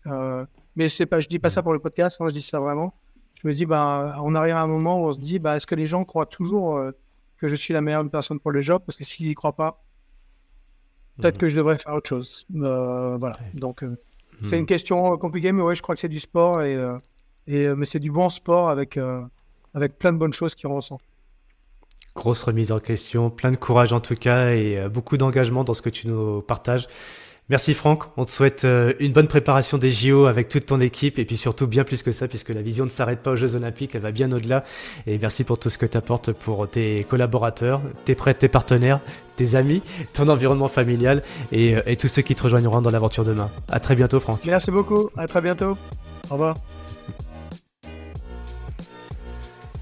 Euh, 0.07 0.47
Mais 0.77 0.89
c'est 0.89 1.07
pas, 1.07 1.21
je 1.21 1.29
dis 1.29 1.39
pas 1.39 1.51
ça 1.51 1.62
pour 1.62 1.73
le 1.73 1.79
podcast, 1.79 2.21
hein, 2.21 2.29
je 2.29 2.35
dis 2.35 2.43
ça 2.43 2.59
vraiment. 2.61 2.95
Je 3.43 3.49
me 3.49 3.55
dis, 3.55 3.67
bah, 3.67 4.17
on 4.23 4.35
arrive 4.35 4.55
à 4.55 4.62
un 4.62 4.67
moment 4.67 5.03
où 5.03 5.07
on 5.09 5.12
se 5.12 5.21
dit, 5.21 5.39
bah, 5.39 5.57
est-ce 5.57 5.67
que 5.67 5.75
les 5.75 5.87
gens 5.87 6.05
croient 6.05 6.27
toujours 6.27 6.77
euh, 6.77 6.93
que 7.39 7.49
je 7.49 7.55
suis 7.55 7.75
la 7.75 7.81
meilleure 7.81 8.09
personne 8.11 8.39
pour 8.41 8.51
le 8.51 8.61
job? 8.62 8.83
Parce 8.87 8.97
que 8.97 9.05
s'ils 9.05 9.27
y 9.29 9.35
croient 9.35 9.57
pas, 9.57 9.83
peut-être 11.19 11.35
Mhm. 11.35 11.41
que 11.41 11.49
je 11.49 11.57
devrais 11.57 11.79
faire 11.79 11.95
autre 11.95 12.09
chose. 12.09 12.47
Euh, 12.55 13.17
voilà. 13.19 13.39
Donc, 13.55 13.83
euh, 13.83 13.97
c'est 14.43 14.59
une 14.59 14.67
question 14.67 15.19
compliquée, 15.19 15.53
mais 15.53 15.62
ouais, 15.62 15.75
je 15.75 15.83
crois 15.83 15.95
que 15.95 16.01
c'est 16.01 16.09
du 16.09 16.19
sport 16.21 16.62
et, 16.62 16.75
euh, 16.75 16.99
et 17.47 17.69
mais 17.75 17.85
c'est 17.85 17.99
du 17.99 18.11
bon 18.11 18.31
sport 18.31 18.71
avec 18.71 18.97
euh, 18.97 19.23
avec 19.75 19.99
plein 19.99 20.13
de 20.13 20.19
bonnes 20.19 20.33
choses 20.33 20.55
qui 20.55 20.67
en 20.67 20.75
ressentent. 20.75 21.03
Grosse 22.15 22.43
remise 22.43 22.73
en 22.73 22.81
question, 22.81 23.31
plein 23.31 23.53
de 23.53 23.57
courage 23.57 23.93
en 23.93 24.01
tout 24.01 24.17
cas 24.17 24.51
et 24.51 24.79
euh, 24.79 24.89
beaucoup 24.89 25.17
d'engagement 25.17 25.65
dans 25.65 25.75
ce 25.75 25.83
que 25.83 25.91
tu 25.91 26.09
nous 26.09 26.41
partages. 26.43 26.87
Merci 27.51 27.75
Franck, 27.75 28.05
on 28.17 28.25
te 28.25 28.31
souhaite 28.31 28.65
euh, 28.65 28.93
une 29.01 29.13
bonne 29.13 29.27
préparation 29.27 29.77
des 29.77 29.91
JO 29.91 30.27
avec 30.27 30.49
toute 30.49 30.67
ton 30.67 30.79
équipe 30.79 31.19
et 31.19 31.25
puis 31.25 31.37
surtout 31.37 31.67
bien 31.67 31.83
plus 31.83 32.05
que 32.05 32.13
ça 32.13 32.29
puisque 32.29 32.51
la 32.51 32.63
vision 32.63 32.85
ne 32.85 32.91
s'arrête 32.91 33.25
pas 33.25 33.33
aux 33.33 33.37
Jeux 33.37 33.57
Olympiques, 33.57 33.97
elle 33.97 34.03
va 34.03 34.13
bien 34.13 34.31
au-delà. 34.31 34.63
Et 35.09 35.19
merci 35.19 35.43
pour 35.43 35.59
tout 35.59 35.69
ce 35.69 35.77
que 35.77 35.85
tu 35.85 35.97
apportes 35.97 36.31
pour 36.31 36.69
tes 36.71 37.05
collaborateurs, 37.09 37.81
tes 38.05 38.15
prêts, 38.15 38.35
tes 38.35 38.47
partenaires, 38.47 39.01
tes 39.35 39.57
amis, 39.57 39.83
ton 40.13 40.29
environnement 40.29 40.69
familial 40.69 41.25
et, 41.51 41.75
euh, 41.75 41.81
et 41.87 41.97
tous 41.97 42.07
ceux 42.07 42.23
qui 42.23 42.37
te 42.37 42.43
rejoindront 42.45 42.83
dans 42.83 42.91
l'aventure 42.91 43.25
demain. 43.25 43.51
À 43.69 43.81
très 43.81 43.97
bientôt 43.97 44.21
Franck. 44.21 44.45
Merci 44.45 44.71
beaucoup, 44.71 45.11
à 45.17 45.27
très 45.27 45.41
bientôt. 45.41 45.77
Au 46.31 46.35
revoir. 46.35 46.55